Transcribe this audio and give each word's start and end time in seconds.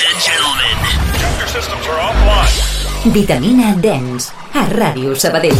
and 0.00 0.16
gentlemen. 0.16 0.76
Your 1.38 1.48
systems 1.48 1.84
are 1.84 2.00
offline. 2.00 3.12
Vitamina 3.12 3.76
Dance 3.76 4.32
a 4.56 4.64
Ràdio 4.70 5.12
Sabadell. 5.12 5.58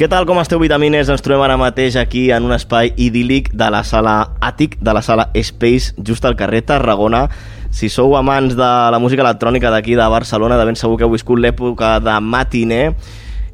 Què 0.00 0.08
tal, 0.08 0.24
com 0.26 0.40
esteu, 0.40 0.58
vitamines? 0.62 1.10
Ens 1.12 1.22
trobem 1.22 1.44
ara 1.44 1.58
mateix 1.60 1.98
aquí 2.00 2.30
en 2.32 2.48
un 2.48 2.54
espai 2.56 2.94
idíl·lic 2.96 3.52
de 3.52 3.68
la 3.70 3.82
sala 3.84 4.16
Àtic, 4.40 4.78
de 4.80 4.94
la 4.96 5.02
sala 5.04 5.28
Space, 5.36 5.92
just 6.00 6.24
al 6.24 6.38
carrer 6.40 6.64
Tarragona. 6.70 7.26
Si 7.70 7.92
sou 7.92 8.16
amants 8.16 8.56
de 8.56 8.70
la 8.92 9.00
música 9.02 9.24
electrònica 9.24 9.70
d'aquí 9.70 9.98
de 10.00 10.08
Barcelona, 10.08 10.56
de 10.56 10.64
ben 10.68 10.80
segur 10.80 10.96
que 10.96 11.04
heu 11.04 11.12
viscut 11.12 11.44
l'època 11.44 11.98
de 12.00 12.16
matiner, 12.24 12.86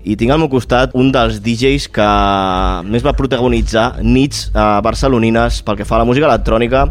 i 0.08 0.16
tinc 0.16 0.32
al 0.32 0.40
meu 0.40 0.48
costat 0.48 0.94
un 0.96 1.10
dels 1.12 1.42
DJs 1.44 1.90
que 1.92 2.08
més 2.88 3.04
va 3.04 3.12
protagonitzar 3.18 3.98
nits 4.00 4.46
eh, 4.48 4.66
barcelonines 4.84 5.60
pel 5.66 5.76
que 5.76 5.86
fa 5.88 5.98
a 5.98 6.02
la 6.02 6.08
música 6.08 6.28
electrònica, 6.30 6.86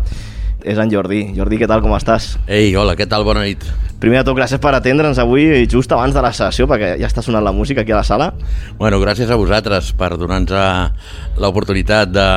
és 0.67 0.77
en 0.77 0.91
Jordi. 0.91 1.23
Jordi, 1.37 1.57
què 1.57 1.67
tal, 1.69 1.81
com 1.81 1.95
estàs? 1.97 2.35
Ei, 2.45 2.73
hola, 2.77 2.93
què 2.99 3.07
tal? 3.09 3.25
Bona 3.25 3.45
nit. 3.47 3.63
Primer 3.97 4.19
de 4.19 4.27
tot, 4.27 4.35
gràcies 4.37 4.61
per 4.61 4.75
atendre'ns 4.77 5.17
avui 5.17 5.65
just 5.71 5.89
abans 5.95 6.13
de 6.13 6.21
la 6.21 6.29
sessió, 6.35 6.67
perquè 6.69 6.91
ja 6.99 7.07
està 7.09 7.23
sonant 7.25 7.41
la 7.45 7.53
música 7.55 7.81
aquí 7.81 7.95
a 7.95 8.01
la 8.01 8.05
sala. 8.05 8.27
Bueno, 8.77 8.99
gràcies 9.01 9.31
a 9.33 9.37
vosaltres 9.39 9.89
per 9.97 10.11
donar-nos 10.21 11.39
l'oportunitat 11.41 12.11
de, 12.13 12.27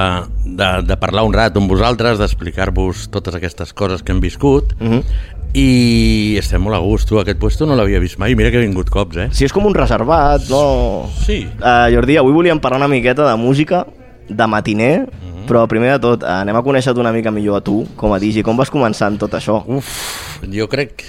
de, 0.46 0.70
de 0.88 0.96
parlar 1.02 1.26
un 1.28 1.36
rato 1.36 1.60
amb 1.60 1.68
vosaltres, 1.68 2.16
d'explicar-vos 2.22 3.10
totes 3.12 3.36
aquestes 3.36 3.74
coses 3.76 4.00
que 4.00 4.16
hem 4.16 4.24
viscut, 4.24 4.72
Uh 4.80 4.88
-huh. 4.88 5.04
I 5.54 6.36
estem 6.38 6.62
molt 6.62 6.76
a 6.76 6.80
gust. 6.84 7.08
Tu, 7.10 7.18
aquest 7.20 7.38
puesto 7.42 7.66
no 7.66 7.74
l'havia 7.78 8.00
vist 8.02 8.18
mai, 8.22 8.34
mira 8.38 8.50
que 8.52 8.60
he 8.60 8.66
vingut 8.66 8.90
cops, 8.92 9.16
eh? 9.18 9.28
Si 9.34 9.44
és 9.46 9.52
com 9.54 9.66
un 9.66 9.74
reservat, 9.74 10.44
no... 10.50 11.08
Sí. 11.24 11.42
Uh, 11.58 11.88
Jordi, 11.94 12.16
avui 12.20 12.32
volíem 12.36 12.60
parlar 12.62 12.78
una 12.84 12.88
miqueta 12.92 13.26
de 13.28 13.36
música, 13.40 13.84
de 14.28 14.46
matiner, 14.46 15.08
Mhm. 15.10 15.46
però 15.48 15.64
primer 15.66 15.90
de 15.96 15.98
tot, 15.98 16.22
eh, 16.22 16.26
anem 16.30 16.54
a 16.54 16.62
conèixer-te 16.62 17.00
una 17.00 17.10
mica 17.10 17.32
millor 17.34 17.56
a 17.58 17.60
tu, 17.66 17.80
com 17.96 18.12
a 18.14 18.18
DJ. 18.22 18.44
Com 18.46 18.56
vas 18.56 18.70
començar 18.70 19.08
en 19.10 19.16
tot 19.18 19.32
això? 19.34 19.64
Uf, 19.66 20.44
jo 20.46 20.68
crec... 20.68 21.02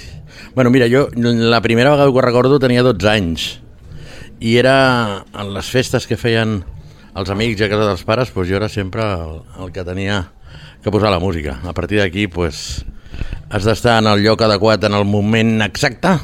Bueno, 0.55 0.72
mira, 0.72 0.88
jo 0.89 1.08
la 1.16 1.61
primera 1.61 1.92
vegada 1.92 2.09
que 2.09 2.17
ho 2.17 2.22
recordo 2.22 2.58
tenia 2.59 2.81
12 2.83 3.08
anys 3.08 3.59
i 4.42 4.58
era 4.58 5.23
en 5.38 5.53
les 5.53 5.70
festes 5.70 6.08
que 6.09 6.17
feien 6.17 6.64
els 7.16 7.30
amics 7.30 7.61
a 7.61 7.70
casa 7.70 7.86
dels 7.86 8.02
pares, 8.03 8.33
doncs 8.33 8.50
jo 8.50 8.55
era 8.58 8.67
sempre 8.67 9.03
el, 9.05 9.38
el 9.61 9.72
que 9.72 9.83
tenia 9.86 10.31
que 10.81 10.89
posar 10.92 11.11
la 11.11 11.20
música. 11.20 11.59
A 11.64 11.72
partir 11.78 12.00
d'aquí, 12.02 12.26
doncs, 12.28 12.83
has 13.52 13.66
d'estar 13.67 14.00
en 14.02 14.08
el 14.12 14.23
lloc 14.23 14.42
adequat 14.45 14.84
en 14.88 14.94
el 14.98 15.06
moment 15.06 15.59
exacte 15.66 16.17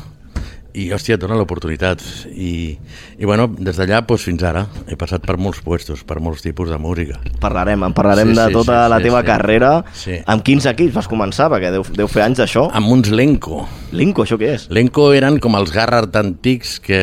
i, 0.78 0.92
hòstia, 0.94 1.16
et 1.18 1.22
dona 1.24 1.34
l'oportunitat. 1.40 2.04
I, 2.30 2.78
I, 3.18 3.26
bueno, 3.26 3.48
des 3.50 3.80
d'allà 3.80 4.04
doncs, 4.06 4.28
fins 4.28 4.44
ara 4.46 4.68
he 4.86 4.98
passat 5.00 5.24
per 5.26 5.34
molts 5.42 5.64
puestos, 5.66 6.04
per 6.06 6.20
molts 6.22 6.44
tipus 6.46 6.70
de 6.70 6.78
música. 6.78 7.18
Parlarem, 7.42 7.82
en 7.88 7.96
parlarem 7.98 8.30
Sí, 8.30 8.36
de 8.38 8.46
sí, 8.52 8.54
tota 8.60 8.84
sí, 8.84 8.92
la 8.94 9.00
sí, 9.00 9.08
teva 9.08 9.22
sí. 9.24 9.26
carrera. 9.26 9.72
Sí. 9.98 10.20
Amb 10.30 10.46
quins 10.46 10.68
equips 10.70 10.94
vas 11.00 11.10
començar? 11.10 11.48
Perquè 11.50 11.72
deu, 11.74 11.86
deu 11.98 12.12
fer 12.12 12.28
anys 12.28 12.44
d'això. 12.44 12.68
Amb 12.78 12.94
uns 12.94 13.10
Lenco. 13.10 13.64
Linko, 13.98 14.28
això 14.28 14.38
què 14.38 14.54
és? 14.54 14.68
L'Enco 14.70 15.10
eren 15.18 15.40
com 15.42 15.58
els 15.58 15.74
Garrard 15.74 16.14
antics 16.20 16.78
que, 16.84 17.02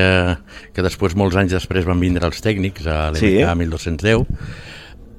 que 0.76 0.86
després, 0.86 1.18
molts 1.18 1.34
anys 1.40 1.56
després, 1.56 1.88
van 1.88 1.98
vindre 1.98 2.30
els 2.30 2.38
tècnics 2.44 2.86
a 2.86 3.08
l'MK 3.10 3.24
Sí. 3.24 3.34
1210 3.42 4.22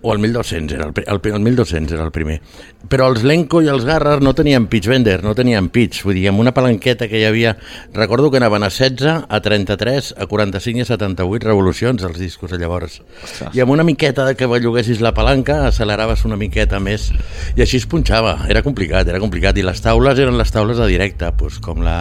o 0.05 0.13
el 0.13 0.19
1200 0.19 0.77
era 0.77 0.85
el, 0.85 0.93
el, 0.95 1.33
el 1.33 1.39
1200 1.39 1.93
era 1.93 2.05
el 2.05 2.11
primer. 2.11 2.39
Però 2.85 3.07
els 3.09 3.23
Lenco 3.25 3.63
i 3.65 3.69
els 3.71 3.87
Garrard 3.87 4.21
no 4.21 4.35
tenien 4.37 4.67
pitch 4.69 4.85
bender, 4.91 5.17
no 5.25 5.33
tenien 5.33 5.71
pitch. 5.73 6.03
Vull 6.05 6.19
dir, 6.19 6.27
amb 6.29 6.43
una 6.43 6.53
palanqueta 6.53 7.07
que 7.09 7.17
hi 7.17 7.25
havia... 7.25 7.55
Recordo 7.95 8.29
que 8.29 8.37
anaven 8.37 8.63
a 8.67 8.69
16, 8.69 9.25
a 9.25 9.41
33, 9.41 10.13
a 10.21 10.29
45 10.29 10.83
i 10.83 10.85
a 10.85 10.89
78 10.91 11.49
revolucions 11.49 12.05
els 12.05 12.21
discos 12.21 12.53
de 12.53 12.61
llavors. 12.61 13.01
Ostres. 13.23 13.57
I 13.57 13.65
amb 13.65 13.73
una 13.73 13.87
miqueta 13.87 14.27
de 14.29 14.37
que 14.37 14.45
belluguessis 14.51 15.01
la 15.01 15.15
palanca 15.17 15.63
acceleraves 15.65 16.25
una 16.29 16.37
miqueta 16.37 16.79
més 16.79 17.09
i 17.57 17.65
així 17.65 17.81
es 17.81 17.89
punxava. 17.89 18.37
Era 18.49 18.61
complicat, 18.61 19.09
era 19.09 19.23
complicat. 19.23 19.57
I 19.57 19.65
les 19.65 19.81
taules 19.81 20.21
eren 20.21 20.37
les 20.37 20.53
taules 20.53 20.77
de 20.77 20.89
directe, 20.93 21.33
doncs 21.41 21.57
com 21.65 21.81
la... 21.81 21.99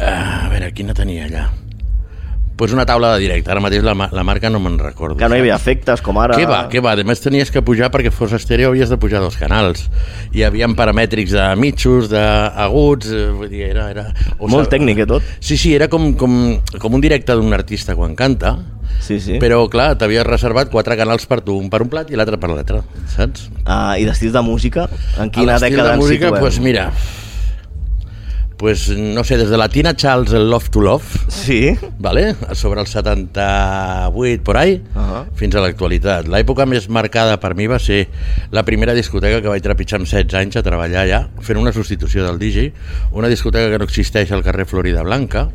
eh, 0.00 0.10
a 0.10 0.48
veure, 0.50 0.74
quina 0.74 0.98
tenia 0.98 1.30
allà? 1.30 1.50
Pues 2.60 2.74
una 2.76 2.84
taula 2.84 3.14
de 3.14 3.22
directe, 3.24 3.48
ara 3.50 3.60
mateix 3.64 3.80
la, 3.86 3.94
la 4.12 4.22
marca 4.28 4.50
no 4.52 4.58
me'n 4.60 4.74
recordo. 4.78 5.16
Que 5.16 5.28
no 5.32 5.36
hi 5.38 5.40
havia 5.40 5.54
efectes, 5.56 6.02
com 6.04 6.18
ara... 6.20 6.36
Què 6.36 6.44
va, 6.44 6.58
què 6.68 6.82
va? 6.84 6.92
A 6.92 7.04
més 7.08 7.22
tenies 7.24 7.48
que 7.50 7.62
pujar 7.64 7.88
perquè 7.94 8.10
fos 8.12 8.34
estèreo 8.36 8.68
havies 8.74 8.92
de 8.92 8.98
pujar 9.00 9.22
dos 9.24 9.38
canals. 9.40 9.86
Hi 10.36 10.42
havia 10.44 10.68
paramètrics 10.76 11.32
de 11.32 11.46
mitjos, 11.56 12.10
d'aguts, 12.12 13.08
eh, 13.16 13.30
vull 13.32 13.48
dir, 13.48 13.62
era... 13.70 13.86
era 13.94 14.04
o 14.36 14.44
Molt 14.48 14.68
sa- 14.68 14.74
tècnic, 14.76 15.00
eh, 15.00 15.06
tot? 15.08 15.24
Sí, 15.40 15.56
sí, 15.56 15.72
era 15.74 15.88
com, 15.88 16.12
com, 16.20 16.36
com 16.82 16.98
un 16.98 17.00
directe 17.00 17.32
d'un 17.38 17.56
artista 17.56 17.96
quan 17.96 18.12
canta, 18.18 18.58
Sí, 19.00 19.16
sí. 19.22 19.38
però 19.40 19.62
clar, 19.72 19.94
t'havies 19.96 20.26
reservat 20.26 20.68
quatre 20.68 20.96
canals 21.00 21.24
per 21.30 21.40
tu, 21.46 21.54
un 21.56 21.70
per 21.72 21.80
un 21.80 21.88
plat 21.88 22.10
i 22.12 22.18
l'altre 22.18 22.36
per 22.42 22.50
l'altre, 22.52 22.82
saps? 23.08 23.46
Ah, 23.64 23.94
I 23.96 24.04
d'estils 24.04 24.34
de 24.36 24.42
música? 24.44 24.84
En 25.16 25.30
quina 25.32 25.56
dècada 25.62 25.94
de 25.94 25.96
ens 25.96 26.02
música, 26.04 26.26
situem? 26.28 26.40
pues 26.44 26.60
mira, 26.60 26.90
pues 28.60 28.90
no 28.92 29.24
sé, 29.24 29.38
des 29.40 29.48
de 29.48 29.56
la 29.56 29.70
Tina 29.72 29.96
Charles, 29.96 30.34
el 30.36 30.50
Love 30.50 30.68
to 30.68 30.82
Love, 30.82 31.02
Sí? 31.28 31.78
¿vale? 31.98 32.36
sobre 32.52 32.82
el 32.82 32.86
78 32.86 34.42
por 34.44 34.56
ahí, 34.58 34.82
Ahà. 34.94 35.24
fins 35.34 35.54
a 35.56 35.62
l'actualitat. 35.64 36.28
L'època 36.28 36.66
més 36.68 36.90
marcada 36.92 37.38
per 37.40 37.54
mi 37.56 37.66
va 37.70 37.78
ser 37.80 38.02
la 38.52 38.62
primera 38.68 38.92
discoteca 38.92 39.40
que 39.40 39.48
vaig 39.48 39.64
trepitjar 39.64 40.02
amb 40.02 40.06
16 40.06 40.36
anys 40.42 40.60
a 40.60 40.62
treballar 40.66 41.06
allà, 41.06 41.22
fent 41.40 41.56
una 41.56 41.72
substitució 41.72 42.26
del 42.26 42.38
DJ, 42.38 42.68
una 43.16 43.32
discoteca 43.32 43.70
que 43.72 43.78
no 43.80 43.88
existeix 43.88 44.30
al 44.36 44.44
carrer 44.44 44.66
Florida 44.68 45.02
Blanca, 45.08 45.48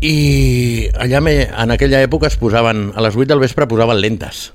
i 0.00 0.88
allà 1.00 1.20
me, 1.24 1.34
en 1.48 1.70
aquella 1.72 2.04
època 2.04 2.28
es 2.28 2.36
posaven, 2.36 2.92
a 2.96 3.00
les 3.04 3.16
8 3.16 3.28
del 3.32 3.40
vespre 3.40 3.66
posaven 3.68 4.00
lentes. 4.00 4.52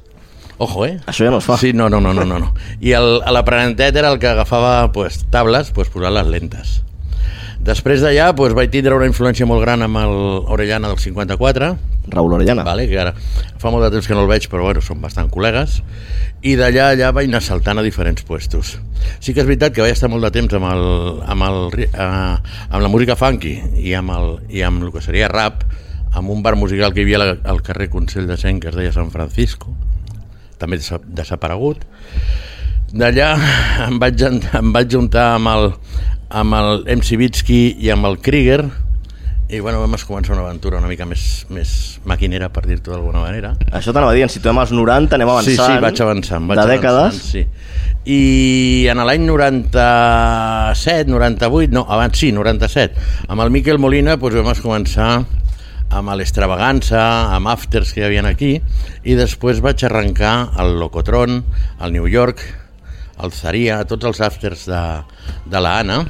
Ojo, 0.57 0.85
eh? 0.85 0.99
Això 1.05 1.25
ja 1.25 1.31
no 1.33 1.41
es 1.41 1.49
fa. 1.49 1.57
Sí, 1.59 1.73
no, 1.73 1.89
no, 1.89 1.99
no, 1.99 2.13
no, 2.13 2.23
no. 2.23 2.37
no. 2.39 2.53
I 2.79 2.93
l'aprenentet 2.95 3.97
era 3.99 4.13
el 4.13 4.19
que 4.21 4.29
agafava 4.31 4.91
pues, 4.93 5.25
tables, 5.29 5.71
pues, 5.75 5.89
posar 5.89 6.13
les 6.15 6.25
lentes. 6.31 6.81
Després 7.65 8.03
d'allà 8.03 8.27
pues, 8.37 8.53
vaig 8.53 8.69
tindre 8.69 8.93
una 8.93 9.07
influència 9.09 9.47
molt 9.49 9.63
gran 9.63 9.81
amb 9.81 9.97
el 9.97 10.11
Orellana 10.53 10.91
del 10.91 10.99
54, 11.01 11.69
Raül 12.13 12.33
Orellana. 12.37 12.61
vale, 12.63 12.85
que 12.87 12.99
ara 13.01 13.15
fa 13.57 13.71
molt 13.73 13.81
de 13.87 13.89
temps 13.95 14.05
que 14.07 14.13
no 14.13 14.21
el 14.21 14.29
veig, 14.29 14.45
però 14.51 14.67
bueno, 14.67 14.81
som 14.85 15.01
bastant 15.01 15.31
col·legues, 15.33 15.79
i 16.45 16.53
d'allà 16.59 16.91
allà 16.93 17.09
vaig 17.15 17.25
anar 17.31 17.41
saltant 17.41 17.81
a 17.81 17.85
diferents 17.85 18.21
puestos. 18.21 18.75
Sí 19.19 19.33
que 19.33 19.41
és 19.41 19.47
veritat 19.49 19.73
que 19.73 19.81
vaig 19.81 19.95
estar 19.95 20.11
molt 20.13 20.21
de 20.27 20.29
temps 20.35 20.53
amb, 20.53 20.67
el, 20.69 20.85
amb, 21.25 21.47
el, 21.47 21.87
eh, 21.89 22.37
amb 22.69 22.83
la 22.85 22.91
música 22.93 23.15
funky 23.17 23.55
i 23.81 23.95
amb, 23.97 24.13
el, 24.13 24.29
i 24.53 24.61
amb 24.61 24.83
el 24.85 24.93
que 24.93 25.01
seria 25.01 25.27
rap, 25.31 25.63
amb 26.13 26.29
un 26.29 26.43
bar 26.45 26.53
musical 26.55 26.93
que 26.93 27.01
hi 27.01 27.07
havia 27.09 27.23
al- 27.23 27.39
al 27.43 27.63
carrer 27.65 27.89
Consell 27.89 28.27
de 28.29 28.37
Cent 28.37 28.61
que 28.61 28.69
es 28.69 28.75
deia 28.77 28.93
San 28.93 29.09
Francisco, 29.09 29.73
també 30.61 30.77
desa- 30.77 31.01
desaparegut. 31.03 31.81
D'allà 32.93 33.33
em 33.89 33.97
vaig, 33.99 34.21
em 34.53 34.69
vaig 34.71 34.93
juntar 34.93 35.31
amb 35.39 35.49
el, 35.51 35.71
amb 36.29 36.57
el 36.57 36.83
MC 36.97 37.19
Bitsky 37.21 37.61
i 37.83 37.91
amb 37.93 38.07
el 38.09 38.19
Krieger 38.23 38.63
i 39.45 39.59
bueno, 39.61 39.77
vam 39.77 39.93
començar 39.93 40.33
una 40.33 40.41
aventura 40.47 40.79
una 40.79 40.89
mica 40.89 41.05
més, 41.05 41.45
més 41.53 41.99
maquinera, 42.09 42.49
per 42.49 42.63
dir-ho 42.65 42.81
d'alguna 42.89 43.21
manera. 43.21 43.51
Això 43.69 43.93
t'anava 43.93 44.09
a 44.09 44.15
dir, 44.17 44.23
ens 44.25 44.33
situem 44.33 44.57
als 44.57 44.73
90, 44.73 45.13
anem 45.13 45.29
avançant. 45.29 45.53
Sí, 45.53 45.61
sí, 45.61 45.83
vaig 45.83 46.01
avançant. 46.01 46.47
Vaig 46.49 46.57
de 46.57 46.63
avançant, 46.63 46.81
dècades. 46.81 47.19
Sí. 47.29 47.45
I 48.09 48.89
en 48.89 49.03
l'any 49.05 49.21
97, 49.27 51.13
98, 51.13 51.77
no, 51.77 51.85
abans 51.93 52.17
sí, 52.17 52.31
97, 52.33 52.97
amb 53.29 53.45
el 53.45 53.53
Miquel 53.53 53.77
Molina 53.81 54.17
doncs, 54.17 54.41
vam 54.41 54.61
començar 54.65 55.11
amb 55.95 56.13
l'Extravaganza, 56.17 57.05
amb 57.37 57.53
Afters 57.53 57.93
que 57.93 58.01
hi 58.01 58.09
havia 58.09 58.25
aquí, 58.25 58.55
i 59.05 59.13
després 59.17 59.61
vaig 59.61 59.85
arrencar 59.85 60.35
el 60.57 60.79
Locotron, 60.81 61.43
el 61.79 61.93
New 61.93 62.09
York, 62.09 62.41
el 63.23 63.33
Zaria, 63.35 63.83
tots 63.87 64.07
els 64.07 64.21
Afters 64.21 64.65
de, 64.69 64.83
de 65.51 65.61
la 65.61 65.77
Anna, 65.79 66.01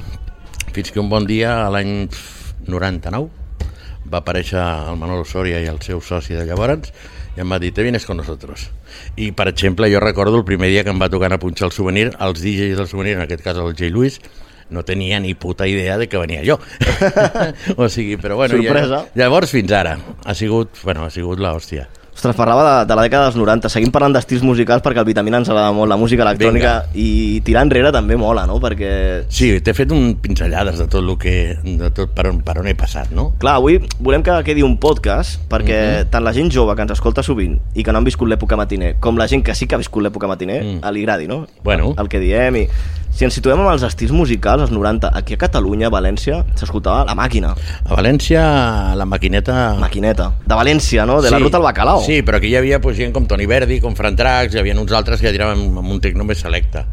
fins 0.75 0.91
que 0.91 1.01
un 1.01 1.09
bon 1.11 1.27
dia, 1.27 1.65
a 1.65 1.69
l'any 1.73 2.07
99, 2.67 3.29
va 4.11 4.21
aparèixer 4.21 4.61
el 4.61 4.97
Manolo 5.01 5.25
Soria 5.25 5.61
i 5.61 5.69
el 5.71 5.81
seu 5.85 6.01
soci 6.01 6.37
de 6.37 6.45
llavors 6.45 6.91
i 7.35 7.41
em 7.43 7.51
va 7.51 7.59
dir, 7.59 7.73
te 7.75 7.83
vienes 7.83 8.05
con 8.07 8.17
nosotros. 8.17 8.69
I, 9.19 9.33
per 9.35 9.49
exemple, 9.51 9.89
jo 9.91 9.99
recordo 9.99 10.37
el 10.39 10.45
primer 10.47 10.69
dia 10.71 10.85
que 10.85 10.93
em 10.93 11.01
va 11.01 11.09
tocar 11.11 11.33
a 11.33 11.39
punxar 11.39 11.67
el 11.67 11.75
souvenir, 11.75 12.13
els 12.15 12.39
DJs 12.39 12.77
del 12.79 12.87
souvenir, 12.87 13.17
en 13.17 13.25
aquest 13.25 13.43
cas 13.43 13.59
el 13.59 13.73
J. 13.73 13.89
Lewis, 13.91 14.21
no 14.69 14.85
tenia 14.87 15.19
ni 15.19 15.35
puta 15.35 15.67
idea 15.67 15.97
de 15.97 16.07
que 16.07 16.17
venia 16.17 16.45
jo. 16.47 16.57
o 17.75 17.89
sigui, 17.89 18.15
però 18.17 18.39
bueno... 18.39 18.55
Sorpresa. 18.55 19.03
Ja, 19.11 19.25
llavors 19.25 19.51
fins 19.51 19.75
ara. 19.75 19.97
Ha 20.23 20.33
sigut, 20.33 20.79
bueno, 20.83 21.03
ha 21.05 21.11
sigut 21.11 21.43
l'hòstia. 21.43 21.89
Ostres, 22.15 22.35
parlava 22.37 22.63
de, 22.63 22.85
de 22.87 22.95
la 22.95 23.03
dècada 23.03 23.25
dels 23.27 23.35
90. 23.35 23.67
Seguim 23.73 23.91
parlant 23.91 24.13
d'estils 24.15 24.41
musicals 24.47 24.79
perquè 24.85 25.01
el 25.01 25.07
Vitamina 25.09 25.41
ens 25.41 25.49
agrada 25.51 25.73
molt, 25.75 25.89
la 25.91 25.97
música 25.99 26.23
electrònica, 26.23 26.71
i 26.95 27.41
tirar 27.43 27.65
enrere 27.67 27.91
també 27.91 28.15
mola, 28.15 28.45
no? 28.47 28.55
Perquè, 28.63 29.25
Sí, 29.27 29.49
t'he 29.59 29.73
fet 29.75 29.91
un 29.91 30.13
pinzellades 30.23 30.79
de 30.79 30.87
tot 30.87 31.03
el 31.03 31.11
que... 31.19 31.35
de 31.65 31.89
tot 31.91 32.13
per 32.15 32.29
on, 32.31 32.39
per 32.45 32.55
on 32.63 32.69
he 32.71 32.75
passat, 32.79 33.11
no? 33.11 33.33
clar, 33.41 33.57
avui 33.59 33.81
volem 33.99 34.23
que 34.23 34.37
quedi 34.47 34.63
un 34.63 34.77
podcast 34.79 35.41
perquè 35.51 35.81
Mhm. 36.05 36.09
tant 36.15 36.23
la 36.23 36.31
gent 36.33 36.49
jove 36.55 36.73
que 36.75 36.81
ens 36.87 36.95
escolta 36.95 37.21
sovint 37.21 37.59
i 37.75 37.83
que 37.83 37.91
no 37.91 37.99
han 37.99 38.07
viscut 38.07 38.29
l'època 38.31 38.55
matiner, 38.55 38.95
com 39.03 39.17
la 39.19 39.27
gent 39.27 39.43
que 39.43 39.53
sí 39.53 39.67
que 39.67 39.75
ha 39.75 39.81
viscut 39.83 40.01
l'època 40.07 40.27
matiner, 40.31 40.63
Mm. 40.63 40.91
li 40.95 41.03
agradi, 41.03 41.27
no? 41.27 41.45
Bueno. 41.63 41.93
El 41.99 42.07
que 42.07 42.19
diem 42.23 42.55
i... 42.63 42.67
Si 43.15 43.23
ens 43.23 43.31
situem 43.37 43.61
amb 43.63 43.69
els 43.71 43.83
estils 43.87 44.11
musicals, 44.11 44.65
als 44.65 44.73
90, 44.75 45.07
aquí 45.15 45.37
a 45.37 45.39
Catalunya, 45.39 45.87
a 45.87 45.93
València, 45.93 46.41
s'escoltava 46.59 47.05
la 47.07 47.15
màquina, 47.15 47.53
A 47.85 47.95
València, 47.95 48.41
la 48.99 49.05
maquineta... 49.07 49.55
maquineta. 49.79 50.33
De 50.43 50.57
València, 50.59 51.05
no? 51.07 51.21
De 51.23 51.31
la 51.31 51.39
ruta 51.39 51.61
al 51.61 51.63
Bacalao. 51.63 52.03
Sí, 52.03 52.19
però 52.27 52.41
aquí 52.41 52.51
hi 52.51 52.57
havia 52.59 52.81
pues, 52.83 52.97
gent 52.99 53.15
com 53.15 53.23
Toni 53.25 53.47
Verdi, 53.47 53.79
com 53.79 53.95
Fran 53.95 54.19
Trax, 54.19 54.55
hi 54.55 54.59
havia 54.59 54.75
uns 54.75 54.91
altres 54.91 55.23
que 55.23 55.29
ja 55.29 55.35
tiraven 55.37 55.63
amb 55.79 55.95
un 55.95 56.01
tecno 56.03 56.27
més 56.27 56.43
selecte. 56.43 56.83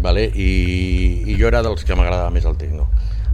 vale? 0.00 0.24
I, 0.32 0.48
i 1.26 1.36
jo 1.36 1.48
era 1.50 1.60
dels 1.60 1.84
que 1.84 1.96
m'agradava 1.98 2.30
més 2.30 2.48
el 2.48 2.56
techno. 2.56 2.88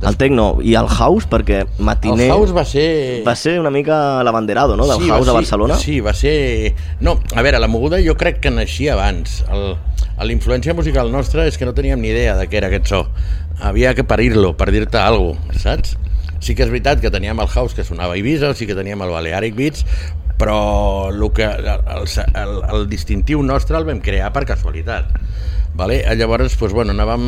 El 0.09 0.19
techno 0.21 0.47
i 0.63 0.75
el 0.79 0.89
house, 0.89 1.29
perquè 1.31 1.65
Matiner 1.79 2.29
El 2.29 2.33
house 2.33 2.55
va 2.57 2.65
ser... 2.69 3.23
va 3.27 3.35
ser 3.39 3.59
una 3.61 3.73
mica 3.75 4.23
l'abanderado, 4.27 4.77
no?, 4.77 4.87
del 4.91 5.03
va 5.03 5.17
house 5.17 5.33
a 5.33 5.37
Barcelona. 5.37 5.79
Sí, 5.81 6.01
va 6.05 6.15
ser... 6.15 6.75
No, 7.01 7.19
a 7.35 7.43
veure, 7.43 7.61
la 7.63 7.71
moguda 7.71 8.01
jo 8.05 8.17
crec 8.21 8.41
que 8.45 8.53
naixia 8.53 8.95
abans. 8.95 9.43
El, 9.49 9.75
la 10.19 10.33
influència 10.33 10.75
musical 10.77 11.11
nostra 11.13 11.49
és 11.51 11.59
que 11.59 11.67
no 11.67 11.75
teníem 11.75 12.03
ni 12.03 12.13
idea 12.13 12.37
de 12.39 12.49
què 12.51 12.61
era 12.61 12.71
aquest 12.73 12.93
so. 12.93 13.05
Havia 13.65 13.95
que 13.95 14.05
parir-lo, 14.07 14.55
per 14.59 14.71
dir-te 14.75 15.01
alguna 15.01 15.41
cosa, 15.49 15.77
saps? 15.77 15.97
Sí 16.45 16.53
que 16.53 16.67
és 16.67 16.69
veritat 16.69 17.01
que 17.01 17.09
teníem 17.11 17.39
el 17.41 17.49
house 17.49 17.73
que 17.73 17.87
sonava 17.87 18.15
a 18.15 18.21
Ibiza, 18.21 18.53
sí 18.55 18.67
que 18.69 18.77
teníem 18.77 19.01
el 19.01 19.13
Balearic 19.15 19.57
Beats, 19.57 19.87
però 20.37 21.11
el, 21.11 21.23
que, 21.33 21.47
el, 21.47 22.09
el, 22.35 22.55
el 22.75 22.89
distintiu 22.91 23.43
nostre 23.43 23.79
el 23.79 23.87
vam 23.89 24.03
crear 24.05 24.33
per 24.35 24.45
casualitat. 24.49 25.09
Vale? 25.75 26.05
Llavors, 26.15 26.55
pues, 26.57 26.73
bueno, 26.73 26.93
anàvem 26.95 27.25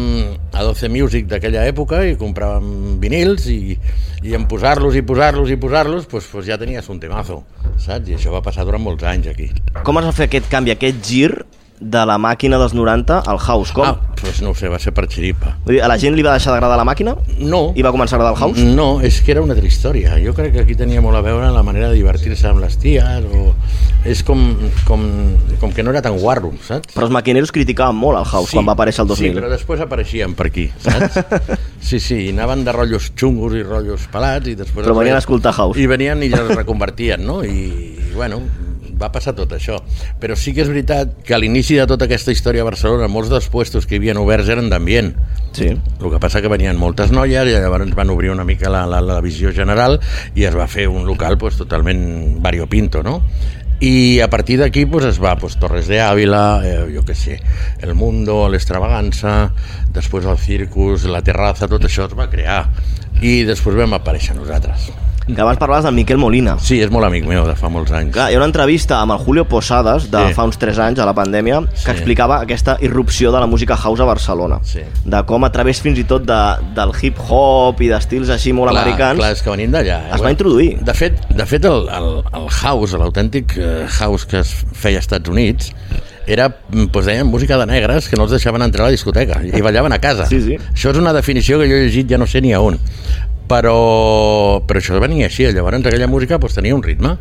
a 0.55 0.63
12 0.63 0.89
Music 0.89 1.27
d'aquella 1.27 1.65
època 1.67 2.05
i 2.07 2.15
compràvem 2.19 3.01
vinils 3.03 3.49
i, 3.51 3.75
i 4.23 4.37
en 4.39 4.47
posar-los 4.47 4.95
i 4.95 5.03
posar-los 5.03 5.51
i 5.51 5.59
posar-los 5.59 6.07
pues, 6.07 6.29
pues 6.31 6.47
ja 6.47 6.59
tenies 6.59 6.87
un 6.93 7.01
temazo, 7.03 7.43
saps? 7.75 8.07
I 8.07 8.15
això 8.21 8.31
va 8.31 8.45
passar 8.47 8.65
durant 8.69 8.85
molts 8.85 9.03
anys 9.03 9.33
aquí. 9.35 9.51
Com 9.83 9.99
es 9.99 10.07
va 10.07 10.15
fer 10.15 10.29
aquest 10.31 10.47
canvi, 10.53 10.77
aquest 10.77 11.03
gir 11.03 11.33
de 11.81 12.03
la 12.09 12.17
màquina 12.19 12.59
dels 12.59 12.73
90 12.75 13.21
al 13.29 13.39
house? 13.39 13.73
Com? 13.77 13.85
Ah, 13.85 14.15
pues 14.21 14.41
no 14.43 14.55
sé, 14.57 14.69
va 14.73 14.79
ser 14.81 14.95
per 14.97 15.07
xiripa. 15.13 15.57
Vull 15.67 15.77
dir, 15.77 15.83
a 15.85 15.89
la 15.91 15.99
gent 16.01 16.17
li 16.17 16.23
va 16.25 16.33
deixar 16.37 16.55
d'agradar 16.55 16.79
la 16.81 16.87
màquina 16.89 17.13
No, 17.39 17.73
i 17.77 17.85
va 17.85 17.93
començar 17.93 18.17
a 18.17 18.21
agradar 18.21 18.33
el 18.35 18.41
house? 18.41 18.65
no, 18.65 19.01
és 19.05 19.21
que 19.21 19.35
era 19.35 19.43
una 19.43 19.53
altra 19.53 19.69
història. 19.69 20.17
Jo 20.25 20.33
crec 20.35 20.55
que 20.55 20.65
aquí 20.65 20.75
tenia 20.79 21.03
molt 21.05 21.17
a 21.19 21.23
veure 21.27 21.51
la 21.53 21.63
manera 21.67 21.91
de 21.91 21.99
divertir-se 22.01 22.49
amb 22.49 22.65
les 22.65 22.79
ties 22.81 23.25
o... 23.33 23.53
És 24.07 24.21
com, 24.23 24.39
com, 24.87 25.03
com 25.59 25.73
que 25.75 25.83
no 25.83 25.91
era 25.91 26.01
tan 26.01 26.15
guarro, 26.17 26.53
saps? 26.63 26.93
Però 26.95 27.09
els 27.09 27.13
maquineros 27.13 27.51
criticaven 27.51 27.97
molt 27.99 28.21
el 28.21 28.25
house 28.29 28.55
quan 28.55 28.69
va 28.69 28.77
aparèixer 28.77 29.03
el 29.03 29.09
2000. 29.11 29.33
Sí, 29.33 29.35
però 29.35 29.49
després 29.51 29.83
apareixien 29.83 30.37
per 30.39 30.47
aquí, 30.53 30.69
saps? 30.79 31.19
Sí, 31.87 32.01
sí, 32.03 32.17
i 32.27 32.31
anaven 32.33 32.65
de 32.67 32.73
rotllos 32.75 33.13
xungos 33.15 33.53
i 33.55 33.61
rotllos 33.63 34.09
pelats 34.11 34.49
i 34.51 34.57
després... 34.59 34.87
Però 34.87 34.95
venien 34.97 35.15
a 35.15 35.21
escoltar 35.23 35.53
house. 35.55 35.79
I 35.79 35.87
venien 35.87 36.23
i 36.27 36.31
els 36.35 36.55
reconvertien, 36.57 37.23
no? 37.23 37.45
I, 37.47 37.67
i 37.95 38.15
bueno, 38.17 38.41
va 39.01 39.11
passar 39.13 39.35
tot 39.37 39.53
això. 39.57 39.79
Però 40.21 40.37
sí 40.39 40.55
que 40.55 40.65
és 40.65 40.71
veritat 40.71 41.19
que 41.27 41.37
a 41.37 41.41
l'inici 41.41 41.77
de 41.79 41.87
tota 41.89 42.09
aquesta 42.09 42.33
història 42.35 42.65
a 42.65 42.69
Barcelona 42.69 43.09
molts 43.13 43.31
dels 43.33 43.49
puestos 43.53 43.87
que 43.87 43.97
hi 43.97 44.01
havien 44.03 44.21
oberts 44.23 44.49
eren 44.53 44.71
d'ambient. 44.73 45.13
Sí. 45.57 45.71
El 45.73 46.11
que 46.13 46.21
passa 46.21 46.43
que 46.45 46.53
venien 46.53 46.77
moltes 46.81 47.13
noies 47.15 47.49
i 47.49 47.55
llavors 47.55 47.95
van 47.97 48.11
obrir 48.13 48.33
una 48.33 48.45
mica 48.45 48.73
la, 48.73 48.85
la, 48.89 49.01
la 49.05 49.21
visió 49.25 49.53
general 49.57 50.01
i 50.35 50.45
es 50.49 50.57
va 50.57 50.69
fer 50.69 50.89
un 50.89 51.07
local 51.09 51.39
pues, 51.39 51.57
totalment 51.61 52.43
variopinto, 52.45 53.03
no? 53.03 53.21
I 53.81 54.21
a 54.25 54.31
partir 54.33 54.57
d'aquí 54.57 54.87
pues, 54.89 55.05
es 55.05 55.19
va 55.23 55.35
pues, 55.37 55.59
Torres 55.61 55.89
de 55.89 56.01
Ávila, 56.01 56.63
eh, 56.65 56.77
jo 56.95 57.05
què 57.05 57.17
sé, 57.17 57.37
El 57.85 57.93
Mundo, 57.95 58.47
l'Extravaganza, 58.49 59.51
després 59.93 60.25
el 60.25 60.41
Circus, 60.41 61.05
la 61.13 61.21
Terraza, 61.25 61.69
tot 61.69 61.85
això 61.85 62.09
es 62.09 62.17
va 62.17 62.31
crear. 62.33 62.63
I 63.21 63.43
després 63.49 63.77
vam 63.77 63.97
aparèixer 63.97 64.37
nosaltres. 64.37 64.89
Que 65.27 65.41
abans 65.43 65.59
parlaves 65.59 65.83
del 65.85 65.95
Miquel 65.95 66.19
Molina. 66.23 66.53
Sí, 66.63 66.77
és 66.81 66.91
molt 66.95 67.05
amic 67.09 67.25
meu 67.27 67.43
de 67.49 67.57
fa 67.59 67.67
molts 67.69 67.91
anys. 67.91 68.13
Clar, 68.15 68.29
hi 68.31 68.37
ha 68.37 68.39
una 68.39 68.47
entrevista 68.47 69.01
amb 69.03 69.11
el 69.17 69.19
Julio 69.19 69.45
Posadas 69.51 70.05
de 70.11 70.21
Sí. 70.29 70.35
fa 70.35 70.45
uns 70.47 70.57
3 70.57 70.79
anys, 70.79 71.01
a 71.03 71.07
la 71.09 71.15
pandèmia, 71.15 71.63
que 71.67 71.77
Sí. 71.83 71.91
explicava 71.91 72.41
aquesta 72.41 72.77
irrupció 72.81 73.33
de 73.33 73.41
la 73.41 73.47
música 73.47 73.77
house 73.77 73.99
a 74.01 74.05
Barcelona. 74.05 74.61
Sí. 74.63 74.81
De 75.05 75.23
com 75.27 75.43
a 75.45 75.51
través 75.51 75.81
fins 75.83 75.99
i 75.99 76.05
tot 76.05 76.23
de, 76.23 76.39
del 76.77 76.93
hip-hop 77.03 77.81
i 77.83 77.89
d'estils 77.89 78.29
així 78.31 78.53
molt 78.53 78.71
clar, 78.71 78.83
americans 78.85 79.19
Clar, 79.19 79.33
és 79.33 79.43
que 79.43 79.51
venim 79.51 79.73
d'allà. 79.73 79.99
eh? 80.07 80.15
es 80.15 80.23
va 80.23 80.31
introduir. 80.31 80.79
De 80.85 80.95
fet, 80.95 81.19
de 81.29 81.47
fet 81.47 81.65
el, 81.65 81.89
el, 81.89 82.23
el 82.33 82.49
house, 82.63 82.93
l'autèntic 82.95 83.57
eh, 83.59 83.87
house 83.99 84.27
que 84.27 84.39
es 84.39 84.55
feia 84.75 84.99
als 84.99 85.07
Estats 85.07 85.29
Units, 85.29 85.73
era, 86.29 86.49
doncs 86.71 87.05
deien, 87.07 87.27
música 87.27 87.59
de 87.59 87.67
negres 87.67 88.09
que 88.09 88.17
no 88.17 88.23
els 88.25 88.31
deixaven 88.33 88.63
entrar 88.63 88.85
a 88.85 88.89
la 88.89 88.93
discoteca 88.93 89.41
i 89.43 89.61
ballaven 89.61 89.93
a 89.93 89.99
casa. 89.99 90.27
Sí, 90.27 90.41
sí. 90.41 90.57
Això 90.73 90.91
és 90.91 90.99
una 90.99 91.13
definició 91.13 91.59
que 91.59 91.67
jo 91.69 91.75
he 91.75 91.85
llegit 91.87 92.09
ja 92.11 92.17
no 92.19 92.27
sé 92.27 92.41
ni 92.41 92.53
a 92.53 92.61
on. 92.61 92.79
Però, 93.47 94.61
però 94.67 94.81
això 94.83 94.99
venia 95.03 95.29
així. 95.31 95.47
Llavors 95.53 95.79
aquella 95.87 96.09
música 96.11 96.39
doncs, 96.39 96.57
tenia 96.59 96.75
un 96.75 96.83
ritme 96.83 97.17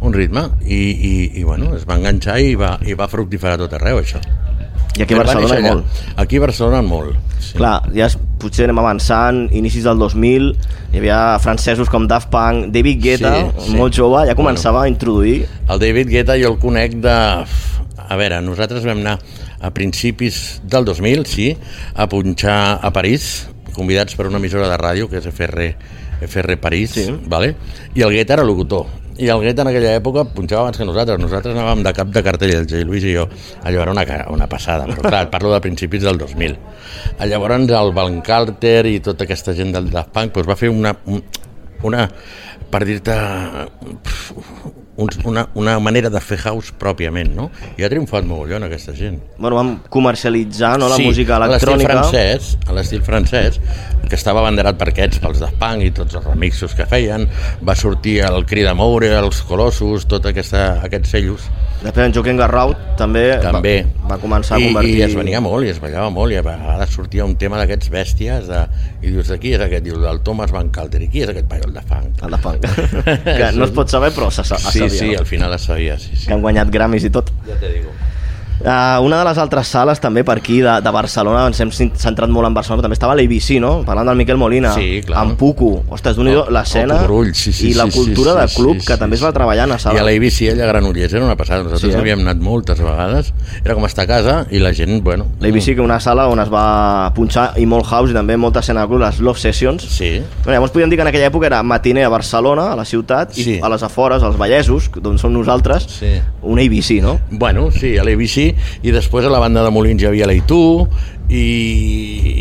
un 0.00 0.14
ritme 0.14 0.46
i, 0.64 0.74
i, 0.74 1.12
i 1.40 1.44
bueno, 1.44 1.74
es 1.76 1.84
va 1.88 1.98
enganxar 2.00 2.38
i 2.40 2.54
va, 2.56 2.78
i 2.88 2.94
va 2.96 3.08
fructificar 3.10 3.58
tot 3.60 3.74
arreu 3.76 4.00
això 4.00 4.20
I 4.96 5.04
aquí 5.04 5.14
a 5.14 5.18
Va 5.20 5.24
Barcelona 5.24 5.58
allà. 5.58 5.74
molt. 5.74 5.98
aquí 6.16 6.38
a 6.40 6.44
Barcelona 6.46 6.80
molt 6.82 7.18
sí. 7.38 7.52
Clar, 7.58 7.74
ja 7.94 8.06
es, 8.08 8.16
potser 8.40 8.64
anem 8.66 8.80
avançant, 8.80 9.42
inicis 9.52 9.84
del 9.84 10.00
2000, 10.00 10.48
hi 10.94 11.02
havia 11.02 11.18
francesos 11.44 11.90
com 11.92 12.06
Daft 12.08 12.30
Punk, 12.32 12.70
David 12.72 13.02
Guetta, 13.04 13.34
Sí, 13.58 13.66
sí. 13.68 13.76
molt 13.76 13.96
jove, 13.96 14.24
ja 14.28 14.36
començava 14.38 14.86
a 14.86 14.88
introduir... 14.88 15.44
El 15.68 15.80
David 15.82 16.08
Guetta 16.08 16.38
jo 16.40 16.54
el 16.54 16.58
conec 16.62 16.96
de... 17.04 17.16
A 18.10 18.16
veure, 18.18 18.40
nosaltres 18.42 18.86
vam 18.88 19.02
anar 19.04 19.18
a 19.60 19.70
principis 19.76 20.60
del 20.64 20.88
2000, 20.88 21.26
sí, 21.28 21.50
a 21.94 22.08
punxar 22.08 22.78
a 22.80 22.90
París, 22.96 23.26
convidats 23.80 24.14
per 24.16 24.28
una 24.28 24.38
emissora 24.38 24.68
de 24.70 24.76
ràdio, 24.80 25.08
que 25.10 25.18
és 25.18 25.26
FR, 25.32 25.72
FR 26.28 26.56
París, 26.60 26.92
Sí. 26.94 27.08
vale? 27.26 27.54
i 27.94 28.02
el 28.04 28.12
Guetta 28.12 28.36
era 28.38 28.44
locutor. 28.44 28.86
I 29.20 29.26
el 29.28 29.40
Guetta 29.42 29.62
en 29.66 29.68
aquella 29.68 29.90
època 29.98 30.22
punxava 30.32 30.62
abans 30.62 30.78
que 30.80 30.84
nosaltres. 30.88 31.18
Nosaltres 31.20 31.52
anàvem 31.52 31.82
de 31.84 31.92
cap 31.92 32.08
de 32.08 32.22
cartell, 32.24 32.54
el 32.56 32.66
J. 32.70 32.84
Luis 32.88 33.04
i 33.04 33.12
jo. 33.12 33.26
Allò 33.68 33.82
era 33.82 33.92
una, 33.92 34.04
una 34.32 34.46
passada, 34.48 34.86
però 34.88 35.02
clar, 35.10 35.26
parlo 35.30 35.52
de 35.52 35.60
principis 35.60 36.00
del 36.06 36.16
2000. 36.16 36.56
Llavors 37.28 37.68
el 37.68 37.92
Van 37.92 38.20
Carter 38.24 38.86
i 38.88 39.00
tota 39.04 39.24
aquesta 39.28 39.52
gent 39.52 39.74
del 39.76 39.90
Daft 39.92 40.14
Punk 40.14 40.32
doncs 40.38 40.48
va 40.48 40.56
fer 40.56 40.70
una, 40.72 40.94
un- 41.04 41.22
una 41.82 42.06
per 42.70 42.84
dir-te 42.86 43.12
un, 45.00 45.08
una, 45.24 45.46
una 45.58 45.78
manera 45.80 46.10
de 46.12 46.20
fer 46.20 46.36
house 46.44 46.74
pròpiament, 46.78 47.32
no? 47.36 47.48
I 47.80 47.84
ha 47.86 47.88
triomfat 47.92 48.26
mogollon 48.28 48.66
aquesta 48.68 48.92
gent. 48.96 49.16
Bueno, 49.38 49.56
vam 49.56 49.70
comercialitzar 49.88 50.74
no, 50.78 50.88
la 50.92 50.98
Sí, 51.00 51.06
música 51.08 51.36
a 51.36 51.40
l'estil 51.46 51.72
electrònica. 51.72 51.94
francès, 51.96 52.50
a 52.68 52.76
l'estil 52.76 53.02
francès, 53.06 53.60
que 54.08 54.16
estava 54.18 54.42
banderat 54.44 54.76
per 54.80 54.90
aquests, 54.92 55.20
pels 55.22 55.40
Daft 55.40 55.56
Punk 55.60 55.86
i 55.86 55.90
tots 55.96 56.14
els 56.20 56.26
remixos 56.26 56.74
que 56.76 56.86
feien, 56.90 57.26
va 57.66 57.74
sortir 57.78 58.18
el 58.26 58.44
Cri 58.46 58.62
de 58.66 58.74
Moure, 58.74 59.10
els 59.22 59.42
Colossus, 59.48 60.06
tot 60.10 60.26
aquesta, 60.30 60.80
aquests 60.84 61.10
sellos, 61.16 61.48
Després 61.80 62.10
en 62.10 62.12
Joaquim 62.12 62.36
Garraut 62.36 62.76
també, 62.98 63.22
també. 63.40 63.70
va, 64.02 64.10
va 64.10 64.18
començar 64.20 64.58
a 64.58 64.60
convertir... 64.60 64.98
I 64.98 65.04
es 65.06 65.14
venia 65.16 65.40
molt, 65.40 65.64
i 65.64 65.70
es 65.72 65.78
ballava 65.80 66.10
molt, 66.12 66.34
i 66.34 66.36
a 66.36 66.42
vegades 66.44 66.92
sortia 66.92 67.24
un 67.24 67.36
tema 67.40 67.56
d'aquests 67.56 67.88
bèsties, 67.94 68.50
de, 68.50 68.58
i 69.00 69.14
dius, 69.14 69.30
de 69.32 69.38
qui 69.40 69.54
és 69.56 69.64
aquest? 69.64 69.86
Dius, 69.86 69.96
del 70.04 70.20
Thomas 70.26 70.52
Van 70.52 70.68
Calder, 70.74 71.00
i 71.06 71.08
qui 71.08 71.22
és 71.24 71.32
aquest 71.32 71.48
paio, 71.48 71.64
el 71.70 71.72
de 71.78 71.80
funk? 71.88 72.20
El 72.26 72.36
de 72.36 72.40
Punk. 72.44 72.68
que 73.24 73.50
no 73.56 73.64
es 73.64 73.72
pot 73.80 73.88
saber, 73.88 74.12
però 74.12 74.28
se, 74.30 74.44
es 74.44 74.52
Sí, 74.52 74.78
sabia. 74.84 74.90
sí, 74.98 75.08
no? 75.14 75.18
al 75.24 75.26
final 75.32 75.56
es 75.56 75.62
sabia, 75.70 75.98
sí, 75.98 76.12
sí. 76.16 76.26
Que 76.28 76.36
han 76.36 76.44
guanyat 76.44 76.68
Grammys 76.70 77.08
i 77.08 77.10
tot. 77.16 77.32
Ja 77.48 77.56
te 77.56 77.72
digo. 77.72 77.96
Uh, 78.60 79.00
una 79.04 79.18
de 79.20 79.24
les 79.24 79.38
altres 79.38 79.66
sales 79.68 80.00
també 80.00 80.22
per 80.22 80.36
aquí 80.38 80.58
de, 80.60 80.80
de 80.84 80.90
Barcelona, 80.92 81.46
ens 81.48 81.60
hem 81.64 81.70
centrat 81.72 82.28
molt 82.28 82.46
en 82.46 82.54
Barcelona, 82.54 82.80
però 82.82 82.88
també 82.88 82.98
estava 82.98 83.14
l'ABC, 83.16 83.58
no? 83.60 83.70
Parlant 83.86 84.10
del 84.10 84.18
Miquel 84.20 84.36
Molina, 84.36 84.74
Sí, 84.74 85.00
clar. 85.06 85.22
en 85.24 85.36
Pucu, 85.40 85.70
ostres, 85.88 86.16
d'un 86.16 86.28
El- 86.28 86.44
l'escena 86.52 86.98
sí, 87.32 87.52
sí, 87.52 87.70
i 87.70 87.74
la 87.74 87.86
cultura 87.88 88.34
sí, 88.34 88.38
de 88.40 88.48
sí, 88.48 88.56
club 88.60 88.74
sí, 88.80 88.86
que 88.86 88.92
sí, 88.92 88.98
també 89.00 89.16
es 89.16 89.22
va 89.24 89.30
sí. 89.30 89.34
treballant 89.38 89.72
a 89.72 89.76
I 89.76 89.80
sala. 89.80 90.00
a 90.00 90.04
l'ABC 90.04 90.50
allà 90.52 90.64
a 90.64 90.72
Granollers 90.74 91.12
era 91.14 91.24
una 91.24 91.36
passada. 91.36 91.62
Nosaltres 91.62 91.90
Sí, 91.92 91.96
eh? 91.96 92.00
havíem 92.00 92.20
anat 92.20 92.36
moltes 92.44 92.80
vegades. 92.80 93.32
Era 93.64 93.74
com 93.74 93.84
estar 93.86 94.04
a 94.04 94.06
casa 94.06 94.46
i 94.50 94.58
la 94.60 94.74
gent, 94.74 95.02
bueno... 95.02 95.26
L'ABC, 95.40 95.74
que 95.76 95.80
una 95.80 95.98
sala 96.00 96.28
on 96.28 96.40
es 96.40 96.50
va 96.52 97.10
punxar 97.16 97.54
i 97.56 97.64
molt 97.66 97.86
house 97.86 98.10
i 98.12 98.14
també 98.14 98.36
molta 98.36 98.60
escena 98.60 98.82
de 98.84 98.88
club, 98.92 99.00
les 99.00 99.20
Love 99.20 99.38
Sessions. 99.40 99.82
Sí, 99.88 100.20
Bueno, 100.44 100.52
llavors 100.58 100.72
podríem 100.72 100.90
dir 100.90 100.98
que 100.98 101.02
en 101.02 101.08
aquella 101.08 101.30
època 101.30 101.46
era 101.46 101.62
matiner 101.62 102.04
a 102.04 102.08
Barcelona, 102.12 102.72
a 102.72 102.76
la 102.76 102.84
ciutat, 102.84 103.32
Sí. 103.32 103.56
i 103.56 103.60
a 103.62 103.68
les 103.68 103.82
afores, 103.82 104.22
als 104.22 104.36
Vallesos, 104.36 104.90
d'on 105.00 105.16
som 105.18 105.32
nosaltres, 105.32 105.84
Sí. 105.88 106.20
un 106.42 106.58
ABC, 106.58 107.00
no? 107.00 107.18
Bueno, 107.30 107.70
sí, 107.70 107.96
a 107.96 108.04
l'ABC 108.04 108.49
i 108.82 108.94
després 108.94 109.26
a 109.26 109.32
la 109.32 109.42
banda 109.42 109.64
de 109.66 109.74
Molins 109.74 110.02
hi 110.02 110.08
havia 110.10 110.28
l'Aitu 110.30 110.62
i, 111.28 111.44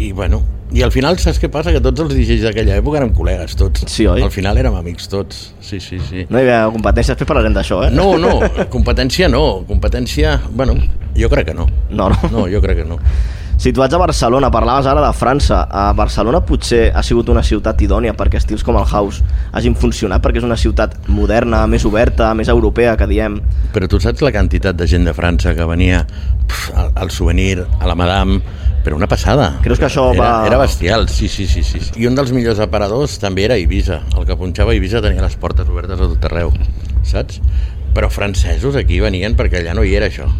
i 0.08 0.12
bueno, 0.18 0.42
i 0.72 0.84
al 0.86 0.92
final 0.94 1.18
saps 1.18 1.40
què 1.42 1.50
passa? 1.50 1.72
Que 1.74 1.82
tots 1.82 2.04
els 2.04 2.12
DJs 2.14 2.44
d'aquella 2.46 2.76
època 2.78 3.00
érem 3.00 3.12
col·legues 3.18 3.56
tots. 3.58 3.88
Sí, 3.90 4.06
oi? 4.10 4.22
Al 4.22 4.34
final 4.34 4.58
érem 4.62 4.76
amics 4.78 5.10
tots. 5.10 5.48
Sí, 5.66 5.80
sí, 5.82 5.98
sí. 6.10 6.28
No 6.30 6.38
hi 6.38 6.46
havia 6.46 6.60
competència, 6.74 7.16
després 7.16 7.30
parlarem 7.32 7.56
d'això, 7.58 7.82
eh? 7.88 7.92
No, 7.96 8.12
no, 8.22 8.36
competència 8.76 9.30
no. 9.32 9.44
Competència, 9.70 10.36
bueno, 10.54 10.78
jo 11.18 11.30
crec 11.34 11.50
que 11.50 11.58
no. 11.58 11.66
No, 11.90 12.12
no. 12.14 12.20
No, 12.30 12.46
jo 12.52 12.62
crec 12.62 12.84
que 12.84 12.90
no. 12.90 13.00
Situats 13.60 13.92
a 13.94 13.98
Barcelona, 14.00 14.48
parlaves 14.50 14.86
ara 14.88 15.02
de 15.04 15.12
França. 15.12 15.66
A 15.68 15.92
Barcelona 15.92 16.40
potser 16.48 16.94
ha 16.96 17.02
sigut 17.04 17.28
una 17.30 17.42
ciutat 17.44 17.82
idònia 17.84 18.14
perquè 18.16 18.40
estils 18.40 18.64
com 18.64 18.78
el 18.80 18.86
house 18.88 19.20
hagin 19.52 19.76
funcionat, 19.76 20.22
perquè 20.24 20.40
és 20.40 20.46
una 20.48 20.56
ciutat 20.56 20.96
moderna, 21.12 21.66
més 21.68 21.84
oberta, 21.86 22.30
més 22.40 22.48
europea, 22.48 22.96
que 22.96 23.08
diem. 23.10 23.36
Però 23.76 23.90
tu 23.92 24.00
saps 24.00 24.24
la 24.24 24.32
quantitat 24.32 24.80
de 24.80 24.88
gent 24.88 25.04
de 25.04 25.12
França 25.18 25.52
que 25.58 25.68
venia 25.68 26.06
pf, 26.08 26.72
al, 26.80 26.94
al 27.04 27.12
souvenir, 27.12 27.66
a 27.82 27.90
la 27.92 27.98
Madame, 28.00 28.40
però 28.86 28.96
una 28.96 29.10
passada. 29.12 29.50
Creus 29.62 29.82
que 29.84 29.90
això 29.90 30.08
era, 30.14 30.24
va- 30.24 30.48
Era 30.48 30.62
bestial, 30.64 31.10
sí, 31.12 31.28
sí, 31.28 31.46
sí, 31.46 31.62
sí. 31.68 31.82
I 32.00 32.08
un 32.08 32.16
dels 32.16 32.32
millors 32.32 32.62
aparadors 32.64 33.18
també 33.20 33.44
era 33.50 33.58
Ibiza. 33.60 34.00
El 34.16 34.24
que 34.26 34.40
punxava 34.40 34.72
a 34.72 34.80
Ibiza 34.80 35.02
tenia 35.04 35.22
les 35.26 35.36
portes 35.36 35.68
obertes 35.68 36.00
a 36.00 36.08
tot 36.08 36.30
arreu, 36.32 36.56
saps? 37.04 37.42
Però 37.92 38.08
francesos 38.08 38.78
aquí 38.80 39.02
venien 39.04 39.36
perquè 39.36 39.60
allà 39.60 39.76
no 39.76 39.84
hi 39.84 39.98
era 40.00 40.08
això. 40.08 40.32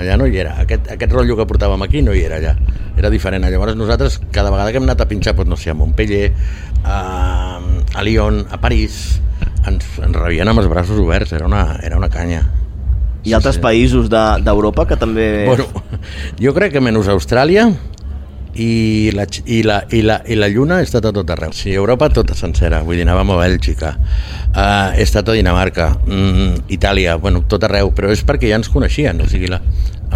Allà 0.00 0.16
no 0.16 0.26
hi 0.26 0.38
era. 0.40 0.54
Aquest, 0.62 0.86
aquest 0.94 1.12
rotllo 1.12 1.36
que 1.36 1.44
portàvem 1.50 1.82
aquí 1.84 2.00
no 2.02 2.14
hi 2.16 2.22
era 2.24 2.38
allà. 2.40 2.54
Era 2.96 3.10
diferent. 3.12 3.44
Llavors 3.52 3.76
nosaltres, 3.76 4.18
cada 4.32 4.50
vegada 4.52 4.70
que 4.72 4.80
hem 4.80 4.86
anat 4.88 5.02
a 5.04 5.08
pinxar, 5.10 5.34
doncs, 5.36 5.50
no 5.52 5.58
sé, 5.60 5.70
a 5.70 5.74
Montpellier, 5.76 6.30
a, 6.84 7.60
a 7.94 8.02
Lyon, 8.06 8.46
a 8.50 8.58
París, 8.60 9.20
ens, 9.68 9.84
ens 10.00 10.16
rebien 10.16 10.48
amb 10.48 10.62
els 10.62 10.68
braços 10.72 10.98
oberts. 10.98 11.32
Era 11.36 11.46
una, 11.46 11.76
era 11.84 11.98
una 12.00 12.08
canya. 12.08 12.42
I 13.28 13.34
altres 13.36 13.58
països 13.60 14.08
de- 14.08 14.40
d'Europa 14.46 14.86
que 14.88 14.96
també... 14.96 15.44
Bueno, 15.46 15.66
jo 16.40 16.54
crec 16.56 16.72
que 16.72 16.80
menys 16.80 17.10
Austràlia, 17.12 17.66
i 18.54 19.10
la, 19.14 19.26
i, 19.44 19.62
la, 19.62 19.80
i, 19.90 20.02
la, 20.02 20.20
i 20.26 20.36
la 20.38 20.48
lluna 20.50 20.80
he 20.80 20.86
estat 20.86 21.06
a 21.06 21.12
tot 21.14 21.30
arreu. 21.30 21.52
Sí, 21.56 21.72
Europa 21.74 22.08
tota 22.14 22.34
sencera, 22.38 22.82
vull 22.86 22.98
dir, 22.98 23.06
anàvem 23.06 23.32
a 23.34 23.38
Bèlgica, 23.40 23.94
uh, 23.96 24.90
he 24.96 25.04
estat 25.06 25.30
a 25.30 25.36
Dinamarca, 25.36 25.90
mm, 26.06 26.66
Itàlia, 26.76 27.16
bueno, 27.22 27.44
tot 27.48 27.64
arreu, 27.68 27.92
però 27.96 28.10
és 28.10 28.24
perquè 28.26 28.50
ja 28.50 28.60
ens 28.60 28.70
coneixien, 28.72 29.20
o 29.22 29.28
sigui, 29.30 29.50
la, 29.50 29.60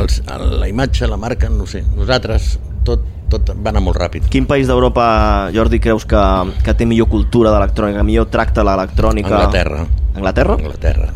els, 0.00 0.20
la 0.60 0.68
imatge, 0.70 1.08
la 1.10 1.18
marca, 1.20 1.50
no 1.52 1.68
sé, 1.70 1.84
nosaltres 1.94 2.56
tot, 2.84 3.04
tot 3.32 3.54
va 3.54 3.72
anar 3.72 3.82
molt 3.84 3.98
ràpid. 4.00 4.28
Quin 4.30 4.48
país 4.50 4.68
d'Europa, 4.70 5.06
Jordi, 5.54 5.80
creus 5.82 6.06
que, 6.08 6.24
que 6.64 6.74
té 6.74 6.88
millor 6.88 7.10
cultura 7.12 7.54
d'electrònica, 7.54 8.02
millor 8.06 8.30
tracta 8.32 8.66
l'electrònica? 8.66 9.30
Anglaterra. 9.30 9.86
Anglaterra? 10.14 10.58
Anglaterra. 10.60 11.12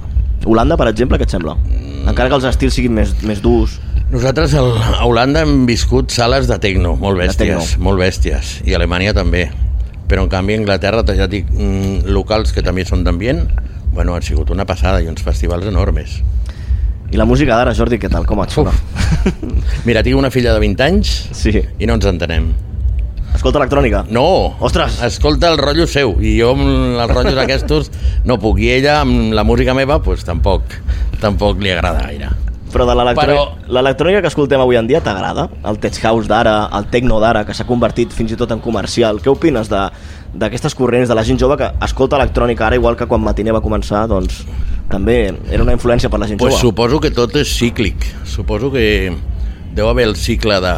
Holanda, 0.49 0.79
per 0.81 0.89
exemple, 0.89 1.19
què 1.19 1.27
et 1.27 1.35
sembla? 1.35 1.57
Encara 2.09 2.31
que 2.31 2.39
els 2.39 2.47
estils 2.49 2.79
siguin 2.79 2.95
més, 2.97 3.13
més 3.27 3.43
durs. 3.45 3.77
Nosaltres 4.09 4.55
al, 4.57 4.71
a 4.73 5.05
Holanda 5.05 5.43
hem 5.45 5.67
viscut 5.69 6.09
sales 6.15 6.47
de 6.49 6.57
tecno, 6.63 6.95
molt 6.97 7.19
bèsties, 7.21 7.75
tecno. 7.75 7.85
molt 7.85 8.01
bèsties, 8.01 8.55
i 8.65 8.73
a 8.73 8.79
Alemanya 8.81 9.13
també. 9.13 9.51
Però 10.09 10.23
en 10.25 10.31
canvi 10.33 10.55
a 10.57 10.61
Anglaterra, 10.63 11.03
ja 11.13 11.27
dic, 11.29 11.51
mm, 11.53 12.09
locals 12.09 12.55
que 12.57 12.65
també 12.65 12.87
són 12.89 13.05
d'ambient, 13.05 13.43
bueno, 13.93 14.15
han 14.17 14.25
sigut 14.25 14.49
una 14.49 14.65
passada 14.65 15.03
i 15.03 15.09
uns 15.13 15.21
festivals 15.21 15.67
enormes. 15.69 16.23
I 17.13 17.21
la 17.21 17.27
música 17.29 17.55
d'ara, 17.57 17.75
Jordi, 17.77 17.99
què 18.01 18.09
tal? 18.09 18.25
Com 18.25 18.41
et 18.41 18.51
sona? 18.51 18.73
Mira, 19.87 20.03
tinc 20.03 20.17
una 20.17 20.31
filla 20.33 20.55
de 20.57 20.61
20 20.65 20.83
anys 20.89 21.13
Sí. 21.37 21.53
i 21.79 21.87
no 21.87 22.01
ens 22.01 22.09
entenem. 22.09 22.49
Escolta 23.35 23.61
electrònica? 23.61 24.07
No! 24.09 24.57
Ostres! 24.65 25.03
Escolta 25.05 25.53
el 25.53 25.61
rotllo 25.61 25.87
seu, 25.87 26.17
i 26.25 26.39
jo 26.41 26.55
amb 26.57 26.65
els 26.97 27.13
rotllos 27.13 27.45
aquests 27.45 27.93
no 28.25 28.41
puc. 28.41 28.59
I 28.65 28.73
ella, 28.81 29.03
amb 29.03 29.35
la 29.37 29.45
música 29.45 29.77
meva, 29.77 30.01
pues, 30.03 30.25
tampoc, 30.25 30.63
tampoc 31.21 31.61
li 31.61 31.77
agrada 31.77 32.09
gaire. 32.09 32.48
Però 32.73 32.85
de 32.87 32.95
l'electrònica 32.95 34.19
Però- 34.19 34.21
que 34.23 34.29
escoltem 34.29 34.61
avui 34.61 34.77
en 34.77 34.87
dia 34.87 35.01
t'agrada? 35.01 35.49
El 35.65 35.79
tech 35.79 35.97
house 36.05 36.29
d'ara, 36.29 36.69
el 36.77 36.87
techno 36.93 37.19
d'ara, 37.21 37.45
que 37.47 37.55
s'ha 37.55 37.65
convertit 37.67 38.13
fins 38.13 38.33
i 38.33 38.37
tot 38.37 38.51
en 38.53 38.61
comercial. 38.61 39.21
Què 39.23 39.31
opines 39.31 39.69
de- 39.69 39.89
d'aquestes 40.35 40.75
corrents, 40.75 41.09
de 41.09 41.15
la 41.15 41.25
gent 41.25 41.39
jove 41.41 41.57
que 41.57 41.71
escolta 41.85 42.17
electrònica 42.17 42.67
ara, 42.67 42.77
igual 42.77 42.97
que 42.97 43.07
quan 43.07 43.23
Matiner 43.23 43.55
va 43.55 43.63
començar, 43.63 44.07
doncs 44.07 44.45
també 44.91 45.35
era 45.51 45.63
una 45.63 45.73
influència 45.73 46.11
per 46.11 46.21
la 46.21 46.27
gent 46.27 46.39
Pues 46.39 46.55
jove? 46.55 46.61
suposo 46.61 47.01
que 47.01 47.11
tot 47.11 47.35
és 47.37 47.49
cíclic. 47.49 48.05
Suposo 48.25 48.71
que 48.71 49.17
deu 49.75 49.89
haver 49.89 50.07
el 50.09 50.17
cicle 50.17 50.61
de, 50.61 50.75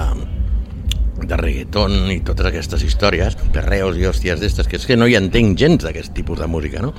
de 1.27 1.37
reggaeton 1.37 2.11
i 2.11 2.21
totes 2.21 2.47
aquestes 2.47 2.83
històries, 2.83 3.37
perreos 3.53 3.97
i 3.97 4.07
hòsties 4.07 4.41
d'estes, 4.41 4.69
que 4.69 4.77
és 4.77 4.87
que 4.87 4.97
no 4.97 5.07
hi 5.09 5.17
entenc 5.17 5.59
gens 5.59 5.83
d'aquest 5.85 6.15
tipus 6.15 6.39
de 6.39 6.47
música, 6.47 6.81
no? 6.81 6.95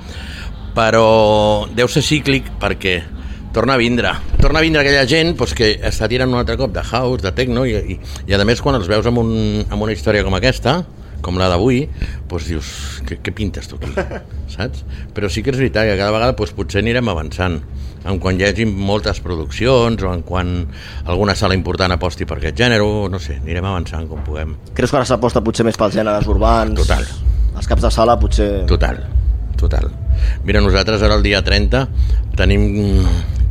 Però 0.76 1.68
deu 1.76 1.88
ser 1.92 2.02
cíclic 2.06 2.46
perquè 2.62 3.02
torna 3.54 3.76
a 3.76 3.82
vindre. 3.82 4.14
Torna 4.40 4.60
a 4.60 4.66
vindre 4.66 4.82
aquella 4.82 5.06
gent 5.08 5.36
pues, 5.38 5.54
que 5.58 5.74
està 5.88 6.08
tirant 6.12 6.32
un 6.32 6.40
altre 6.40 6.58
cop 6.60 6.74
de 6.74 6.84
house, 6.84 7.22
de 7.24 7.34
techno, 7.36 7.66
i, 7.68 7.76
i, 7.76 8.00
i 8.28 8.34
a 8.36 8.48
més 8.48 8.64
quan 8.64 8.80
els 8.80 8.90
veus 8.92 9.08
amb, 9.08 9.22
un, 9.22 9.32
amb 9.68 9.82
una 9.82 9.94
història 9.96 10.24
com 10.28 10.36
aquesta, 10.38 10.82
com 11.22 11.38
la 11.38 11.48
d'avui, 11.52 11.84
doncs 12.30 12.48
dius, 12.50 12.72
què, 13.08 13.20
què 13.22 13.34
pintes 13.36 13.70
tu 13.70 13.78
aquí? 13.78 13.92
Saps? 14.56 14.84
Però 15.16 15.30
sí 15.30 15.44
que 15.46 15.54
és 15.54 15.60
veritat 15.62 15.88
que 15.88 15.98
cada 16.00 16.12
vegada 16.16 16.36
doncs, 16.38 16.56
potser 16.58 16.82
anirem 16.82 17.12
avançant 17.14 17.62
en 18.02 18.18
quan 18.18 18.40
hi 18.40 18.48
hagi 18.48 18.66
moltes 18.66 19.20
produccions 19.22 20.02
o 20.02 20.14
en 20.16 20.24
quan 20.26 20.54
alguna 21.06 21.36
sala 21.38 21.54
important 21.58 21.94
aposti 21.94 22.26
per 22.26 22.40
aquest 22.40 22.58
gènere, 22.58 22.86
no 23.14 23.20
sé, 23.22 23.38
anirem 23.44 23.68
avançant 23.70 24.08
com 24.10 24.24
puguem. 24.26 24.56
Creus 24.78 24.94
que 24.94 25.02
ara 25.02 25.10
s'aposta 25.10 25.44
potser 25.46 25.68
més 25.68 25.78
pels 25.78 26.00
gèneres 26.00 26.30
urbans? 26.32 26.74
Total. 26.82 27.06
Els 27.52 27.70
caps 27.70 27.86
de 27.86 27.92
sala 27.94 28.18
potser... 28.18 28.50
Total, 28.70 29.04
total. 29.60 29.92
Mira, 30.48 30.64
nosaltres 30.66 31.04
ara 31.06 31.20
el 31.20 31.26
dia 31.26 31.44
30 31.46 31.86
tenim 32.40 32.66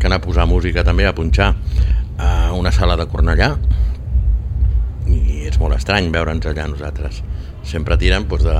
que 0.00 0.08
anar 0.08 0.18
a 0.18 0.24
posar 0.24 0.46
música 0.48 0.82
també, 0.86 1.06
a 1.06 1.14
punxar 1.14 1.52
a 2.20 2.52
una 2.56 2.72
sala 2.72 2.96
de 3.00 3.06
Cornellà 3.08 3.54
i 5.10 5.46
és 5.48 5.58
molt 5.60 5.74
estrany 5.76 6.10
veure'ns 6.14 6.46
allà 6.50 6.66
nosaltres. 6.70 7.22
Sempre 7.66 7.96
tiren 8.00 8.24
doncs, 8.28 8.44
de, 8.46 8.54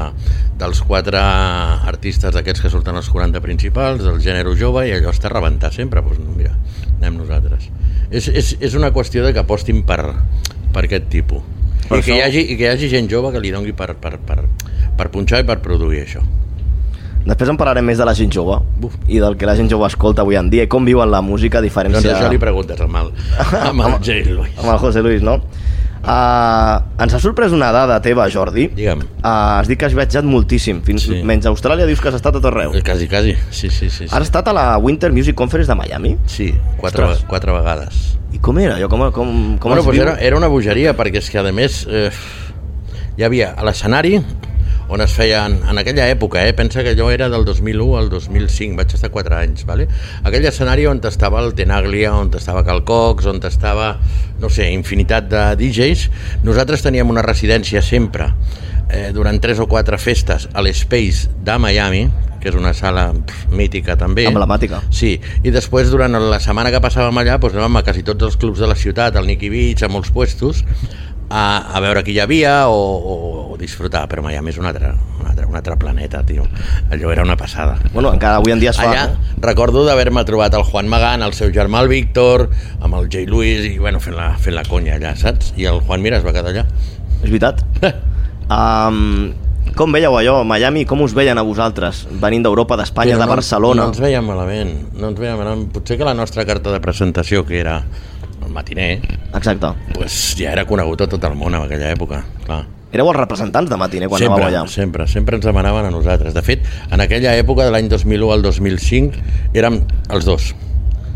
dels 0.60 0.80
quatre 0.84 1.18
artistes 1.20 2.34
d'aquests 2.34 2.60
que 2.64 2.70
surten 2.72 2.96
als 2.98 3.08
40 3.12 3.40
principals, 3.44 4.02
del 4.04 4.18
gènere 4.20 4.52
jove, 4.58 4.84
i 4.88 4.92
allò 4.96 5.12
està 5.14 5.30
a 5.30 5.34
rebentar 5.34 5.72
sempre. 5.72 6.02
Doncs, 6.04 6.20
mira, 6.36 6.52
anem 6.98 7.16
nosaltres. 7.22 7.70
És, 8.10 8.28
és, 8.28 8.56
és 8.60 8.74
una 8.76 8.90
qüestió 8.92 9.24
de 9.24 9.32
que 9.32 9.40
apostin 9.44 9.82
per, 9.88 10.02
per 10.74 10.84
aquest 10.84 11.08
tipus. 11.12 11.42
Per 11.88 11.98
I 11.98 12.02
que, 12.02 12.12
això- 12.12 12.18
hi 12.18 12.22
hagi, 12.26 12.44
I 12.52 12.56
que 12.58 12.66
hi 12.66 12.70
hagi 12.74 12.90
gent 12.92 13.08
jove 13.10 13.32
que 13.34 13.40
li 13.42 13.50
dongui 13.54 13.72
per, 13.76 13.94
per, 13.98 14.18
per, 14.26 14.42
per 14.98 15.08
punxar 15.14 15.40
i 15.42 15.48
per 15.48 15.60
produir 15.64 16.04
això. 16.04 16.20
Després 17.26 17.50
en 17.52 17.56
parlarem 17.60 17.84
més 17.84 17.98
de 18.00 18.04
la 18.08 18.14
gent 18.16 18.30
jove 18.32 18.56
Buf. 18.80 18.94
i 19.06 19.18
del 19.20 19.36
que 19.36 19.44
la 19.46 19.54
gent 19.58 19.68
jove 19.70 19.86
escolta 19.90 20.22
avui 20.24 20.38
en 20.40 20.48
dia 20.50 20.64
i 20.64 20.68
com 20.72 20.86
viuen 20.88 21.10
la 21.12 21.20
música 21.20 21.58
a 21.58 21.64
diferència... 21.64 22.00
Doncs 22.00 22.14
això 22.16 22.30
li 22.32 22.38
preguntes 22.40 22.80
amb 22.80 22.96
el, 22.96 23.10
amb 23.70 23.84
el 23.86 23.98
J. 24.00 24.22
Louis. 24.32 24.54
amb 24.56 24.72
el 24.72 24.78
José 24.80 25.02
Luis, 25.04 25.20
no? 25.22 25.40
Uh, 26.00 26.80
ens 27.04 27.12
ha 27.12 27.18
sorprès 27.20 27.52
una 27.52 27.68
dada 27.76 27.98
teva, 28.00 28.24
Jordi. 28.32 28.70
Digue'm. 28.72 29.02
Uh, 29.20 29.26
has 29.60 29.68
dit 29.68 29.76
que 29.76 29.84
has 29.84 29.92
viatjat 29.92 30.24
moltíssim. 30.24 30.78
Fins, 30.86 31.04
Sí. 31.04 31.18
Menys 31.28 31.44
a 31.44 31.50
Austràlia 31.52 31.84
dius 31.84 32.00
que 32.00 32.08
has 32.08 32.16
estat 32.16 32.32
a 32.32 32.38
tot 32.40 32.46
arreu. 32.48 32.72
Quasi, 32.86 33.06
quasi. 33.06 33.34
Sí, 33.50 33.68
sí, 33.68 33.90
sí. 33.90 34.06
sí. 34.06 34.08
Has 34.08 34.24
estat 34.24 34.48
a 34.48 34.54
la 34.56 34.64
Winter 34.80 35.12
Music 35.12 35.36
Conference 35.36 35.68
de 35.68 35.76
Miami? 35.76 36.14
Sí, 36.26 36.54
quatre, 36.80 37.04
Ostres. 37.04 37.26
quatre 37.28 37.52
vegades. 37.52 38.00
I 38.32 38.40
com 38.40 38.58
era? 38.62 38.78
Jo, 38.80 38.88
com, 38.88 39.04
com, 39.12 39.58
com 39.60 39.68
bueno, 39.74 39.82
es 39.82 39.86
pues 39.90 39.98
viu? 39.98 40.06
era, 40.06 40.16
era 40.24 40.38
una 40.40 40.48
bogeria, 40.48 40.96
perquè 40.96 41.20
és 41.20 41.28
que, 41.28 41.36
a 41.42 41.52
més, 41.52 41.82
eh, 41.90 42.08
hi 43.18 43.26
havia 43.28 43.52
a 43.58 43.66
l'escenari 43.68 44.22
on 44.90 45.00
es 45.00 45.12
feien, 45.14 45.60
en 45.70 45.78
aquella 45.78 46.08
època, 46.10 46.42
eh, 46.46 46.52
pensa 46.52 46.82
que 46.82 46.96
allò 46.96 47.10
era 47.14 47.28
del 47.30 47.44
2001 47.44 47.98
al 47.98 48.08
2005, 48.10 48.76
vaig 48.76 48.94
estar 48.94 49.10
4 49.10 49.36
anys, 49.36 49.64
¿vale? 49.64 49.86
aquell 50.24 50.48
escenari 50.50 50.86
on 50.90 51.00
estava 51.06 51.42
el 51.44 51.54
Tenaglia, 51.54 52.12
on 52.16 52.32
estava 52.34 52.64
Cal 52.66 52.82
Cox, 52.84 53.26
on 53.30 53.38
estava, 53.46 53.92
no 54.40 54.50
sé, 54.50 54.70
infinitat 54.74 55.30
de 55.30 55.44
DJs, 55.60 56.08
nosaltres 56.42 56.82
teníem 56.82 57.08
una 57.08 57.22
residència 57.22 57.82
sempre, 57.86 58.32
eh, 58.90 59.10
durant 59.14 59.38
3 59.40 59.62
o 59.62 59.68
4 59.70 59.98
festes 59.98 60.48
a 60.52 60.66
l'Space 60.66 61.30
de 61.38 61.58
Miami, 61.58 62.08
que 62.40 62.48
és 62.48 62.56
una 62.56 62.72
sala 62.74 63.10
pff, 63.12 63.50
mítica 63.52 63.94
també. 64.00 64.24
Emblemàtica. 64.26 64.80
Sí, 64.90 65.12
i 65.44 65.52
després 65.52 65.90
durant 65.92 66.16
la 66.16 66.40
setmana 66.40 66.72
que 66.72 66.80
passàvem 66.82 67.20
allà 67.20 67.36
doncs 67.38 67.58
anàvem 67.58 67.78
a 67.82 67.84
quasi 67.86 68.02
tots 68.02 68.26
els 68.26 68.38
clubs 68.40 68.62
de 68.62 68.70
la 68.70 68.78
ciutat, 68.80 69.16
al 69.16 69.28
Nicky 69.28 69.52
Beach, 69.52 69.84
a 69.84 69.92
molts 69.92 70.10
puestos, 70.10 70.64
a, 71.30 71.42
a 71.70 71.80
veure 71.80 72.02
qui 72.04 72.12
hi 72.16 72.20
havia 72.20 72.66
o, 72.68 72.74
o, 72.74 73.14
o 73.54 73.56
disfrutar, 73.60 74.04
però 74.10 74.22
Miami 74.26 74.50
és 74.50 74.58
un 74.58 74.66
altre, 74.66 74.90
un, 75.20 75.26
altre, 75.30 75.46
un 75.46 75.56
altre 75.56 75.76
planeta, 75.78 76.22
tio. 76.26 76.44
Allò 76.90 77.12
era 77.14 77.22
una 77.22 77.36
passada. 77.38 77.78
Bueno, 77.94 78.12
encara 78.12 78.40
avui 78.40 78.52
en 78.52 78.60
dia 78.60 78.74
es 78.74 78.80
fa. 78.80 78.88
Allà 78.90 79.06
no? 79.12 79.36
recordo 79.44 79.84
d'haver-me 79.86 80.24
trobat 80.28 80.54
el 80.58 80.64
Juan 80.66 80.88
Magán, 80.90 81.22
el 81.22 81.32
seu 81.38 81.52
germà 81.54 81.84
el 81.84 81.88
Víctor, 81.92 82.48
amb 82.80 82.98
el 82.98 83.06
J. 83.08 83.24
Luis, 83.30 83.64
i 83.70 83.78
bueno, 83.78 84.00
fent 84.02 84.18
la, 84.18 84.32
fent 84.42 84.56
la 84.58 84.66
conya 84.66 84.98
allà, 84.98 85.14
saps? 85.16 85.54
I 85.56 85.70
el 85.70 85.80
Juan, 85.86 86.02
mira, 86.02 86.18
es 86.18 86.26
va 86.26 86.34
quedar 86.34 86.50
allà. 86.52 86.66
És 87.22 87.28
veritat? 87.30 87.62
Um, 88.50 89.30
com 89.78 89.92
veieu 89.94 90.16
allò, 90.18 90.40
Miami? 90.42 90.82
Com 90.88 91.04
us 91.04 91.12
veien 91.14 91.38
a 91.38 91.44
vosaltres? 91.46 92.00
Venint 92.18 92.42
d'Europa, 92.42 92.74
d'Espanya, 92.80 93.12
Però 93.14 93.20
de 93.22 93.26
no- 93.28 93.34
Barcelona? 93.36 93.82
No 93.84 93.92
ens 93.92 94.00
veiem 94.02 94.26
malament, 94.26 94.72
no 94.98 95.12
ens 95.12 95.20
veiem 95.22 95.38
malament. 95.38 95.68
Potser 95.70 95.94
que 96.00 96.08
la 96.08 96.14
nostra 96.18 96.42
carta 96.48 96.72
de 96.74 96.80
presentació, 96.82 97.44
que 97.46 97.60
era 97.60 97.76
el 98.50 98.54
matiner, 98.54 99.00
Exacte. 99.32 99.66
pues 99.94 100.34
ja 100.36 100.52
era 100.52 100.66
conegut 100.66 101.00
a 101.00 101.08
tot 101.08 101.24
el 101.24 101.34
món 101.38 101.54
en 101.54 101.62
aquella 101.62 101.92
època, 101.94 102.24
clar. 102.44 102.64
Éreu 102.90 103.06
els 103.06 103.16
representants 103.20 103.70
de 103.70 103.76
Matiner 103.78 104.08
quan 104.10 104.18
sempre, 104.18 104.42
anàveu 104.42 104.48
allà. 104.50 104.68
sempre, 104.68 105.06
sempre 105.06 105.36
ens 105.38 105.44
demanaven 105.46 105.86
a 105.86 105.90
nosaltres. 105.94 106.34
De 106.34 106.42
fet, 106.42 106.64
en 106.90 107.00
aquella 107.00 107.36
època 107.38 107.62
de 107.62 107.70
l'any 107.70 107.86
2001 107.88 108.32
al 108.34 108.42
2005 108.42 109.14
érem 109.54 109.84
els 110.10 110.24
dos. 110.26 110.48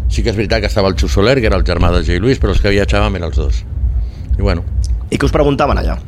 Sí 0.08 0.22
que 0.22 0.30
és 0.30 0.36
veritat 0.38 0.60
que 0.62 0.70
estava 0.70 0.86
el 0.86 0.94
Xu 0.94 1.08
Soler, 1.10 1.40
que 1.40 1.48
era 1.50 1.56
el 1.58 1.64
germà 1.66 1.90
de 1.90 2.04
J. 2.06 2.20
Luis, 2.22 2.38
però 2.38 2.54
els 2.54 2.60
que 2.62 2.70
viatjàvem 2.70 3.16
eren 3.18 3.26
els 3.26 3.36
dos. 3.36 3.64
I 4.38 4.42
bueno, 4.42 4.62
I 5.10 5.18
què 5.18 5.26
us 5.26 5.34
preguntaven 5.34 5.76
allà? 5.82 5.98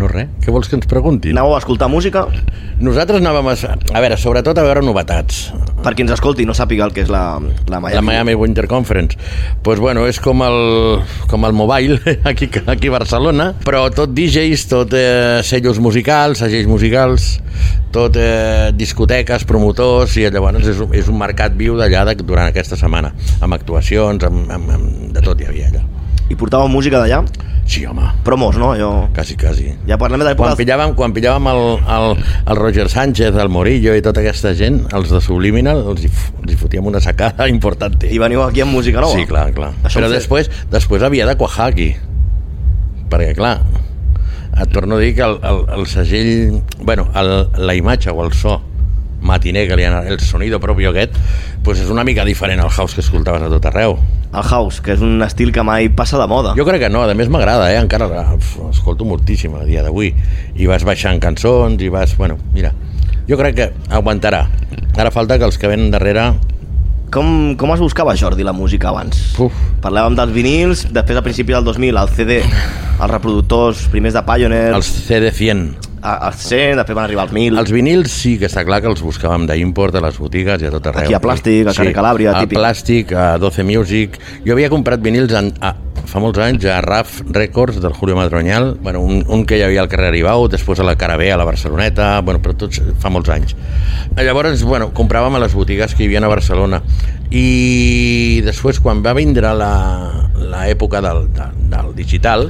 No 0.00 0.08
res. 0.10 0.30
Què 0.40 0.50
vols 0.54 0.68
que 0.70 0.78
ens 0.78 0.88
preguntin? 0.90 1.36
Anàveu 1.36 1.54
a 1.54 1.60
escoltar 1.60 1.88
música? 1.92 2.24
Nosaltres 2.80 3.20
anàvem 3.20 3.50
a... 3.52 3.54
A 3.92 4.00
veure, 4.00 4.16
sobretot 4.16 4.56
a 4.58 4.64
veure 4.64 4.80
novetats. 4.84 5.50
Per 5.84 5.92
qui 5.96 6.04
ens 6.04 6.12
escolti 6.16 6.44
no 6.48 6.54
sàpiga 6.56 6.86
el 6.88 6.94
que 6.96 7.04
és 7.04 7.10
la, 7.12 7.36
la 7.68 7.80
Miami. 7.80 7.94
La 7.98 8.02
Miami 8.04 8.34
Winter 8.40 8.66
Conference. 8.68 9.16
pues 9.62 9.78
bueno, 9.80 10.06
és 10.08 10.18
com 10.20 10.40
el, 10.42 10.58
com 11.28 11.44
el 11.44 11.52
mobile 11.52 12.00
aquí, 12.24 12.48
aquí 12.66 12.88
a 12.88 12.94
Barcelona, 12.96 13.50
però 13.64 13.86
tot 13.92 14.12
DJs, 14.16 14.66
tot 14.72 14.94
eh, 14.96 15.40
sellos 15.44 15.78
musicals, 15.80 16.40
segells 16.40 16.68
musicals, 16.68 17.28
tot 17.92 18.16
eh, 18.16 18.70
discoteques, 18.76 19.44
promotors, 19.48 20.16
i 20.16 20.24
llavors 20.30 20.64
és, 20.68 20.80
un- 20.80 20.94
és 20.96 21.08
un 21.12 21.18
mercat 21.20 21.52
viu 21.58 21.76
d'allà 21.76 22.06
de, 22.10 22.16
durant 22.24 22.48
aquesta 22.48 22.76
setmana, 22.80 23.12
amb 23.40 23.56
actuacions, 23.56 24.24
amb, 24.24 24.48
amb, 24.56 24.70
amb, 24.76 24.90
de 25.16 25.24
tot 25.24 25.40
hi 25.40 25.48
havia 25.50 25.68
allà. 25.72 25.84
I 26.30 26.36
portàveu 26.38 26.68
música 26.70 27.00
d'allà? 27.02 27.24
Sí, 27.70 27.84
home, 27.86 28.02
Promos, 28.26 28.56
no? 28.58 28.72
Allò... 28.72 29.08
quasi, 29.14 29.36
quasi. 29.38 29.68
Ja 29.86 29.94
parlem 29.94 30.24
de 30.26 30.32
Quan 30.34 30.56
pillàvem, 30.58 30.96
quan 30.98 31.12
pillàvem 31.14 31.44
el, 31.52 31.60
el, 31.94 32.06
el 32.50 32.58
Roger 32.58 32.88
Sánchez, 32.90 33.36
el 33.38 33.50
Morillo 33.54 33.94
i 33.94 34.02
tota 34.02 34.24
aquesta 34.24 34.50
gent, 34.58 34.80
els 34.90 35.12
de 35.14 35.20
Subliminal, 35.22 35.84
els 35.92 36.02
hi, 36.02 36.10
els 36.42 36.50
hi 36.50 36.58
fotíem 36.58 36.88
una 36.90 36.98
sacada 37.04 37.46
important. 37.54 37.94
I 38.10 38.18
veniu 38.18 38.42
aquí 38.42 38.64
amb 38.64 38.74
música 38.74 38.98
nova? 38.98 39.14
Sí, 39.14 39.22
clar, 39.30 39.52
clar. 39.54 39.70
Això 39.84 40.00
Però 40.00 40.10
després, 40.10 40.50
després 40.72 41.06
havia 41.06 41.28
de 41.30 41.36
quajar 41.38 41.68
aquí. 41.70 41.92
Perquè, 43.12 43.36
clar, 43.38 43.60
et 44.50 44.74
torno 44.74 44.98
a 44.98 45.04
dir 45.04 45.14
que 45.14 45.22
el, 45.28 45.38
el, 45.38 45.62
el 45.78 45.86
segell... 45.86 46.58
Bueno, 46.82 47.06
el, 47.14 47.36
la 47.54 47.78
imatge 47.78 48.10
o 48.10 48.24
el 48.26 48.34
so 48.34 48.58
matiner, 49.22 49.68
que 49.68 49.78
li 49.78 49.86
el 49.86 50.18
sonido 50.18 50.58
propi 50.58 50.90
aquest, 50.90 51.14
pues 51.62 51.78
és 51.84 51.90
una 51.92 52.02
mica 52.08 52.26
diferent 52.26 52.58
al 52.64 52.74
house 52.74 52.98
que 52.98 53.06
escoltaves 53.06 53.46
a 53.46 53.52
tot 53.52 53.70
arreu. 53.70 54.00
El 54.30 54.42
house, 54.42 54.80
que 54.80 54.94
és 54.94 55.02
un 55.02 55.22
estil 55.26 55.50
que 55.52 55.64
mai 55.66 55.88
passa 55.90 56.18
de 56.20 56.26
moda. 56.30 56.54
Jo 56.58 56.66
crec 56.68 56.84
que 56.84 56.90
no, 56.92 57.02
a 57.02 57.16
més 57.18 57.30
m'agrada, 57.32 57.70
eh? 57.72 57.80
encara 57.82 58.06
escolto 58.70 59.06
moltíssim 59.08 59.56
a 59.58 59.64
dia 59.66 59.82
d'avui. 59.82 60.12
I 60.54 60.70
vas 60.70 60.86
baixant 60.86 61.18
cançons 61.22 61.82
i 61.82 61.90
vas... 61.90 62.14
Bueno, 62.18 62.38
mira, 62.54 62.72
jo 63.28 63.38
crec 63.40 63.58
que 63.58 63.68
aguantarà. 63.90 64.44
Ara 64.96 65.10
falta 65.10 65.38
que 65.38 65.48
els 65.48 65.58
que 65.58 65.70
venen 65.70 65.90
darrere... 65.90 66.32
Com, 67.10 67.56
com 67.58 67.72
es 67.74 67.80
buscava, 67.82 68.14
Jordi, 68.14 68.44
la 68.46 68.52
música 68.54 68.88
abans? 68.92 69.18
Uf. 69.42 69.52
Parlàvem 69.82 70.14
dels 70.14 70.30
vinils, 70.34 70.84
després 70.94 71.18
a 71.18 71.22
principi 71.26 71.52
del 71.56 71.64
2000, 71.66 71.96
el 71.98 72.10
CD, 72.14 72.36
els 72.44 73.10
reproductors 73.10 73.88
primers 73.90 74.14
de 74.14 74.22
Pioneer, 74.22 74.74
Els 74.76 74.86
CD100. 75.08 75.64
a- 76.02 76.14
als 76.28 76.36
100, 76.46 76.76
després 76.78 76.94
van 76.94 77.04
arribar 77.08 77.24
als 77.26 77.32
1000. 77.32 77.58
Els 77.58 77.72
vinils 77.74 78.10
sí 78.14 78.38
que 78.38 78.46
està 78.46 78.62
clar 78.64 78.78
que 78.80 78.86
els 78.88 79.02
buscàvem 79.02 79.48
d'import 79.50 79.94
a 79.96 80.00
les 80.00 80.16
botigues 80.22 80.62
i 80.62 80.66
a 80.66 80.70
tot 80.70 80.86
arreu. 80.86 81.02
Aquí 81.02 81.14
a 81.14 81.20
Plàstic, 81.20 81.66
a 81.66 81.74
Carrer 81.74 81.92
Calàbria, 81.98 82.30
a 82.36 82.40
típic. 82.44 82.58
Plàstic, 82.58 83.12
a 83.12 83.38
12 83.38 83.64
Music. 83.64 84.16
Jo 84.46 84.52
havia 84.54 84.70
comprat 84.70 85.02
vinils 85.02 85.32
en, 85.34 85.52
a, 85.60 85.74
fa 86.08 86.20
molts 86.22 86.40
anys 86.42 86.64
a 86.70 86.80
RAF 86.84 87.20
Records 87.30 87.80
del 87.82 87.92
Julio 87.92 88.16
Madroñal, 88.16 88.74
bueno, 88.80 89.00
un, 89.00 89.24
un 89.28 89.44
que 89.46 89.58
hi 89.58 89.64
havia 89.66 89.82
al 89.82 89.90
carrer 89.92 90.08
Aribau, 90.10 90.46
després 90.48 90.80
a 90.80 90.86
la 90.86 90.96
Cara 91.00 91.16
B, 91.20 91.30
a 91.32 91.38
la 91.40 91.46
Barceloneta, 91.48 92.12
bueno, 92.26 92.40
però 92.44 92.56
tots 92.56 92.80
fa 93.02 93.12
molts 93.12 93.30
anys. 93.32 93.56
Llavors, 94.16 94.64
bueno, 94.64 94.90
compràvem 94.96 95.36
a 95.36 95.42
les 95.44 95.54
botigues 95.56 95.94
que 95.94 96.04
hi 96.04 96.10
havia 96.10 96.24
a 96.24 96.32
Barcelona 96.32 96.82
i 97.30 98.40
després 98.44 98.80
quan 98.82 99.04
va 99.04 99.14
vindre 99.14 99.52
l'època 99.54 101.02
del, 101.04 101.28
de, 101.36 101.46
del 101.70 101.92
digital 101.94 102.48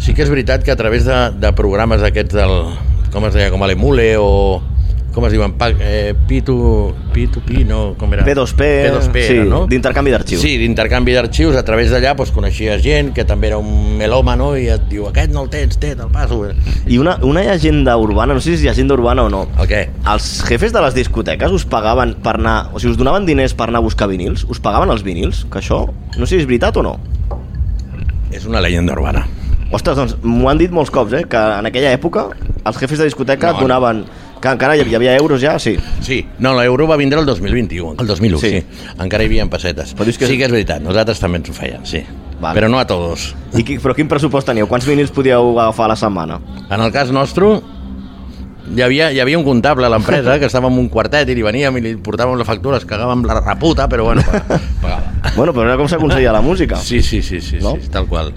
sí 0.00 0.14
que 0.14 0.22
és 0.22 0.30
veritat 0.30 0.62
que 0.64 0.70
a 0.70 0.78
través 0.78 1.04
de, 1.04 1.18
de 1.36 1.50
programes 1.58 2.02
aquests 2.06 2.36
del, 2.38 2.54
com 3.12 3.26
es 3.26 3.34
deia, 3.34 3.50
com 3.52 3.62
a 3.62 3.68
l'Emule 3.68 4.14
o 4.22 4.30
com 5.14 5.26
es 5.26 5.32
diuen, 5.34 5.54
eh, 5.80 6.14
P2, 6.28 6.94
P2P, 7.14 7.64
no, 7.66 7.80
com 7.98 8.12
era? 8.14 8.24
P2P, 8.24 8.68
P2P 8.86 9.24
sí, 9.26 9.34
era, 9.34 9.44
no? 9.48 9.60
d'intercanvi 9.70 10.12
d'arxius. 10.14 10.42
Sí, 10.42 10.54
d'intercanvi 10.60 11.14
d'arxius, 11.16 11.58
a 11.58 11.64
través 11.66 11.90
d'allà 11.90 12.14
doncs, 12.18 12.30
coneixies 12.34 12.82
gent 12.84 13.12
que 13.16 13.24
també 13.26 13.50
era 13.50 13.58
un 13.58 13.96
melòmano 13.98 14.52
i 14.58 14.68
et 14.70 14.86
diu, 14.90 15.08
aquest 15.10 15.34
no 15.34 15.44
el 15.46 15.50
tens, 15.52 15.80
té, 15.82 15.94
te'l 15.98 16.12
passo. 16.14 16.40
I 16.86 17.00
una, 17.02 17.16
una 17.26 17.42
llegenda 17.46 17.96
urbana, 17.98 18.36
no 18.36 18.44
sé 18.44 18.54
si 18.54 18.60
és 18.60 18.66
llegenda 18.68 18.94
urbana 18.94 19.26
o 19.26 19.32
no, 19.32 19.46
El 19.58 19.70
què? 19.70 19.82
els 20.14 20.30
jefes 20.46 20.74
de 20.74 20.84
les 20.84 20.94
discoteques 20.94 21.52
us 21.52 21.66
pagaven 21.66 22.16
per 22.22 22.36
anar... 22.38 22.70
O 22.72 22.78
sigui, 22.78 22.94
us 22.94 23.00
donaven 23.00 23.26
diners 23.26 23.56
per 23.58 23.68
anar 23.68 23.82
a 23.82 23.86
buscar 23.86 24.08
vinils? 24.10 24.46
Us 24.48 24.62
pagaven 24.62 24.94
els 24.94 25.02
vinils? 25.06 25.44
Que 25.50 25.58
això, 25.62 25.82
no 26.16 26.26
sé 26.26 26.36
si 26.36 26.42
és 26.44 26.48
veritat 26.48 26.78
o 26.78 26.86
no. 26.86 26.96
És 28.30 28.46
una 28.46 28.62
leyenda 28.62 28.94
urbana. 28.94 29.26
Ostres, 29.74 29.96
doncs 29.98 30.16
m'ho 30.22 30.48
han 30.50 30.58
dit 30.58 30.72
molts 30.74 30.90
cops, 30.90 31.14
eh? 31.14 31.24
Que 31.30 31.40
en 31.60 31.68
aquella 31.68 31.92
època 31.94 32.28
els 32.66 32.78
jefes 32.78 32.98
de 32.98 33.10
discoteca 33.10 33.52
No, 33.52 33.58
no, 33.58 33.66
donaven... 33.66 34.04
Que 34.40 34.48
encara 34.48 34.74
hi 34.76 34.80
havia, 34.80 34.92
hi 34.92 34.96
havia 34.96 35.16
euros 35.18 35.40
ja, 35.42 35.58
sí. 35.58 35.74
Sí, 36.00 36.26
no, 36.38 36.54
l'euro 36.56 36.86
va 36.88 36.96
vindre 36.96 37.20
el 37.20 37.26
2021, 37.26 37.96
el 38.00 38.06
2001, 38.06 38.38
Sí. 38.40 38.50
sí. 38.60 38.90
Encara 38.98 39.22
hi 39.24 39.26
havia 39.26 39.44
pessetes. 39.52 39.94
Però 39.94 40.06
que- 40.06 40.26
Sí 40.26 40.38
que 40.38 40.44
és 40.46 40.50
veritat, 40.50 40.80
nosaltres 40.80 41.20
també 41.20 41.36
ens 41.38 41.50
ho 41.50 41.52
feien, 41.52 41.84
sí. 41.84 42.02
Vale. 42.40 42.58
Però 42.58 42.70
no 42.70 42.78
a 42.78 42.86
tots. 42.86 43.34
I 43.52 43.62
qui, 43.62 43.76
però 43.78 43.94
quin 43.94 44.08
pressupost 44.08 44.46
teníeu? 44.48 44.66
Quants 44.66 44.86
vinils 44.86 45.10
podíeu 45.10 45.58
agafar 45.60 45.84
a 45.84 45.88
la 45.88 45.96
setmana? 45.96 46.40
En 46.70 46.80
el 46.80 46.90
cas 46.90 47.10
nostre, 47.12 47.60
hi 48.74 48.80
havia, 48.80 49.10
hi 49.12 49.20
havia 49.20 49.36
un 49.36 49.44
comptable 49.44 49.84
a 49.84 49.90
l'empresa 49.90 50.38
que 50.38 50.46
estava 50.46 50.68
en 50.68 50.78
un 50.78 50.88
quartet 50.88 51.28
i 51.28 51.34
li 51.34 51.42
veníem 51.42 51.76
i 51.76 51.80
li 51.82 51.96
portàvem 51.96 52.38
la 52.38 52.44
factura, 52.48 52.78
es 52.78 52.86
cagàvem 52.86 53.26
la 53.26 53.40
reputa, 53.42 53.88
però 53.90 54.04
bueno, 54.04 54.22
pagava. 54.80 55.02
Bueno, 55.36 55.52
però 55.52 55.64
era 55.66 55.76
com 55.76 55.86
s'aconseguia 55.86 56.32
la 56.32 56.40
música. 56.40 56.76
Sí, 56.76 57.02
sí, 57.02 57.20
sí, 57.20 57.42
sí, 57.42 57.58
No? 57.60 57.74
sí, 57.76 57.88
tal 57.90 58.06
qual. 58.06 58.32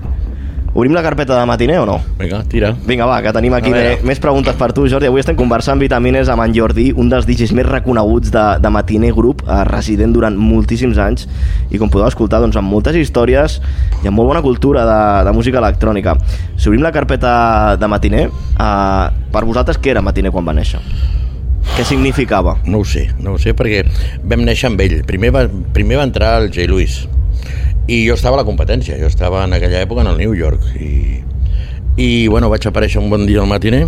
Obrim 0.74 0.96
la 0.96 1.03
carpeta 1.06 1.39
de 1.39 1.46
matiner 1.46 1.77
o 1.80 1.86
no? 1.86 2.00
Vinga, 2.18 2.39
tira. 2.50 2.72
Vinga, 2.88 3.06
va, 3.06 3.20
que 3.22 3.30
tenim 3.36 3.53
aquí 3.53 3.70
veure. 3.70 4.00
més, 4.10 4.18
preguntes 4.20 4.56
per 4.58 4.72
tu, 4.74 4.88
Jordi. 4.89 5.06
Avui 5.06 5.22
estem 5.22 5.38
conversant 5.38 5.77
Vitamines 5.77 6.32
amb 6.34 6.42
en 6.42 6.56
Jordi, 6.56 6.88
un 6.98 7.12
dels 7.12 7.27
DJs 7.30 7.53
més 7.53 7.68
reconeguts 7.68 8.34
de, 8.34 8.46
de 8.58 8.72
Matiner 8.74 9.12
Group, 9.13 9.44
eh, 9.46 9.60
resident 9.70 10.15
durant 10.15 10.34
moltíssims 10.34 10.98
anys, 10.98 11.27
i 11.70 11.77
com 11.77 11.94
podeu 11.94 12.08
escoltar, 12.10 12.42
doncs, 12.42 12.58
amb 12.58 12.74
moltes 12.74 12.98
històries 12.98 13.60
i 14.01 14.10
amb 14.10 14.18
molt 14.18 14.34
bona 14.34 14.42
cultura 14.42 14.88
de, 14.89 15.00
de 15.30 15.38
música 15.38 15.62
electrònica. 15.62 16.18
Si 16.58 16.72
obrim 16.74 16.82
la 16.82 16.96
carpeta 16.96 17.77
de 17.77 17.94
Matiner, 17.94 18.27
eh, 18.34 19.08
per 19.30 19.46
vosaltres 19.46 19.77
què 19.77 19.94
era 19.94 20.01
Matiner 20.01 20.34
quan 20.34 20.50
va 20.50 20.58
néixer? 20.58 20.82
Què 21.78 21.86
significava? 21.86 22.58
No 22.65 22.82
ho 22.82 22.86
sé, 22.86 23.12
no 23.21 23.38
ho 23.38 23.41
sé, 23.41 23.54
perquè 23.54 23.86
vam 24.26 24.41
néixer 24.41 24.71
amb 24.71 24.82
ell. 24.82 25.04
Primer 25.06 25.30
va, 25.38 25.45
primer 25.74 26.02
va 26.02 26.10
entrar 26.10 26.39
el 26.41 26.50
J. 26.50 26.65
Lewis, 26.69 27.04
i 27.88 28.06
jo 28.08 28.15
estava 28.15 28.38
a 28.38 28.41
la 28.41 28.48
competència, 28.48 28.98
jo 29.00 29.10
estava 29.12 29.43
en 29.43 29.54
aquella 29.58 29.82
època 29.84 30.02
en 30.06 30.12
el 30.13 30.17
New 30.22 30.36
York, 30.38 30.63
i, 30.80 31.24
i 31.98 32.28
bueno, 32.28 32.50
vaig 32.50 32.65
aparèixer 32.67 33.02
un 33.02 33.10
bon 33.12 33.26
dia 33.28 33.41
al 33.41 33.50
matiner. 33.50 33.88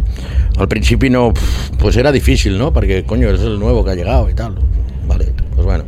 Al 0.58 0.67
principi 0.67 1.10
no, 1.10 1.31
pues 1.79 1.97
era 1.97 2.12
difícil, 2.12 2.58
¿no? 2.58 2.71
Perquè, 2.73 3.03
coño, 3.08 3.31
és 3.31 3.41
el 3.41 3.60
nuevo 3.60 3.84
que 3.84 3.91
ha 3.91 3.95
llegado 3.95 4.29
i 4.29 4.36
tal. 4.36 4.55
Vale, 5.08 5.31
pues 5.55 5.65
bueno. 5.65 5.86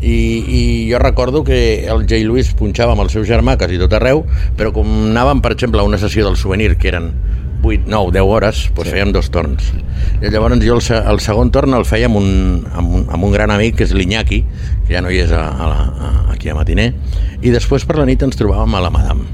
I, 0.00 0.14
i 0.48 0.60
jo 0.90 0.98
recordo 0.98 1.44
que 1.44 1.84
el 1.84 2.06
J. 2.08 2.22
Lewis 2.24 2.54
punxava 2.56 2.94
amb 2.96 3.04
el 3.04 3.10
seu 3.12 3.26
germà 3.28 3.58
quasi 3.60 3.76
tot 3.80 3.92
arreu, 3.92 4.24
però 4.56 4.72
com 4.72 4.88
anàvem, 5.10 5.42
per 5.44 5.52
exemple, 5.52 5.82
a 5.82 5.84
una 5.84 6.00
sessió 6.00 6.24
del 6.24 6.38
souvenir, 6.40 6.78
que 6.80 6.88
eren 6.88 7.12
8, 7.62 7.84
9, 7.86 8.12
10 8.12 8.22
hores, 8.24 8.62
doncs 8.74 8.88
sí. 8.88 8.94
fèiem 8.94 9.12
dos 9.12 9.30
torns. 9.32 9.72
I 10.20 10.30
llavors 10.32 10.62
jo 10.64 10.78
el, 10.78 10.84
el 11.12 11.20
segon 11.20 11.52
torn 11.54 11.76
el 11.76 11.84
feia 11.88 12.08
amb 12.10 12.20
un, 12.20 12.30
amb 12.72 12.96
un, 12.96 13.04
amb 13.12 13.26
un 13.26 13.34
gran 13.34 13.52
amic, 13.52 13.76
que 13.78 13.86
és 13.88 13.94
l'Iñaki, 13.96 14.40
que 14.86 14.94
ja 14.94 15.02
no 15.04 15.12
hi 15.12 15.20
és 15.24 15.34
a, 15.34 15.42
a, 15.50 15.68
a, 15.70 16.10
aquí 16.34 16.50
a 16.50 16.56
Matiner, 16.56 16.90
i 17.40 17.52
després 17.52 17.86
per 17.88 18.00
la 18.00 18.08
nit 18.08 18.22
ens 18.26 18.40
trobàvem 18.40 18.76
a 18.76 18.82
la 18.84 18.92
Madame. 18.94 19.28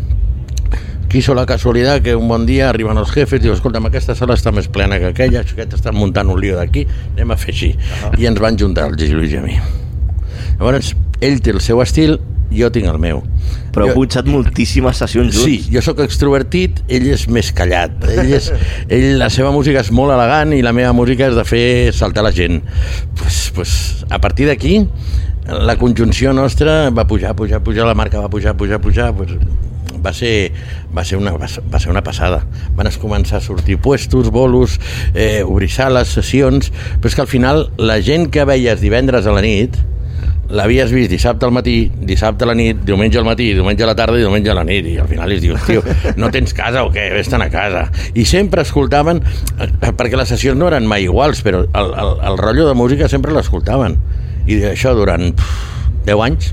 Quiso 1.07 1.37
la 1.39 1.47
casualitat 1.47 2.03
que 2.03 2.17
un 2.19 2.27
bon 2.29 2.45
dia 2.49 2.69
arriben 2.69 2.99
els 2.99 3.13
jefes 3.15 3.39
i 3.39 3.47
diu, 3.47 3.55
escolta'm, 3.55 3.87
aquesta 3.89 4.17
sala 4.19 4.35
està 4.35 4.51
més 4.53 4.67
plena 4.69 4.99
que 4.99 5.13
aquella, 5.15 5.45
aquests 5.47 5.79
estan 5.79 5.95
muntant 5.97 6.29
un 6.33 6.41
lío 6.43 6.59
d'aquí, 6.59 6.83
anem 7.15 7.33
a 7.33 7.39
fer 7.41 7.55
així. 7.55 7.73
I 8.19 8.27
ens 8.27 8.43
van 8.43 8.59
juntar 8.59 8.91
el 8.91 8.99
Gigi 8.99 9.15
Lluís 9.15 9.37
i 9.37 9.39
a 9.39 9.45
mi. 9.45 9.61
Llavors, 10.59 10.97
ell 11.23 11.39
té 11.41 11.55
el 11.55 11.63
seu 11.63 11.81
estil, 11.85 12.19
jo 12.53 12.71
tinc 12.73 12.89
el 12.91 12.99
meu. 13.03 13.23
Però 13.75 13.89
heu 13.89 13.97
punxat 13.99 14.29
moltíssimes 14.31 14.97
sessions 15.03 15.35
junts. 15.35 15.45
Sí, 15.45 15.73
jo 15.73 15.83
sóc 15.85 16.01
extrovertit, 16.05 16.83
ell 16.89 17.09
és 17.13 17.27
més 17.33 17.53
callat. 17.57 17.97
Ell 18.09 18.33
és, 18.39 18.51
ell, 18.89 19.09
la 19.21 19.29
seva 19.33 19.53
música 19.55 19.83
és 19.85 19.93
molt 19.95 20.15
elegant 20.15 20.55
i 20.57 20.63
la 20.65 20.73
meva 20.77 20.95
música 20.97 21.29
és 21.31 21.37
de 21.37 21.45
fer 21.49 21.67
saltar 21.97 22.25
la 22.27 22.33
gent. 22.33 22.63
Pues, 23.19 23.51
pues, 23.55 23.77
a 24.11 24.21
partir 24.23 24.49
d'aquí, 24.51 24.81
la 25.47 25.77
conjunció 25.79 26.33
nostra 26.33 26.91
va 26.91 27.07
pujar, 27.07 27.37
pujar, 27.37 27.63
pujar, 27.63 27.87
la 27.87 27.95
marca 27.95 28.21
va 28.21 28.31
pujar, 28.31 28.57
pujar, 28.57 28.81
pujar, 28.81 29.13
pues, 29.15 29.37
va 30.07 30.13
ser, 30.13 30.53
va, 30.97 31.05
ser 31.05 31.19
una, 31.19 31.33
va 31.33 31.49
ser- 31.49 31.91
una 31.91 32.03
passada. 32.03 32.45
Van 32.77 32.89
començar 33.01 33.39
a 33.39 33.41
sortir 33.41 33.79
puestos, 33.79 34.31
bolos, 34.31 34.79
eh, 35.15 35.43
obrir 35.45 35.71
sales, 35.71 36.09
sessions, 36.09 36.73
però 37.01 37.11
és 37.11 37.15
que 37.15 37.21
al 37.25 37.31
final 37.31 37.71
la 37.77 38.01
gent 38.01 38.31
que 38.31 38.45
veies 38.45 38.81
divendres 38.81 39.27
a 39.27 39.33
la 39.35 39.43
nit 39.43 39.77
l'havies 40.51 40.93
vist 40.95 41.11
dissabte 41.11 41.47
al 41.47 41.53
matí, 41.53 41.91
dissabte 42.07 42.45
a 42.45 42.49
la 42.51 42.55
nit, 42.55 42.79
diumenge 42.87 43.19
al 43.19 43.25
matí, 43.27 43.49
diumenge 43.55 43.83
a 43.83 43.89
la 43.91 43.95
tarda 43.99 44.19
i 44.19 44.23
diumenge 44.23 44.51
a 44.53 44.55
la 44.55 44.65
nit, 44.65 44.87
i 44.87 44.97
al 45.03 45.09
final 45.11 45.33
es 45.33 45.41
dius, 45.43 45.63
tio, 45.67 45.83
no 46.17 46.31
tens 46.35 46.55
casa 46.55 46.85
o 46.87 46.93
què? 46.95 47.09
Vés-te'n 47.15 47.43
a 47.43 47.49
casa. 47.51 47.87
I 48.15 48.25
sempre 48.29 48.63
escoltaven, 48.63 49.23
eh, 49.59 49.71
perquè 49.97 50.17
les 50.21 50.29
sessions 50.31 50.59
no 50.61 50.69
eren 50.71 50.87
mai 50.87 51.05
iguals, 51.09 51.43
però 51.47 51.65
el, 51.67 51.91
el, 52.05 52.13
el 52.31 52.39
rotllo 52.39 52.69
de 52.69 52.75
música 52.79 53.09
sempre 53.11 53.35
l'escoltaven. 53.35 53.99
I 54.47 54.61
això 54.71 54.95
durant 54.95 55.33
pff, 55.35 56.07
10 56.07 56.23
anys, 56.29 56.53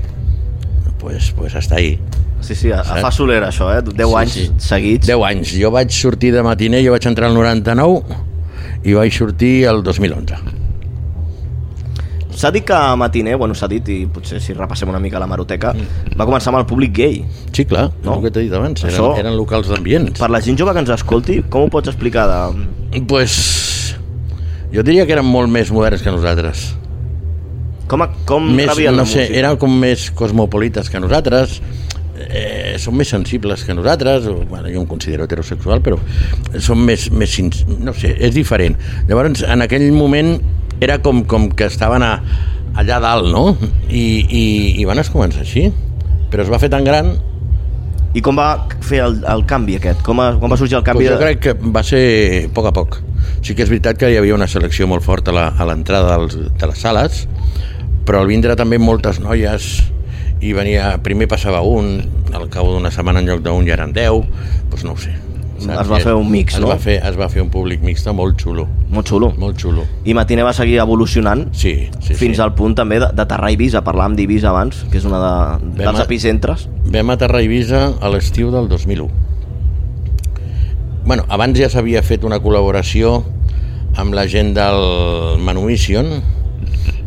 pues, 0.98 1.32
pues 1.36 1.54
hasta 1.54 1.76
ahí. 1.76 1.98
Sí, 2.40 2.54
sí, 2.54 2.72
a, 2.72 2.80
a 2.82 2.98
fa 3.00 3.10
soler 3.14 3.38
això, 3.46 3.70
eh? 3.72 3.80
10 3.86 3.94
Sí, 4.08 4.14
anys 4.20 4.32
sí. 4.34 4.48
seguits. 4.58 5.06
10 5.06 5.22
anys. 5.30 5.54
Jo 5.60 5.70
vaig 5.72 5.94
sortir 5.94 6.32
de 6.34 6.42
matiner, 6.44 6.82
jo 6.84 6.92
vaig 6.92 7.06
entrar 7.08 7.30
al 7.30 7.38
99 7.38 8.02
i 8.84 8.92
vaig 8.98 9.14
sortir 9.16 9.64
el 9.70 9.82
2011. 9.86 10.36
S'ha 12.34 12.50
dit 12.50 12.64
que 12.66 12.74
Matiner, 12.98 13.36
bueno, 13.36 13.54
s'ha 13.54 13.68
dit, 13.70 13.88
i 13.88 14.06
potser 14.10 14.40
si 14.42 14.52
repassem 14.54 14.88
una 14.90 14.98
mica 14.98 15.20
la 15.22 15.26
maroteca, 15.30 15.72
Mm. 15.72 16.16
va 16.18 16.26
començar 16.26 16.48
amb 16.52 16.58
el 16.58 16.66
públic 16.66 16.92
gay. 16.92 17.24
Sí, 17.52 17.64
clar, 17.64 17.90
No? 18.02 18.16
el 18.16 18.22
que 18.24 18.30
t'he 18.32 18.40
dit 18.40 18.52
abans, 18.52 18.82
eren, 18.82 18.94
Això- 18.96 19.16
eren 19.18 19.36
locals 19.36 19.68
d'ambients. 19.68 20.18
Per 20.18 20.30
la 20.30 20.40
gent 20.40 20.58
jove 20.58 20.72
que 20.72 20.78
ens 20.80 20.90
escolti, 20.90 21.42
com 21.48 21.62
ho 21.62 21.68
pots 21.70 21.88
explicar? 21.88 22.26
De... 22.92 23.00
Pues, 23.06 23.96
jo 24.72 24.82
diria 24.82 25.06
que 25.06 25.12
eren 25.12 25.24
molt 25.26 25.48
més 25.48 25.70
moderns 25.70 26.02
que 26.02 26.10
nosaltres. 26.10 26.74
Com, 27.86 28.02
a- 28.02 28.10
com 28.26 28.50
Més, 28.54 28.66
rebien 28.68 28.92
no 28.96 29.02
la 29.02 29.06
sé, 29.06 29.20
música? 29.28 29.38
eren 29.38 29.56
com 29.56 29.78
més 29.78 30.10
cosmopolites 30.10 30.88
que 30.90 30.98
nosaltres, 30.98 31.60
eh, 32.18 32.76
són 32.78 32.96
més 32.96 33.08
sensibles 33.08 33.62
que 33.64 33.74
nosaltres, 33.74 34.26
o, 34.26 34.44
bueno, 34.48 34.68
jo 34.72 34.80
em 34.80 34.86
considero 34.86 35.24
heterosexual, 35.24 35.80
però 35.82 35.98
són 36.58 36.78
més, 36.84 37.10
més 37.12 37.38
no 37.78 37.92
sé, 37.92 38.16
és 38.18 38.34
diferent. 38.34 38.76
Llavors, 39.06 39.42
en 39.42 39.62
aquell 39.62 39.92
moment 39.92 40.40
era 40.84 41.00
com, 41.02 41.24
com 41.28 41.48
que 41.50 41.68
estaven 41.70 42.04
a, 42.06 42.14
allà 42.76 42.98
dalt, 43.02 43.30
no? 43.32 43.54
I, 43.88 44.04
i, 44.24 44.44
i 44.80 44.88
van 44.88 45.00
es 45.02 45.10
començar 45.12 45.44
així. 45.44 45.70
Però 46.32 46.44
es 46.44 46.50
va 46.50 46.60
fer 46.62 46.70
tan 46.72 46.86
gran 46.86 47.14
I 48.14 48.22
com 48.22 48.36
va 48.38 48.66
fer 48.82 49.00
el, 49.04 49.16
el 49.30 49.42
canvi 49.50 49.76
aquest? 49.80 50.04
Com, 50.06 50.20
a, 50.22 50.34
com 50.38 50.52
va 50.52 50.58
sorgir 50.58 50.78
el 50.78 50.84
canvi? 50.86 51.02
Pues 51.02 51.16
jo 51.16 51.18
crec 51.18 51.40
que 51.42 51.54
va 51.74 51.82
ser 51.86 52.04
a 52.44 52.52
poc 52.54 52.70
a 52.70 52.72
poc. 52.74 53.00
Sí 53.42 53.56
que 53.56 53.64
és 53.64 53.72
veritat 53.72 53.98
que 53.98 54.10
hi 54.12 54.18
havia 54.20 54.36
una 54.36 54.46
selecció 54.50 54.86
molt 54.90 55.02
forta 55.02 55.34
a 55.34 55.66
l'entrada 55.66 56.20
de 56.22 56.68
les 56.70 56.78
sales, 56.78 57.24
però 58.06 58.22
al 58.22 58.30
vindre 58.30 58.54
també 58.60 58.78
moltes 58.78 59.18
noies 59.24 59.72
i 60.44 60.52
venia, 60.54 60.94
primer 61.02 61.26
passava 61.30 61.62
un, 61.64 61.96
al 62.36 62.50
cabo 62.52 62.74
d'una 62.74 62.92
setmana 62.94 63.22
en 63.22 63.30
lloc 63.32 63.44
d'un 63.44 63.66
ja 63.66 63.78
eren 63.78 63.94
deu, 63.96 64.22
doncs 64.70 64.84
no 64.84 64.94
ho 64.94 65.00
sé. 65.00 65.14
Es 65.72 65.88
va 65.90 65.98
fer 66.00 66.12
un 66.14 66.30
mix, 66.30 66.54
es 66.54 66.60
no? 66.60 66.68
Va 66.68 66.76
fer, 66.78 66.98
es 67.04 67.16
va 67.18 67.28
fer 67.28 67.42
un 67.42 67.48
públic 67.50 67.80
mixte 67.82 68.12
molt 68.12 68.36
xulo, 68.40 68.66
Molt 68.90 69.08
xulo. 69.08 69.32
molt 69.38 69.56
xulo. 69.60 69.84
I 70.04 70.14
Matiner 70.14 70.44
va 70.44 70.52
seguir 70.52 70.78
evolucionant 70.78 71.48
Sí, 71.52 71.88
sí, 72.00 72.14
fins 72.14 72.36
sí. 72.36 72.42
al 72.42 72.54
punt 72.54 72.74
també 72.76 72.98
de- 73.00 73.10
d'aterrar 73.14 73.48
a 73.48 73.50
Eivissa. 73.50 73.82
Parlàvem 73.84 74.14
d'Eivissa 74.16 74.50
abans, 74.50 74.84
que 74.90 74.98
és 74.98 75.04
una 75.04 75.18
de, 75.18 75.84
Vam 75.84 75.94
dels 75.94 76.00
epicentres. 76.04 76.68
Vam 76.86 77.10
aterrar 77.10 77.38
a 77.38 77.42
Eivissa 77.42 77.92
a 78.00 78.08
l'estiu 78.10 78.50
del 78.50 78.68
2001. 78.68 79.08
Bueno, 81.04 81.24
abans 81.28 81.58
ja 81.58 81.68
s'havia 81.68 82.02
fet 82.02 82.24
una 82.24 82.38
col·laboració 82.40 83.22
amb 84.00 84.14
la 84.16 84.24
gent 84.26 84.54
del 84.56 85.38
Manumission 85.44 86.08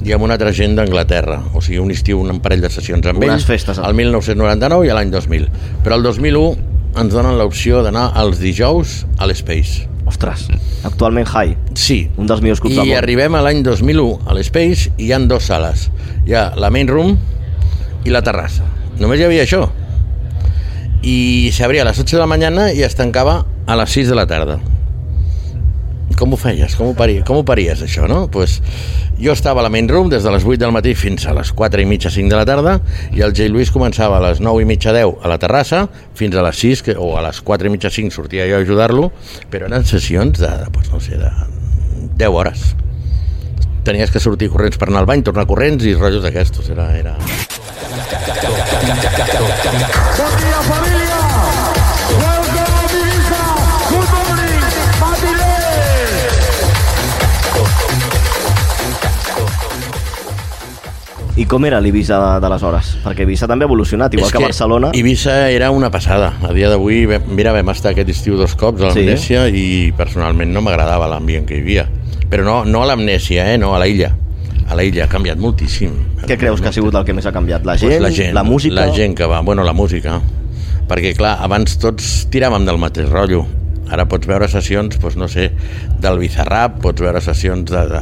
i 0.06 0.14
amb 0.14 0.24
una 0.24 0.36
altra 0.38 0.52
gent 0.54 0.76
d'Anglaterra. 0.78 1.40
O 1.58 1.62
sigui, 1.66 1.80
un 1.82 1.90
estiu, 1.92 2.22
un 2.22 2.40
parell 2.40 2.62
de 2.62 2.70
sessions 2.70 3.06
amb 3.10 3.18
Unes 3.18 3.34
ells. 3.42 3.46
festes. 3.50 3.80
El 3.80 3.96
1999 3.98 4.86
i 4.86 4.94
l'any 4.94 5.10
2000. 5.12 5.50
Però 5.84 5.96
el 5.98 6.04
2001 6.04 6.56
ens 6.98 7.14
donen 7.14 7.38
l'opció 7.38 7.84
d'anar 7.86 8.12
els 8.22 8.40
dijous 8.42 9.06
a 9.18 9.28
l'Space. 9.30 9.88
Ostres, 10.08 10.46
actualment 10.88 11.28
High, 11.28 11.58
Sí. 11.76 12.10
un 12.18 12.28
dels 12.28 12.42
millors 12.42 12.62
clubs 12.62 12.76
I 12.76 12.80
del 12.80 12.88
món. 12.88 12.98
arribem 12.98 13.36
a 13.36 13.42
l'any 13.44 13.62
2001 13.64 14.20
a 14.26 14.34
l'Space 14.34 14.92
i 14.98 15.06
hi 15.06 15.12
han 15.14 15.28
dues 15.28 15.44
sales. 15.44 15.90
Hi 16.26 16.34
ha 16.34 16.54
la 16.56 16.70
main 16.70 16.88
room 16.88 17.18
i 18.06 18.10
la 18.10 18.22
terrassa. 18.24 18.64
Només 19.00 19.20
hi 19.20 19.24
havia 19.26 19.44
això. 19.44 19.68
I 21.04 21.52
s'obria 21.54 21.84
a 21.84 21.86
les 21.86 22.00
8 22.00 22.16
de 22.16 22.20
la 22.24 22.26
mañana 22.28 22.72
i 22.74 22.82
es 22.84 22.96
tancava 22.96 23.46
a 23.68 23.76
les 23.76 23.90
6 23.92 24.08
de 24.10 24.16
la 24.16 24.26
tarda. 24.26 24.60
Com 26.18 26.34
ho 26.34 26.38
feies? 26.40 26.74
Com 26.74 26.90
ho, 26.90 26.94
paries, 26.98 27.22
com 27.28 27.38
ho 27.38 27.44
paries, 27.46 27.84
això, 27.86 28.08
no? 28.10 28.24
Pues, 28.34 28.58
jo 29.22 29.34
estava 29.36 29.62
a 29.62 29.66
la 29.68 29.70
main 29.70 29.86
room 29.90 30.10
des 30.10 30.26
de 30.26 30.32
les 30.34 30.46
8 30.46 30.58
del 30.64 30.74
matí 30.74 30.96
fins 30.98 31.28
a 31.30 31.34
les 31.38 31.52
4 31.54 31.84
i 31.84 31.86
mitja, 31.86 32.10
5 32.14 32.32
de 32.32 32.40
la 32.40 32.46
tarda, 32.50 32.74
i 33.14 33.22
el 33.22 33.36
J. 33.38 33.52
Lluís 33.54 33.70
començava 33.74 34.18
a 34.18 34.24
les 34.26 34.42
9 34.42 34.64
i 34.64 34.66
mitja, 34.66 34.96
10 34.96 35.22
a 35.22 35.30
la 35.30 35.38
terrassa, 35.42 35.84
fins 36.18 36.34
a 36.34 36.46
les 36.48 36.58
6, 36.64 36.82
que, 36.88 36.98
o 36.98 37.12
a 37.20 37.22
les 37.28 37.42
4 37.46 37.70
i 37.70 37.74
mitja, 37.74 37.94
5 37.94 38.18
sortia 38.18 38.50
jo 38.50 38.58
a 38.58 38.66
ajudar-lo, 38.66 39.12
però 39.54 39.70
eren 39.70 39.86
sessions 39.86 40.42
de, 40.42 40.50
de, 40.50 40.72
pues, 40.74 40.90
no 40.94 41.00
sé, 41.04 41.22
de 41.22 41.30
10 42.18 42.34
hores. 42.34 42.74
Tenies 43.86 44.10
que 44.12 44.20
sortir 44.20 44.50
corrents 44.50 44.82
per 44.82 44.90
anar 44.90 45.06
al 45.06 45.12
bany, 45.14 45.22
tornar 45.24 45.46
corrents 45.48 45.86
i 45.86 45.94
rotllos 45.94 46.26
d'aquestos. 46.26 46.74
Era, 46.74 46.90
era... 46.98 47.14
I 61.38 61.46
com 61.46 61.64
era 61.70 61.80
l'Eivissa 61.80 62.18
de- 62.18 62.40
d'aleshores? 62.42 62.96
Perquè 63.04 63.22
Eivissa 63.22 63.46
també 63.48 63.66
ha 63.66 63.68
evolucionat, 63.70 64.14
igual 64.14 64.26
És 64.28 64.34
que, 64.34 64.42
Barcelona. 64.42 64.90
Eivissa 64.94 65.50
era 65.52 65.70
una 65.72 65.92
passada. 65.92 66.34
A 66.42 66.52
dia 66.54 66.70
d'avui, 66.70 67.06
mira, 67.30 67.52
vam 67.54 67.70
estar 67.70 67.92
aquest 67.92 68.10
estiu 68.10 68.38
dos 68.38 68.56
cops 68.56 68.82
a 68.82 68.92
Sí. 68.92 69.04
l'Amnèsia 69.06 69.48
i 69.50 69.92
personalment 69.96 70.52
no 70.52 70.62
m'agradava 70.62 71.08
l'ambient 71.08 71.46
que 71.46 71.56
hi 71.58 71.62
havia. 71.62 71.86
Però 72.30 72.44
no, 72.44 72.66
no 72.66 72.82
a 72.84 72.88
l'Amnèsia, 72.88 73.54
eh? 73.54 73.58
no 73.58 73.76
a 73.76 73.80
la 73.80 73.88
illa. 73.88 74.16
A 74.68 74.76
la 74.76 74.84
illa 74.84 75.06
ha 75.06 75.08
canviat 75.08 75.38
moltíssim. 75.38 75.92
Què 76.26 76.38
creus 76.38 76.60
que 76.60 76.68
ha 76.70 76.74
sigut 76.74 76.94
el 76.96 77.06
que 77.06 77.14
més 77.14 77.26
ha 77.26 77.32
canviat? 77.32 77.64
La 77.66 77.78
gent, 77.78 77.92
Pues 77.92 78.02
la 78.02 78.12
gent, 78.12 78.34
la 78.34 78.44
música? 78.44 78.76
La 78.76 78.92
gent 78.92 79.16
que 79.16 79.26
va, 79.26 79.40
bueno, 79.42 79.64
la 79.64 79.74
música. 79.74 80.20
Perquè, 80.90 81.16
clar, 81.16 81.38
abans 81.42 81.78
tots 81.78 82.28
tiràvem 82.32 82.66
del 82.66 82.78
mateix 82.78 83.08
rotllo. 83.10 83.46
Ara 83.94 84.06
pots 84.10 84.28
veure 84.28 84.48
sessions, 84.52 84.98
doncs, 85.00 85.16
no 85.16 85.28
sé, 85.32 85.50
del 86.04 86.20
Bizarrap, 86.20 86.82
pots 86.84 87.02
veure 87.02 87.22
sessions 87.24 87.70
de, 87.72 87.84
de 87.88 88.02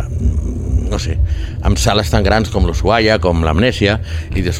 no 0.89 0.97
sé, 1.01 1.17
amb 1.65 1.77
sales 1.81 2.09
tan 2.13 2.23
grans 2.25 2.49
com 2.53 2.65
l'Ushuaia, 2.65 3.19
com 3.21 3.43
l'Amnèsia, 3.45 3.99
i 4.33 4.41
dius, 4.45 4.59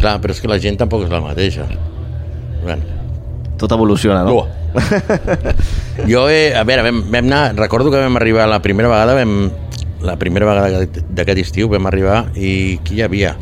clar, 0.00 0.18
però 0.20 0.32
és 0.36 0.40
que 0.44 0.48
la 0.50 0.58
gent 0.60 0.76
tampoc 0.80 1.04
és 1.06 1.12
la 1.12 1.20
mateixa. 1.24 1.66
Bueno, 2.62 2.96
Tot 3.58 3.72
evoluciona, 3.74 4.20
no? 4.22 4.36
Uah. 4.36 4.46
jo, 6.12 6.28
he, 6.30 6.52
a 6.54 6.62
veure, 6.68 6.84
vam, 6.86 7.00
vam 7.10 7.24
anar, 7.26 7.56
recordo 7.58 7.90
que 7.90 7.98
vam 7.98 8.14
arribar 8.20 8.46
la 8.46 8.60
primera 8.62 8.86
vegada, 8.92 9.16
vam, 9.18 9.50
la 10.06 10.14
primera 10.20 10.46
vegada 10.46 10.68
d'aquest- 10.84 11.08
d'aquest 11.10 11.40
estiu 11.42 11.68
vam 11.72 11.88
arribar 11.90 12.20
i 12.38 12.78
qui 12.86 13.00
hi 13.00 13.02
havia? 13.02 13.32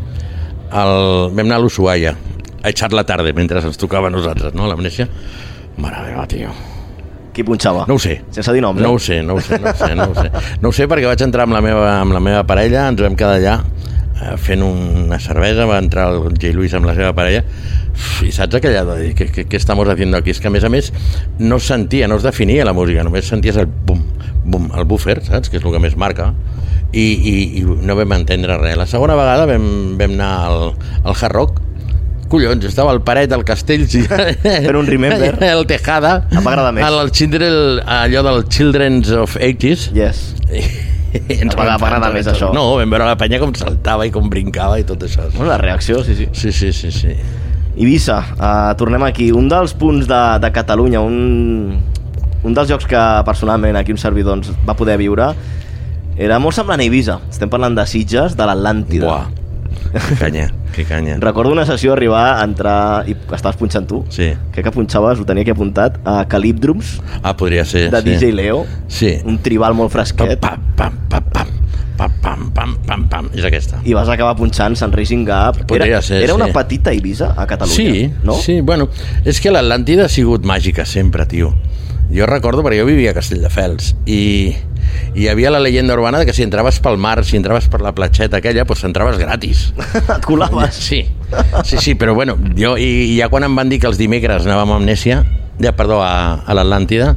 El, 0.73 0.97
vam 1.37 1.45
anar 1.45 1.59
a 1.61 1.65
l'Ushuaia, 1.67 2.15
a 2.63 2.73
echar 2.73 2.93
la 2.97 3.05
tarda, 3.05 3.29
mentre 3.37 3.61
ens 3.61 3.77
tocava 3.77 4.09
a 4.09 4.15
nosaltres, 4.15 4.55
no?, 4.57 4.71
l'amnèsia. 4.71 5.05
Mare 5.77 6.01
meva, 6.09 6.25
tio. 6.33 6.55
Qui 7.37 7.45
punxava? 7.45 7.85
No 7.85 7.99
ho 7.99 8.01
sé. 8.01 8.15
Sense 8.33 8.53
dir 8.57 8.63
noms, 8.65 8.81
No 8.81 8.89
eh? 8.89 8.95
ho 8.97 8.99
sé, 8.99 9.19
no 9.23 9.35
ho 9.37 9.41
sé, 9.45 9.59
no 9.61 9.69
ho 9.69 9.77
sé, 9.77 9.95
no 9.95 10.07
ho 10.09 10.15
sé. 10.17 10.31
No 10.63 10.71
ho 10.71 10.73
sé 10.73 10.87
perquè 10.89 11.05
vaig 11.11 11.21
entrar 11.27 11.45
amb 11.45 11.53
la 11.53 11.61
meva, 11.65 11.91
amb 12.01 12.17
la 12.17 12.23
meva 12.25 12.47
parella, 12.49 12.87
ens 12.89 13.03
vam 13.05 13.17
quedar 13.19 13.35
allà 13.37 13.57
eh, 13.61 14.37
fent 14.41 14.65
una 14.65 15.19
cervesa, 15.21 15.67
va 15.69 15.77
entrar 15.83 16.09
el 16.15 16.31
J. 16.33 16.55
Luis 16.57 16.73
amb 16.79 16.89
la 16.89 16.95
seva 16.97 17.13
parella 17.17 17.43
i 18.25 18.31
saps 18.33 18.57
aquella 18.57 18.83
de 18.89 18.97
dir, 19.03 19.13
què, 19.17 19.29
què, 19.33 19.45
què 19.49 19.61
estamos 19.61 19.89
haciendo 19.89 20.17
aquí? 20.17 20.33
És 20.33 20.41
que 20.41 20.49
a 20.49 20.55
més 20.55 20.65
a 20.65 20.73
més 20.73 20.91
no 21.39 21.61
es 21.61 21.69
sentia, 21.69 22.09
no 22.09 22.17
es 22.17 22.25
definia 22.25 22.65
la 22.65 22.75
música, 22.77 23.05
només 23.05 23.29
senties 23.29 23.61
el 23.61 23.69
bum, 23.69 24.01
bum, 24.45 24.71
el 24.77 24.89
buffer, 24.89 25.19
saps? 25.29 25.53
Que 25.53 25.61
és 25.61 25.65
el 25.65 25.77
que 25.77 25.81
més 25.85 25.97
marca 25.97 26.31
i, 26.93 27.05
i, 27.05 27.37
i 27.61 27.63
no 27.65 27.97
vam 28.01 28.17
entendre 28.17 28.57
res. 28.63 28.77
La 28.81 28.89
segona 28.89 29.17
vegada 29.19 29.45
vam, 29.49 29.69
vam 30.01 30.17
anar 30.17 30.33
al, 30.49 30.61
al 31.05 31.13
Hard 31.17 31.37
Rock 31.37 31.61
Collons, 32.29 32.65
estava 32.67 32.91
al 32.91 33.03
paret 33.07 33.31
del 33.31 33.45
castell 33.47 33.85
sí. 33.89 34.03
Fent 34.09 34.77
un 34.77 34.87
remember. 34.89 35.37
el 35.53 35.67
Tejada 35.71 36.17
Em 36.33 36.43
va 36.43 36.53
agradar 36.57 36.73
més. 36.75 36.87
el, 36.89 37.11
children, 37.15 37.81
allò 37.87 38.23
del 38.27 38.45
Children's 38.51 39.11
of 39.15 39.37
80s 39.39 39.91
Yes. 39.97 40.25
I 41.17 41.39
ens 41.47 41.55
va 41.57 41.65
agradar 41.79 42.11
més 42.13 42.27
això. 42.29 42.51
no, 42.53 42.65
vam 42.77 42.91
veure 42.93 43.07
la 43.09 43.17
penya 43.17 43.39
com 43.41 43.55
saltava 43.57 44.05
i 44.05 44.11
com 44.13 44.27
brincava 44.29 44.77
i 44.83 44.85
tot 44.85 45.07
això 45.07 45.29
Bueno, 45.31 45.49
la 45.53 45.57
reacció, 45.63 46.03
sí, 46.05 46.17
sí. 46.19 46.27
sí, 46.35 46.53
sí, 46.53 46.73
sí, 46.77 46.91
sí. 46.93 47.15
Eivissa, 47.77 48.19
uh, 48.37 48.73
tornem 48.77 49.03
aquí. 49.05 49.31
Un 49.37 49.49
dels 49.53 49.75
punts 49.77 50.07
de, 50.09 50.21
de 50.41 50.49
Catalunya, 50.53 51.01
un, 51.05 51.77
un 52.43 52.55
dels 52.57 52.69
jocs 52.71 52.87
que 52.89 53.03
personalment 53.29 53.77
aquí 53.77 53.93
un 53.93 54.01
servidor 54.01 54.35
doncs, 54.39 54.53
va 54.69 54.73
poder 54.77 54.97
viure, 55.01 55.27
era 56.17 56.39
molt 56.41 56.57
semblant 56.57 56.81
a 56.81 56.87
Eivissa. 56.87 57.19
Estem 57.29 57.51
parlant 57.53 57.77
de 57.77 57.85
Sitges, 57.89 58.33
de 58.37 58.47
l'Atlàntida. 58.49 59.11
Que 59.93 60.15
canya, 60.19 60.47
que 60.75 60.85
canya. 60.85 61.17
Recordo 61.21 61.53
una 61.53 61.67
sessió 61.67 61.93
arribar 61.95 62.41
a 62.41 62.45
entrar 62.45 62.79
i 63.09 63.17
estaves 63.17 63.59
punxant 63.61 63.89
tu. 63.91 64.05
Sí. 64.11 64.33
Crec 64.55 64.69
que 64.69 64.75
punxaves, 64.75 65.21
ho 65.21 65.29
tenia 65.29 65.47
aquí 65.47 65.55
apuntat, 65.55 66.01
a 66.05 66.25
Calibdrums. 66.29 66.99
Ah, 67.23 67.37
podria 67.37 67.65
ser, 67.65 67.91
De 67.91 68.03
sí. 68.03 68.17
DJ 68.17 68.33
Leo. 68.33 68.65
Sí. 68.89 69.17
Un 69.25 69.39
tribal 69.43 69.75
molt 69.75 69.95
fresquet. 69.95 70.39
Pam, 70.41 70.73
pam, 70.77 70.99
pam, 71.09 71.31
pam. 71.31 71.31
pam 71.33 71.57
pam, 71.97 72.13
pam, 72.21 72.51
pam, 72.53 72.77
pam, 72.87 73.05
pam, 73.09 73.29
és 73.35 73.45
aquesta. 73.49 73.81
I 73.89 73.95
vas 73.97 74.09
acabar 74.13 74.37
punxant 74.37 74.77
Sun 74.77 74.93
Racing 74.93 75.25
Gap. 75.27 75.63
Podria 75.69 75.97
era, 75.97 76.03
ser, 76.05 76.21
era 76.23 76.35
sí. 76.35 76.37
una 76.37 76.51
petita 76.53 76.93
Ibiza 76.93 77.33
a 77.37 77.47
Catalunya, 77.47 77.77
sí, 77.77 78.13
no? 78.23 78.37
Sí, 78.37 78.61
bueno, 78.61 78.91
és 79.25 79.41
que 79.41 79.53
l'Atlàntida 79.55 80.07
ha 80.07 80.13
sigut 80.13 80.45
màgica 80.45 80.85
sempre, 80.85 81.27
tio. 81.31 81.55
Jo 82.13 82.29
recordo, 82.29 82.63
perquè 82.63 82.83
jo 82.83 82.87
vivia 82.87 83.15
a 83.15 83.17
Castelldefels, 83.17 83.95
i 84.07 84.21
i 85.15 85.25
hi 85.25 85.29
havia 85.33 85.51
la 85.51 85.61
leyenda 85.61 85.95
urbana 85.97 86.19
de 86.21 86.27
que 86.29 86.35
si 86.37 86.45
entraves 86.45 86.81
pel 86.85 86.99
mar, 87.01 87.19
si 87.25 87.39
entraves 87.39 87.69
per 87.73 87.81
la 87.85 87.95
platxeta 87.97 88.41
aquella, 88.41 88.67
doncs 88.69 88.85
entraves 88.89 89.19
gratis. 89.21 89.71
Et 90.03 90.25
colaves. 90.29 90.77
Sí, 90.77 91.05
sí, 91.65 91.79
sí, 91.79 91.95
però 91.95 92.15
bueno, 92.15 92.37
jo, 92.59 92.77
i, 92.77 93.13
i 93.13 93.17
ja 93.19 93.31
quan 93.33 93.47
em 93.47 93.57
van 93.57 93.73
dir 93.73 93.81
que 93.83 93.91
els 93.91 94.01
dimecres 94.01 94.47
anàvem 94.47 94.75
a 94.75 94.81
Amnèsia, 94.81 95.23
ja, 95.63 95.73
perdó, 95.77 96.03
a, 96.05 96.43
a 96.45 96.57
l'Atlàntida, 96.57 97.15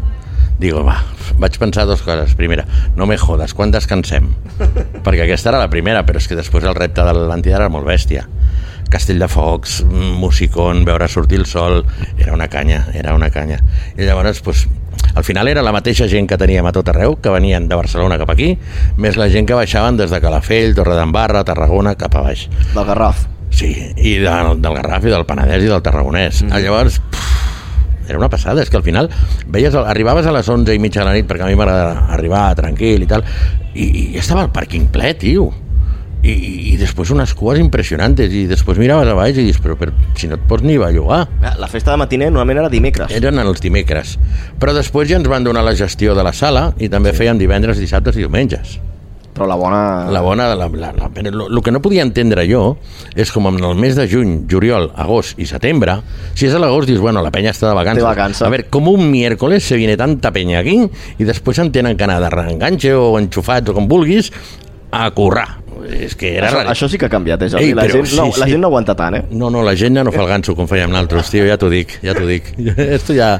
digo, 0.59 0.83
va, 0.87 0.99
vaig 1.39 1.57
pensar 1.59 1.85
dues 1.87 2.03
coses. 2.03 2.35
Primera, 2.39 2.65
no 2.95 3.07
me 3.07 3.17
jodes, 3.17 3.53
quan 3.55 3.71
descansem? 3.71 4.31
Perquè 5.05 5.23
aquesta 5.25 5.53
era 5.53 5.61
la 5.61 5.69
primera, 5.71 6.05
però 6.07 6.19
és 6.21 6.27
que 6.27 6.37
després 6.39 6.67
el 6.67 6.77
repte 6.77 7.03
de 7.03 7.15
l'Atlàntida 7.15 7.59
era 7.59 7.71
molt 7.71 7.87
bèstia. 7.87 8.27
Castell 8.89 9.21
de 9.21 9.27
Focs, 9.29 9.83
musicón, 10.17 10.81
veure 10.85 11.07
sortir 11.07 11.37
el 11.39 11.45
sol, 11.45 11.83
era 12.17 12.33
una 12.33 12.47
canya, 12.49 12.87
era 12.97 13.13
una 13.13 13.29
canya. 13.29 13.59
I 13.95 14.07
llavors, 14.07 14.41
pues, 14.41 14.65
al 15.15 15.23
final 15.23 15.47
era 15.47 15.63
la 15.65 15.73
mateixa 15.75 16.07
gent 16.11 16.27
que 16.29 16.37
teníem 16.37 16.65
a 16.65 16.73
tot 16.75 16.89
arreu, 16.91 17.17
que 17.21 17.33
venien 17.33 17.67
de 17.69 17.77
Barcelona 17.79 18.19
cap 18.21 18.31
aquí, 18.33 18.53
més 18.97 19.17
la 19.19 19.29
gent 19.29 19.47
que 19.49 19.57
baixaven 19.57 19.97
des 19.99 20.13
de 20.13 20.21
Calafell, 20.21 20.75
Torredembarra, 20.77 21.43
Tarragona, 21.47 21.95
cap 21.99 22.15
a 22.15 22.25
baix. 22.29 22.47
Del 22.73 22.85
Garraf. 22.85 23.27
Sí, 23.49 23.71
i 23.97 24.17
del, 24.21 24.59
del 24.61 24.75
Garraf 24.77 25.05
i 25.05 25.13
del 25.13 25.25
Penedès 25.25 25.65
i 25.65 25.71
del 25.71 25.81
Tarragonès. 25.85 26.43
Mm. 26.45 26.61
Llavors, 26.63 26.99
pff, 27.09 27.39
era 28.09 28.17
una 28.17 28.29
passada, 28.29 28.61
és 28.63 28.69
que 28.69 28.77
al 28.77 28.83
final 28.83 29.09
veies, 29.47 29.75
arribaves 29.75 30.25
a 30.25 30.33
les 30.33 30.49
11 30.49 30.73
i 30.73 30.81
mitja 30.81 31.03
de 31.03 31.09
la 31.09 31.15
nit, 31.17 31.27
perquè 31.29 31.45
a 31.45 31.49
mi 31.49 31.57
m'agrada 31.59 32.07
arribar 32.15 32.47
tranquil 32.57 33.05
i 33.05 33.09
tal, 33.09 33.25
i, 33.73 33.85
i 33.85 34.21
estava 34.21 34.47
el 34.47 34.53
pàrquing 34.53 34.89
ple, 34.93 35.13
tio. 35.21 35.49
I, 36.19 36.33
i, 36.33 36.51
i 36.73 36.77
després 36.79 37.13
unes 37.15 37.31
cues 37.37 37.61
impressionantes 37.61 38.33
i 38.35 38.43
després 38.49 38.79
miraves 38.81 39.07
a 39.07 39.15
baix 39.15 39.37
i 39.39 39.45
dius 39.47 39.61
però, 39.63 39.77
però 39.79 39.93
si 40.19 40.27
no 40.27 40.35
et 40.35 40.43
pots 40.49 40.65
ni 40.67 40.75
bellugar 40.81 41.21
La 41.39 41.71
festa 41.71 41.95
de 41.95 42.01
matiner 42.01 42.27
normalment 42.27 42.65
era 42.65 42.73
dimecres. 42.73 43.13
eren 43.15 43.39
els 43.39 43.63
dimecres 43.63 44.17
però 44.59 44.75
després 44.75 45.07
ja 45.09 45.19
ens 45.21 45.31
van 45.31 45.47
donar 45.47 45.63
la 45.63 45.77
gestió 45.79 46.17
de 46.17 46.27
la 46.27 46.35
sala 46.35 46.73
i 46.77 46.91
també 46.91 47.15
feien 47.15 47.39
divendres, 47.39 47.79
dissabtes 47.79 48.19
i 48.19 48.25
diumenges 48.25 48.79
Però 49.39 49.47
la 49.47 49.55
bona... 49.55 50.09
la 50.11 50.19
bona, 50.19 50.49
la, 50.51 50.67
la, 50.67 50.91
la, 50.91 51.09
el, 51.15 51.61
que 51.63 51.71
no 51.71 51.79
podia 51.79 52.03
entendre 52.03 52.43
jo 52.49 52.73
és 53.15 53.31
com 53.31 53.47
en 53.47 53.61
el 53.63 53.77
mes 53.79 53.95
de 53.95 54.03
juny, 54.11 54.33
juliol, 54.51 54.89
agost 54.99 55.39
i 55.39 55.47
setembre, 55.47 55.95
si 56.35 56.49
és 56.49 56.57
a 56.57 56.59
l'agost 56.59 56.91
dius, 56.91 56.99
bueno, 56.99 57.23
la 57.23 57.31
penya 57.31 57.53
està 57.55 57.69
de 57.69 57.77
vacances. 57.77 58.03
Vacances. 58.03 58.43
A 58.43 58.51
veure, 58.51 58.67
com 58.67 58.91
un 58.91 59.07
miércoles 59.07 59.63
se 59.63 59.79
viene 59.79 59.95
tanta 59.95 60.33
penya 60.35 60.59
aquí 60.59 60.75
i 60.83 61.29
després 61.29 61.63
en 61.63 61.71
tenen 61.71 61.95
que 61.95 62.03
anar 62.03 62.19
de 62.19 62.33
reenganxe 62.35 62.91
o 62.99 63.13
enxufats 63.21 63.71
o 63.71 63.77
com 63.79 63.87
vulguis 63.87 64.33
a 64.91 65.07
currar. 65.15 65.68
És 65.87 66.15
que 66.19 66.35
era 66.37 66.49
Això, 66.49 66.63
això 66.73 66.89
sí 66.91 66.99
que 67.01 67.07
ha 67.09 67.13
canviat, 67.13 67.41
eh, 67.43 67.49
Jordi? 67.53 67.71
Ei, 67.71 67.73
la, 67.77 67.87
però 67.87 67.99
gent, 67.99 68.13
no, 68.19 68.29
sí, 68.31 68.39
la 68.39 68.45
sí. 68.45 68.51
gent 68.53 68.63
no 68.63 68.71
aguanta 68.71 68.95
tant, 68.99 69.19
eh? 69.19 69.25
No, 69.31 69.49
no, 69.53 69.63
la 69.65 69.75
gent 69.79 69.99
ja 69.99 70.05
no 70.07 70.13
fa 70.15 70.23
el 70.25 70.31
ganso 70.31 70.55
com 70.57 70.69
fèiem 70.69 70.91
nosaltres, 70.93 71.31
tio, 71.33 71.45
ja 71.49 71.57
t'ho 71.59 71.69
dic, 71.71 71.99
ja 72.05 72.17
t'ho 72.17 72.27
dic. 72.29 72.53
Esto 72.99 73.17
ja 73.17 73.35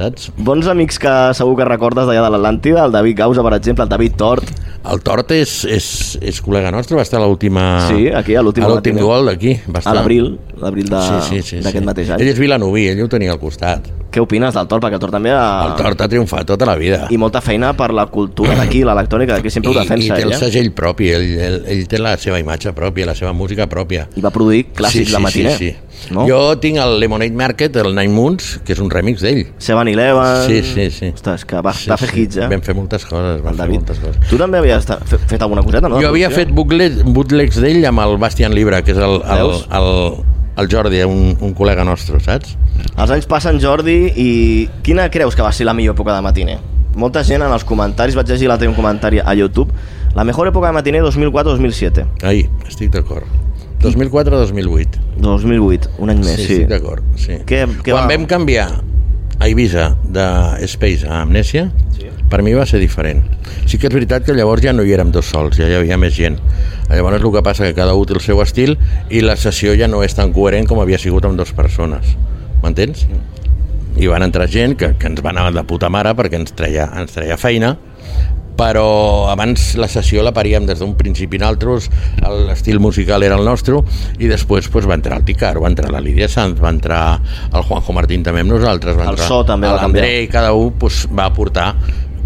saps? 0.00 0.30
Bons 0.36 0.68
amics 0.70 0.98
que 1.02 1.12
segur 1.36 1.56
que 1.58 1.66
recordes 1.68 2.08
d'allà 2.08 2.24
de 2.24 2.32
l'Atlàntida, 2.34 2.84
el 2.86 2.94
David 2.94 3.18
Gausa, 3.20 3.44
per 3.46 3.54
exemple, 3.58 3.84
el 3.86 3.92
David 3.92 4.16
Tort. 4.20 4.52
El 4.90 5.02
Tort 5.04 5.32
és, 5.36 5.54
és, 5.68 5.86
és 6.24 6.40
col·lega 6.44 6.72
nostre, 6.74 6.96
va 6.98 7.04
estar 7.04 7.20
a 7.20 7.24
l'última... 7.26 7.64
Sí, 7.90 8.08
aquí, 8.08 8.36
a 8.38 8.44
l'últim 8.44 8.64
a 8.64 8.70
l'últim 8.72 9.00
gol 9.00 9.28
d'aquí. 9.28 9.56
va 9.68 9.82
A 9.84 9.96
l'abril, 9.98 10.32
l'abril 10.60 10.88
de- 10.88 11.02
sí, 11.04 11.20
sí, 11.28 11.42
sí, 11.50 11.62
d'aquest 11.64 11.84
sí. 11.84 11.88
mateix 11.90 12.14
any. 12.14 12.24
Ell 12.24 12.32
és 12.32 12.40
vilanoví, 12.40 12.86
ell 12.94 13.04
ho 13.04 13.10
tenia 13.12 13.34
al 13.36 13.42
costat. 13.42 13.90
Què 14.10 14.22
opines 14.22 14.54
del 14.56 14.66
Tort? 14.66 14.82
Perquè 14.82 14.98
el 14.98 15.02
Tort 15.02 15.14
també 15.14 15.30
ha... 15.30 15.44
El 15.68 15.76
Tort 15.78 16.00
ha 16.02 16.08
triomfat 16.10 16.48
tota 16.48 16.66
la 16.66 16.74
vida. 16.80 17.04
I 17.14 17.18
molta 17.20 17.40
feina 17.44 17.72
per 17.78 17.92
la 17.94 18.06
cultura 18.10 18.56
d'aquí, 18.58 18.82
l'electrònica 18.86 19.36
d'aquí, 19.36 19.52
sempre 19.54 19.70
ho 19.70 19.76
I, 19.76 19.82
defensa 19.84 20.06
i 20.06 20.10
té 20.10 20.24
el 20.26 20.32
ell, 20.32 20.40
segell 20.40 20.72
propi, 20.74 21.12
ell, 21.14 21.28
ell, 21.38 21.58
ell 21.70 21.84
té 21.90 22.00
la 22.02 22.16
seva 22.18 22.40
imatge 22.42 22.72
pròpia, 22.74 23.06
la 23.06 23.14
seva 23.14 23.32
música 23.36 23.68
pròpia. 23.70 24.08
I 24.18 24.24
va 24.24 24.32
produir 24.34 24.64
clàssics 24.74 25.14
de 25.14 25.22
matiner. 25.22 25.54
Sí, 25.58 25.70
sí. 25.70 26.12
No? 26.14 26.24
Jo 26.26 26.40
tinc 26.58 26.80
el 26.80 26.96
Lemonade 27.02 27.36
Market, 27.36 27.76
el 27.82 27.92
Nine 27.94 28.14
Moons, 28.14 28.56
que 28.64 28.72
és 28.74 28.80
un 28.82 28.90
remix 28.90 29.22
d'ell. 29.22 29.44
Seven 29.62 29.90
Eleven... 29.92 30.42
Sí, 30.48 30.62
sí, 30.66 30.88
sí. 30.94 31.12
Ostres, 31.14 31.44
que 31.44 31.60
va, 31.62 31.74
Sí, 31.76 31.90
va 31.92 31.98
fer 32.00 32.10
sí. 32.10 32.24
hits, 32.24 32.40
eh? 32.40 32.48
Vam 32.50 32.64
fer 32.66 32.74
moltes 32.78 33.04
coses, 33.06 33.42
vam 33.44 33.54
el 33.54 33.60
fer 33.60 33.68
moltes 33.76 34.00
coses. 34.02 34.18
Tu 34.30 34.40
també 34.40 34.58
havies 34.62 34.88
fet 35.30 35.38
alguna 35.44 35.62
coseta, 35.66 35.92
no? 35.92 36.00
Jo 36.02 36.10
havia 36.10 36.32
fet 36.32 36.50
bootleg, 36.56 37.02
bootlegs 37.04 37.60
d'ell 37.62 37.84
amb 37.92 38.02
el 38.06 38.16
Bastian 38.22 38.56
Libra, 38.56 38.82
que 38.82 38.96
és 38.96 38.98
el, 38.98 39.20
el, 39.20 39.44
Veus? 39.44 39.66
el, 39.76 39.90
el 40.60 40.68
Jordi, 40.70 41.00
un, 41.08 41.36
un 41.40 41.54
col·lega 41.56 41.84
nostre, 41.84 42.20
saps? 42.20 42.56
Els 42.96 43.10
anys 43.10 43.26
passen, 43.30 43.58
Jordi, 43.62 43.96
i 44.16 44.28
quina 44.86 45.08
creus 45.12 45.34
que 45.36 45.42
va 45.44 45.52
ser 45.52 45.66
la 45.68 45.74
millor 45.74 45.96
època 45.96 46.14
de 46.16 46.22
matiner? 46.24 46.58
Molta 47.00 47.22
gent 47.24 47.42
en 47.46 47.52
els 47.54 47.64
comentaris, 47.64 48.16
vaig 48.18 48.28
llegir 48.28 48.48
l'altre 48.50 48.68
un 48.68 48.74
comentari 48.74 49.20
a 49.22 49.34
YouTube, 49.38 49.72
la 50.16 50.24
mejor 50.26 50.48
època 50.50 50.66
de 50.68 50.74
matiner 50.74 51.02
2004-2007. 51.06 52.04
Ahí, 52.26 52.48
estic 52.68 52.90
d'acord. 52.90 53.24
2004-2008. 53.80 54.98
2008, 55.22 55.90
un 55.98 56.10
any 56.12 56.18
més, 56.20 56.36
Sí, 56.36 56.46
sí. 56.46 56.52
estic 56.58 56.68
d'acord. 56.68 57.04
Sí. 57.16 57.38
Quan 57.46 58.04
va? 58.04 58.06
vam 58.10 58.26
canviar 58.28 58.68
a 59.40 59.48
Ibiza 59.48 59.94
de 60.04 60.26
Space 60.68 61.06
a 61.08 61.22
Amnèsia, 61.22 61.70
sí. 61.96 62.09
Per 62.30 62.42
mi 62.46 62.54
va 62.54 62.64
ser 62.66 62.78
diferent. 62.80 63.24
Sí 63.66 63.78
que 63.78 63.88
és 63.90 63.94
veritat 63.94 64.24
que 64.26 64.34
llavors 64.36 64.62
ja 64.62 64.72
no 64.72 64.84
hi 64.86 64.94
érem 64.94 65.10
dos 65.12 65.26
sols, 65.32 65.58
ja 65.58 65.68
hi 65.68 65.76
havia 65.80 65.98
més 65.98 66.14
gent. 66.16 66.38
Llavors 66.88 67.18
el 67.20 67.32
que 67.34 67.42
passa 67.46 67.66
que 67.66 67.74
cada 67.74 67.94
un 67.98 68.06
té 68.06 68.14
el 68.16 68.22
seu 68.24 68.40
estil 68.42 68.76
i 69.10 69.20
la 69.26 69.36
sessió 69.36 69.74
ja 69.78 69.90
no 69.90 70.04
és 70.06 70.14
tan 70.14 70.32
coherent 70.32 70.70
com 70.70 70.80
havia 70.80 70.98
sigut 70.98 71.26
amb 71.26 71.36
dues 71.38 71.52
persones. 71.56 72.14
M'entens? 72.62 73.06
I 74.00 74.06
van 74.06 74.22
entrar 74.22 74.46
gent 74.48 74.76
que, 74.78 74.94
que 74.96 75.10
ens 75.10 75.20
va 75.24 75.34
anar 75.34 75.50
de 75.52 75.66
puta 75.66 75.90
mare 75.90 76.14
perquè 76.16 76.38
ens 76.38 76.54
treia, 76.56 76.86
ens 77.00 77.12
treia 77.16 77.36
feina, 77.40 77.74
però 78.60 79.28
abans 79.32 79.74
la 79.80 79.88
sessió 79.88 80.22
la 80.22 80.34
paríem 80.36 80.66
des 80.68 80.80
d'un 80.82 80.92
principi 80.98 81.38
en 81.40 81.46
altres, 81.48 81.88
l'estil 82.48 82.78
musical 82.82 83.24
era 83.24 83.38
el 83.40 83.44
nostre, 83.46 83.80
i 84.20 84.28
després 84.28 84.68
pues, 84.68 84.88
va 84.88 84.98
entrar 84.98 85.16
el 85.18 85.24
Ticaro, 85.24 85.62
va 85.64 85.70
entrar 85.72 85.90
la 85.92 86.02
Lídia 86.04 86.28
Sanz, 86.28 86.60
va 86.60 86.68
entrar 86.68 87.00
el 87.48 87.62
Juanjo 87.64 87.94
Martín 87.96 88.22
també 88.26 88.44
amb 88.44 88.52
nosaltres, 88.52 88.98
va 88.98 89.08
El 89.08 89.14
entrar 89.16 89.28
so 89.30 89.40
també 89.48 89.70
va 89.70 89.80
l'André, 89.80 90.06
canviar. 90.06 90.28
i 90.28 90.32
cada 90.32 90.52
un 90.52 90.74
pues, 90.78 91.06
va 91.08 91.30
aportar 91.32 91.70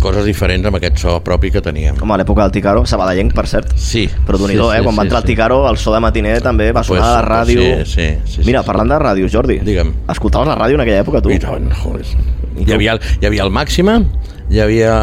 coses 0.04 0.26
diferents 0.28 0.68
amb 0.68 0.76
aquest 0.76 1.00
so 1.00 1.16
propi 1.24 1.50
que 1.54 1.62
teníem. 1.64 1.96
Com 1.96 2.12
a 2.12 2.18
l'època 2.20 2.44
del 2.44 2.52
Ticaro, 2.52 2.84
sabadellenc, 2.86 3.32
per 3.34 3.46
cert. 3.48 3.72
Sí. 3.80 4.04
Però 4.26 4.36
d'un 4.38 4.52
sí, 4.52 4.58
eh? 4.60 4.82
Quan 4.84 4.98
va 5.00 5.06
entrar 5.08 5.22
el 5.24 5.28
Ticaro, 5.30 5.62
el 5.70 5.78
so 5.80 5.94
de 5.94 6.00
matiner 6.04 6.36
també 6.44 6.70
va 6.72 6.84
sonar 6.84 7.00
Pues- 7.00 7.08
a 7.10 7.16
la 7.16 7.24
ràdio. 7.24 7.64
sí, 7.84 7.90
sí, 7.94 8.08
sí, 8.26 8.36
sí, 8.36 8.46
Mira, 8.46 8.60
sí. 8.62 8.66
parlant 8.68 8.90
de 8.92 8.98
ràdio, 9.00 9.30
Jordi, 9.32 9.58
Digue'm. 9.64 9.94
escoltaves 10.12 10.48
la 10.48 10.56
ràdio 10.60 10.74
en 10.76 10.80
aquella 10.86 11.00
època, 11.02 11.22
tu? 11.22 11.30
I 11.30 11.38
tant, 11.38 11.72
joder. 11.82 12.04
Hi 12.66 12.72
havia, 12.72 12.92
el, 12.92 13.00
hi 13.20 13.26
havia 13.26 13.42
el 13.42 13.50
Màxima, 13.50 13.98
hi 14.50 14.60
havia 14.60 14.94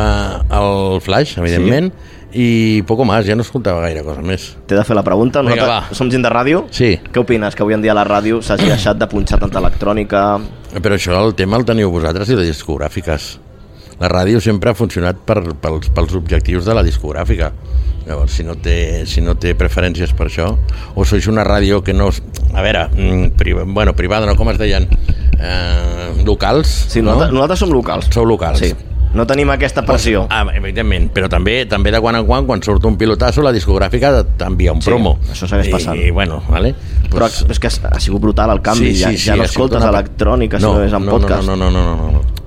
el 0.49 1.01
Flash, 1.01 1.37
evidentment, 1.41 1.91
i 2.33 2.81
poco 2.87 3.03
més, 3.03 3.25
ja 3.27 3.35
no 3.35 3.41
escoltava 3.43 3.81
gaire 3.83 4.03
cosa 4.05 4.21
més. 4.23 4.55
T'he 4.65 4.75
de 4.77 4.83
fer 4.87 4.95
la 4.95 5.03
pregunta. 5.03 5.41
Vinga, 5.41 5.55
Nosaltres 5.57 5.89
va. 5.91 5.95
som 5.97 6.09
gent 6.09 6.23
de 6.23 6.29
ràdio? 6.31 6.63
Sí. 6.71 6.93
Què 7.11 7.19
opines? 7.19 7.55
Que 7.55 7.63
avui 7.65 7.73
en 7.75 7.81
dia 7.83 7.93
la 7.93 8.05
ràdio 8.07 8.39
s'hagi 8.41 8.69
deixat 8.69 8.97
de 8.97 9.07
punxar 9.07 9.37
tanta 9.39 9.59
electrònica... 9.59 10.39
Però 10.81 10.95
això 10.95 11.17
el 11.25 11.35
tema 11.35 11.57
el 11.57 11.65
teniu 11.65 11.91
vosaltres 11.91 12.29
i 12.29 12.35
les 12.39 12.47
discogràfiques. 12.47 13.37
La 14.01 14.09
ràdio 14.09 14.39
sempre 14.41 14.71
ha 14.71 14.75
funcionat 14.77 15.19
per, 15.27 15.43
pels, 15.61 15.91
pels 15.93 16.15
objectius 16.17 16.65
de 16.65 16.73
la 16.73 16.81
discogràfica. 16.83 17.51
Llavors, 18.07 18.33
si 18.33 18.43
no, 18.43 18.55
té, 18.57 19.05
si 19.05 19.21
no 19.21 19.35
té 19.37 19.53
preferències 19.53 20.09
per 20.17 20.25
això, 20.27 20.47
o 20.97 21.05
sois 21.05 21.27
una 21.29 21.43
ràdio 21.45 21.83
que 21.85 21.93
no... 21.93 22.07
A 22.53 22.63
veure, 22.65 22.87
mm, 22.97 23.35
priva, 23.37 23.61
bueno, 23.67 23.93
privada, 23.95 24.25
no, 24.25 24.33
com 24.35 24.49
es 24.49 24.57
deien? 24.57 24.87
Eh, 25.39 26.23
locals, 26.25 26.67
Sí, 26.89 27.01
no? 27.01 27.11
nosaltres, 27.13 27.33
nosaltres 27.33 27.59
som 27.59 27.69
locals. 27.73 28.09
Sou 28.13 28.25
locals. 28.25 28.59
Sí. 28.59 28.73
No 29.13 29.25
tenim 29.27 29.49
aquesta 29.51 29.83
pressió. 29.83 30.23
Ah, 30.31 30.45
evidentment, 30.55 31.09
però 31.13 31.27
també 31.29 31.65
també 31.67 31.91
de 31.91 31.99
quan 31.99 32.15
en 32.15 32.25
quan, 32.25 32.45
quan 32.47 32.61
surt 32.63 32.85
un 32.87 32.95
pilotasso, 32.97 33.43
la 33.43 33.51
discogràfica 33.51 34.11
t'envia 34.39 34.71
un 34.71 34.81
Sí, 34.81 34.87
promo. 34.89 35.17
això 35.29 35.49
segueix 35.51 35.67
passant. 35.69 35.99
I, 35.99 36.09
bueno, 36.15 36.41
vale? 36.49 36.73
Però 37.11 37.27
és 37.27 37.59
que 37.59 37.67
ha 37.67 37.99
sigut 37.99 38.21
brutal 38.23 38.49
el 38.55 38.61
canvi. 38.63 38.93
ja, 38.95 39.11
ja 39.11 39.35
no 39.35 39.43
ha 39.43 39.47
sigut 39.51 39.67
escoltes 39.73 39.81
una- 39.83 39.89
electrònica, 39.91 40.59
si 40.59 40.65
no 40.65 40.81
és 40.83 40.93
en 40.93 41.05
no, 41.05 41.11
podcast. 41.11 41.45
No, 41.45 41.55
no, 41.57 41.69
no, 41.69 41.83
no, 41.83 41.95
no, 41.97 42.11
no. 42.13 42.40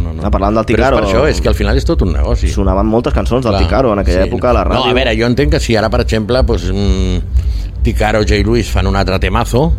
No, 0.00 0.08
no, 0.12 0.14
no. 0.14 0.22
Ah, 0.26 0.30
parlant 0.30 0.54
del 0.56 0.66
Ticaro- 0.66 0.96
Però 0.96 1.04
és 1.06 1.12
per 1.12 1.20
això, 1.20 1.28
és 1.28 1.40
que 1.40 1.48
al 1.48 1.54
final 1.54 1.76
és 1.76 1.84
tot 1.84 2.02
un 2.02 2.12
negoci. 2.12 2.48
Sonaven 2.48 2.86
moltes 2.86 3.12
cançons 3.12 3.44
del 3.44 3.52
Clar, 3.52 3.62
Ticaro 3.64 3.92
en 3.92 3.98
aquella 4.00 4.24
sí. 4.24 4.30
època 4.30 4.50
a 4.50 4.52
la 4.52 4.64
ràdio. 4.64 4.84
No, 4.84 4.90
a 4.90 4.92
veure, 4.94 5.14
jo 5.18 5.26
entenc 5.26 5.52
que 5.52 5.60
si 5.60 5.76
ara, 5.76 5.90
per 5.90 6.00
exemple, 6.02 6.42
pues, 6.44 6.64
mm, 6.72 7.82
Ticaro, 7.82 8.20
J. 8.24 8.42
Luis 8.44 8.70
fan 8.70 8.86
un 8.86 8.96
altre 8.96 9.18
temazo, 9.18 9.72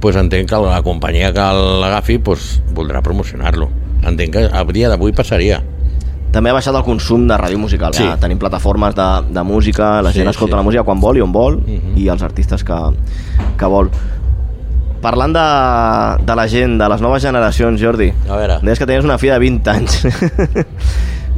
pues 0.00 0.16
entenc 0.16 0.48
que 0.48 0.56
la 0.56 0.82
companyia 0.82 1.32
que 1.32 1.40
l'agafi 1.82 2.18
pues, 2.18 2.62
voldrà 2.74 3.02
promocionar-lo. 3.02 3.68
Entenc 4.02 4.32
que 4.32 4.48
a 4.52 4.64
dia 4.64 4.88
d'avui 4.88 5.12
passaria. 5.12 5.62
També 6.30 6.50
ha 6.50 6.52
baixat 6.52 6.74
el 6.76 6.82
consum 6.84 7.26
de 7.26 7.34
ràdio 7.40 7.56
musical. 7.58 7.94
Sí. 7.94 8.04
Ja. 8.04 8.16
Tenim 8.20 8.38
plataformes 8.38 8.94
de, 8.94 9.06
de 9.32 9.42
música, 9.42 10.02
la 10.02 10.12
Sí, 10.12 10.18
gent 10.18 10.28
escolta 10.28 10.52
sí. 10.52 10.56
la 10.58 10.62
música 10.62 10.82
quan 10.84 11.00
vol 11.00 11.16
i 11.16 11.20
on 11.22 11.32
vol, 11.32 11.56
Mhm. 11.64 11.96
i 11.96 12.08
els 12.08 12.22
artistes 12.22 12.62
que, 12.62 12.74
que 13.56 13.64
vol. 13.66 13.88
Parlant 15.02 15.32
de, 15.36 16.24
de 16.26 16.34
la 16.34 16.48
gent, 16.50 16.78
de 16.80 16.88
les 16.90 17.00
noves 17.00 17.22
generacions, 17.22 17.80
Jordi, 17.80 18.10
A 18.28 18.36
veure. 18.36 18.56
deies 18.62 18.78
que 18.80 18.86
tenies 18.86 19.04
una 19.06 19.18
filla 19.18 19.34
de 19.38 19.44
20 19.46 19.70
anys. 19.70 20.00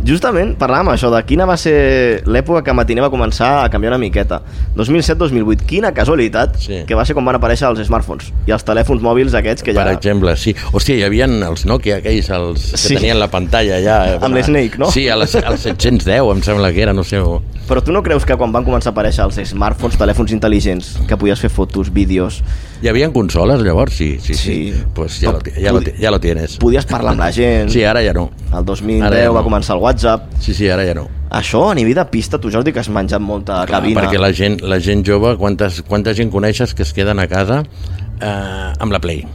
Justament 0.00 0.54
parlàvem 0.56 0.88
això 0.94 1.10
de 1.12 1.18
quina 1.28 1.44
va 1.44 1.58
ser 1.60 2.22
l'època 2.24 2.62
que 2.64 2.72
Matiner 2.72 3.02
va 3.04 3.10
començar 3.12 3.50
a 3.60 3.68
canviar 3.68 3.90
una 3.92 3.98
miqueta. 4.00 4.38
2007-2008, 4.78 5.66
quina 5.68 5.90
casualitat 5.92 6.56
Sí. 6.56 6.78
que 6.88 6.96
va 6.96 7.04
ser 7.04 7.12
quan 7.14 7.26
van 7.28 7.36
aparèixer 7.36 7.68
els 7.68 7.82
smartphones 7.84 8.30
i 8.48 8.54
els 8.56 8.64
telèfons 8.64 9.02
mòbils 9.04 9.34
aquests 9.36 9.62
que 9.62 9.74
ja... 9.76 9.84
Per 9.84 9.92
exemple, 9.92 10.32
sí. 10.40 10.54
Hòstia, 10.72 10.96
hi 10.96 11.04
havia 11.04 11.28
els 11.28 11.66
Nokia 11.68 11.98
aquells 12.00 12.30
els 12.32 12.70
que 12.72 12.80
Sí. 12.80 12.94
tenien 12.96 13.20
la 13.20 13.28
pantalla 13.28 13.76
ja... 13.84 13.98
eh, 14.14 14.18
Amb 14.24 14.34
l'Snake, 14.40 14.80
no? 14.80 14.88
Sí, 14.90 15.04
al 15.12 15.26
710 15.28 16.32
em 16.32 16.42
sembla 16.48 16.72
que 16.72 16.80
era, 16.88 16.94
no 16.96 17.04
sé. 17.04 17.20
o- 17.20 17.42
Però 17.68 17.84
tu 17.84 17.92
no 17.92 18.02
creus 18.02 18.24
que 18.24 18.38
quan 18.40 18.50
van 18.56 18.64
començar 18.64 18.94
a 18.94 18.96
aparèixer 18.96 19.22
els 19.28 19.36
smartphones, 19.52 20.00
telèfons 20.00 20.32
intel·ligents, 20.32 20.94
que 21.06 21.16
podies 21.20 21.38
fer 21.44 21.50
fotos, 21.52 21.92
vídeos, 21.92 22.40
Hi 22.80 22.88
havia 22.88 23.10
consoles 23.12 23.60
llavors? 23.60 23.92
Sí, 23.92 24.14
sí, 24.24 24.32
sí. 24.34 24.72
Sí. 24.72 24.84
Pues 24.94 25.18
ja, 25.20 25.32
lo, 25.34 25.40
ja, 25.44 25.72
lo, 25.72 25.80
ja 26.00 26.10
lo 26.10 26.18
tienes. 26.20 26.56
podies 26.62 26.86
parlar 26.88 27.12
amb 27.12 27.20
la 27.26 27.30
gent... 27.32 27.68
Sí, 27.74 27.82
ara 27.84 28.00
ja 28.02 28.14
no. 28.16 28.30
El 28.56 28.64
2010 28.64 29.02
Ara 29.04 29.18
ja 29.20 29.26
no. 29.28 29.34
va 29.36 29.42
començar 29.44 29.76
el 29.76 29.82
WhatsApp. 29.82 30.30
Sí, 30.40 30.54
sí, 30.56 30.68
ara 30.72 30.86
ja 30.88 30.94
no. 30.96 31.06
Això 31.30 31.66
a 31.70 31.74
nivell 31.76 31.94
de 32.00 32.04
pista, 32.10 32.40
tu 32.40 32.50
Jordi, 32.50 32.72
que 32.72 32.80
has 32.80 32.88
menjat 32.88 33.20
molta 33.20 33.60
Clar, 33.66 33.82
cabina. 33.82 34.00
perquè 34.00 34.18
la 34.18 34.32
gent, 34.32 34.62
la 34.66 34.80
gent 34.80 35.04
jove, 35.06 35.36
quantes, 35.38 35.82
quanta 35.86 36.14
gent 36.16 36.32
coneixes 36.32 36.72
que 36.74 36.82
es 36.82 36.94
queden 36.96 37.20
a 37.20 37.28
casa 37.28 37.60
eh, 37.62 38.72
amb 38.80 38.90
la 38.96 38.98
Play? 38.98 39.26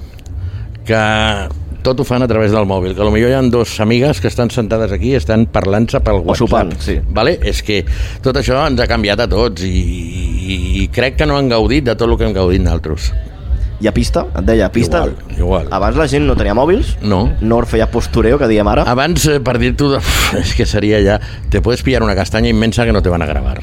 Que 0.86 0.98
tot 1.86 2.02
ho 2.02 2.04
fan 2.04 2.26
a 2.26 2.28
través 2.28 2.50
del 2.52 2.66
mòbil, 2.66 2.96
que 2.98 3.06
potser 3.06 3.30
hi 3.30 3.34
ha 3.38 3.44
dos 3.54 3.76
amigues 3.86 4.20
que 4.20 4.28
estan 4.28 4.50
sentades 4.50 4.92
aquí 4.92 5.12
i 5.14 5.20
estan 5.20 5.46
parlant-se 5.54 6.02
pel 6.02 6.18
WhatsApp. 6.26 6.42
sopant, 6.50 6.74
sí. 6.82 6.98
Vale? 7.14 7.38
És 7.46 7.62
que 7.62 7.84
tot 8.26 8.36
això 8.42 8.58
ens 8.66 8.82
ha 8.82 8.90
canviat 8.90 9.22
a 9.22 9.30
tots 9.30 9.62
i, 9.64 9.70
i, 9.70 10.60
i 10.82 10.88
crec 10.90 11.16
que 11.22 11.30
no 11.30 11.38
han 11.38 11.48
gaudit 11.54 11.86
de 11.86 11.94
tot 11.96 12.10
el 12.10 12.18
que 12.18 12.26
hem 12.26 12.34
gaudit 12.34 12.66
nosaltres. 12.66 13.12
I 13.82 13.88
a 13.88 13.92
pista, 13.92 14.26
et 14.40 14.46
deia, 14.48 14.70
pista... 14.72 15.02
Igual, 15.06 15.38
igual. 15.38 15.68
Abans 15.76 15.98
la 16.00 16.06
gent 16.08 16.24
no 16.28 16.36
tenia 16.40 16.54
mòbils, 16.56 16.94
No. 17.04 17.26
no 17.42 17.58
feia 17.68 17.90
postureo, 17.92 18.38
que 18.40 18.48
diem 18.48 18.68
ara. 18.72 18.86
Abans, 18.88 19.26
eh, 19.28 19.40
per 19.44 19.58
dir-t'ho, 19.60 19.98
és 20.42 20.54
que 20.56 20.66
seria 20.66 21.02
ja... 21.04 21.18
Te 21.52 21.62
puedes 21.62 21.84
pillar 21.84 22.02
una 22.04 22.16
castanya 22.16 22.50
immensa 22.50 22.86
que 22.86 22.94
no 22.96 23.02
te 23.04 23.10
van 23.12 23.22
a 23.22 23.28
gravar. 23.28 23.60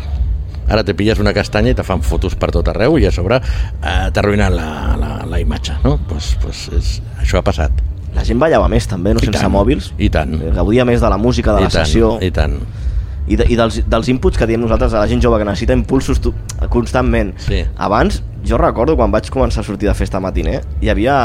Ara 0.68 0.84
te 0.84 0.94
pilles 0.94 1.18
una 1.18 1.32
castanya 1.34 1.72
i 1.72 1.74
te 1.74 1.82
fan 1.84 2.02
fotos 2.04 2.36
per 2.38 2.50
tot 2.54 2.68
arreu 2.70 2.94
i 3.00 3.04
a 3.08 3.10
sobre 3.12 3.40
eh, 3.40 4.10
t'arruïnen 4.14 4.54
la, 4.54 4.68
la, 5.00 5.10
la 5.28 5.40
imatge, 5.40 5.74
no? 5.84 5.96
Pues, 6.08 6.36
pues 6.40 6.68
és, 6.76 6.92
això 7.20 7.40
ha 7.40 7.42
passat. 7.44 7.72
La 8.14 8.22
gent 8.28 8.38
ballava 8.38 8.68
més, 8.68 8.84
també, 8.86 9.14
no 9.16 9.20
I 9.20 9.26
sense 9.30 9.40
tant, 9.40 9.52
mòbils. 9.52 9.90
i 9.98 10.10
tant. 10.12 10.36
Gaudia 10.54 10.84
més 10.84 11.00
de 11.00 11.08
la 11.08 11.16
música, 11.16 11.54
de 11.56 11.64
I 11.64 11.68
la 11.68 11.72
tant, 11.72 11.86
sessió. 11.88 12.18
I 12.20 12.30
tant. 12.30 12.58
I, 13.26 13.38
de, 13.38 13.46
i 13.52 13.56
dels, 13.58 13.80
dels 13.86 14.10
inputs 14.10 14.38
que 14.38 14.48
diem 14.50 14.62
nosaltres 14.62 14.94
a 14.96 15.02
la 15.02 15.08
gent 15.10 15.22
jove 15.22 15.38
que 15.38 15.46
necessita 15.46 15.76
impulsos 15.78 16.20
tu, 16.22 16.34
constantment. 16.72 17.32
Sí. 17.42 17.62
Abans, 17.78 18.22
jo 18.46 18.58
recordo 18.58 18.96
quan 18.98 19.14
vaig 19.14 19.30
començar 19.30 19.62
a 19.62 19.66
sortir 19.66 19.90
de 19.90 19.94
festa 19.94 20.20
matiner, 20.20 20.60
hi 20.82 20.90
havia 20.90 21.16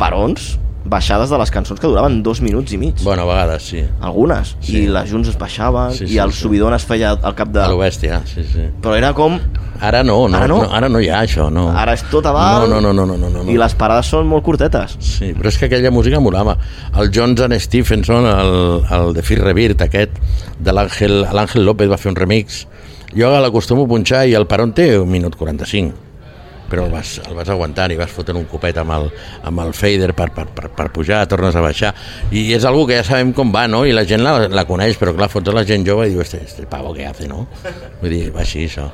parons, 0.00 0.54
baixades 0.84 1.30
de 1.30 1.38
les 1.38 1.50
cançons 1.54 1.78
que 1.80 1.86
duraven 1.86 2.22
dos 2.22 2.40
minuts 2.42 2.72
i 2.72 2.78
mig. 2.78 2.94
Bueno, 3.02 3.22
a 3.22 3.26
vegades 3.26 3.62
sí. 3.70 3.82
Algunes. 4.00 4.56
Sí. 4.60 4.82
I 4.84 4.86
les 4.92 5.10
junts 5.10 5.28
es 5.30 5.38
baixaven, 5.38 5.92
Sí, 5.94 6.04
i 6.04 6.14
sí, 6.14 6.18
el 6.18 6.32
sí. 6.32 6.40
subidon 6.42 6.74
es 6.74 6.84
feia 6.84 7.12
al 7.14 7.34
cap 7.38 7.48
de... 7.54 7.60
A 7.62 7.68
lo 7.68 7.78
bèstia, 7.78 8.22
sí, 8.26 8.42
sí. 8.44 8.66
Però 8.82 8.96
era 8.98 9.12
com... 9.14 9.38
Ara 9.82 10.04
no, 10.06 10.28
no, 10.30 10.36
Ara 10.38 10.46
no? 10.46 10.60
ara 10.70 10.88
no 10.88 11.00
hi 11.02 11.08
ha 11.10 11.22
això, 11.24 11.48
no. 11.50 11.64
Ara 11.74 11.94
és 11.96 12.04
tot 12.10 12.26
a 12.26 12.32
dalt, 12.32 12.68
No, 12.70 12.78
no, 12.80 12.92
no, 12.92 13.04
no, 13.06 13.16
no, 13.18 13.28
no, 13.30 13.42
no. 13.42 13.50
i 13.50 13.56
les 13.58 13.74
parades 13.74 14.06
són 14.06 14.28
molt 14.30 14.44
curtetes. 14.46 14.94
Sí, 15.02 15.32
però 15.34 15.50
és 15.50 15.58
que 15.58 15.66
aquella 15.66 15.90
música 15.90 16.20
molava. 16.22 16.54
El 16.98 17.10
Johnson 17.14 17.50
Stephenson, 17.58 18.26
el, 18.30 18.84
el 18.94 19.12
de 19.16 19.22
Fir 19.26 19.40
Revirt, 19.42 19.82
aquest, 19.82 20.20
de 20.62 20.72
l'Àngel 20.76 21.64
López 21.66 21.90
va 21.90 21.98
fer 21.98 22.12
un 22.12 22.16
remix. 22.20 22.66
Jo 23.12 23.28
l'acostumo 23.42 23.84
a 23.84 23.90
punxar 23.90 24.22
i 24.30 24.34
el 24.38 24.46
peron 24.46 24.70
té 24.72 24.92
un 25.00 25.10
minut 25.10 25.34
45. 25.36 26.11
Però 26.72 26.86
el 26.88 26.92
vas, 26.94 27.18
el 27.28 27.36
vas 27.36 27.52
aguantant 27.52 27.92
i 27.92 27.98
vas 28.00 28.10
fotent 28.10 28.40
un 28.40 28.48
copet 28.48 28.80
amb 28.80 28.96
el, 28.96 29.10
amb 29.44 29.60
el 29.66 29.74
fader 29.76 30.10
per, 30.16 30.30
per, 30.32 30.46
per, 30.56 30.70
per 30.72 30.88
pujar, 30.96 31.20
tornes 31.28 31.54
a 31.54 31.60
baixar 31.64 31.92
i 32.32 32.48
és 32.56 32.64
algo 32.68 32.86
que 32.88 32.96
ja 33.02 33.04
sabem 33.04 33.34
com 33.36 33.52
va, 33.52 33.66
no? 33.68 33.84
I 33.84 33.92
la 33.92 34.06
gent 34.08 34.24
la, 34.24 34.48
la 34.48 34.64
coneix, 34.68 34.96
però 35.00 35.12
clar, 35.14 35.28
fots 35.32 35.52
la 35.52 35.66
gent 35.68 35.84
jove 35.86 36.08
i 36.08 36.14
diu, 36.16 36.24
este, 36.24 36.40
este 36.48 36.64
pavo 36.70 36.94
què 36.96 37.06
hace, 37.12 37.28
no? 37.28 37.44
Vull 38.00 38.10
dir, 38.16 38.26
va 38.34 38.40
així, 38.46 38.64
això. 38.70 38.88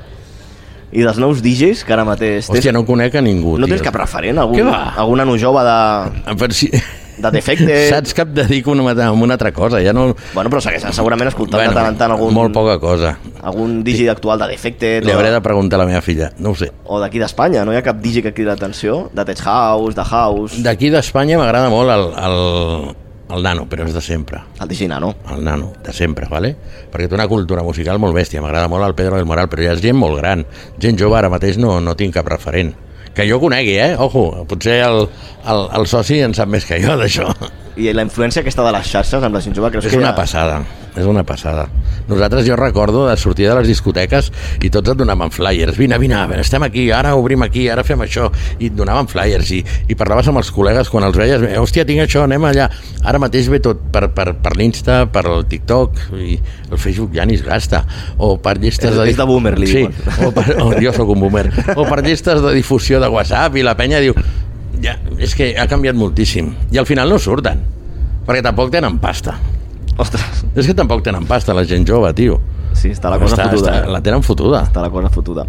I 0.88 1.02
dels 1.04 1.18
nous 1.20 1.42
DJs 1.44 1.82
que 1.84 1.92
ara 1.92 2.04
mateix... 2.08 2.46
tens- 2.46 2.54
Hòstia, 2.58 2.72
no 2.72 2.80
conec 2.88 3.14
a 3.20 3.20
ningú, 3.20 3.58
no 3.60 3.66
tio. 3.68 3.74
tens 3.76 3.84
cap 3.84 3.98
referent? 4.00 4.38
Algun, 4.40 4.56
Què 4.56 4.64
va? 4.64 4.78
Algun 5.02 5.20
nano 5.20 5.34
jove 5.36 5.60
de, 5.66 6.48
si... 6.56 6.70
de 7.18 7.30
defecte? 7.34 7.76
Saps 7.90 8.14
que 8.14 8.22
em 8.22 8.34
dedico 8.34 8.70
una, 8.72 8.92
a 8.92 9.10
una 9.12 9.34
altra 9.34 9.52
cosa, 9.52 9.80
ja 9.82 9.92
no... 9.92 10.14
Bueno, 10.34 10.50
però 10.50 10.60
segueixes 10.62 10.94
segurament 10.96 11.28
escoltant 11.32 11.64
de 11.68 11.74
tant 11.74 11.90
en 11.92 11.98
tant 11.98 12.14
algun, 12.14 12.32
Molt 12.34 12.54
poca 12.54 12.78
cosa. 12.78 13.16
algun 13.42 13.82
DJ 13.84 14.10
actual 14.12 14.38
de 14.38 14.48
defecte 14.52 15.00
Li 15.04 15.12
hauré 15.12 15.30
de 15.34 15.40
preguntar 15.42 15.78
a 15.80 15.82
la 15.84 15.88
meva 15.90 16.00
filla, 16.02 16.30
no 16.38 16.50
ho 16.50 16.54
sé. 16.58 16.70
o 16.86 17.00
d'aquí 17.02 17.18
d'Espanya, 17.18 17.64
no 17.64 17.72
hi 17.74 17.80
ha 17.80 17.82
cap 17.82 17.98
DJ 18.00 18.22
que 18.22 18.32
cridi 18.34 18.48
l'atenció? 18.48 19.10
De 19.12 19.24
Tech 19.24 19.42
House, 19.44 19.94
de 19.98 20.04
House... 20.04 20.62
D'aquí 20.62 20.90
d'Espanya 20.94 21.38
m'agrada 21.38 21.68
molt 21.70 21.90
el, 21.90 22.06
el, 22.22 22.96
el 23.36 23.42
nano, 23.44 23.66
però 23.68 23.84
és 23.86 23.92
de 23.94 24.00
sempre. 24.00 24.40
El 24.60 24.68
DJ 24.70 24.88
Nano. 24.88 25.14
El 25.34 25.42
nano, 25.44 25.72
de 25.84 25.92
sempre, 25.92 26.26
vale? 26.30 26.54
perquè 26.88 27.08
té 27.08 27.14
una 27.18 27.28
cultura 27.28 27.62
musical 27.62 27.98
molt 28.00 28.16
bèstia. 28.16 28.40
M'agrada 28.40 28.68
molt 28.72 28.86
el 28.86 28.94
Pedro 28.96 29.16
del 29.18 29.26
Moral, 29.28 29.48
però 29.52 29.66
ja 29.66 29.74
és 29.76 29.82
gent 29.84 29.98
molt 29.98 30.16
gran. 30.22 30.46
Gent 30.80 30.96
jove 30.98 31.18
ara 31.18 31.28
mateix 31.28 31.58
no, 31.60 31.78
no 31.84 31.94
tinc 31.98 32.14
cap 32.16 32.28
referent. 32.30 32.72
Que 33.18 33.24
jo 33.26 33.40
conegui, 33.42 33.74
eh? 33.82 33.96
Ojo, 33.98 34.28
potser 34.46 34.76
el, 34.86 35.00
el, 35.50 35.62
el 35.80 35.86
soci 35.90 36.20
en 36.22 36.36
sap 36.38 36.46
més 36.54 36.62
que 36.68 36.78
jo 36.84 36.94
d'això. 37.00 37.26
I 37.78 37.90
la 37.94 38.04
influència 38.06 38.44
aquesta 38.44 38.62
de 38.66 38.70
les 38.78 38.86
xarxes 38.90 39.22
amb 39.26 39.34
la 39.34 39.42
gent 39.42 39.56
jove 39.58 39.72
creus 39.74 39.86
És 39.90 39.92
que 39.96 39.98
una 39.98 40.12
ja- 40.12 40.18
passada, 40.20 40.60
és 40.98 41.06
una 41.06 41.22
passada. 41.24 41.66
Nosaltres, 42.08 42.44
jo 42.48 42.56
recordo 42.56 43.06
de 43.08 43.16
sortir 43.20 43.46
de 43.48 43.54
les 43.58 43.68
discoteques 43.70 44.30
i 44.64 44.70
tots 44.72 44.90
et 44.92 44.98
donaven 44.98 45.30
flyers. 45.30 45.76
Vine, 45.78 45.98
vine, 46.02 46.18
estem 46.40 46.62
aquí, 46.66 46.88
ara 46.94 47.14
obrim 47.18 47.42
aquí, 47.46 47.68
ara 47.70 47.84
fem 47.86 48.00
això. 48.04 48.28
I 48.58 48.70
et 48.70 48.76
donaven 48.76 49.08
flyers 49.10 49.50
i, 49.54 49.62
i 49.88 49.96
parlaves 49.98 50.28
amb 50.32 50.40
els 50.42 50.50
col·legues 50.54 50.90
quan 50.90 51.06
els 51.06 51.16
veies. 51.18 51.44
Hòstia, 51.60 51.84
tinc 51.88 52.02
això, 52.04 52.24
anem 52.26 52.44
allà. 52.48 52.68
Ara 53.04 53.20
mateix 53.22 53.48
ve 53.52 53.60
tot 53.64 53.84
per, 53.94 54.08
per, 54.16 54.32
per 54.42 54.54
l'Insta, 54.58 55.04
per 55.12 55.24
el 55.30 55.46
TikTok, 55.48 56.02
i 56.18 56.38
el 56.70 56.78
Facebook 56.78 57.14
ja 57.16 57.26
ni 57.28 57.38
es 57.38 57.44
gasta. 57.46 57.84
O 58.18 58.34
per 58.42 58.56
llistes 58.58 58.90
És- 58.92 58.98
de... 58.98 59.08
és 59.12 59.16
de 59.20 59.28
boomer, 59.28 59.54
li 59.60 59.66
sí, 59.70 59.84
diuen. 59.84 59.94
o 60.26 60.32
per, 60.34 60.46
o, 60.64 60.72
jo 60.82 60.92
sóc 60.96 61.14
un 61.14 61.20
boomer. 61.26 61.46
O 61.76 61.84
per 61.88 62.02
llistes 62.06 62.42
de 62.42 62.54
difusió 62.56 62.98
de 63.00 63.08
WhatsApp 63.12 63.56
i 63.56 63.62
la 63.66 63.76
penya 63.78 64.00
diu 64.02 64.14
ja, 64.82 64.96
és 65.18 65.32
que 65.34 65.52
ha 65.58 65.66
canviat 65.70 65.96
moltíssim. 65.98 66.52
I 66.72 66.78
al 66.78 66.86
final 66.88 67.10
no 67.10 67.18
surten, 67.18 67.60
perquè 68.26 68.42
tampoc 68.46 68.70
tenen 68.74 68.98
pasta. 69.02 69.36
Ostres, 69.98 70.44
És 70.54 70.66
que 70.66 70.74
tampoc 70.78 71.02
tenen 71.02 71.26
pasta 71.26 71.54
la 71.54 71.64
gent 71.66 71.86
jove, 71.88 72.12
tio. 72.14 72.38
sí, 72.72 72.90
està 72.94 73.10
la 73.10 73.18
cosa 73.18 73.34
està, 73.34 73.48
fotuda. 73.50 73.72
està, 73.72 73.84
eh? 73.88 73.92
la 73.92 74.00
tenen 74.00 74.22
fotuda. 74.22 74.62
Està 74.68 74.80
la 74.84 74.90
cosa 74.94 75.08
fotuda. 75.10 75.44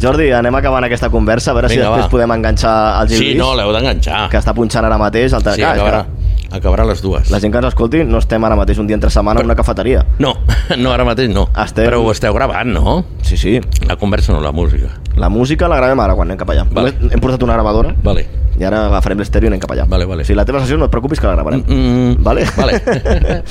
Jordi, 0.00 0.26
anem 0.34 0.54
acabant 0.58 0.84
aquesta 0.84 1.08
conversa, 1.08 1.52
a 1.52 1.54
veure 1.54 1.68
si 1.70 1.76
Vinga, 1.78 1.86
després 1.88 2.04
va. 2.08 2.10
podem 2.10 2.32
enganxar 2.34 2.74
el 3.02 3.08
Gil 3.08 3.18
Sí, 3.18 3.34
no, 3.38 3.52
l'heu 3.54 3.70
d'enganxar. 3.72 4.28
que 4.28 4.36
està 4.42 4.52
punxant 4.52 4.84
ara 4.84 4.98
mateix. 4.98 5.32
El 5.32 5.40
Sí, 5.40 5.62
és 5.62 5.66
acabarà, 5.68 6.02
que 6.04 6.23
acabarà 6.54 6.84
a 6.84 6.88
les 6.88 7.02
dues. 7.02 7.30
La 7.34 7.40
gent 7.42 7.52
que 7.52 7.58
ens 7.60 7.68
escolti, 7.72 8.04
no 8.06 8.18
estem 8.22 8.44
ara 8.46 8.56
mateix 8.56 8.78
un 8.78 8.86
dia 8.86 8.94
entre 8.96 9.10
setmana 9.10 9.40
en 9.42 9.46
una 9.50 9.56
cafeteria. 9.58 10.04
No, 10.22 10.34
no, 10.78 10.92
ara 10.92 11.04
mateix 11.04 11.30
no. 11.34 11.48
Estem- 11.64 11.88
Però 11.88 12.00
ho 12.04 12.10
esteu 12.12 12.34
gravant, 12.34 12.70
no? 12.72 13.04
Sí, 13.22 13.36
sí. 13.36 13.58
La 13.88 13.96
conversa 13.96 14.32
no, 14.32 14.40
la 14.40 14.52
música. 14.52 14.92
La 15.16 15.28
música 15.28 15.68
la 15.68 15.76
gravem 15.78 16.00
ara 16.00 16.14
quan 16.18 16.28
anem 16.30 16.38
cap 16.40 16.50
allà. 16.50 16.64
Vale. 16.72 16.94
Hem 17.10 17.20
portat 17.22 17.42
una 17.46 17.54
gravadora 17.54 17.92
Vale. 18.02 18.24
i 18.58 18.64
ara 18.66 18.84
agafarem 18.88 19.18
l'estèreo 19.22 19.46
i 19.48 19.52
anem 19.52 19.60
cap 19.62 19.70
allà. 19.76 19.84
Vale, 19.90 20.06
vale. 20.10 20.22
O 20.22 20.26
sigui, 20.26 20.36
la 20.38 20.44
teva 20.48 20.60
sessió 20.62 20.78
no 20.78 20.86
et 20.88 20.90
preocupis 20.94 21.20
que 21.22 21.26
la 21.30 21.34
gravarem. 21.36 21.62
Mm, 21.66 22.22
Vale? 22.22 22.46
vale. 22.58 22.80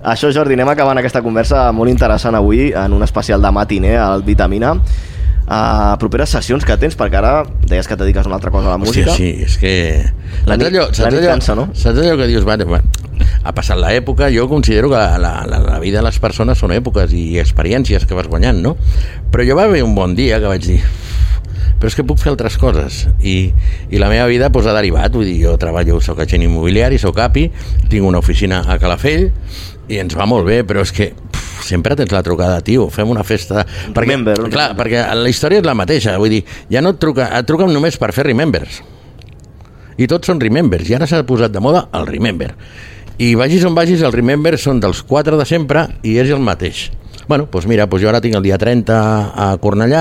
Això, 0.00 0.30
Jordi, 0.32 0.54
anem 0.56 0.68
acabant 0.72 0.96
aquesta 0.96 1.20
conversa 1.20 1.66
molt 1.76 1.90
interessant 1.92 2.34
avui 2.38 2.70
en 2.72 2.92
un 2.96 3.02
especial 3.04 3.42
de 3.44 3.50
matiner 3.52 3.98
al 4.00 4.22
Vitamina. 4.24 4.74
Uh, 5.50 5.96
properes 5.98 6.30
sessions 6.30 6.62
que 6.62 6.76
tens, 6.78 6.94
perquè 6.94 7.18
ara 7.18 7.42
deies 7.66 7.88
que 7.88 7.96
et 7.96 7.98
dediques 7.98 8.22
a 8.22 8.30
una 8.30 8.36
altra 8.38 8.52
cosa 8.54 8.68
a 8.70 8.76
la 8.76 8.84
Hòstia, 8.84 9.08
música. 9.08 9.16
sí, 9.16 9.32
és 9.42 9.56
que... 9.58 9.72
La 10.46 10.54
nit- 10.54 10.68
allò, 10.68 10.84
la 10.86 11.08
nit 11.10 11.18
allò, 11.24 11.32
cansa, 11.32 11.56
no? 11.58 11.64
Saps 11.74 11.98
allò 11.98 12.14
que 12.20 12.28
dius, 12.30 12.44
vale, 12.46 12.68
va, 12.70 12.78
ha 13.42 13.52
passat 13.56 13.80
l'època, 13.82 14.28
jo 14.30 14.46
considero 14.46 14.92
que 14.92 15.00
la, 15.18 15.42
la, 15.50 15.58
la 15.58 15.78
vida 15.82 15.98
de 15.98 16.04
les 16.06 16.20
persones 16.22 16.62
són 16.62 16.70
èpoques 16.76 17.10
i 17.18 17.40
experiències 17.42 18.06
que 18.06 18.14
vas 18.14 18.30
guanyant, 18.30 18.62
no? 18.62 18.76
Però 19.34 19.42
jo 19.42 19.56
va 19.58 19.66
haver 19.66 19.82
un 19.82 19.96
bon 19.98 20.14
dia 20.14 20.38
que 20.38 20.46
vaig 20.54 20.62
dir 20.70 20.78
però 21.80 21.88
és 21.88 21.96
que 21.96 22.04
puc 22.04 22.18
fer 22.20 22.28
altres 22.28 22.58
coses 22.60 23.06
i, 23.24 23.54
i 23.88 23.98
la 23.98 24.10
meva 24.12 24.26
vida 24.28 24.50
doncs, 24.52 24.66
ha 24.68 24.74
derivat 24.76 25.14
vull 25.16 25.24
dir, 25.24 25.38
jo 25.46 25.54
treballo, 25.56 25.96
soc 26.04 26.20
agent 26.20 26.44
immobiliari 26.44 26.98
soc 27.00 27.16
API, 27.24 27.46
tinc 27.88 28.04
una 28.04 28.20
oficina 28.20 28.60
a 28.68 28.76
Calafell 28.78 29.30
i 29.88 29.96
ens 30.02 30.12
va 30.14 30.26
molt 30.28 30.44
bé 30.44 30.60
però 30.68 30.84
és 30.84 30.92
que 30.92 31.08
sempre 31.66 31.96
tens 31.98 32.12
la 32.12 32.22
trucada, 32.26 32.60
tio 32.66 32.88
fem 32.92 33.10
una 33.10 33.24
festa 33.26 33.64
perquè, 33.64 34.00
Remember. 34.00 34.36
clar, 34.50 34.70
perquè 34.78 35.02
la 35.16 35.32
història 35.32 35.62
és 35.62 35.66
la 35.66 35.76
mateixa 35.78 36.16
vull 36.20 36.32
dir, 36.32 36.44
ja 36.70 36.82
no 36.84 36.94
et 36.94 37.00
truca, 37.02 37.30
et 37.38 37.48
truquen 37.48 37.72
només 37.72 37.98
per 38.00 38.12
fer 38.16 38.26
remembers. 38.28 38.80
I 40.00 40.06
tots 40.08 40.30
són 40.30 40.40
remembers 40.40 40.88
i 40.88 40.96
ara 40.96 41.06
s'ha 41.06 41.24
posat 41.28 41.52
de 41.52 41.60
moda 41.60 41.88
el 41.92 42.06
remember. 42.08 42.54
I 43.20 43.34
vagis 43.36 43.66
on 43.68 43.74
vagis 43.76 44.00
el 44.00 44.14
remember 44.14 44.56
són 44.58 44.80
dels 44.80 45.02
quatre 45.04 45.36
de 45.36 45.44
sempre 45.44 45.88
i 46.02 46.16
és 46.22 46.30
el 46.32 46.40
mateix 46.40 46.88
Bueno, 47.30 47.44
doncs 47.46 47.66
mira, 47.70 47.84
doncs 47.86 48.02
jo 48.02 48.08
ara 48.10 48.18
tinc 48.20 48.34
el 48.34 48.42
dia 48.42 48.56
30 48.58 48.94
a 49.38 49.44
Cornellà, 49.62 50.00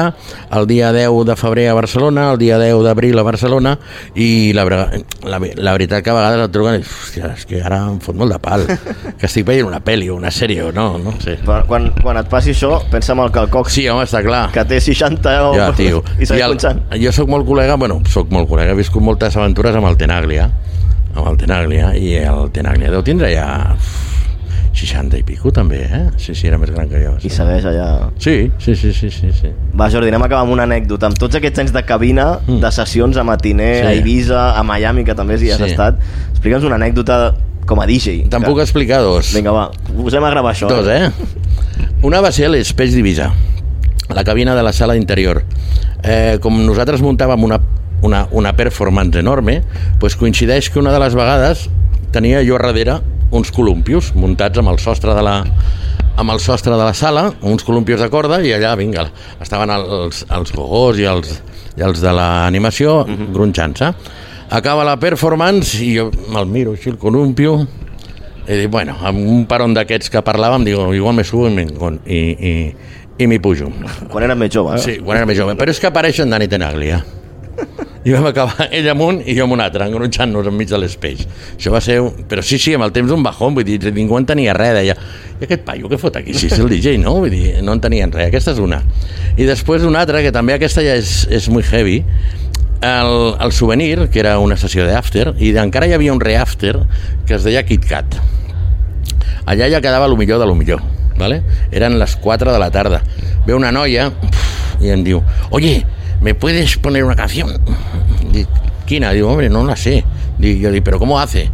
el 0.57 0.65
dia 0.65 0.87
10 0.95 1.27
de 1.27 1.35
febrer 1.37 1.67
a 1.69 1.75
Barcelona, 1.77 2.23
el 2.33 2.39
dia 2.41 2.57
10 2.57 2.79
d'abril 2.87 3.19
a 3.21 3.23
Barcelona, 3.27 3.75
i 4.17 4.49
la, 4.57 4.63
la, 4.65 5.37
la 5.37 5.73
veritat 5.75 6.01
que 6.01 6.09
a 6.09 6.15
vegades 6.17 6.47
et 6.47 6.55
truquen 6.55 6.79
i, 6.79 6.87
hòstia, 6.87 7.29
és 7.37 7.45
que 7.45 7.61
ara 7.61 7.83
em 7.91 7.99
fot 8.01 8.17
molt 8.17 8.33
de 8.33 8.39
pal, 8.41 8.65
que 9.21 9.29
estic 9.29 9.45
veient 9.45 9.69
una 9.69 9.77
pel·li 9.85 10.09
o 10.09 10.15
una 10.17 10.31
sèrie 10.33 10.63
o 10.65 10.71
no, 10.73 10.87
no 10.97 11.13
sé. 11.21 11.37
Però 11.45 11.59
Quan, 11.69 11.91
quan 12.01 12.17
et 12.17 12.33
passi 12.33 12.55
això, 12.57 12.79
pensa 12.89 13.13
en 13.13 13.21
el 13.27 13.29
Calcox, 13.37 13.77
Sí, 13.77 13.85
home, 13.93 14.07
està 14.09 14.23
clar. 14.25 14.47
que 14.55 14.65
té 14.65 14.81
60 14.81 15.35
o... 15.51 15.53
Ja, 15.53 15.69
tio. 15.77 16.01
i 16.17 16.25
el- 16.33 16.55
punxant. 16.55 16.81
jo 16.97 17.13
sóc 17.13 17.29
molt 17.29 17.45
col·lega, 17.45 17.77
bueno, 17.77 18.01
sóc 18.09 18.33
molt 18.33 18.49
col·lega, 18.49 18.73
he 18.73 18.81
viscut 18.81 19.05
moltes 19.05 19.37
aventures 19.37 19.77
amb 19.77 19.85
el 19.93 20.01
Tenaglia, 20.01 20.49
amb 21.13 21.27
el 21.29 21.37
Tenaglia, 21.45 21.93
i 21.93 22.15
el 22.25 22.49
Tenaglia 22.57 22.89
deu 22.89 23.05
tindre 23.05 23.29
ja 23.37 23.49
60 24.73 25.17
i 25.17 25.23
pico 25.23 25.51
també, 25.51 25.79
eh? 25.83 26.01
Sí, 26.17 26.35
sí, 26.35 26.47
era 26.47 26.57
més 26.61 26.69
gran 26.71 26.87
que 26.89 26.99
jo. 27.03 27.15
I 27.17 27.21
Sí, 27.25 27.29
segueix 27.33 27.65
allà... 27.65 27.87
sí, 28.21 28.51
sí, 28.59 28.75
sí, 28.75 28.93
sí, 28.93 29.09
sí, 29.11 29.31
sí. 29.33 29.51
Va, 29.75 29.89
Jordi, 29.91 30.07
anem 30.11 30.21
a 30.23 30.25
acabar 30.29 30.43
amb 30.45 30.53
una 30.53 30.63
anècdota. 30.69 31.07
Amb 31.09 31.17
tots 31.19 31.35
aquests 31.35 31.59
anys 31.65 31.73
de 31.73 31.83
cabina, 31.83 32.39
Mm. 32.47 32.59
de 32.61 32.71
sessions 32.71 33.17
a 33.17 33.23
matiner, 33.23 33.81
Sí. 33.81 33.87
a 33.87 33.93
Ibiza, 33.95 34.43
a 34.59 34.63
Miami, 34.63 35.03
que 35.03 35.15
també 35.15 35.35
hi 35.41 35.51
has 35.51 35.57
Sí. 35.57 35.71
estat, 35.71 35.95
explica'ns 36.31 36.63
una 36.63 36.75
anècdota 36.75 37.35
com 37.65 37.79
a 37.81 37.85
DJ. 37.85 38.27
Te'n 38.29 38.43
puc 38.43 38.59
explicar 38.59 39.01
dos. 39.01 39.33
Vinga, 39.33 39.51
va, 39.51 39.69
posem 39.97 40.23
a 40.23 40.29
gravar 40.29 40.53
això. 40.53 40.67
Dos, 40.69 40.87
eh? 40.87 41.11
Una 42.03 42.21
va 42.21 42.31
ser 42.31 42.49
l'Espeix 42.49 42.93
d'Ivisa, 42.93 43.33
la 44.13 44.23
cabina 44.23 44.55
de 44.55 44.63
la 44.63 44.71
sala 44.73 44.95
interior. 44.95 45.43
Eh, 46.03 46.37
com 46.41 46.65
nosaltres 46.65 47.01
muntàvem 47.01 47.43
una, 47.43 47.59
una, 48.01 48.27
una 48.31 48.53
performance 48.55 49.19
enorme, 49.19 49.61
doncs 49.99 50.15
coincideix 50.15 50.69
que 50.69 50.79
una 50.79 50.91
de 50.93 50.99
les 50.99 51.13
vegades 51.15 51.69
tenia 52.11 52.41
jo 52.47 52.55
a 52.55 52.59
darrere 52.63 53.01
uns 53.31 53.51
columpios 53.53 54.13
muntats 54.15 54.59
amb 54.59 54.71
el 54.71 54.79
sostre 54.81 55.13
de 55.15 55.23
la, 55.25 55.43
amb 56.17 56.33
el 56.33 56.39
sostre 56.43 56.73
de 56.73 56.81
la 56.81 56.93
sala, 56.93 57.29
uns 57.41 57.63
columpios 57.63 58.01
de 58.01 58.09
corda, 58.09 58.41
i 58.43 58.53
allà, 58.55 58.73
vinga, 58.79 59.07
estaven 59.41 59.71
els, 59.73 60.23
els 60.35 60.53
gogós 60.55 60.99
i 60.99 61.07
els, 61.09 61.37
i 61.77 61.85
els 61.85 62.01
de 62.01 62.13
l'animació 62.13 63.01
uh 63.03 63.07
-huh. 63.07 63.31
gronxant-se. 63.33 63.93
Acaba 64.49 64.83
la 64.83 64.97
performance 64.97 65.77
i 65.83 65.95
jo 65.97 66.09
me'l 66.33 66.47
miro 66.47 66.71
així, 66.71 66.89
el 66.89 66.97
columpio, 66.97 67.67
i 68.47 68.55
dic, 68.57 68.69
bueno, 68.69 68.95
amb 69.03 69.19
un 69.19 69.45
peron 69.45 69.73
d'aquests 69.73 70.09
que 70.09 70.23
parlàvem, 70.25 70.63
digo, 70.63 70.93
igual 70.93 71.13
me 71.13 71.23
subo 71.23 71.47
i 71.47 71.67
i, 72.05 72.17
i, 72.49 72.75
i 73.19 73.27
m'hi 73.27 73.39
pujo. 73.39 73.71
Quan 74.09 74.23
eres 74.23 74.37
més 74.37 74.49
jove, 74.49 74.75
eh? 74.75 74.79
Sí, 74.79 74.97
quan 75.03 75.17
era 75.17 75.25
més 75.25 75.37
jove. 75.37 75.55
Però 75.55 75.69
és 75.69 75.79
que 75.79 75.87
apareix 75.87 76.19
en 76.19 76.29
Dani 76.29 76.47
Tenaglia. 76.47 77.03
I 78.05 78.13
vam 78.15 78.29
acabar 78.29 78.69
ell 78.77 78.87
amunt 78.91 79.19
i 79.27 79.35
jo 79.37 79.45
amb 79.45 79.57
un 79.57 79.63
altre, 79.63 79.85
engronxant-nos 79.89 80.47
enmig 80.49 80.69
de 80.71 80.79
l'espeix. 80.79 81.25
Això 81.57 81.73
va 81.73 81.81
ser... 81.83 81.99
Un... 82.03 82.23
Però 82.29 82.43
sí, 82.45 82.59
sí, 82.61 82.73
amb 82.77 82.87
el 82.87 82.93
temps 82.95 83.11
un 83.11 83.25
bajón, 83.25 83.57
vull 83.57 83.67
dir, 83.67 83.79
ningú 83.95 84.17
en 84.17 84.27
tenia 84.29 84.55
res, 84.55 84.73
deia, 84.77 84.95
i 85.39 85.47
aquest 85.47 85.65
paio 85.67 85.91
què 85.91 85.99
fot 85.99 86.19
aquí? 86.19 86.35
Si 86.37 86.47
és 86.47 86.59
el 86.59 86.71
DJ, 86.71 86.97
no? 87.03 87.17
Vull 87.19 87.33
dir, 87.33 87.59
no 87.65 87.75
en 87.75 87.83
tenien 87.83 88.13
res, 88.15 88.31
aquesta 88.31 88.55
és 88.55 88.61
una. 88.63 88.81
I 89.35 89.47
després 89.49 89.87
una 89.87 90.03
altra, 90.05 90.23
que 90.23 90.31
també 90.35 90.55
aquesta 90.55 90.83
ja 90.85 90.95
és, 90.99 91.21
és 91.31 91.49
muy 91.51 91.65
heavy, 91.67 91.99
el, 92.81 93.35
el 93.39 93.51
souvenir, 93.51 94.07
que 94.09 94.23
era 94.23 94.37
una 94.39 94.57
sessió 94.57 94.87
d'after, 94.87 95.33
i 95.39 95.51
encara 95.59 95.87
hi 95.87 95.95
havia 95.97 96.15
un 96.15 96.23
reafter 96.23 96.77
que 97.27 97.35
es 97.35 97.43
deia 97.43 97.65
Kit 97.67 97.85
Kat. 97.87 98.19
Allà 99.49 99.67
ja 99.71 99.83
quedava 99.83 100.07
lo 100.07 100.15
millor 100.15 100.39
de 100.39 100.47
lo 100.47 100.55
millor, 100.55 100.81
¿vale? 101.17 101.41
Eren 101.71 101.99
les 101.99 102.15
4 102.15 102.53
de 102.53 102.59
la 102.59 102.71
tarda. 102.71 103.01
Ve 103.45 103.55
una 103.55 103.71
noia 103.75 104.11
i 104.79 104.91
em 104.93 105.03
diu, 105.03 105.23
oye, 105.51 105.81
¿me 106.21 106.33
puedes 106.35 106.77
poner 106.77 107.03
una 107.03 107.15
canción? 107.15 107.49
¿Quina? 108.85 109.11
Digo, 109.11 109.29
hombre, 109.29 109.49
no 109.49 109.63
la 109.65 109.75
sé. 109.75 110.03
Dic, 110.37 110.59
yo 110.59 110.71
dic, 110.71 110.83
¿pero 110.83 110.99
cómo 110.99 111.19
hace? 111.19 111.49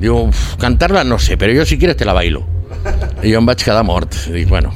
Digo, 0.00 0.22
"Uf, 0.24 0.56
cantarla 0.56 1.04
no 1.04 1.18
sé, 1.18 1.36
pero 1.36 1.52
yo 1.52 1.66
si 1.66 1.76
quieres 1.78 1.96
te 1.96 2.04
la 2.04 2.12
bailo. 2.12 2.44
I 3.22 3.32
jo 3.32 3.38
em 3.38 3.46
vaig 3.46 3.58
quedar 3.64 3.82
mort. 3.84 4.14
Dic, 4.30 4.48
bueno, 4.48 4.70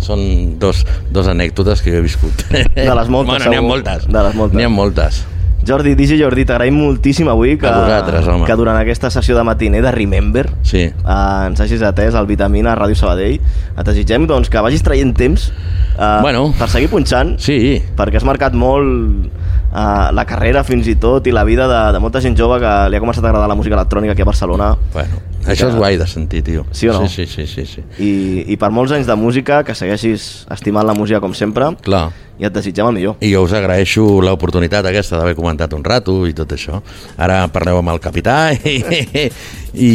són 0.00 0.58
dos, 0.58 0.86
dos 1.12 1.26
anècdotes 1.28 1.82
que 1.82 1.90
jo 1.92 1.98
he 1.98 2.00
viscut. 2.06 2.32
De 2.50 2.94
les 2.94 3.08
moltes, 3.12 3.34
Bueno, 3.34 3.44
n'hi 3.50 3.56
ha 3.56 3.60
segur. 3.60 3.68
moltes. 3.68 4.06
De 4.08 4.22
les 4.22 4.34
moltes. 4.34 4.56
N'hi 4.56 4.64
ha 4.64 4.68
moltes. 4.72 5.24
Jordi, 5.66 5.94
DJ 5.94 6.16
Jordi, 6.22 6.44
t'agraïm 6.48 6.74
moltíssim 6.74 7.28
avui 7.28 7.56
que, 7.60 7.66
A 7.68 7.74
vosaltres, 7.82 8.26
home. 8.26 8.46
que 8.48 8.56
durant 8.56 8.78
aquesta 8.80 9.10
sessió 9.10 9.36
de 9.36 9.42
matiner 9.44 9.82
de 9.84 9.90
Remember 9.92 10.48
Sí. 10.62 10.78
eh, 10.88 11.46
ens 11.46 11.60
hagis 11.60 11.82
atès 11.82 12.14
al 12.14 12.26
Vitamina 12.26 12.72
a 12.72 12.76
Ràdio 12.76 12.96
Sabadell. 12.96 13.40
Et 13.76 13.84
desitgem 13.86 14.26
doncs, 14.26 14.48
que 14.50 14.58
vagis 14.60 14.82
traient 14.82 15.12
temps 15.16 15.52
eh, 15.98 16.18
Bueno. 16.22 16.52
per 16.58 16.68
seguir 16.68 16.88
punxant, 16.88 17.36
Sí, 17.38 17.82
perquè 17.96 18.16
has 18.16 18.24
marcat 18.24 18.54
molt 18.54 19.28
uh, 19.72 20.10
la 20.12 20.24
carrera 20.26 20.64
fins 20.64 20.88
i 20.88 20.96
tot 20.96 21.26
i 21.26 21.32
la 21.32 21.44
vida 21.44 21.68
de, 21.68 21.92
de 21.92 21.98
molta 22.00 22.20
gent 22.20 22.34
jove 22.36 22.58
que 22.58 22.72
li 22.90 22.96
ha 22.96 23.00
començat 23.00 23.22
a 23.24 23.28
agradar 23.28 23.48
la 23.48 23.54
música 23.54 23.76
electrònica 23.76 24.12
aquí 24.16 24.22
a 24.22 24.24
Barcelona 24.24 24.72
Bueno, 24.92 25.20
això 25.52 25.68
és 25.70 25.76
guai 25.76 25.98
de 26.00 26.06
sentir, 26.10 26.42
tio. 26.46 26.64
Sí 26.72 26.88
o 26.88 26.94
no? 26.96 27.08
Sí, 27.08 27.26
sí, 27.26 27.44
sí, 27.46 27.46
sí, 27.46 27.66
sí. 27.66 27.84
i, 27.98 28.10
i 28.52 28.56
per 28.60 28.70
molts 28.74 28.92
anys 28.96 29.08
de 29.10 29.16
música 29.18 29.62
que 29.66 29.74
segueixis 29.74 30.46
estimant 30.50 30.86
la 30.86 30.94
música 30.96 31.20
com 31.20 31.34
sempre 31.36 31.72
Clar. 31.84 32.08
i 32.40 32.46
et 32.48 32.54
desitgem 32.54 32.88
el 32.88 32.96
millor 32.96 33.16
I 33.20 33.32
jo 33.34 33.44
us 33.44 33.52
agraeixo 33.56 34.06
l'oportunitat 34.24 34.86
aquesta 34.86 35.18
d'haver 35.20 35.36
comentat 35.38 35.74
un 35.76 35.84
rato 35.84 36.22
i 36.28 36.34
tot 36.36 36.52
això. 36.56 36.80
Ara 37.18 37.42
parleu 37.52 37.82
amb 37.82 37.92
el 37.94 38.00
capità 38.00 38.40
i, 38.54 38.78
i, 39.74 39.92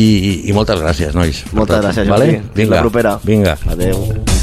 i 0.49 0.55
moltes 0.55 0.81
gràcies, 0.81 1.15
nois. 1.17 1.45
moltes 1.53 1.77
tot. 1.79 1.85
gràcies 1.89 2.09
vale? 2.09 2.31
Jordi 2.37 2.61
Fins 2.61 2.75
la 2.75 2.81
propera 2.87 3.19
Vinga. 3.25 3.57
adeu 3.71 4.34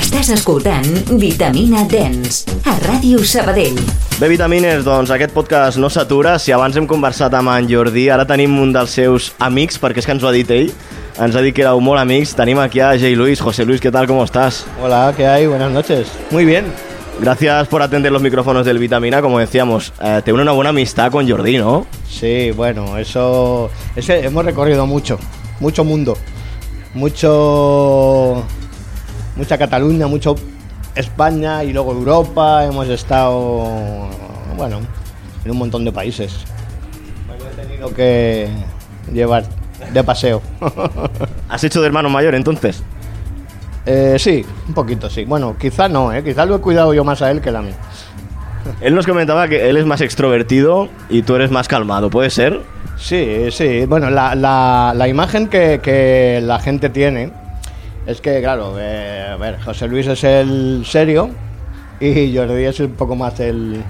Estàs 0.00 0.30
escoltant 0.32 0.86
Vitamina 1.20 1.82
Dance 1.88 2.48
a 2.64 2.72
Ràdio 2.80 3.20
Sabadell. 3.26 3.76
Bé, 4.20 4.28
Vitamines, 4.30 4.80
doncs 4.86 5.10
aquest 5.12 5.34
podcast 5.34 5.76
no 5.80 5.90
s'atura. 5.92 6.38
Si 6.40 6.54
abans 6.56 6.76
hem 6.78 6.86
conversat 6.88 7.34
amb 7.36 7.52
en 7.52 7.68
Jordi, 7.68 8.06
ara 8.12 8.24
tenim 8.28 8.54
un 8.62 8.72
dels 8.72 8.94
seus 8.96 9.30
amics, 9.44 9.76
perquè 9.82 10.00
és 10.00 10.08
que 10.08 10.14
ens 10.16 10.24
ho 10.24 10.30
ha 10.30 10.32
dit 10.34 10.50
ell. 10.56 10.70
Ens 11.20 11.36
ha 11.36 11.42
dit 11.44 11.54
que 11.56 11.64
éreu 11.66 11.82
molt 11.84 12.00
amics. 12.00 12.32
Tenim 12.38 12.60
aquí 12.62 12.80
a 12.80 12.94
Jay 12.98 13.14
Luis. 13.14 13.42
José 13.44 13.66
Luis, 13.68 13.80
¿qué 13.80 13.92
tal? 13.92 14.06
¿Cómo 14.08 14.24
estás? 14.24 14.64
Hola, 14.82 15.12
¿qué 15.16 15.26
hay? 15.26 15.46
Buenas 15.46 15.70
noches. 15.70 16.08
Muy 16.30 16.46
bien. 16.46 16.64
Gracias 17.20 17.68
por 17.68 17.82
atender 17.82 18.10
los 18.10 18.22
micrófonos 18.22 18.64
del 18.64 18.78
Vitamina. 18.78 19.20
Como 19.20 19.38
decíamos, 19.38 19.92
eh, 20.02 20.22
te 20.24 20.32
une 20.32 20.42
una 20.42 20.52
buena 20.52 20.70
amistad 20.70 21.12
con 21.12 21.28
Jordi, 21.28 21.58
¿no? 21.58 21.86
Sí, 22.08 22.52
bueno, 22.52 22.96
eso. 22.96 23.70
Es 23.94 24.06
que 24.06 24.20
hemos 24.20 24.46
recorrido 24.46 24.86
mucho, 24.86 25.18
mucho 25.60 25.84
mundo, 25.84 26.16
mucho. 26.94 28.46
Mucha 29.40 29.56
Cataluña, 29.56 30.06
mucho 30.06 30.34
España 30.94 31.64
y 31.64 31.72
luego 31.72 31.92
Europa. 31.92 32.62
Hemos 32.66 32.86
estado, 32.88 34.06
bueno, 34.54 34.80
en 35.46 35.50
un 35.50 35.56
montón 35.56 35.82
de 35.86 35.92
países. 35.92 36.44
Bueno, 37.26 37.44
he 37.50 37.66
tenido 37.66 37.94
que 37.94 38.48
llevar 39.12 39.44
de 39.94 40.04
paseo. 40.04 40.42
¿Has 41.48 41.64
hecho 41.64 41.80
de 41.80 41.86
hermano 41.86 42.10
mayor 42.10 42.34
entonces? 42.34 42.82
Eh, 43.86 44.16
sí, 44.18 44.44
un 44.68 44.74
poquito, 44.74 45.08
sí. 45.08 45.24
Bueno, 45.24 45.56
quizá 45.58 45.88
no, 45.88 46.12
¿eh? 46.12 46.22
quizá 46.22 46.44
lo 46.44 46.56
he 46.56 46.60
cuidado 46.60 46.92
yo 46.92 47.02
más 47.02 47.22
a 47.22 47.30
él 47.30 47.40
que 47.40 47.48
a 47.48 47.62
mí. 47.62 47.70
Él 48.82 48.94
nos 48.94 49.06
comentaba 49.06 49.48
que 49.48 49.70
él 49.70 49.78
es 49.78 49.86
más 49.86 50.02
extrovertido 50.02 50.90
y 51.08 51.22
tú 51.22 51.34
eres 51.34 51.50
más 51.50 51.66
calmado, 51.66 52.10
¿puede 52.10 52.28
ser? 52.28 52.60
Sí, 52.98 53.46
sí. 53.50 53.86
Bueno, 53.86 54.10
la, 54.10 54.34
la- 54.34 54.92
la 54.94 55.08
imagen 55.08 55.48
que, 55.48 55.80
que 55.82 56.40
la 56.42 56.58
gente 56.58 56.90
tiene 56.90 57.32
es 58.10 58.20
que, 58.20 58.40
claro, 58.40 58.74
eh, 58.78 59.28
a 59.32 59.36
ver, 59.36 59.60
José 59.60 59.88
Luis 59.88 60.06
es 60.06 60.24
el 60.24 60.84
serio 60.84 61.30
y 62.00 62.36
Jordi 62.36 62.64
es 62.64 62.80
un 62.80 62.92
poco 62.92 63.14
más 63.14 63.38
el, 63.40 63.82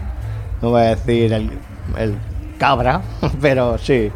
no 0.60 0.70
voy 0.70 0.82
a 0.82 0.94
decir 0.96 1.32
el, 1.32 1.50
el 1.98 2.14
cabra, 2.58 3.00
pero 3.40 3.78
sí, 3.78 4.10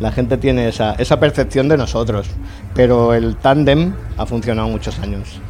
la 0.00 0.12
gente 0.12 0.38
tiene 0.38 0.68
esa, 0.68 0.94
esa 0.94 1.20
percepción 1.20 1.68
de 1.68 1.76
nosotros. 1.76 2.28
Pero 2.74 3.12
el 3.14 3.36
tándem 3.36 3.94
ha 4.16 4.26
funcionado 4.26 4.68
muchos 4.68 4.98
años. 5.00 5.40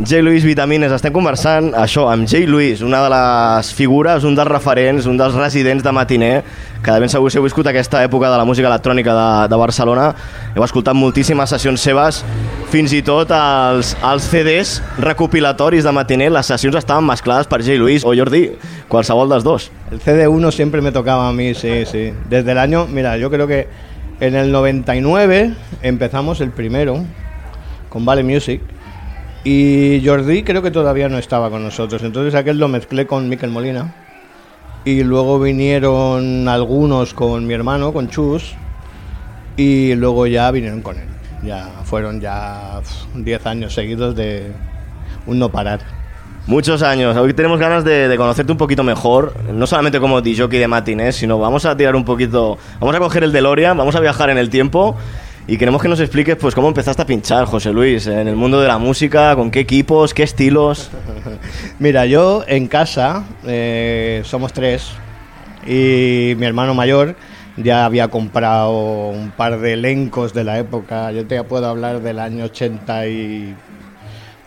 Jay 0.00 0.22
Luis 0.22 0.40
Vitamines, 0.40 0.88
estem 0.88 1.12
conversant 1.12 1.74
això 1.76 2.06
amb 2.08 2.24
Jay 2.24 2.46
Luis, 2.48 2.80
una 2.80 3.02
de 3.04 3.10
les 3.12 3.72
figures, 3.76 4.24
un 4.24 4.32
dels 4.32 4.48
referents, 4.48 5.04
un 5.04 5.18
dels 5.20 5.34
residents 5.36 5.84
de 5.84 5.92
matiner, 5.92 6.30
que 6.80 6.94
de 6.94 7.02
ben 7.02 7.12
segur 7.12 7.28
si 7.28 7.36
heu 7.36 7.44
viscut 7.44 7.68
aquesta 7.68 8.00
època 8.00 8.30
de 8.32 8.38
la 8.40 8.46
música 8.48 8.70
electrònica 8.70 9.12
de, 9.12 9.26
de 9.52 9.60
Barcelona, 9.60 10.08
heu 10.56 10.64
escoltat 10.64 10.96
moltíssimes 10.96 11.52
sessions 11.52 11.84
seves, 11.84 12.22
fins 12.72 12.96
i 12.96 13.02
tot 13.04 13.36
els, 13.36 13.92
els 14.00 14.32
CDs 14.32 14.74
recopilatoris 15.04 15.84
de 15.84 15.92
matiner, 15.92 16.32
les 16.32 16.48
sessions 16.48 16.80
estaven 16.80 17.04
mesclades 17.12 17.50
per 17.52 17.60
Jay 17.60 17.76
Luis 17.76 18.08
o 18.08 18.16
Jordi, 18.16 18.46
qualsevol 18.88 19.28
dels 19.28 19.44
dos. 19.44 19.68
El 19.92 20.00
CD1 20.00 20.56
siempre 20.56 20.80
me 20.80 20.96
tocaba 20.96 21.28
a 21.28 21.36
mí, 21.36 21.52
sí, 21.52 21.84
sí. 21.84 22.14
Desde 22.30 22.52
el 22.52 22.64
año, 22.64 22.86
mira, 22.88 23.18
yo 23.18 23.28
creo 23.28 23.46
que 23.46 23.68
en 24.20 24.36
el 24.36 24.52
99 24.52 25.52
empezamos 25.82 26.40
el 26.40 26.50
primero 26.50 27.04
con 27.90 28.06
Vale 28.06 28.22
Music 28.22 28.62
y 29.44 30.02
Jordi 30.04 30.42
creo 30.44 30.62
que 30.62 30.70
todavía 30.70 31.08
no 31.08 31.18
estaba 31.18 31.50
con 31.50 31.62
nosotros. 31.62 32.02
Entonces 32.02 32.34
aquel 32.34 32.58
lo 32.58 32.68
mezclé 32.68 33.06
con 33.06 33.28
Miquel 33.28 33.50
Molina 33.50 33.94
y 34.84 35.02
luego 35.02 35.40
vinieron 35.40 36.48
algunos 36.48 37.14
con 37.14 37.46
mi 37.46 37.54
hermano, 37.54 37.92
con 37.92 38.08
Chus 38.08 38.54
y 39.56 39.94
luego 39.94 40.26
ya 40.26 40.50
vinieron 40.50 40.82
con 40.82 40.96
él. 40.98 41.08
Ya 41.42 41.68
fueron 41.84 42.20
ya 42.20 42.80
uf, 42.80 43.14
10 43.14 43.46
años 43.46 43.74
seguidos 43.74 44.14
de 44.14 44.52
un 45.26 45.38
no 45.38 45.50
parar. 45.50 45.80
Muchos 46.46 46.82
años. 46.82 47.16
Hoy 47.16 47.34
tenemos 47.34 47.60
ganas 47.60 47.84
de, 47.84 48.08
de 48.08 48.16
conocerte 48.16 48.50
un 48.50 48.58
poquito 48.58 48.82
mejor, 48.82 49.34
no 49.52 49.66
solamente 49.66 50.00
como 50.00 50.20
DJ 50.20 50.48
de 50.48 50.68
matinés, 50.68 51.16
sino 51.16 51.38
vamos 51.38 51.64
a 51.66 51.76
tirar 51.76 51.94
un 51.94 52.04
poquito, 52.04 52.58
vamos 52.80 52.96
a 52.96 52.98
coger 52.98 53.22
el 53.22 53.32
DeLorean, 53.32 53.76
vamos 53.76 53.94
a 53.94 54.00
viajar 54.00 54.30
en 54.30 54.38
el 54.38 54.50
tiempo 54.50 54.96
y 55.46 55.56
queremos 55.56 55.82
que 55.82 55.88
nos 55.88 56.00
expliques 56.00 56.36
pues 56.36 56.54
cómo 56.54 56.68
empezaste 56.68 57.02
a 57.02 57.06
pinchar, 57.06 57.46
José 57.46 57.72
Luis, 57.72 58.06
en 58.06 58.28
el 58.28 58.36
mundo 58.36 58.60
de 58.60 58.68
la 58.68 58.78
música, 58.78 59.34
con 59.34 59.50
qué 59.50 59.60
equipos, 59.60 60.14
qué 60.14 60.22
estilos. 60.22 60.90
Mira, 61.80 62.06
yo 62.06 62.44
en 62.46 62.68
casa 62.68 63.24
eh, 63.44 64.22
somos 64.24 64.52
tres 64.52 64.92
y 65.66 66.34
mi 66.36 66.46
hermano 66.46 66.74
mayor 66.74 67.16
ya 67.56 67.84
había 67.84 68.08
comprado 68.08 69.08
un 69.08 69.30
par 69.32 69.58
de 69.58 69.74
elencos 69.74 70.32
de 70.32 70.44
la 70.44 70.58
época. 70.58 71.10
Yo 71.12 71.26
te 71.26 71.42
puedo 71.44 71.66
hablar 71.66 72.00
del 72.00 72.18
año 72.18 72.44
80 72.44 73.06
y... 73.08 73.54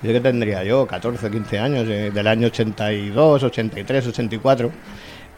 Yo 0.02 0.12
que 0.12 0.20
tendría 0.20 0.64
yo, 0.64 0.86
14, 0.86 1.32
15 1.32 1.60
años, 1.60 1.88
eh, 1.89 2.12
del 2.14 2.28
año 2.28 2.48
82, 2.48 3.43
83, 3.43 4.08
84. 4.08 4.72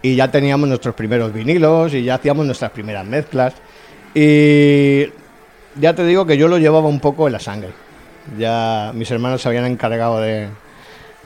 Y 0.02 0.16
ya 0.16 0.30
teníamos 0.30 0.68
nuestros 0.68 0.94
primeros 0.94 1.34
vinilos 1.34 1.94
y 1.94 2.04
ya 2.04 2.16
hacíamos 2.16 2.46
nuestras 2.46 2.72
primeras 2.72 3.06
mezclas. 3.06 3.54
Y 4.14 5.06
ya 5.80 5.94
te 5.94 6.06
digo 6.06 6.26
que 6.26 6.38
yo 6.38 6.48
lo 6.48 6.58
llevaba 6.58 6.88
un 6.88 7.00
poco 7.00 7.28
en 7.28 7.34
la 7.34 7.40
sangre. 7.40 7.70
Ya 8.38 8.92
mis 8.94 9.10
hermanos 9.12 9.42
se 9.42 9.48
habían 9.48 9.66
encargado 9.66 10.20
de, 10.20 10.50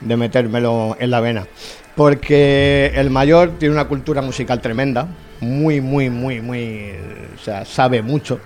de 0.00 0.16
metérmelo 0.16 0.96
en 0.98 1.10
la 1.10 1.20
vena. 1.20 1.46
Porque 1.94 2.92
el 2.94 3.10
mayor 3.10 3.58
tiene 3.58 3.74
una 3.74 3.86
cultura 3.86 4.22
musical 4.22 4.60
tremenda, 4.60 5.08
muy, 5.40 5.80
muy, 5.80 6.08
muy, 6.08 6.40
muy, 6.40 6.92
o 7.34 7.38
sea, 7.38 7.64
sabe 7.64 8.00
mucho. 8.02 8.40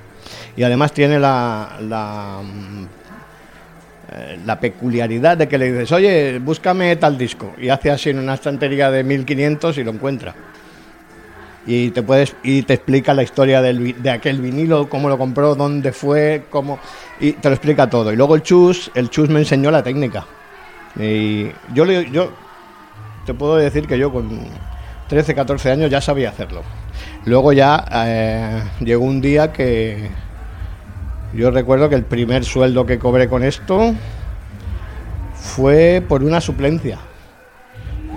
Y 0.57 0.62
además 0.62 0.92
tiene 0.92 1.20
la, 1.20 1.76
la, 1.80 2.40
eh, 4.12 4.38
la 4.44 4.59
peculiaridad 4.59 5.36
de 5.36 5.46
que 5.46 5.59
le 5.59 5.70
dices, 5.70 5.92
oye, 5.92 6.38
búscame 6.40 6.96
tal 6.96 7.16
disco. 7.16 7.52
Y 7.59 7.68
hace 7.68 7.90
así 7.90 8.11
en 8.11 8.18
una 8.18 8.34
estantería 8.34 8.90
de 8.90 9.04
1500 9.04 9.78
y 9.78 9.84
lo 9.84 9.92
encuentra. 9.92 10.34
Y 11.66 11.90
te, 11.90 12.02
puedes, 12.02 12.36
y 12.44 12.62
te 12.62 12.74
explica 12.74 13.12
la 13.12 13.24
historia 13.24 13.60
del 13.60 14.00
de 14.00 14.10
aquel 14.10 14.40
vinilo, 14.40 14.88
cómo 14.88 15.08
lo 15.08 15.18
compró, 15.18 15.54
dónde 15.56 15.92
fue, 15.92 16.44
cómo... 16.48 16.78
Y 17.18 17.32
te 17.32 17.48
lo 17.48 17.54
explica 17.56 17.90
todo. 17.90 18.12
Y 18.12 18.16
luego 18.16 18.36
el 18.36 18.42
Chus, 18.42 18.90
el 18.94 19.10
Chus 19.10 19.28
me 19.28 19.40
enseñó 19.40 19.70
la 19.72 19.82
técnica. 19.82 20.24
Y 20.98 21.48
yo, 21.74 21.84
le- 21.84 22.08
yo 22.10 22.30
te 23.26 23.34
puedo 23.34 23.56
decir 23.56 23.88
que 23.88 23.98
yo 23.98 24.12
con 24.12 24.30
13, 25.08 25.34
14 25.34 25.70
años 25.72 25.90
ya 25.90 26.00
sabía 26.00 26.28
hacerlo. 26.30 26.62
Luego 27.24 27.52
ya 27.52 27.84
eh, 27.92 28.62
llegó 28.80 29.04
un 29.04 29.20
día 29.20 29.52
que 29.52 30.08
yo 31.34 31.50
recuerdo 31.50 31.88
que 31.88 31.96
el 31.96 32.04
primer 32.04 32.44
sueldo 32.44 32.86
que 32.86 32.98
cobré 33.00 33.28
con 33.28 33.42
esto 33.42 33.92
fue 35.34 36.02
por 36.08 36.22
una 36.22 36.40
suplencia. 36.40 36.98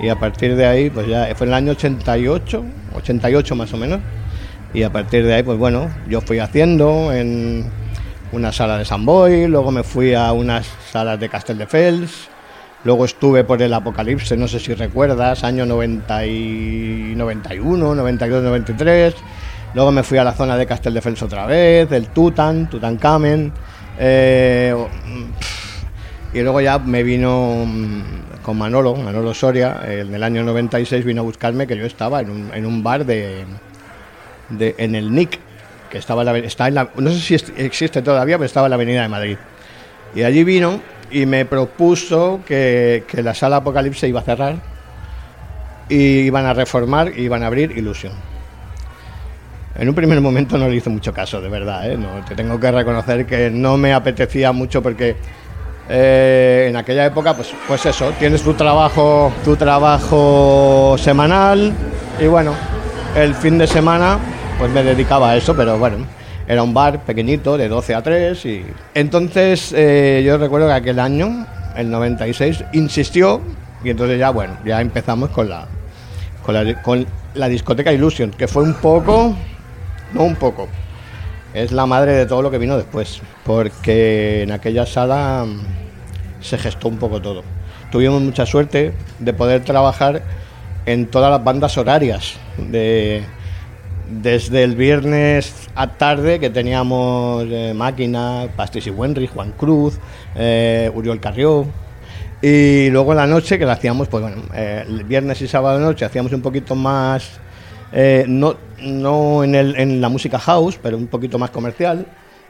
Y 0.02 0.10
a 0.10 0.16
partir 0.16 0.56
de 0.56 0.66
ahí, 0.66 0.90
pues 0.90 1.08
ya 1.08 1.28
fue 1.36 1.46
en 1.48 1.52
el 1.52 1.56
año 1.56 1.72
88, 1.74 2.64
88 2.96 3.56
más 3.56 3.74
o 3.74 3.78
menos. 3.78 4.00
Y 4.74 4.84
a 4.84 4.92
partir 4.92 5.26
de 5.26 5.34
ahí, 5.34 5.44
pues 5.44 5.58
bueno, 5.58 5.90
yo 6.08 6.22
fui 6.22 6.40
haciendo 6.40 7.12
en 7.12 7.66
una 8.32 8.52
sala 8.52 8.78
de 8.78 8.86
San 8.86 9.06
Boy, 9.06 9.48
luego 9.48 9.72
me 9.72 9.84
fui 9.84 10.14
a 10.14 10.32
unas 10.32 10.68
salas 10.92 11.20
de 11.20 11.28
Castelldefels, 11.28 12.30
luego 12.84 13.06
estuve 13.06 13.44
por 13.44 13.62
el 13.62 13.74
Apocalipse, 13.74 14.38
no 14.38 14.48
sé 14.48 14.60
si 14.60 14.74
recuerdas, 14.76 15.44
año 15.44 15.66
90 15.66 16.26
y 16.28 17.14
91, 17.16 17.96
92, 17.96 18.44
93. 18.44 19.16
Luego 19.74 19.92
me 19.92 20.04
fui 20.04 20.18
a 20.18 20.24
la 20.24 20.34
zona 20.34 20.56
de 20.58 20.66
Castelldefels 20.66 21.22
otra 21.24 21.46
vez, 21.46 21.92
el 21.92 22.08
Tutan, 22.10 22.70
Tutankamen. 22.70 23.52
eh, 24.00 24.76
y 26.34 26.42
luego 26.42 26.62
ya 26.62 26.78
me 26.80 27.04
vino 27.04 27.66
mm, 27.66 28.42
con 28.44 28.58
Manolo, 28.58 28.96
Manolo 28.96 29.34
Soria, 29.34 29.82
eh, 29.86 30.02
en 30.08 30.14
el 30.14 30.24
año 30.24 30.44
96 30.44 31.04
vino 31.06 31.22
a 31.22 31.24
buscarme 31.26 31.66
que 31.68 31.76
yo 31.78 31.86
estaba 31.86 32.22
en 32.22 32.30
un, 32.30 32.52
en 32.54 32.66
un 32.66 32.84
bar 32.84 33.06
de, 33.06 33.46
de- 34.50 34.76
en 34.78 34.96
el 34.96 35.14
NIC, 35.14 35.40
que 35.90 35.98
estaba 35.98 36.22
en 36.22 36.26
la, 36.28 36.38
está 36.38 36.68
en 36.68 36.76
no 36.76 37.10
sé 37.12 37.20
si 37.20 37.36
existe 37.58 38.02
todavía, 38.02 38.38
pero 38.38 38.46
estaba 38.46 38.68
en 38.68 38.70
la 38.72 38.76
Avenida 38.76 39.02
de 39.02 39.08
Madrid. 39.10 39.38
Y 40.16 40.24
allí 40.24 40.44
vino 40.44 40.80
y 41.12 41.26
me 41.26 41.46
propuso 41.46 42.42
que, 42.46 43.04
que 43.08 43.24
la 43.24 43.34
sala 43.34 43.58
Apocalipse 43.58 44.08
iba 44.08 44.20
a 44.20 44.24
cerrar 44.24 44.56
y 45.90 46.20
iban 46.22 46.46
a 46.46 46.54
reformar 46.54 47.12
y 47.18 47.22
iban 47.24 47.42
a 47.44 47.48
abrir 47.48 47.72
Ilusión. 47.76 48.14
En 49.76 49.88
un 49.88 49.96
primer 49.96 50.20
momento 50.22 50.58
no 50.58 50.68
le 50.68 50.76
hice 50.76 50.90
mucho 50.90 51.14
caso, 51.14 51.40
de 51.42 51.48
verdad, 51.50 51.90
¿eh? 51.90 51.98
Te 52.28 52.36
tengo 52.36 52.60
que 52.60 52.70
reconocer 52.72 53.26
que 53.26 53.50
no 53.50 53.78
me 53.78 53.94
apetecía 53.94 54.52
mucho 54.52 54.82
porque 54.84 55.16
Eh, 55.92 56.68
en 56.70 56.76
aquella 56.76 57.06
época, 57.06 57.34
pues, 57.34 57.52
pues 57.68 57.84
eso, 57.88 58.12
tienes 58.20 58.44
tu 58.44 58.54
trabajo, 58.54 59.34
tu 59.44 59.56
trabajo 59.56 60.96
semanal 61.00 61.74
y 62.20 62.28
bueno, 62.28 62.54
el 63.16 63.34
fin 63.34 63.58
de 63.58 63.66
semana 63.66 64.20
pues 64.60 64.72
me 64.72 64.84
dedicaba 64.84 65.32
a 65.32 65.38
eso, 65.38 65.56
pero 65.56 65.80
bueno, 65.80 66.06
era 66.48 66.62
un 66.62 66.76
bar 66.76 67.04
pequeñito 67.06 67.58
de 67.58 67.68
12 67.68 67.96
a 67.96 68.04
3 68.04 68.46
y 68.46 68.66
entonces 68.94 69.74
eh, 69.76 70.22
yo 70.24 70.38
recuerdo 70.38 70.68
que 70.68 70.74
aquel 70.74 71.00
año, 71.00 71.48
el 71.76 71.90
96, 71.90 72.66
insistió 72.74 73.42
y 73.84 73.90
entonces 73.90 74.20
ya 74.20 74.30
bueno, 74.30 74.58
ya 74.64 74.82
empezamos 74.82 75.30
con 75.30 75.50
la 75.50 75.68
con 76.46 76.54
la, 76.54 76.82
con 76.84 77.06
la 77.34 77.48
discoteca 77.48 77.92
Illusion, 77.92 78.30
que 78.30 78.48
fue 78.48 78.62
un 78.62 78.76
poco, 78.76 79.36
no 80.14 80.24
un 80.24 80.36
poco, 80.36 80.68
es 81.54 81.72
la 81.72 81.86
madre 81.86 82.14
de 82.14 82.26
todo 82.26 82.42
lo 82.42 82.52
que 82.52 82.58
vino 82.58 82.78
después, 82.78 83.22
porque 83.44 84.44
en 84.44 84.52
aquella 84.52 84.86
sala 84.86 85.46
mm, 85.48 86.42
se 86.42 86.58
gestó 86.58 86.88
un 86.88 86.98
poco 86.98 87.22
todo. 87.22 87.44
Tuvimos 87.92 88.22
mucha 88.22 88.46
suerte 88.46 88.94
de 89.20 89.34
poder 89.34 89.64
trabajar 89.64 90.22
en 90.86 91.08
todas 91.08 91.32
las 91.32 91.44
bandas 91.44 91.78
horarias, 91.78 92.36
de, 92.58 93.24
desde 94.10 94.64
el 94.64 94.76
viernes 94.76 95.70
a 95.76 95.88
tarde 95.98 96.40
que 96.40 96.50
teníamos 96.50 97.46
eh, 97.50 97.74
Máquina, 97.76 98.48
Pastis 98.56 98.88
y 98.88 98.92
Wenry, 98.92 99.28
Juan 99.28 99.54
Cruz, 99.54 100.00
eh, 100.36 100.92
Uriol 100.94 101.20
Carrió, 101.20 101.66
y 102.42 102.90
luego 102.90 103.12
en 103.12 103.18
la 103.18 103.28
noche 103.28 103.60
que 103.60 103.66
la 103.66 103.74
hacíamos, 103.74 104.08
pues 104.08 104.24
bueno, 104.24 104.44
eh, 104.54 104.86
el 104.88 105.04
viernes 105.04 105.42
y 105.42 105.48
sábado 105.48 105.80
noche 105.80 106.06
hacíamos 106.06 106.32
un 106.32 106.42
poquito 106.42 106.74
más, 106.74 107.40
eh, 107.92 108.26
no, 108.28 108.56
no 108.82 109.44
en, 109.44 109.56
el- 109.56 109.76
en 109.78 110.02
la 110.02 110.10
música 110.10 110.40
house, 110.40 110.80
pero 110.82 110.98
un 110.98 111.08
poquito 111.08 111.38
más 111.40 111.50
comercial. 111.50 112.06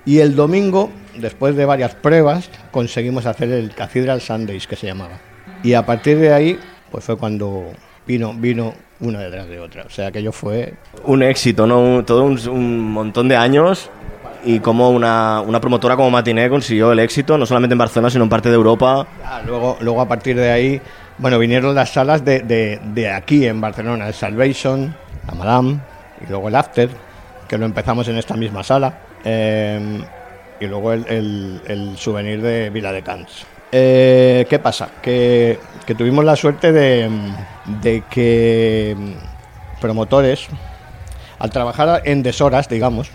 Y 0.05 0.19
el 0.19 0.35
domingo, 0.35 0.89
después 1.17 1.55
de 1.55 1.65
varias 1.65 1.93
pruebas, 1.95 2.49
conseguimos 2.71 3.25
hacer 3.25 3.51
el 3.51 3.71
Cathedral 3.75 4.21
Sundays, 4.21 4.65
que 4.67 4.75
se 4.75 4.87
llamaba. 4.87 5.19
Y 5.63 5.73
a 5.73 5.85
partir 5.85 6.17
de 6.19 6.33
ahí, 6.33 6.59
pues 6.89 7.03
fue 7.03 7.17
cuando 7.17 7.65
vino, 8.07 8.33
vino 8.33 8.73
una 9.01 9.19
detrás 9.19 9.47
de 9.49 9.59
otra. 9.59 9.83
O 9.83 9.89
sea, 9.89 10.07
aquello 10.07 10.31
fue 10.31 10.73
Un 11.03 11.21
éxito, 11.21 11.67
¿no? 11.67 12.03
Todo 12.05 12.23
un, 12.23 12.39
un 12.49 12.79
montón 12.91 13.27
de 13.27 13.35
años 13.35 13.89
y 14.45 14.59
como 14.61 14.89
una, 14.89 15.41
una 15.41 15.59
promotora 15.59 15.97
como 15.97 16.09
Matiné 16.09 16.49
consiguió 16.49 16.93
el 16.93 16.99
éxito, 16.99 17.37
no 17.37 17.45
solamente 17.45 17.73
en 17.73 17.77
Barcelona, 17.79 18.09
sino 18.09 18.23
en 18.23 18.29
parte 18.29 18.47
de 18.49 18.55
Europa. 18.55 19.05
Ah, 19.23 19.41
luego, 19.45 19.77
luego 19.81 19.99
a 20.01 20.07
partir 20.07 20.37
de 20.37 20.49
ahí, 20.49 20.81
bueno, 21.17 21.37
vinieron 21.37 21.75
las 21.75 21.89
salas 21.91 22.23
de, 22.23 22.39
de- 22.39 22.79
de 22.93 23.09
aquí 23.11 23.45
en 23.45 23.59
Barcelona, 23.59 24.07
el 24.07 24.13
Salvation, 24.13 24.95
la 25.29 25.35
Madame, 25.35 25.79
y 26.25 26.29
luego 26.29 26.47
el 26.49 26.55
After, 26.55 26.89
que 27.47 27.57
lo 27.57 27.65
empezamos 27.65 28.07
en 28.07 28.17
esta 28.17 28.35
misma 28.35 28.63
sala, 28.63 28.99
eh, 29.23 30.01
y 30.59 30.65
luego 30.67 30.93
el, 30.93 31.61
el- 31.67 31.97
souvenir 31.97 32.41
de 32.41 32.69
Vila 32.69 32.91
de 32.91 33.01
Cans. 33.01 33.45
Eh, 33.71 34.45
¿Qué 34.49 34.59
pasa? 34.59 34.89
Que, 35.01 35.59
que 35.85 35.95
tuvimos 35.95 36.25
la 36.25 36.35
suerte 36.35 36.71
de, 36.71 37.09
de 37.81 38.03
que 38.09 38.95
mm, 38.97 39.79
promotores, 39.81 40.47
al 41.37 41.49
trabajar 41.51 42.01
en 42.05 42.23
deshoras, 42.23 42.67
digamos, 42.67 43.09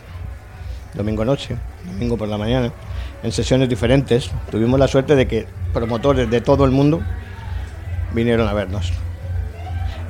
domingo 0.95 1.25
noche, 1.25 1.57
domingo 1.85 2.17
por 2.17 2.29
la 2.29 2.39
mañana, 2.39 2.71
en 3.23 3.33
sesiones 3.33 3.69
diferentes. 3.69 4.31
Tuvimos 4.51 4.79
la 4.79 4.87
suerte 4.89 5.17
de 5.17 5.27
que 5.27 5.47
promotores 5.73 6.31
de 6.31 6.41
todo 6.41 6.65
el 6.65 6.71
mundo 6.71 7.01
vinieron 8.12 8.47
a 8.49 8.53
vernos. 8.55 8.93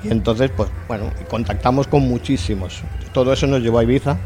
Y 0.05 0.11
entonces, 0.11 0.51
pues 0.55 0.69
bueno, 0.87 1.11
contactamos 1.29 1.87
con 1.87 2.03
muchísimos. 2.03 2.83
Todo 3.13 3.33
eso 3.33 3.47
nos 3.47 3.63
llevó 3.63 3.79
a 3.79 3.85
Ibiza, 3.85 4.19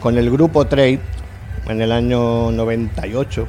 con 0.00 0.16
el 0.16 0.30
grupo 0.30 0.66
Trade, 0.66 1.00
en 1.68 1.82
el 1.82 1.92
año 1.92 2.50
98, 2.52 3.46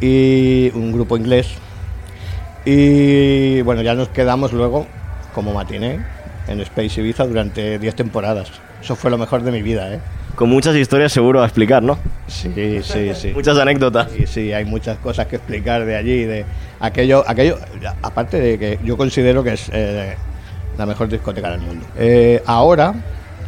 y 0.00 0.70
un 0.74 0.92
grupo 0.92 1.16
inglés. 1.16 1.48
Y 2.64 3.60
bueno, 3.62 3.82
ya 3.82 3.94
nos 3.94 4.08
quedamos 4.08 4.52
luego 4.52 4.86
como 5.34 5.52
matiné 5.52 6.04
en 6.48 6.60
Space 6.60 7.00
Ibiza 7.00 7.26
durante 7.26 7.78
10 7.78 7.94
temporadas. 7.94 8.50
Eso 8.82 8.96
fue 8.96 9.10
lo 9.10 9.18
mejor 9.18 9.42
de 9.42 9.52
mi 9.52 9.62
vida, 9.62 9.94
¿eh? 9.94 10.00
Con 10.34 10.48
muchas 10.48 10.74
historias 10.76 11.12
seguro 11.12 11.42
a 11.42 11.44
explicar, 11.44 11.82
¿no? 11.82 11.98
Sí, 12.26 12.80
sí, 12.82 13.12
sí. 13.14 13.32
Muchas 13.34 13.58
anécdotas. 13.58 14.10
Sí, 14.10 14.26
sí, 14.26 14.52
hay 14.52 14.64
muchas 14.64 14.98
cosas 14.98 15.26
que 15.26 15.36
explicar 15.36 15.84
de 15.84 15.94
allí, 15.94 16.24
de 16.24 16.44
aquello, 16.82 17.24
aquello, 17.26 17.56
aparte 18.02 18.38
de 18.38 18.58
que 18.58 18.78
yo 18.84 18.96
considero 18.96 19.42
que 19.42 19.54
es 19.54 19.70
eh, 19.72 20.16
la 20.76 20.84
mejor 20.84 21.08
discoteca 21.08 21.50
del 21.52 21.60
mundo. 21.60 21.86
Eh, 21.96 22.42
ahora, 22.44 22.94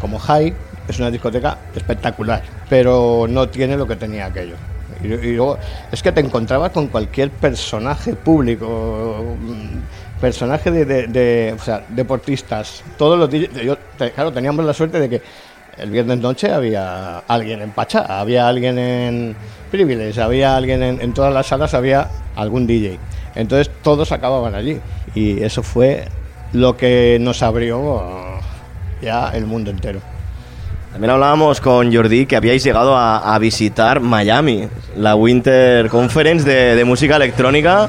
como 0.00 0.18
High, 0.18 0.54
es 0.88 0.98
una 0.98 1.10
discoteca 1.10 1.58
espectacular, 1.74 2.42
pero 2.68 3.26
no 3.28 3.48
tiene 3.48 3.76
lo 3.76 3.86
que 3.86 3.96
tenía 3.96 4.26
aquello. 4.26 4.54
Y, 5.02 5.08
luego, 5.08 5.58
es 5.92 6.02
que 6.02 6.12
te 6.12 6.20
encontrabas 6.20 6.70
con 6.70 6.86
cualquier 6.86 7.30
personaje 7.30 8.14
público, 8.14 9.36
mm, 9.38 10.20
personaje 10.20 10.70
de, 10.70 10.84
de- 11.08 11.54
o 11.58 11.62
sea, 11.62 11.84
deportistas, 11.88 12.82
todos 12.96 13.18
los 13.18 13.28
yo, 13.30 13.76
claro, 14.14 14.32
teníamos 14.32 14.64
la 14.64 14.72
suerte 14.72 14.98
de 15.00 15.10
que 15.10 15.22
el 15.76 15.90
viernes 15.90 16.18
noche 16.18 16.50
había 16.52 17.18
alguien 17.18 17.60
en 17.60 17.70
Pachá, 17.72 18.20
había 18.20 18.48
alguien 18.48 18.78
en 18.78 19.36
Privilege, 19.70 20.20
había 20.22 20.56
alguien 20.56 20.82
en, 20.82 21.00
en 21.00 21.12
todas 21.12 21.34
las 21.34 21.46
salas, 21.48 21.74
había 21.74 22.08
algún 22.36 22.66
DJ. 22.66 22.98
Entonces 23.34 23.70
todos 23.82 24.12
acababan 24.12 24.54
allí. 24.54 24.80
Y 25.14 25.42
eso 25.42 25.62
fue 25.62 26.06
lo 26.52 26.76
que 26.76 27.18
nos 27.20 27.42
abrió 27.42 28.40
ya 29.02 29.30
el 29.30 29.46
mundo 29.46 29.70
entero. 29.70 30.00
También 30.92 31.10
hablábamos 31.10 31.60
con 31.60 31.92
Jordi 31.92 32.26
que 32.26 32.36
habíais 32.36 32.62
llegado 32.62 32.96
a, 32.96 33.34
a 33.34 33.38
visitar 33.40 33.98
Miami, 34.00 34.68
la 34.96 35.16
Winter 35.16 35.88
Conference 35.88 36.48
de, 36.48 36.76
de 36.76 36.84
música 36.84 37.16
electrónica. 37.16 37.88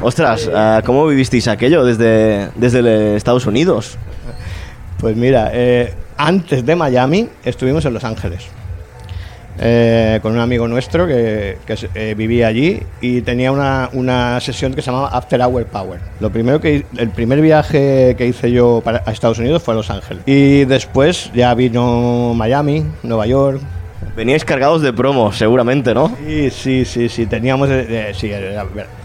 Ostras, 0.00 0.48
eh, 0.50 0.80
¿cómo 0.86 1.06
vivisteis 1.06 1.46
aquello 1.48 1.84
desde, 1.84 2.48
desde 2.54 3.16
Estados 3.16 3.44
Unidos? 3.44 3.98
Pues 4.98 5.14
mira, 5.16 5.50
eh, 5.52 5.92
antes 6.16 6.64
de 6.64 6.76
Miami 6.76 7.28
estuvimos 7.44 7.84
en 7.84 7.92
Los 7.92 8.04
Ángeles. 8.04 8.46
Eh, 9.60 10.18
con 10.22 10.32
un 10.32 10.38
amigo 10.38 10.66
nuestro 10.66 11.06
que, 11.06 11.58
que 11.66 11.76
eh, 11.94 12.14
vivía 12.16 12.48
allí 12.48 12.82
y 13.00 13.20
tenía 13.20 13.52
una, 13.52 13.90
una 13.92 14.40
sesión 14.40 14.74
que 14.74 14.80
se 14.80 14.90
llamaba 14.90 15.08
After 15.08 15.40
Hour 15.40 15.66
Power. 15.66 16.00
Lo 16.18 16.30
primero 16.30 16.60
que, 16.60 16.86
el 16.96 17.10
primer 17.10 17.40
viaje 17.40 18.14
que 18.16 18.26
hice 18.26 18.50
yo 18.50 18.80
para, 18.82 19.02
a 19.06 19.12
Estados 19.12 19.38
Unidos 19.38 19.62
fue 19.62 19.74
a 19.74 19.76
Los 19.76 19.90
Ángeles. 19.90 20.22
Y 20.26 20.64
después 20.64 21.30
ya 21.34 21.54
vino 21.54 22.32
Miami, 22.34 22.84
Nueva 23.02 23.26
York. 23.26 23.60
Veníais 24.16 24.44
cargados 24.44 24.82
de 24.82 24.92
promo, 24.92 25.30
seguramente, 25.32 25.94
¿no? 25.94 26.16
Sí, 26.26 26.50
sí, 26.50 26.84
sí, 26.84 27.08
sí, 27.08 27.26
teníamos... 27.26 27.68
eh, 27.68 27.86
eh, 27.88 28.12
sí, 28.14 28.30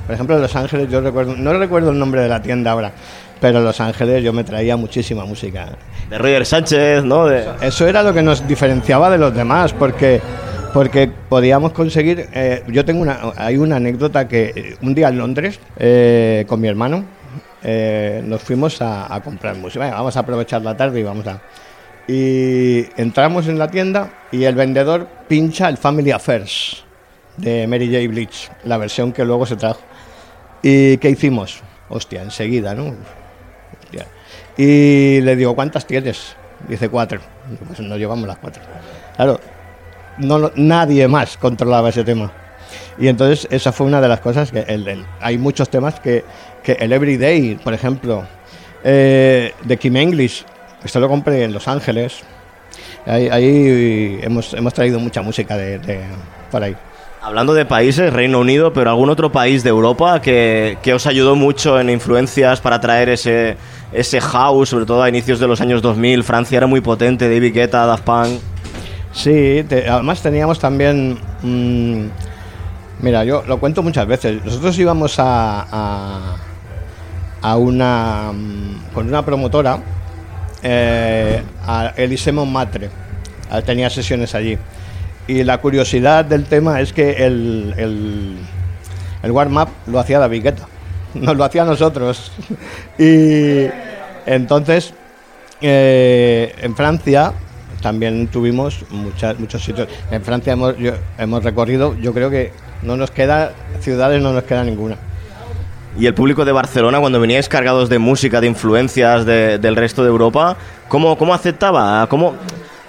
por 0.05 0.13
ejemplo, 0.13 0.35
en 0.35 0.41
Los 0.41 0.55
Ángeles 0.55 0.89
yo 0.89 1.01
recuerdo, 1.01 1.35
no 1.35 1.53
recuerdo 1.53 1.91
el 1.91 1.99
nombre 1.99 2.21
de 2.21 2.29
la 2.29 2.41
tienda 2.41 2.71
ahora, 2.71 2.93
pero 3.39 3.59
en 3.59 3.63
Los 3.65 3.79
Ángeles 3.81 4.23
yo 4.23 4.33
me 4.33 4.43
traía 4.43 4.77
muchísima 4.77 5.25
música. 5.25 5.69
De 6.09 6.17
Roger 6.17 6.45
Sánchez, 6.45 7.03
¿no? 7.03 7.25
De- 7.25 7.45
Eso 7.61 7.87
era 7.87 8.01
lo 8.03 8.13
que 8.13 8.21
nos 8.21 8.47
diferenciaba 8.47 9.09
de 9.09 9.17
los 9.17 9.33
demás, 9.33 9.73
porque 9.73 10.21
porque 10.73 11.07
podíamos 11.29 11.71
conseguir. 11.71 12.27
eh, 12.33 12.61
yo 12.67 12.83
tengo 12.83 13.01
una, 13.01 13.17
hay 13.37 13.55
una 13.55 13.77
anécdota 13.77 14.27
que 14.27 14.51
eh, 14.55 14.75
un 14.81 14.93
día 14.93 15.07
en 15.07 15.17
Londres 15.17 15.57
eh, 15.77 16.43
con 16.49 16.59
mi 16.59 16.67
hermano 16.67 17.05
eh, 17.63 18.21
nos 18.25 18.41
fuimos 18.41 18.81
a, 18.81 19.13
a 19.13 19.21
comprar 19.21 19.55
música. 19.55 19.89
Vamos 19.89 20.17
a 20.17 20.19
aprovechar 20.19 20.61
la 20.61 20.75
tarde 20.75 20.99
y 20.99 21.03
vamos 21.03 21.25
a. 21.27 21.39
Y 22.07 22.85
entramos 23.01 23.47
en 23.47 23.57
la 23.57 23.69
tienda 23.71 24.09
y 24.31 24.43
el 24.43 24.53
vendedor 24.55 25.07
pincha 25.27 25.69
el 25.69 25.77
Family 25.77 26.11
Affairs 26.11 26.83
de 27.37 27.65
Mary 27.67 27.87
J. 27.87 28.07
Blige, 28.09 28.49
la 28.65 28.77
versión 28.77 29.11
que 29.11 29.23
luego 29.25 29.45
se 29.45 29.55
trajo. 29.55 29.79
¿Y 30.61 30.97
qué 30.97 31.09
hicimos? 31.09 31.61
Hostia, 31.89 32.21
enseguida, 32.21 32.75
¿no? 32.75 32.93
Y 34.57 35.21
le 35.21 35.35
digo, 35.35 35.55
¿cuántas 35.55 35.85
tienes? 35.85 36.35
Dice 36.67 36.89
cuatro. 36.89 37.19
Pues 37.67 37.79
nos 37.81 37.97
llevamos 37.97 38.27
las 38.27 38.37
cuatro. 38.37 38.61
Claro, 39.15 39.39
no, 40.17 40.51
nadie 40.55 41.07
más 41.07 41.37
controlaba 41.37 41.89
ese 41.89 42.03
tema. 42.03 42.31
Y 42.97 43.07
entonces 43.09 43.47
esa 43.51 43.71
fue 43.71 43.85
una 43.87 43.99
de 44.01 44.07
las 44.07 44.21
cosas 44.21 44.51
que 44.51 44.59
el- 44.61 44.87
el- 44.87 45.05
hay 45.19 45.37
muchos 45.37 45.69
temas 45.69 45.99
que, 45.99 46.23
que 46.63 46.73
el 46.73 46.91
Everyday, 46.93 47.55
por 47.55 47.73
ejemplo, 47.73 48.23
eh, 48.83 49.53
de 49.63 49.77
Kim 49.77 49.95
English, 49.97 50.45
esto 50.83 50.99
lo 50.99 51.09
compré 51.09 51.43
en 51.43 51.53
Los 51.53 51.67
Ángeles. 51.67 52.21
Ahí, 53.05 53.29
ahí 53.29 54.19
hemos, 54.23 54.53
hemos 54.53 54.73
traído 54.73 54.99
mucha 54.99 55.21
música 55.21 55.57
de, 55.57 55.77
de 55.79 56.01
por 56.49 56.63
ahí. 56.63 56.75
Hablando 57.25 57.55
de 57.55 57.65
países, 57.65 58.13
Reino 58.13 58.39
Unido, 58.39 58.71
pero 58.71 58.91
algún 58.91 59.09
otro 59.09 59.31
país 59.31 59.63
de 59.63 59.71
Europa 59.71 60.21
que, 60.21 60.77
que 60.83 60.93
os 60.93 61.07
ayudó 61.07 61.35
mucho 61.35 61.79
en 61.79 61.89
influencias 61.89 62.61
para 62.61 62.79
traer 62.79 63.09
ese, 63.09 63.57
ese 63.91 64.21
house, 64.21 64.69
sobre 64.69 64.85
todo 64.85 65.01
a 65.01 65.09
inicios 65.09 65.39
de 65.39 65.47
los 65.47 65.59
años 65.59 65.81
2000. 65.81 66.23
Francia 66.23 66.57
era 66.57 66.67
muy 66.67 66.81
potente, 66.81 67.27
David 67.27 67.51
Guetta, 67.55 67.87
Daft 67.87 68.03
Punk. 68.03 68.39
Sí, 69.11 69.65
te- 69.67 69.89
además 69.89 70.21
teníamos 70.21 70.59
también... 70.59 71.17
mm, 71.41 72.05
mira, 73.01 73.23
yo 73.23 73.43
lo 73.47 73.59
cuento 73.59 73.81
muchas 73.81 74.05
veces. 74.05 74.45
Nosotros 74.45 74.77
íbamos 74.77 75.17
a, 75.17 75.65
a, 75.71 76.35
a 77.41 77.55
una... 77.57 78.31
mm, 78.33 78.93
con 78.93 79.07
una 79.07 79.25
promotora, 79.25 79.79
eh, 80.61 81.41
a 81.65 81.91
Elise 81.97 82.31
Montmartre. 82.31 82.91
Ah, 83.49 83.63
Tenía 83.63 83.89
sesiones 83.89 84.35
allí. 84.35 84.59
Y 85.27 85.43
la 85.43 85.57
curiosidad 85.59 86.23
del 86.25 86.45
tema 86.45 86.81
es 86.81 86.93
que 86.93 87.25
el, 87.25 87.73
el, 87.77 88.37
el 89.23 89.31
warm-up 89.31 89.69
lo 89.87 89.99
hacía 89.99 90.19
David 90.19 90.43
Guetta, 90.43 90.67
nos 91.15 91.35
lo 91.35 91.43
hacía 91.43 91.63
a 91.63 91.65
nosotros. 91.65 92.31
y 92.99 93.65
entonces, 94.25 94.93
eh, 95.61 96.53
en 96.61 96.75
Francia 96.75 97.33
también 97.81 98.27
tuvimos 98.27 98.83
muchas, 98.91 99.39
muchos 99.39 99.63
sitios. 99.63 99.87
En 100.11 100.21
Francia 100.23 100.53
hemos, 100.53 100.77
yo- 100.77 100.93
hemos 101.17 101.43
recorrido, 101.43 101.95
yo 101.99 102.13
creo 102.13 102.29
que 102.29 102.51
no 102.81 102.95
nos 102.97 103.11
queda, 103.11 103.51
ciudades 103.79 104.21
no 104.21 104.33
nos 104.33 104.43
queda 104.43 104.63
ninguna. 104.63 104.97
Y 105.97 106.07
el 106.07 106.13
público 106.13 106.43
de 106.45 106.51
Barcelona, 106.51 106.99
cuando 106.99 107.19
veníais 107.21 107.47
cargados 107.47 107.87
de 107.89 107.99
música, 107.99 108.41
de 108.41 108.47
influencias 108.47 109.25
de- 109.25 109.57
del 109.59 109.75
resto 109.75 110.03
de 110.03 110.09
Europa, 110.09 110.57
¿cómo, 110.87 111.17
cómo 111.17 111.33
aceptaba? 111.33 112.05
¿Cómo, 112.09 112.35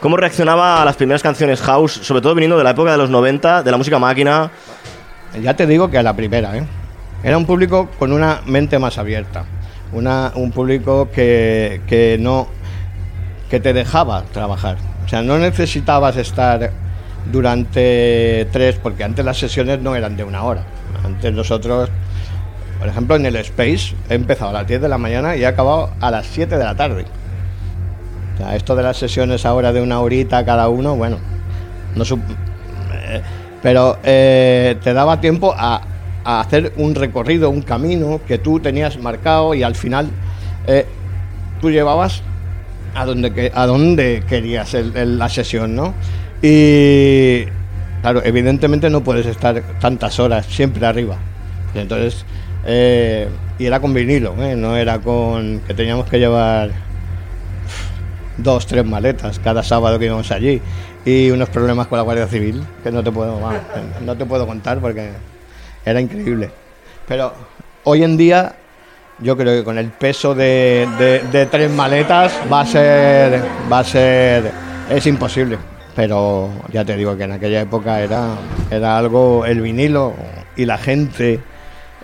¿Cómo 0.06 0.16
reaccionaba 0.16 0.80
a 0.80 0.84
las 0.84 0.94
primeras 0.94 1.20
canciones 1.20 1.60
house, 1.62 1.90
sobre 1.90 2.20
todo 2.20 2.32
viniendo 2.32 2.56
de 2.56 2.62
la 2.62 2.70
época 2.70 2.92
de 2.92 2.96
los 2.96 3.10
90, 3.10 3.64
de 3.64 3.70
la 3.72 3.76
música 3.76 3.98
máquina? 3.98 4.52
Ya 5.42 5.56
te 5.56 5.66
digo 5.66 5.90
que 5.90 5.98
a 5.98 6.04
la 6.04 6.14
primera, 6.14 6.56
¿eh? 6.56 6.64
Era 7.24 7.36
un 7.36 7.44
público 7.44 7.90
con 7.98 8.12
una 8.12 8.40
mente 8.46 8.78
más 8.78 8.98
abierta. 8.98 9.46
Un 9.90 10.52
público 10.52 11.10
que, 11.12 11.80
que 11.88 12.18
no 12.20 12.46
que 13.50 13.58
te 13.58 13.72
dejaba 13.72 14.22
trabajar. 14.32 14.76
O 15.04 15.08
sea, 15.08 15.22
no 15.22 15.38
necesitabas 15.38 16.16
estar 16.16 16.70
durante 17.32 18.46
tres, 18.52 18.76
porque 18.80 19.02
antes 19.02 19.24
las 19.24 19.38
sesiones 19.38 19.80
no 19.80 19.96
eran 19.96 20.16
de 20.16 20.22
una 20.22 20.44
hora. 20.44 20.62
Antes 21.04 21.32
nosotros, 21.32 21.90
por 22.78 22.86
ejemplo, 22.86 23.16
en 23.16 23.26
el 23.26 23.34
Space 23.34 23.96
he 24.08 24.14
empezado 24.14 24.50
a 24.50 24.52
las 24.52 24.68
10 24.68 24.82
de 24.82 24.88
la 24.88 24.98
mañana 24.98 25.34
y 25.34 25.42
he 25.42 25.46
acabado 25.46 25.90
a 26.00 26.12
las 26.12 26.28
7 26.28 26.58
de 26.58 26.64
la 26.64 26.76
tarde. 26.76 27.06
Esto 28.54 28.76
de 28.76 28.82
las 28.82 28.96
sesiones 28.98 29.46
ahora 29.46 29.72
de 29.72 29.80
una 29.80 30.00
horita 30.00 30.44
cada 30.44 30.68
uno, 30.68 30.94
bueno, 30.94 31.18
no 31.94 32.04
eh, 32.04 33.22
pero 33.62 33.98
eh, 34.04 34.76
te 34.82 34.92
daba 34.92 35.20
tiempo 35.20 35.54
a, 35.56 35.80
hacer 36.24 36.72
un 36.76 36.94
recorrido, 36.94 37.50
un 37.50 37.62
camino 37.62 38.20
que 38.26 38.38
tú 38.38 38.58
tenías 38.58 38.98
marcado 38.98 39.54
y 39.54 39.62
al 39.62 39.76
final 39.76 40.08
eh, 40.66 40.84
tú 41.60 41.70
llevabas 41.70 42.22
a 42.96 43.04
donde, 43.04 43.52
a 43.54 43.66
donde 43.66 44.24
querías 44.28 44.74
la 44.74 45.28
sesión, 45.28 45.76
¿no? 45.76 45.94
Y 46.42 47.44
claro, 48.02 48.22
evidentemente 48.24 48.90
no 48.90 49.02
puedes 49.04 49.26
estar 49.26 49.62
tantas 49.80 50.18
horas 50.18 50.46
siempre 50.46 50.84
arriba. 50.84 51.16
Entonces, 51.74 52.24
y 52.66 53.64
era 53.64 53.80
con 53.80 53.94
vinilo, 53.94 54.34
no 54.56 54.76
era 54.76 54.98
con 54.98 55.60
que 55.60 55.74
teníamos 55.74 56.06
que 56.06 56.18
llevar 56.18 56.70
dos, 58.38 58.66
tres 58.66 58.84
maletas 58.84 59.38
cada 59.38 59.62
sábado 59.62 59.98
que 59.98 60.06
íbamos 60.06 60.30
allí 60.30 60.60
y 61.04 61.30
unos 61.30 61.48
problemas 61.48 61.86
con 61.86 61.96
la 61.98 62.02
Guardia 62.02 62.26
Civil 62.26 62.62
que 62.82 62.90
no 62.90 63.02
te 63.02 63.10
puedo, 63.12 63.38
no 64.04 64.16
te 64.16 64.24
puedo 64.26 64.46
contar 64.46 64.78
porque 64.80 65.10
era 65.84 66.00
increíble. 66.00 66.50
Pero 67.06 67.32
hoy 67.84 68.02
en 68.02 68.16
día 68.16 68.54
yo 69.20 69.36
creo 69.36 69.56
que 69.58 69.64
con 69.64 69.78
el 69.78 69.90
peso 69.90 70.34
de, 70.34 70.86
de- 70.98 71.20
de 71.20 71.46
tres 71.46 71.70
maletas 71.70 72.32
va 72.52 72.60
a 72.60 72.66
ser, 72.66 73.42
va 73.72 73.78
a 73.78 73.84
ser, 73.84 74.50
es 74.90 75.06
imposible. 75.06 75.56
Pero 75.94 76.50
ya 76.72 76.84
te 76.84 76.94
digo 76.96 77.16
que 77.16 77.24
en 77.24 77.32
aquella 77.32 77.62
época 77.62 78.00
era, 78.02 78.34
era 78.70 78.98
algo, 78.98 79.46
el 79.46 79.62
vinilo 79.62 80.12
y 80.54 80.66
la 80.66 80.76
gente, 80.76 81.40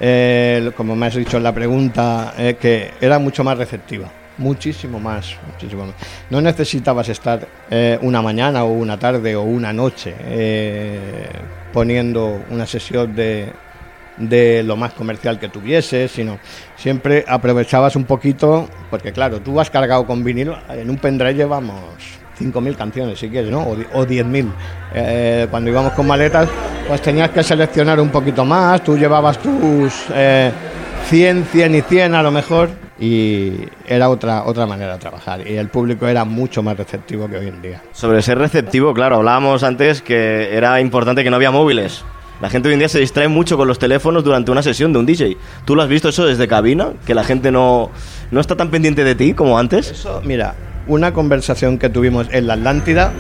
eh, 0.00 0.70
como 0.76 0.96
me 0.96 1.06
has 1.06 1.14
dicho 1.14 1.36
en 1.36 1.42
la 1.42 1.52
pregunta, 1.52 2.32
eh, 2.38 2.56
que 2.58 2.92
era 3.02 3.18
mucho 3.18 3.44
más 3.44 3.58
receptiva. 3.58 4.08
Muchísimo 4.42 4.98
más, 4.98 5.36
muchísimo 5.46 5.86
más. 5.86 5.94
No 6.28 6.40
necesitabas 6.40 7.08
estar 7.08 7.46
eh, 7.70 7.96
una 8.02 8.20
mañana 8.20 8.64
o 8.64 8.72
una 8.72 8.98
tarde 8.98 9.36
o 9.36 9.42
una 9.42 9.72
noche 9.72 10.16
eh, 10.18 11.30
poniendo 11.72 12.42
una 12.50 12.66
sesión 12.66 13.14
de, 13.14 13.52
de 14.16 14.64
lo 14.64 14.76
más 14.76 14.94
comercial 14.94 15.38
que 15.38 15.48
tuvieses, 15.48 16.10
sino 16.10 16.40
siempre 16.74 17.24
aprovechabas 17.28 17.94
un 17.94 18.02
poquito, 18.02 18.68
porque 18.90 19.12
claro, 19.12 19.40
tú 19.40 19.60
has 19.60 19.70
cargado 19.70 20.04
con 20.06 20.24
vinilo, 20.24 20.58
en 20.70 20.90
un 20.90 20.96
pendrive 20.96 21.34
llevamos 21.34 21.78
5.000 22.40 22.76
canciones 22.76 23.20
si 23.20 23.28
quieres, 23.28 23.52
¿no? 23.52 23.60
O, 23.60 23.74
o 23.94 24.04
10.000. 24.04 24.52
Eh, 24.92 25.46
cuando 25.52 25.70
íbamos 25.70 25.92
con 25.92 26.08
maletas, 26.08 26.48
pues 26.88 27.00
tenías 27.00 27.30
que 27.30 27.44
seleccionar 27.44 28.00
un 28.00 28.08
poquito 28.08 28.44
más, 28.44 28.82
tú 28.82 28.98
llevabas 28.98 29.38
tus 29.38 30.06
eh, 30.12 30.50
100, 31.08 31.44
100 31.44 31.74
y 31.76 31.80
100 31.82 32.14
a 32.16 32.22
lo 32.24 32.32
mejor, 32.32 32.81
y 33.02 33.68
era 33.88 34.08
otra, 34.08 34.44
otra 34.44 34.64
manera 34.64 34.92
de 34.92 35.00
trabajar, 35.00 35.44
y 35.44 35.56
el 35.56 35.68
público 35.68 36.06
era 36.06 36.24
mucho 36.24 36.62
más 36.62 36.76
receptivo 36.76 37.28
que 37.28 37.36
hoy 37.36 37.48
en 37.48 37.60
día. 37.60 37.82
Sobre 37.90 38.22
ser 38.22 38.38
receptivo, 38.38 38.94
claro, 38.94 39.16
hablábamos 39.16 39.64
antes 39.64 40.02
que 40.02 40.56
era 40.56 40.80
importante 40.80 41.24
que 41.24 41.30
no 41.30 41.34
había 41.34 41.50
móviles. 41.50 42.04
La 42.40 42.48
gente 42.48 42.68
hoy 42.68 42.74
en 42.74 42.78
día 42.78 42.88
se 42.88 43.00
distrae 43.00 43.26
mucho 43.26 43.56
con 43.56 43.66
los 43.66 43.80
teléfonos 43.80 44.22
durante 44.22 44.52
una 44.52 44.62
sesión 44.62 44.92
de 44.92 45.00
un 45.00 45.06
DJ. 45.06 45.36
¿Tú 45.64 45.74
lo 45.74 45.82
has 45.82 45.88
visto 45.88 46.10
eso 46.10 46.26
desde 46.26 46.46
cabina? 46.46 46.92
Que 47.04 47.14
la 47.14 47.24
gente 47.24 47.50
no, 47.50 47.90
no 48.30 48.40
está 48.40 48.54
tan 48.54 48.70
pendiente 48.70 49.02
de 49.02 49.16
ti 49.16 49.34
como 49.34 49.58
antes. 49.58 49.90
Eso, 49.90 50.22
mira, 50.24 50.54
una 50.86 51.12
conversación 51.12 51.78
que 51.78 51.88
tuvimos 51.88 52.28
en 52.30 52.46
la 52.46 52.54
Atlántida, 52.54 53.12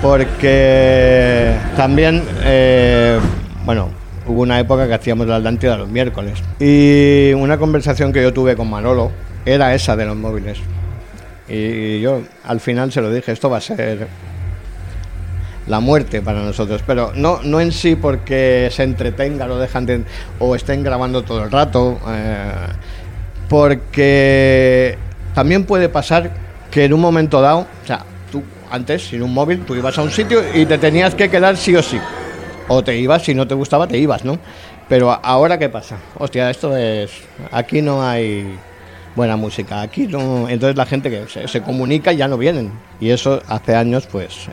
porque 0.00 1.54
también, 1.76 2.22
eh, 2.42 3.18
bueno, 3.66 3.99
hubo 4.26 4.42
una 4.42 4.58
época 4.58 4.86
que 4.86 4.94
hacíamos 4.94 5.26
la 5.26 5.36
Atlántida 5.36 5.76
los 5.76 5.88
miércoles. 5.88 6.38
Y 6.58 7.32
una 7.34 7.58
conversación 7.58 8.12
que 8.12 8.22
yo 8.22 8.32
tuve 8.32 8.56
con 8.56 8.68
Manolo 8.68 9.10
era 9.44 9.74
esa 9.74 9.96
de 9.96 10.06
los 10.06 10.16
móviles. 10.16 10.58
Y 11.48 12.00
yo 12.00 12.22
al 12.44 12.60
final 12.60 12.92
se 12.92 13.00
lo 13.00 13.10
dije, 13.10 13.32
esto 13.32 13.50
va 13.50 13.58
a 13.58 13.60
ser 13.60 14.06
la 15.66 15.80
muerte 15.80 16.20
para 16.22 16.42
nosotros, 16.42 16.82
pero 16.86 17.12
no, 17.14 17.40
no 17.42 17.60
en 17.60 17.72
sí 17.72 17.96
porque 17.96 18.68
se 18.72 18.82
entretenga, 18.82 19.46
lo 19.46 19.58
dejan 19.58 19.86
de, 19.86 20.02
o 20.38 20.54
estén 20.54 20.82
grabando 20.82 21.22
todo 21.22 21.44
el 21.44 21.50
rato, 21.50 21.98
eh, 22.08 22.50
porque 23.48 24.98
también 25.34 25.64
puede 25.64 25.88
pasar 25.88 26.30
que 26.70 26.84
en 26.84 26.92
un 26.92 27.00
momento 27.00 27.40
dado, 27.40 27.60
o 27.60 27.86
sea, 27.86 28.04
tú 28.30 28.42
antes 28.70 29.08
sin 29.08 29.22
un 29.22 29.32
móvil, 29.32 29.60
tú 29.64 29.74
ibas 29.74 29.96
a 29.98 30.02
un 30.02 30.10
sitio 30.10 30.42
y 30.54 30.66
te 30.66 30.78
tenías 30.78 31.14
que 31.14 31.28
quedar 31.28 31.56
sí 31.56 31.74
o 31.76 31.82
sí, 31.82 31.98
o 32.72 32.82
te 32.84 32.96
ibas, 32.96 33.22
si 33.24 33.34
no 33.34 33.48
te 33.48 33.54
gustaba, 33.54 33.88
te 33.88 33.98
ibas, 33.98 34.24
¿no? 34.24 34.38
Pero 34.88 35.10
ahora, 35.22 35.58
¿qué 35.58 35.68
pasa? 35.68 35.96
Hostia, 36.18 36.48
esto 36.50 36.76
es, 36.76 37.10
aquí 37.50 37.82
no 37.82 38.02
hay 38.02 38.56
buena 39.16 39.36
música, 39.36 39.82
aquí 39.82 40.06
no, 40.06 40.48
entonces 40.48 40.76
la 40.76 40.86
gente 40.86 41.10
que 41.10 41.48
se, 41.48 41.60
comunica 41.62 42.12
ya 42.12 42.28
no 42.28 42.38
vienen, 42.38 42.72
y 43.00 43.10
eso 43.10 43.42
hace 43.48 43.74
años, 43.74 44.06
pues... 44.10 44.48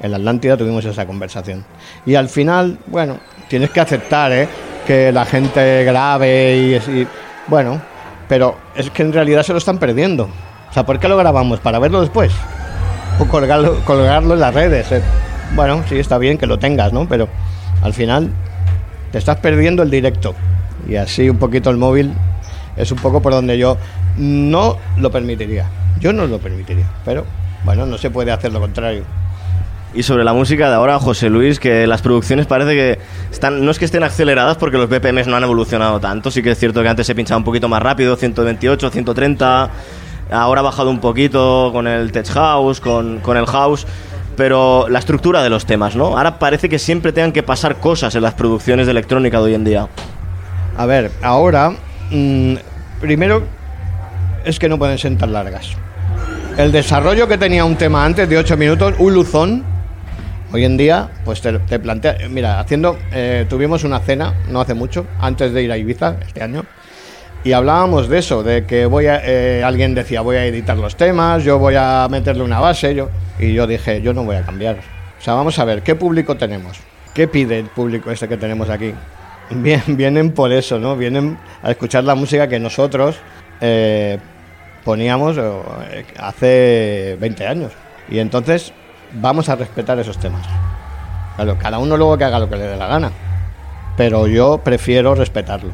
en 0.00 0.10
la 0.10 0.18
Atlántida 0.18 0.58
tuvimos 0.58 0.84
esa 0.84 1.06
conversación. 1.06 1.64
Y 2.04 2.14
al 2.16 2.28
final, 2.28 2.78
bueno, 2.86 3.18
tienes 3.48 3.70
que 3.70 3.80
aceptar 3.80 4.30
¿eh? 4.32 4.46
que 4.86 5.10
la 5.10 5.24
gente 5.24 5.84
grabe 5.84 6.56
y, 6.56 6.74
y- 7.00 7.08
Bueno, 7.46 7.80
pero 8.28 8.56
es 8.76 8.90
que 8.90 9.02
en 9.02 9.14
realidad 9.14 9.42
se 9.42 9.52
lo 9.52 9.58
están 9.58 9.78
perdiendo. 9.78 10.24
O 10.68 10.72
sea, 10.74 10.84
¿por 10.84 10.98
qué 10.98 11.08
lo 11.08 11.16
grabamos? 11.16 11.60
¿Para 11.60 11.78
verlo 11.78 12.02
después? 12.02 12.32
O 13.18 13.24
colgarlo, 13.26 13.80
colgarlo 13.86 14.34
en 14.34 14.40
las 14.40 14.52
redes. 14.52 14.92
eh. 14.92 15.00
Bueno, 15.54 15.82
sí, 15.88 15.98
está 15.98 16.18
bien 16.18 16.36
que 16.36 16.46
lo 16.46 16.58
tengas, 16.58 16.92
¿no? 16.92 17.08
Pero 17.08 17.28
al 17.84 17.92
final 17.92 18.30
te 19.12 19.18
estás 19.18 19.36
perdiendo 19.36 19.84
el 19.84 19.90
directo. 19.90 20.34
Y 20.88 20.96
así 20.96 21.28
un 21.28 21.36
poquito 21.36 21.70
el 21.70 21.76
móvil 21.76 22.12
es 22.76 22.90
un 22.90 22.98
poco 22.98 23.22
por 23.22 23.32
donde 23.32 23.56
yo 23.58 23.76
no 24.16 24.78
lo 24.96 25.12
permitiría. 25.12 25.66
Yo 26.00 26.12
no 26.12 26.26
lo 26.26 26.38
permitiría. 26.38 26.86
Pero 27.04 27.24
bueno, 27.64 27.86
no 27.86 27.98
se 27.98 28.10
puede 28.10 28.32
hacer 28.32 28.52
lo 28.52 28.58
contrario. 28.58 29.04
Y 29.94 30.02
sobre 30.02 30.24
la 30.24 30.32
música 30.32 30.68
de 30.68 30.74
ahora, 30.74 30.98
José 30.98 31.30
Luis, 31.30 31.60
que 31.60 31.86
las 31.86 32.02
producciones 32.02 32.46
parece 32.46 32.72
que 32.72 32.98
están, 33.30 33.64
no 33.64 33.70
es 33.70 33.78
que 33.78 33.84
estén 33.84 34.02
aceleradas 34.02 34.56
porque 34.56 34.76
los 34.76 34.88
BPMs 34.88 35.28
no 35.28 35.36
han 35.36 35.44
evolucionado 35.44 36.00
tanto, 36.00 36.32
sí 36.32 36.42
que 36.42 36.50
es 36.50 36.58
cierto 36.58 36.82
que 36.82 36.88
antes 36.88 37.06
se 37.06 37.14
pinchaba 37.14 37.38
un 37.38 37.44
poquito 37.44 37.68
más 37.68 37.80
rápido, 37.80 38.16
128, 38.16 38.90
130, 38.90 39.70
ahora 40.32 40.60
ha 40.60 40.64
bajado 40.64 40.90
un 40.90 40.98
poquito 40.98 41.70
con 41.72 41.86
el 41.86 42.10
tech 42.10 42.26
house, 42.30 42.80
con, 42.80 43.20
con 43.20 43.36
el 43.36 43.46
house, 43.46 43.86
pero 44.36 44.88
la 44.88 44.98
estructura 44.98 45.42
de 45.42 45.50
los 45.50 45.66
temas, 45.66 45.96
¿no? 45.96 46.16
Ahora 46.16 46.38
parece 46.38 46.68
que 46.68 46.78
siempre 46.78 47.12
tengan 47.12 47.32
que 47.32 47.42
pasar 47.42 47.76
cosas 47.76 48.14
en 48.14 48.22
las 48.22 48.34
producciones 48.34 48.86
de 48.86 48.92
electrónica 48.92 49.38
de 49.38 49.44
hoy 49.44 49.54
en 49.54 49.64
día. 49.64 49.88
A 50.76 50.86
ver, 50.86 51.10
ahora, 51.22 51.72
mm, 52.10 52.54
primero 53.00 53.42
es 54.44 54.58
que 54.58 54.68
no 54.68 54.78
pueden 54.78 54.98
ser 54.98 55.16
tan 55.16 55.32
largas. 55.32 55.70
El 56.56 56.70
desarrollo 56.72 57.26
que 57.26 57.38
tenía 57.38 57.64
un 57.64 57.76
tema 57.76 58.04
antes 58.04 58.28
de 58.28 58.38
8 58.38 58.56
minutos, 58.56 58.94
un 58.98 59.14
luzón, 59.14 59.64
hoy 60.52 60.64
en 60.64 60.76
día, 60.76 61.08
pues 61.24 61.40
te, 61.40 61.58
te 61.60 61.78
plantea. 61.78 62.16
Mira, 62.30 62.60
haciendo. 62.60 62.96
eh, 63.12 63.46
tuvimos 63.48 63.82
una 63.84 63.98
cena 64.00 64.34
no 64.48 64.60
hace 64.60 64.74
mucho, 64.74 65.06
antes 65.20 65.52
de 65.52 65.62
ir 65.62 65.72
a 65.72 65.76
Ibiza 65.76 66.16
este 66.26 66.42
año, 66.42 66.64
y 67.44 67.52
hablábamos 67.52 68.08
de 68.08 68.18
eso, 68.18 68.42
de 68.42 68.64
que 68.64 68.86
voy 68.86 69.06
a. 69.06 69.20
eh, 69.22 69.62
alguien 69.62 69.94
decía, 69.94 70.22
voy 70.22 70.36
a 70.36 70.46
editar 70.46 70.76
los 70.78 70.96
temas, 70.96 71.44
yo 71.44 71.58
voy 71.58 71.74
a 71.76 72.08
meterle 72.10 72.42
una 72.42 72.58
base, 72.58 72.94
yo. 72.94 73.10
Y 73.38 73.52
yo 73.52 73.66
dije, 73.66 74.00
yo 74.00 74.14
no 74.14 74.24
voy 74.24 74.36
a 74.36 74.42
cambiar. 74.42 74.76
O 75.18 75.22
sea, 75.22 75.34
vamos 75.34 75.58
a 75.58 75.64
ver, 75.64 75.82
¿qué 75.82 75.94
público 75.94 76.36
tenemos? 76.36 76.78
¿Qué 77.12 77.28
pide 77.28 77.58
el 77.58 77.66
público 77.66 78.10
este 78.10 78.28
que 78.28 78.38
tenemos 78.38 78.70
aquí? 78.70 78.94
Bien, 79.50 79.82
vienen 79.88 80.32
por 80.32 80.52
eso, 80.52 80.78
¿no? 80.78 80.96
Vienen 80.96 81.38
a 81.62 81.70
escuchar 81.70 82.04
la 82.04 82.14
música 82.14 82.48
que 82.48 82.58
nosotros 82.58 83.16
eh, 83.60 84.18
poníamos 84.84 85.36
eh, 85.38 86.04
hace 86.18 87.16
20 87.20 87.46
años. 87.46 87.72
Y 88.08 88.20
entonces 88.20 88.72
vamos 89.12 89.48
a 89.50 89.56
respetar 89.56 89.98
esos 89.98 90.18
temas. 90.18 90.46
Claro, 91.36 91.58
cada 91.58 91.78
uno 91.78 91.96
luego 91.96 92.16
que 92.16 92.24
haga 92.24 92.38
lo 92.38 92.48
que 92.48 92.56
le 92.56 92.64
dé 92.64 92.76
la 92.76 92.86
gana. 92.86 93.10
pero 93.96 94.26
yo 94.26 94.58
prefiero 94.64 95.14
respetarlo. 95.14 95.70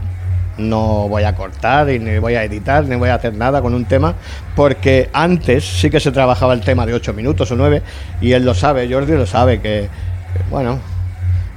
No 0.60 1.08
voy 1.08 1.24
a 1.24 1.34
cortar 1.34 1.90
y 1.90 1.98
ni 1.98 2.18
voy 2.18 2.34
a 2.34 2.44
editar 2.44 2.84
ni 2.84 2.96
voy 2.96 3.08
a 3.08 3.14
hacer 3.14 3.34
nada 3.34 3.60
con 3.62 3.74
un 3.74 3.84
tema 3.86 4.14
porque 4.54 5.08
antes 5.12 5.64
sí 5.64 5.90
que 5.90 5.98
se 6.00 6.12
trabajaba 6.12 6.52
el 6.54 6.60
tema 6.60 6.86
de 6.86 6.94
8 6.94 7.12
minutos 7.14 7.50
o 7.50 7.56
9 7.56 7.82
y 8.20 8.32
él 8.32 8.44
lo 8.44 8.54
sabe, 8.54 8.88
Jordi 8.92 9.12
lo 9.12 9.26
sabe 9.26 9.60
que, 9.60 9.88
que, 10.32 10.42
bueno, 10.50 10.78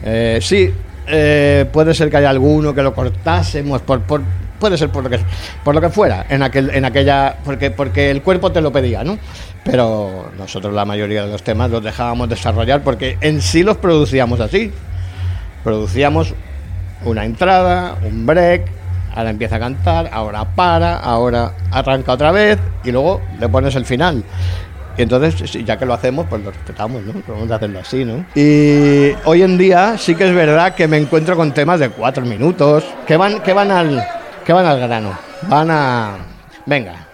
eh, 0.03 0.39
sí, 0.41 0.73
eh, 1.07 1.65
puede 1.71 1.93
ser 1.93 2.09
que 2.09 2.17
haya 2.17 2.29
alguno 2.29 2.73
que 2.73 2.81
lo 2.81 2.93
cortásemos 2.93 3.81
por, 3.81 4.01
por- 4.01 4.21
puede 4.59 4.77
ser 4.77 4.89
por 4.89 5.03
lo 5.03 5.09
que 5.09 5.19
por 5.63 5.75
lo 5.75 5.81
que 5.81 5.89
fuera 5.89 6.25
en 6.29 6.41
aquel 6.41 6.69
en 6.69 6.85
aquella 6.85 7.35
porque 7.43 7.69
porque 7.69 8.09
el 8.09 8.21
cuerpo 8.21 8.51
te 8.53 8.61
lo 8.61 8.71
pedía, 8.71 9.03
¿no? 9.03 9.17
Pero 9.65 10.31
nosotros 10.37 10.73
la 10.73 10.85
mayoría 10.85 11.25
de 11.25 11.31
los 11.31 11.43
temas 11.43 11.69
los 11.69 11.83
dejábamos 11.83 12.29
desarrollar 12.29 12.81
porque 12.81 13.17
en 13.19 13.41
sí 13.41 13.63
los 13.63 13.75
producíamos 13.77 14.39
así. 14.39 14.71
Producíamos 15.63 16.33
una 17.05 17.25
entrada, 17.25 17.95
un 18.05 18.25
break, 18.25 18.65
ahora 19.13 19.29
empieza 19.29 19.57
a 19.57 19.59
cantar, 19.59 20.09
ahora 20.11 20.45
para, 20.45 20.97
ahora 20.97 21.53
arranca 21.71 22.13
otra 22.13 22.31
vez 22.31 22.59
y 22.83 22.91
luego 22.91 23.21
le 23.39 23.47
pones 23.49 23.75
el 23.75 23.85
final. 23.85 24.23
Y 24.97 25.01
entonces, 25.01 25.51
ya 25.65 25.77
que 25.77 25.85
lo 25.85 25.93
hacemos, 25.93 26.27
pues 26.29 26.43
lo 26.43 26.51
respetamos, 26.51 27.01
¿no? 27.03 27.51
A 27.51 27.55
hacerlo 27.55 27.79
así, 27.79 28.05
¿no? 28.05 28.25
Y 28.35 29.13
hoy 29.25 29.41
en 29.41 29.57
día 29.57 29.97
sí 29.97 30.13
que 30.13 30.27
es 30.27 30.35
verdad 30.35 30.75
que 30.75 30.87
me 30.87 30.97
encuentro 30.97 31.35
con 31.35 31.51
temas 31.51 31.79
de 31.79 31.89
cuatro 31.89 32.23
minutos, 32.25 32.83
que 33.07 33.17
van, 33.17 33.41
que 33.41 33.53
van 33.53 33.71
al, 33.71 34.05
que 34.45 34.53
van 34.53 34.65
al 34.65 34.79
grano, 34.79 35.17
van 35.49 35.71
a, 35.71 36.17
venga, 36.67 37.07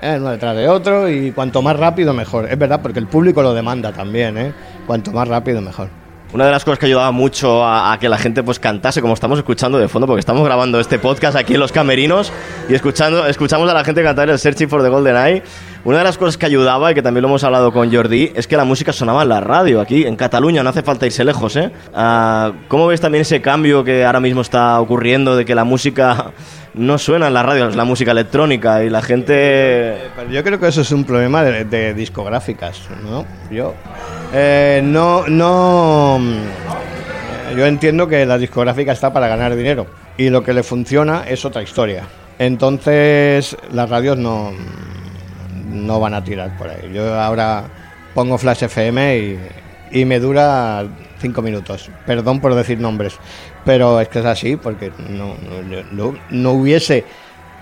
eh, 0.00 0.16
uno 0.16 0.30
detrás 0.30 0.54
de 0.54 0.68
otro 0.68 1.08
y 1.08 1.32
cuanto 1.32 1.60
más 1.60 1.76
rápido 1.76 2.14
mejor. 2.14 2.48
Es 2.48 2.56
verdad, 2.56 2.80
porque 2.80 3.00
el 3.00 3.08
público 3.08 3.42
lo 3.42 3.52
demanda 3.52 3.92
también, 3.92 4.38
¿eh? 4.38 4.52
Cuanto 4.86 5.10
más 5.10 5.26
rápido 5.26 5.60
mejor. 5.60 5.88
Una 6.32 6.44
de 6.44 6.50
las 6.50 6.62
cosas 6.64 6.78
que 6.78 6.86
ayudaba 6.86 7.10
mucho 7.10 7.64
a, 7.64 7.92
a 7.92 7.98
que 7.98 8.08
la 8.08 8.18
gente 8.18 8.42
pues 8.42 8.58
cantase, 8.58 9.00
como 9.00 9.14
estamos 9.14 9.38
escuchando 9.38 9.78
de 9.78 9.88
fondo, 9.88 10.06
porque 10.06 10.20
estamos 10.20 10.44
grabando 10.44 10.78
este 10.78 10.98
podcast 10.98 11.36
aquí 11.36 11.54
en 11.54 11.60
los 11.60 11.72
camerinos 11.72 12.30
y 12.68 12.74
escuchando, 12.74 13.26
escuchamos 13.26 13.68
a 13.70 13.72
la 13.74 13.82
gente 13.82 14.02
cantar 14.02 14.28
el 14.28 14.38
Searching 14.38 14.68
for 14.68 14.82
the 14.82 14.90
Golden 14.90 15.16
Eye. 15.16 15.42
Una 15.84 15.98
de 15.98 16.04
las 16.04 16.18
cosas 16.18 16.36
que 16.36 16.46
ayudaba, 16.46 16.90
y 16.90 16.94
que 16.94 17.02
también 17.02 17.22
lo 17.22 17.28
hemos 17.28 17.44
hablado 17.44 17.72
con 17.72 17.92
Jordi, 17.92 18.32
es 18.34 18.46
que 18.46 18.56
la 18.56 18.64
música 18.64 18.92
sonaba 18.92 19.22
en 19.22 19.28
la 19.28 19.40
radio, 19.40 19.80
aquí 19.80 20.04
en 20.04 20.16
Cataluña, 20.16 20.62
no 20.62 20.70
hace 20.70 20.82
falta 20.82 21.06
irse 21.06 21.24
lejos, 21.24 21.56
¿eh? 21.56 21.70
Ah, 21.94 22.52
¿Cómo 22.68 22.88
ves 22.88 23.00
también 23.00 23.22
ese 23.22 23.40
cambio 23.40 23.84
que 23.84 24.04
ahora 24.04 24.20
mismo 24.20 24.40
está 24.40 24.80
ocurriendo 24.80 25.36
de 25.36 25.44
que 25.44 25.54
la 25.54 25.64
música 25.64 26.32
no 26.74 26.98
suena 26.98 27.28
en 27.28 27.34
la 27.34 27.42
radio, 27.42 27.68
es 27.68 27.76
la 27.76 27.84
música 27.84 28.10
electrónica 28.10 28.84
y 28.84 28.90
la 28.90 29.02
gente... 29.02 29.96
Pero 30.16 30.30
yo 30.30 30.44
creo 30.44 30.60
que 30.60 30.68
eso 30.68 30.80
es 30.80 30.90
un 30.92 31.04
problema 31.04 31.42
de, 31.42 31.64
de 31.64 31.94
discográficas, 31.94 32.80
¿no? 33.02 33.24
Yo 33.50 33.74
eh, 34.32 34.82
no, 34.84 35.26
no, 35.26 36.18
mm, 36.20 37.56
yo 37.56 37.64
entiendo 37.64 38.06
que 38.06 38.26
la 38.26 38.36
discográfica 38.36 38.92
está 38.92 39.10
para 39.10 39.26
ganar 39.26 39.56
dinero 39.56 39.86
y 40.18 40.28
lo 40.28 40.42
que 40.42 40.52
le 40.52 40.62
funciona 40.62 41.24
es 41.26 41.44
otra 41.46 41.62
historia. 41.62 42.04
Entonces 42.38 43.56
las 43.72 43.88
radios 43.88 44.18
no, 44.18 44.52
no 45.86 46.00
van 46.00 46.14
a 46.14 46.22
tirar 46.24 46.56
por 46.58 46.68
ahí. 46.68 46.90
Yo 46.92 47.14
ahora 47.20 47.64
pongo 48.14 48.36
Flash 48.38 48.64
FM 48.64 49.18
y, 49.18 49.38
y 50.00 50.04
me 50.04 50.18
dura 50.20 50.84
cinco 51.20 51.42
minutos. 51.42 51.90
Perdón 52.06 52.40
por 52.40 52.54
decir 52.54 52.78
nombres, 52.80 53.16
pero 53.64 54.00
es 54.00 54.08
que 54.08 54.20
es 54.20 54.24
así 54.26 54.56
porque 54.56 54.92
no, 55.08 55.34
no, 55.92 56.14
no- 56.30 56.50
hubiese 56.52 57.04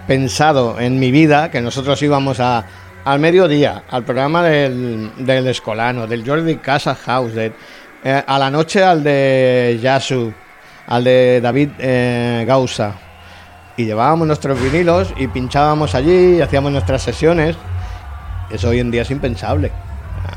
pensado 0.06 0.78
en 0.78 0.98
mi 0.98 1.10
vida 1.10 1.50
que 1.50 1.60
nosotros 1.60 2.00
íbamos 2.02 2.38
a, 2.40 2.64
al 3.04 3.18
mediodía, 3.20 3.82
al 3.90 4.04
programa 4.04 4.42
del, 4.42 5.10
del 5.18 5.46
Escolano, 5.48 6.06
del 6.06 6.26
Jordi 6.26 6.56
Casa 6.56 6.94
House, 6.94 7.32
eh, 7.36 7.52
a 8.26 8.38
la 8.38 8.50
noche 8.50 8.84
al 8.84 9.02
de 9.02 9.78
Yasu, 9.82 10.32
al 10.86 11.04
de 11.04 11.40
David 11.40 11.70
eh, 11.78 12.44
Gausa. 12.46 12.94
Y 13.78 13.84
llevábamos 13.84 14.26
nuestros 14.26 14.58
vinilos 14.62 15.12
y 15.18 15.28
pinchábamos 15.28 15.94
allí 15.94 16.36
y 16.36 16.40
hacíamos 16.40 16.72
nuestras 16.72 17.02
sesiones. 17.02 17.56
Eso 18.50 18.68
hoy 18.68 18.80
en 18.80 18.90
día 18.90 19.02
es 19.02 19.10
impensable. 19.10 19.70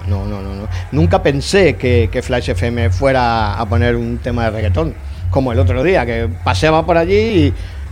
No, 0.07 0.25
no, 0.25 0.41
no, 0.41 0.53
no. 0.55 0.67
Nunca 0.91 1.21
pensé 1.23 1.75
que, 1.75 2.09
que 2.11 2.21
Flash 2.21 2.49
FM 2.51 2.89
fuera 2.91 3.53
a 3.59 3.65
poner 3.67 3.95
un 3.95 4.17
tema 4.19 4.45
de 4.45 4.51
reggaetón, 4.51 4.93
como 5.29 5.51
el 5.51 5.59
otro 5.59 5.83
día, 5.83 6.05
que 6.05 6.27
paseaba 6.43 6.85
por 6.85 6.97
allí 6.97 7.15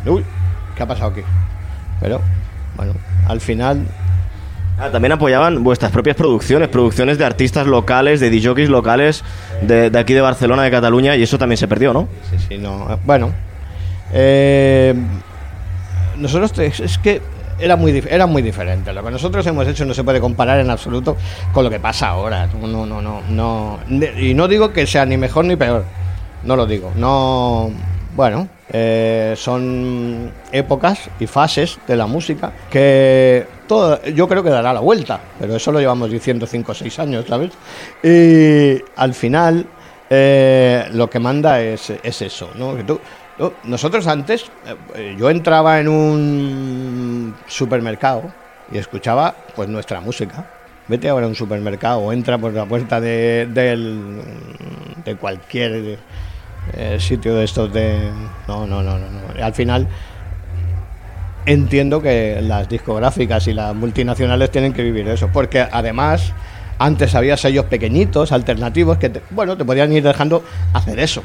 y. 0.06 0.10
Uy, 0.10 0.24
¿qué 0.76 0.84
ha 0.84 0.88
pasado 0.88 1.12
aquí? 1.12 1.22
Pero, 2.00 2.22
bueno, 2.76 2.94
al 3.28 3.42
final. 3.42 3.86
Ah, 4.80 4.90
también 4.92 5.12
apoyaban 5.12 5.64
vuestras 5.64 5.92
propias 5.92 6.16
producciones, 6.16 6.68
producciones 6.68 7.18
de 7.18 7.26
artistas 7.26 7.66
locales, 7.66 8.20
de 8.20 8.30
DJs 8.30 8.70
locales, 8.70 9.24
de, 9.64 9.90
de 9.90 10.00
aquí 10.00 10.14
de 10.14 10.22
Barcelona, 10.22 10.62
de 10.64 10.70
Cataluña, 10.70 11.16
y 11.16 11.24
eso 11.24 11.40
también 11.40 11.58
se 11.58 11.68
perdió, 11.68 11.94
¿no? 11.94 12.08
Sí, 12.30 12.38
sí, 12.48 12.58
no. 12.60 12.92
eh, 12.94 12.98
Bueno, 13.04 13.32
eh, 14.14 14.94
nosotros 16.18 16.52
es 16.60 16.98
que 17.00 17.22
era 17.60 17.76
muy, 17.76 18.04
era 18.10 18.26
muy 18.26 18.42
diferente. 18.42 18.94
Lo 18.94 19.04
que 19.04 19.12
nosotros 19.12 19.46
hemos 19.48 19.68
hecho 19.68 19.86
no 19.86 19.94
se 19.94 20.04
puede 20.04 20.20
comparar 20.20 20.60
en 20.60 20.70
absoluto 20.70 21.18
con 21.54 21.64
lo 21.64 21.70
que 21.70 21.80
pasa 21.80 22.10
ahora. 22.10 22.48
No, 22.48 22.86
no, 22.86 23.02
no, 23.02 23.22
no. 23.30 23.80
Y 24.20 24.34
no 24.34 24.48
digo 24.48 24.72
que 24.72 24.86
sea 24.86 25.06
ni 25.06 25.18
mejor 25.18 25.46
ni 25.46 25.56
peor. 25.56 25.84
No 26.44 26.56
lo 26.56 26.66
digo. 26.66 26.92
No. 26.96 27.72
Bueno, 28.16 28.48
eh, 28.70 29.36
son 29.38 30.32
épocas 30.52 31.10
y 31.20 31.28
fases 31.28 31.80
de 31.88 31.96
la 31.96 32.08
música 32.08 32.52
que 32.70 33.46
todo, 33.68 34.04
yo 34.06 34.28
creo 34.28 34.42
que 34.42 34.50
dará 34.50 34.74
la 34.74 34.80
vuelta, 34.80 35.20
pero 35.40 35.56
eso 35.56 35.72
lo 35.72 35.80
llevamos 35.80 36.10
diciendo 36.10 36.48
5 36.48 36.72
o 36.72 36.76
6 36.76 37.00
años, 37.00 37.26
¿sabes? 37.28 37.52
Y 38.04 38.82
al 38.96 39.14
final 39.14 39.68
eh, 40.10 40.86
lo 40.94 41.10
que 41.10 41.20
manda 41.20 41.62
es, 41.62 41.92
es 42.02 42.22
eso, 42.22 42.50
¿no? 42.56 42.76
Nosotros 43.64 44.08
antes, 44.08 44.46
eh, 44.96 45.16
yo 45.18 45.30
entraba 45.30 45.80
en 45.80 45.88
un 45.88 47.36
supermercado 47.48 48.24
y 48.72 48.78
escuchaba 48.78 49.36
pues 49.56 49.70
nuestra 49.70 50.02
música. 50.02 50.46
Vete 50.88 51.10
ahora 51.10 51.26
a 51.26 51.30
un 51.30 51.36
supermercado 51.36 52.00
o 52.00 52.14
entra 52.14 52.38
por 52.38 52.54
la 52.54 52.66
puerta 52.66 53.00
de, 53.02 53.48
del- 53.54 54.22
de 55.04 55.16
cualquier 55.16 56.00
eh, 56.74 56.98
sitio 57.00 57.36
de 57.36 57.44
estos 57.44 57.72
de... 57.74 58.10
No, 58.48 58.66
no, 58.66 58.82
no, 58.82 58.98
no. 58.98 59.06
no. 59.10 59.44
Al 59.44 59.54
final 59.54 59.88
entiendo 61.46 62.02
que 62.02 62.40
las 62.42 62.68
discográficas 62.68 63.48
y 63.48 63.54
las 63.54 63.74
multinacionales 63.76 64.52
tienen 64.52 64.74
que 64.74 64.84
vivir 64.84 65.06
de 65.06 65.14
eso, 65.14 65.30
porque 65.32 65.62
además 65.70 66.34
antes 66.80 67.16
había 67.16 67.38
sellos 67.38 67.66
pequeñitos, 67.66 68.32
alternativos, 68.32 68.98
que 68.98 69.10
te- 69.10 69.22
bueno, 69.32 69.58
te 69.58 69.66
podían 69.66 69.92
ir 69.94 70.04
dejando 70.04 70.44
hacer 70.74 71.00
eso. 71.00 71.24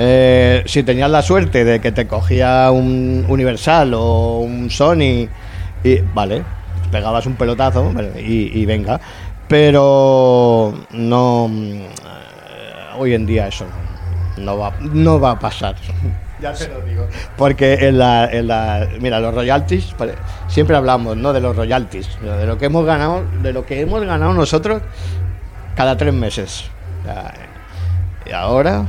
Eh, 0.00 0.62
si 0.66 0.84
tenías 0.84 1.10
la 1.10 1.22
suerte 1.22 1.64
de 1.64 1.80
que 1.80 1.90
te 1.90 2.06
cogía 2.06 2.70
un 2.70 3.24
Universal 3.28 3.92
o 3.94 4.38
un 4.38 4.70
Sony, 4.70 5.28
y 5.82 5.98
vale, 6.14 6.44
pegabas 6.92 7.26
un 7.26 7.34
pelotazo 7.34 7.92
y, 8.16 8.60
y 8.60 8.64
venga, 8.64 9.00
pero 9.48 10.72
no 10.92 11.50
eh, 11.52 11.88
hoy 12.96 13.14
en 13.14 13.26
día 13.26 13.48
eso 13.48 13.64
no, 14.36 14.56
va, 14.58 14.72
no 14.80 15.18
va 15.18 15.32
a 15.32 15.38
pasar. 15.38 15.74
Ya 16.40 16.52
te 16.52 16.68
lo 16.68 16.80
digo. 16.82 17.04
Porque 17.36 17.88
en 17.88 17.98
la, 17.98 18.26
en 18.30 18.46
la- 18.46 18.86
mira, 19.00 19.18
los 19.18 19.34
royalties, 19.34 19.96
siempre 20.46 20.76
hablamos, 20.76 21.16
¿no? 21.16 21.32
De 21.32 21.40
los 21.40 21.56
royalties, 21.56 22.08
de 22.22 22.46
lo 22.46 22.56
que 22.56 22.66
hemos 22.66 22.86
ganado, 22.86 23.24
de 23.42 23.52
lo 23.52 23.66
que 23.66 23.80
hemos 23.80 24.04
ganado 24.04 24.32
nosotros 24.32 24.80
cada 25.74 25.96
tres 25.96 26.14
meses. 26.14 26.70
Y 28.24 28.30
ahora 28.32 28.84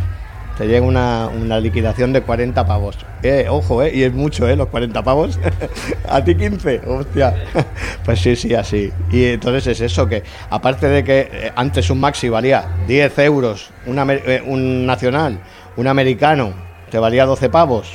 te 0.59 0.67
llega 0.67 0.85
una, 0.85 1.29
una 1.29 1.57
liquidación 1.61 2.11
de 2.11 2.21
40 2.21 2.65
pavos. 2.65 2.97
Eh, 3.23 3.47
ojo, 3.49 3.81
eh, 3.81 3.91
y 3.95 4.03
es 4.03 4.11
mucho, 4.11 4.45
eh, 4.45 4.57
los 4.57 4.67
40 4.67 5.01
pavos. 5.03 5.39
A 6.09 6.21
ti 6.21 6.35
15, 6.35 6.81
hostia. 6.85 7.33
Pues 8.03 8.19
sí, 8.19 8.35
sí, 8.35 8.53
así. 8.53 8.91
Y 9.09 9.23
entonces 9.23 9.67
es 9.67 9.79
eso 9.79 10.05
que, 10.07 10.21
aparte 10.49 10.87
de 10.89 11.05
que 11.05 11.29
eh, 11.31 11.51
antes 11.55 11.89
un 11.89 12.01
maxi 12.01 12.27
valía 12.27 12.65
10 12.87 13.19
euros, 13.19 13.71
eh, 13.85 14.43
un 14.45 14.85
nacional, 14.85 15.39
un 15.77 15.87
americano, 15.87 16.51
te 16.91 16.99
valía 16.99 17.25
12 17.25 17.49
pavos. 17.49 17.93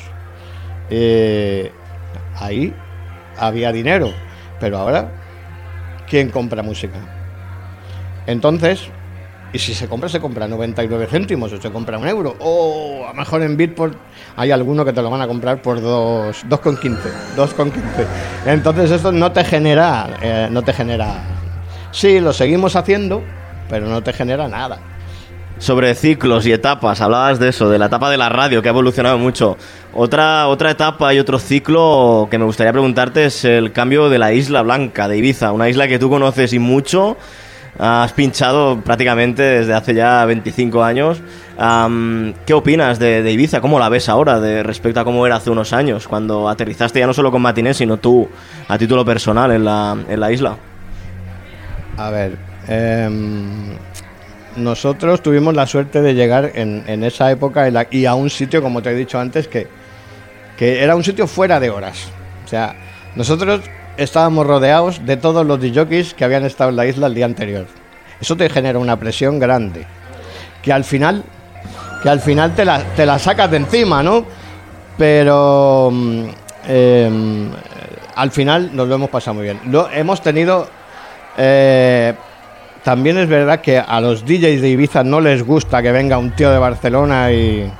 eh, 0.89 1.71
ahí 2.35 2.73
había 3.37 3.71
dinero. 3.71 4.11
Pero 4.59 4.79
ahora, 4.79 5.11
¿quién 6.09 6.31
compra 6.31 6.63
música? 6.63 6.97
Entonces, 8.25 8.89
y 9.55 9.59
si 9.59 9.73
se 9.73 9.87
compra, 9.87 10.09
se 10.09 10.19
compra 10.19 10.47
99 10.49 11.07
céntimos 11.09 11.53
o 11.53 11.61
se 11.61 11.71
compra 11.71 11.97
un 11.97 12.05
euro. 12.07 12.35
O 12.39 13.05
a 13.05 13.13
lo 13.13 13.13
mejor 13.13 13.41
en 13.41 13.55
Bitport 13.55 13.97
hay 14.35 14.51
alguno 14.51 14.83
que 14.83 14.91
te 14.91 15.01
lo 15.01 15.09
van 15.09 15.21
a 15.21 15.27
comprar 15.27 15.61
por 15.61 15.79
dos- 15.81 16.43
2,15. 16.49 16.97
2,15. 17.37 17.71
Entonces 18.47 18.91
esto 18.91 19.13
no 19.13 19.31
te 19.31 19.45
genera, 19.45 20.07
eh, 20.21 20.47
no 20.51 20.61
te 20.61 20.73
genera... 20.73 21.23
Sí, 21.91 22.19
lo 22.19 22.33
seguimos 22.33 22.75
haciendo, 22.75 23.23
pero 23.69 23.87
no 23.87 24.03
te 24.03 24.11
genera 24.11 24.49
nada. 24.49 24.77
Sobre 25.57 25.95
ciclos 25.95 26.45
y 26.45 26.51
etapas, 26.51 26.99
hablabas 26.99 27.39
de 27.39 27.47
eso, 27.47 27.69
de 27.69 27.79
la 27.79 27.85
etapa 27.85 28.09
de 28.09 28.17
la 28.17 28.27
radio, 28.27 28.61
que 28.61 28.67
ha 28.67 28.71
evolucionado 28.71 29.17
mucho. 29.17 29.55
Otra, 29.93 30.49
otra 30.49 30.71
etapa 30.71 31.13
y 31.13 31.19
otro 31.19 31.39
ciclo 31.39 32.27
que 32.29 32.37
me 32.37 32.43
gustaría 32.43 32.73
preguntarte 32.73 33.23
es 33.23 33.45
el 33.45 33.71
cambio 33.71 34.09
de 34.09 34.19
la 34.19 34.33
Isla 34.33 34.63
Blanca, 34.63 35.07
de 35.07 35.15
Ibiza, 35.17 35.53
una 35.53 35.69
isla 35.69 35.87
que 35.87 35.97
tú 35.97 36.09
conoces 36.09 36.51
y 36.51 36.59
mucho. 36.59 37.15
Has 37.77 38.13
pinchado 38.13 38.79
prácticamente 38.81 39.41
desde 39.41 39.73
hace 39.73 39.93
ya 39.93 40.23
25 40.25 40.83
años. 40.83 41.21
¿Qué 42.45 42.53
opinas 42.53 42.99
de, 42.99 43.31
Ibiza? 43.31 43.61
¿Cómo 43.61 43.79
la 43.79 43.89
ves 43.89 44.09
ahora 44.09 44.39
de, 44.39 44.63
respecto 44.63 44.99
a 44.99 45.03
cómo 45.03 45.25
era 45.25 45.37
hace 45.37 45.49
unos 45.49 45.73
años, 45.73 46.07
cuando 46.07 46.49
aterrizaste 46.49 46.99
ya 46.99 47.07
no 47.07 47.13
solo 47.13 47.31
con 47.31 47.41
Matinés, 47.41 47.77
sino 47.77 47.97
tú 47.97 48.27
a 48.67 48.77
título 48.77 49.03
personal 49.03 49.51
en 49.51 49.65
la, 49.65 49.97
en 50.07 50.19
la 50.19 50.31
isla? 50.31 50.57
A 51.97 52.09
ver, 52.09 52.37
em, 52.67 53.77
nosotros 54.57 55.21
tuvimos 55.21 55.53
la 55.53 55.65
suerte 55.65 56.01
de 56.01 56.13
llegar 56.13 56.51
en, 56.55 56.83
en 56.87 57.03
esa 57.03 57.31
época 57.31 57.69
y 57.89 58.05
a 58.05 58.13
un 58.15 58.29
sitio, 58.29 58.61
como 58.61 58.81
te 58.81 58.91
he 58.91 58.95
dicho 58.95 59.19
antes, 59.19 59.47
que, 59.47 59.67
que 60.57 60.83
era 60.83 60.95
un 60.95 61.03
sitio 61.03 61.27
fuera 61.27 61.59
de 61.59 61.69
horas. 61.69 62.09
O 62.43 62.47
sea, 62.47 62.75
nosotros 63.15 63.61
estábamos 63.97 64.45
rodeados 64.45 65.05
de 65.05 65.17
todos 65.17 65.45
los 65.45 65.59
DJs 65.59 66.13
que 66.13 66.25
habían 66.25 66.45
estado 66.45 66.69
en 66.69 66.75
la 66.75 66.85
isla 66.85 67.07
el 67.07 67.15
día 67.15 67.25
anterior. 67.25 67.67
Eso 68.19 68.35
te 68.35 68.49
genera 68.49 68.79
una 68.79 68.97
presión 68.97 69.39
grande. 69.39 69.85
Que 70.61 70.73
al 70.73 70.83
final, 70.83 71.23
que 72.01 72.09
al 72.09 72.19
final 72.19 72.55
te 72.55 72.65
la, 72.65 72.79
te 72.95 73.05
la 73.05 73.19
sacas 73.19 73.51
de 73.51 73.57
encima, 73.57 74.01
¿no? 74.01 74.25
Pero 74.97 75.89
mm, 75.91 76.25
em, 76.67 77.51
al 78.15 78.31
final 78.31 78.71
nos 78.73 78.87
lo 78.87 78.95
hemos 78.95 79.09
pasado 79.09 79.35
muy 79.35 79.43
bien. 79.43 79.59
Lo, 79.65 79.89
hemos 79.91 80.21
tenido 80.21 80.67
eh, 81.37 82.13
también 82.83 83.17
es 83.17 83.27
verdad 83.27 83.61
que 83.61 83.79
a 83.79 83.99
los 83.99 84.25
DJs 84.25 84.61
de 84.61 84.69
Ibiza 84.69 85.03
no 85.03 85.19
les 85.19 85.43
gusta 85.43 85.81
que 85.81 85.91
venga 85.91 86.17
un 86.17 86.31
tío 86.35 86.51
de 86.51 86.59
Barcelona 86.59 87.31
y... 87.31 87.71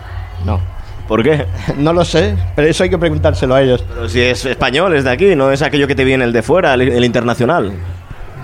No, 0.44 0.60
¿Por 1.08 1.24
qué? 1.24 1.46
no 1.78 1.94
lo 1.94 2.04
sé, 2.04 2.36
pero 2.56 2.68
eso 2.68 2.84
hay 2.84 2.90
que 2.90 2.98
preguntárselo 2.98 3.56
a 3.56 3.62
ellos. 3.62 3.84
Pero 3.88 4.10
si 4.10 4.22
es 4.22 4.46
español, 4.46 4.96
es 4.96 5.04
de 5.04 5.12
aquí, 5.12 5.36
no 5.36 5.52
es 5.52 5.62
aquello 5.62 5.88
que 5.88 5.96
te 5.96 6.04
viene 6.04 6.24
el 6.24 6.34
de 6.34 6.42
fuera, 6.42 6.74
el, 6.74 6.82
el 6.82 7.06
internacional. 7.06 7.72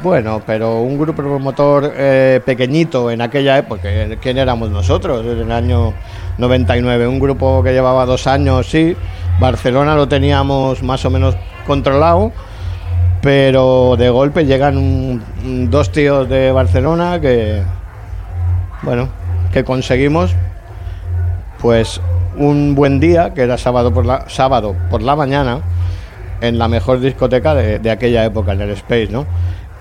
Bueno, 0.04 0.42
pero 0.46 0.80
un 0.82 0.98
grupo 0.98 1.22
promotor 1.22 1.94
eh, 1.96 2.42
pequeñito 2.44 3.12
en 3.12 3.22
aquella 3.22 3.58
época, 3.60 3.88
¿quién 4.20 4.40
éramos 4.40 4.72
nosotros? 4.72 5.24
En 5.24 5.40
el 5.42 5.52
año 5.52 5.94
99, 6.40 7.06
un 7.08 7.20
grupo 7.20 7.62
que 7.64 7.72
llevaba 7.72 8.06
dos 8.08 8.26
años, 8.26 8.68
sí. 8.68 8.96
Barcelona 9.40 9.96
lo 9.96 10.08
teníamos 10.08 10.82
más 10.82 11.06
o 11.06 11.12
menos 11.12 11.36
controlado, 11.68 12.32
pero 13.22 13.96
de 13.98 14.10
golpe 14.10 14.46
llegan 14.46 14.78
un- 14.78 15.70
dos 15.70 15.92
tíos 15.92 16.28
de 16.28 16.52
Barcelona 16.52 17.20
que, 17.22 17.62
bueno, 18.82 19.08
que 19.54 19.64
conseguimos, 19.64 20.36
pues 21.60 22.02
un 22.38 22.76
buen 22.76 23.00
día, 23.00 23.34
que 23.34 23.42
era 23.42 23.58
sábado 23.58 23.94
por 23.94 24.06
la, 24.06 24.30
sábado 24.30 24.76
por 24.90 25.02
la 25.02 25.16
mañana, 25.16 25.62
en 26.42 26.58
la 26.58 26.68
mejor 26.68 27.00
discoteca 27.00 27.54
de, 27.56 27.80
de 27.80 27.92
aquella 27.92 28.26
época, 28.26 28.54
en 28.54 28.62
el 28.62 28.72
Space, 28.72 29.10
¿no? 29.12 29.26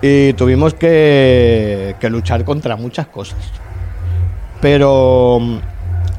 Y 0.01 0.33
tuvimos 0.33 0.73
que, 0.73 1.95
que 1.99 2.09
luchar 2.09 2.43
contra 2.43 2.75
muchas 2.75 3.07
cosas. 3.07 3.39
Pero 4.59 5.39
mm, 5.39 5.57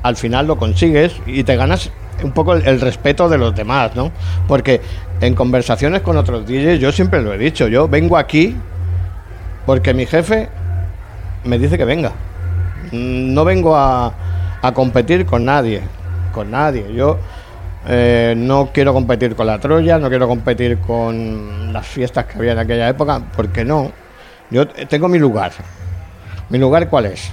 al 0.02 0.16
final 0.16 0.46
lo 0.46 0.56
consigues 0.56 1.14
y 1.26 1.44
te 1.44 1.56
ganas 1.56 1.90
un 2.22 2.32
poco 2.32 2.54
el, 2.54 2.80
respeto 2.80 3.28
de 3.28 3.38
los 3.38 3.54
demás, 3.54 3.96
¿no? 3.96 4.12
Porque 4.46 4.80
en 5.20 5.34
conversaciones 5.34 6.02
con 6.02 6.16
otros 6.16 6.46
DJs, 6.46 6.78
yo 6.78 6.92
siempre 6.92 7.22
lo 7.22 7.32
he 7.32 7.38
dicho, 7.38 7.68
yo 7.68 7.88
vengo 7.88 8.16
aquí 8.16 8.56
porque 9.66 9.94
mi 9.94 10.06
jefe 10.06 10.48
me 11.44 11.58
dice 11.58 11.76
que 11.78 11.84
venga. 11.84 12.12
Mm, 12.92 13.34
No 13.34 13.44
vengo 13.44 13.76
a, 13.76 14.12
a 14.62 14.72
competir 14.72 15.26
con 15.26 15.44
nadie, 15.44 15.82
con 16.32 16.50
nadie. 16.50 16.92
Yo 16.92 17.18
eh, 17.86 18.34
no 18.36 18.70
quiero 18.72 18.92
competir 18.92 19.34
con 19.34 19.46
la 19.46 19.58
Troya, 19.58 19.98
no 19.98 20.08
quiero 20.08 20.28
competir 20.28 20.78
con 20.78 21.72
las 21.72 21.86
fiestas 21.86 22.26
que 22.26 22.38
había 22.38 22.52
en 22.52 22.58
aquella 22.58 22.88
época, 22.88 23.22
porque 23.36 23.64
no. 23.64 23.90
Yo 24.50 24.66
tengo 24.68 25.08
mi 25.08 25.18
lugar. 25.18 25.52
¿Mi 26.48 26.58
lugar 26.58 26.88
cuál 26.88 27.06
es? 27.06 27.30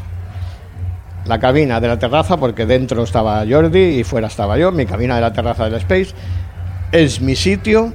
La 1.25 1.39
cabina 1.39 1.79
de 1.79 1.87
la 1.87 1.99
terraza, 1.99 2.37
porque 2.37 2.65
dentro 2.65 3.03
estaba 3.03 3.43
Jordi 3.47 3.99
y 3.99 4.03
fuera 4.03 4.27
estaba 4.27 4.57
yo. 4.57 4.71
Mi 4.71 4.85
cabina 4.85 5.15
de 5.15 5.21
la 5.21 5.33
terraza 5.33 5.65
del 5.65 5.75
Space 5.75 6.13
es 6.91 7.21
mi 7.21 7.35
sitio 7.35 7.93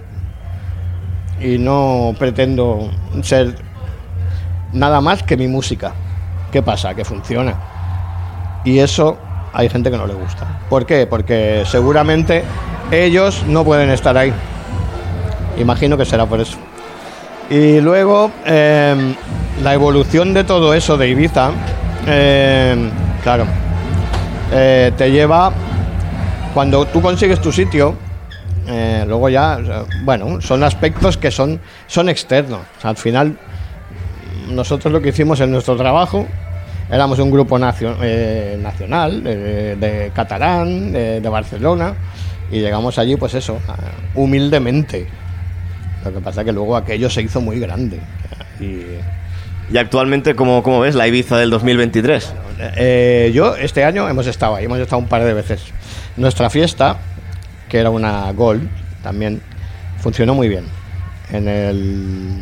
y 1.40 1.58
no 1.58 2.14
pretendo 2.18 2.90
ser 3.22 3.56
nada 4.72 5.00
más 5.00 5.22
que 5.22 5.36
mi 5.36 5.48
música. 5.48 5.92
¿Qué 6.52 6.62
pasa? 6.62 6.94
Que 6.94 7.04
funciona. 7.04 7.54
Y 8.64 8.78
eso 8.78 9.18
hay 9.54 9.68
gente 9.68 9.90
que 9.90 9.96
no 9.96 10.06
le 10.06 10.14
gusta. 10.14 10.60
¿Por 10.68 10.84
qué? 10.84 11.06
Porque 11.06 11.62
seguramente 11.66 12.44
ellos 12.90 13.44
no 13.46 13.64
pueden 13.64 13.88
estar 13.90 14.16
ahí. 14.18 14.32
Imagino 15.56 15.96
que 15.96 16.04
será 16.04 16.26
por 16.26 16.40
eso. 16.40 16.58
Y 17.48 17.80
luego, 17.80 18.30
eh, 18.44 19.14
la 19.62 19.74
evolución 19.74 20.34
de 20.34 20.44
todo 20.44 20.74
eso 20.74 20.96
de 20.96 21.08
Ibiza, 21.08 21.50
eh, 22.06 22.90
claro, 23.22 23.46
eh, 24.52 24.92
te 24.96 25.10
lleva, 25.10 25.52
cuando 26.52 26.84
tú 26.86 27.00
consigues 27.00 27.40
tu 27.40 27.52
sitio, 27.52 27.94
eh, 28.66 29.04
luego 29.06 29.28
ya, 29.28 29.58
bueno, 30.02 30.40
son 30.40 30.64
aspectos 30.64 31.16
que 31.16 31.30
son, 31.30 31.60
son 31.86 32.08
externos. 32.08 32.60
Al 32.82 32.96
final, 32.96 33.38
nosotros 34.48 34.92
lo 34.92 35.00
que 35.00 35.10
hicimos 35.10 35.40
en 35.40 35.50
nuestro 35.50 35.76
trabajo, 35.76 36.26
éramos 36.90 37.18
un 37.18 37.30
grupo 37.30 37.58
nacio- 37.58 37.96
eh, 38.02 38.58
nacional, 38.60 39.22
de, 39.22 39.76
de 39.76 40.10
catalán, 40.14 40.92
de, 40.92 41.20
de 41.20 41.28
Barcelona, 41.28 41.94
y 42.50 42.60
llegamos 42.60 42.98
allí, 42.98 43.16
pues 43.16 43.34
eso, 43.34 43.58
humildemente. 44.14 45.06
Lo 46.04 46.12
que 46.12 46.20
pasa 46.20 46.44
que 46.44 46.52
luego 46.52 46.76
aquello 46.76 47.08
se 47.08 47.22
hizo 47.22 47.40
muy 47.40 47.58
grande. 47.58 47.98
Y, 48.60 48.82
Y 49.72 49.78
actualmente, 49.78 50.34
¿cómo, 50.34 50.62
cómo 50.62 50.80
ves 50.80 50.94
la 50.94 51.06
Ibiza 51.08 51.38
del 51.38 51.48
2023? 51.50 52.32
eh, 52.76 53.32
yo 53.34 53.56
este 53.56 53.82
año 53.84 54.08
hemos 54.08 54.26
estado 54.26 54.54
ahí, 54.54 54.66
hemos 54.66 54.78
estado 54.78 54.98
un 55.00 55.08
par 55.08 55.24
de 55.24 55.32
veces. 55.34 55.62
Nuestra 56.16 56.50
fiesta, 56.50 56.98
que 57.68 57.78
era 57.78 57.88
una 57.90 58.30
Gold, 58.32 58.68
también 59.02 59.40
funcionó 59.98 60.34
muy 60.34 60.48
bien 60.50 60.64
en 61.32 61.48
el 61.48 62.40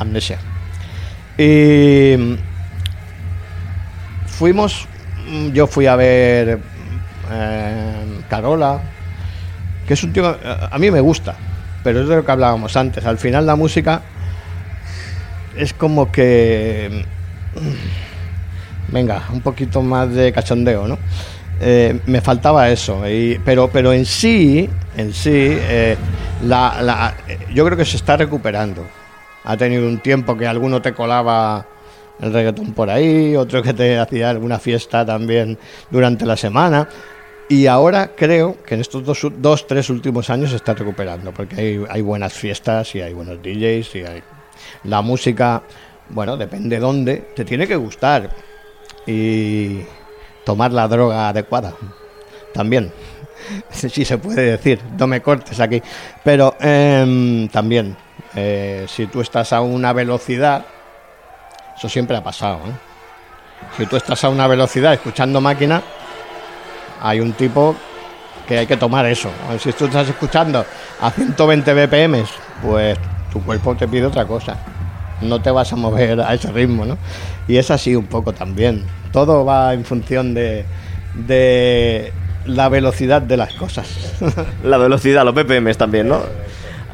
Amnesia. 0.00 0.38
Y 1.38 2.36
fuimos, 4.42 4.88
mm, 5.30 5.50
yo 5.52 5.68
fui 5.68 5.86
a 5.86 5.94
ver 5.94 6.58
eh, 7.30 8.20
Carola, 8.28 8.80
que 9.86 9.94
es 9.94 10.02
un 10.02 10.12
tío, 10.12 10.26
a 10.26 10.68
a 10.68 10.78
mí 10.80 10.90
me 10.90 11.00
gusta, 11.00 11.36
pero 11.84 12.00
es 12.00 12.08
de 12.08 12.16
lo 12.16 12.24
que 12.24 12.32
hablábamos 12.32 12.76
antes. 12.76 13.06
Al 13.06 13.18
final 13.18 13.46
la 13.46 13.54
música 13.54 14.02
es 15.56 15.72
como 15.72 16.10
que 16.10 17.04
mm, 17.54 18.92
venga, 18.92 19.22
un 19.32 19.42
poquito 19.42 19.80
más 19.80 20.12
de 20.12 20.32
cachondeo, 20.32 20.88
¿no? 20.88 20.98
Eh, 21.60 22.00
me 22.06 22.20
faltaba 22.20 22.68
eso, 22.68 23.00
pero, 23.44 23.70
pero 23.70 23.92
en 23.92 24.04
sí, 24.04 24.68
en 24.96 25.12
sí, 25.12 25.30
eh, 25.30 25.96
la, 26.42 27.14
eh, 27.28 27.38
yo 27.54 27.64
creo 27.64 27.78
que 27.78 27.84
se 27.84 27.96
está 27.96 28.16
recuperando. 28.16 28.84
Ha 29.44 29.56
tenido 29.56 29.86
un 29.86 30.00
tiempo 30.00 30.36
que 30.36 30.48
alguno 30.48 30.82
te 30.82 30.94
colaba 30.94 31.64
el 32.22 32.32
reggaetón 32.32 32.72
por 32.72 32.88
ahí, 32.88 33.36
otro 33.36 33.62
que 33.62 33.74
te 33.74 33.98
hacía 33.98 34.30
alguna 34.30 34.58
fiesta 34.58 35.04
también 35.04 35.58
durante 35.90 36.24
la 36.24 36.36
semana. 36.36 36.88
Y 37.48 37.66
ahora 37.66 38.12
creo 38.16 38.56
que 38.64 38.76
en 38.76 38.80
estos 38.80 39.04
dos, 39.04 39.26
dos 39.38 39.66
tres 39.66 39.90
últimos 39.90 40.30
años 40.30 40.50
se 40.50 40.56
está 40.56 40.72
recuperando, 40.72 41.32
porque 41.34 41.56
hay, 41.56 41.84
hay 41.90 42.00
buenas 42.00 42.32
fiestas 42.32 42.94
y 42.94 43.02
hay 43.02 43.12
buenos 43.12 43.42
DJs 43.42 43.94
y 43.96 44.04
hay... 44.04 44.22
La 44.84 45.02
música, 45.02 45.62
bueno, 46.08 46.36
depende 46.36 46.78
dónde, 46.78 47.32
te 47.34 47.44
tiene 47.44 47.66
que 47.66 47.76
gustar. 47.76 48.30
Y 49.06 49.80
tomar 50.44 50.72
la 50.72 50.86
droga 50.88 51.28
adecuada, 51.28 51.74
también. 52.54 52.92
Sí 53.70 54.04
se 54.04 54.18
puede 54.18 54.52
decir, 54.52 54.78
no 54.96 55.08
me 55.08 55.20
cortes 55.20 55.58
aquí. 55.58 55.82
Pero 56.22 56.54
em, 56.60 57.48
también, 57.48 57.96
eh, 58.36 58.86
si 58.86 59.08
tú 59.08 59.20
estás 59.20 59.52
a 59.52 59.60
una 59.60 59.92
velocidad, 59.92 60.64
eso 61.82 61.88
siempre 61.88 62.16
ha 62.16 62.22
pasado. 62.22 62.58
¿eh? 62.58 62.72
Si 63.76 63.86
tú 63.86 63.96
estás 63.96 64.22
a 64.22 64.28
una 64.28 64.46
velocidad 64.46 64.92
escuchando 64.92 65.40
máquina, 65.40 65.82
hay 67.00 67.18
un 67.18 67.32
tipo 67.32 67.74
que 68.46 68.58
hay 68.58 68.68
que 68.68 68.76
tomar 68.76 69.04
eso. 69.06 69.30
Si 69.58 69.72
tú 69.72 69.86
estás 69.86 70.08
escuchando 70.08 70.64
a 71.00 71.10
120 71.10 71.74
BPM, 71.74 72.24
pues 72.62 72.96
tu 73.32 73.42
cuerpo 73.42 73.74
te 73.74 73.88
pide 73.88 74.06
otra 74.06 74.24
cosa. 74.26 74.56
No 75.22 75.42
te 75.42 75.50
vas 75.50 75.72
a 75.72 75.76
mover 75.76 76.20
a 76.20 76.32
ese 76.34 76.52
ritmo, 76.52 76.84
¿no? 76.84 76.98
Y 77.48 77.56
es 77.56 77.68
así 77.72 77.96
un 77.96 78.06
poco 78.06 78.32
también. 78.32 78.84
Todo 79.10 79.44
va 79.44 79.74
en 79.74 79.84
función 79.84 80.34
de, 80.34 80.64
de 81.14 82.12
la 82.46 82.68
velocidad 82.68 83.22
de 83.22 83.36
las 83.36 83.54
cosas. 83.54 83.88
La 84.62 84.78
velocidad, 84.78 85.24
los 85.24 85.34
BPMs 85.34 85.78
también, 85.78 86.08
¿no? 86.08 86.20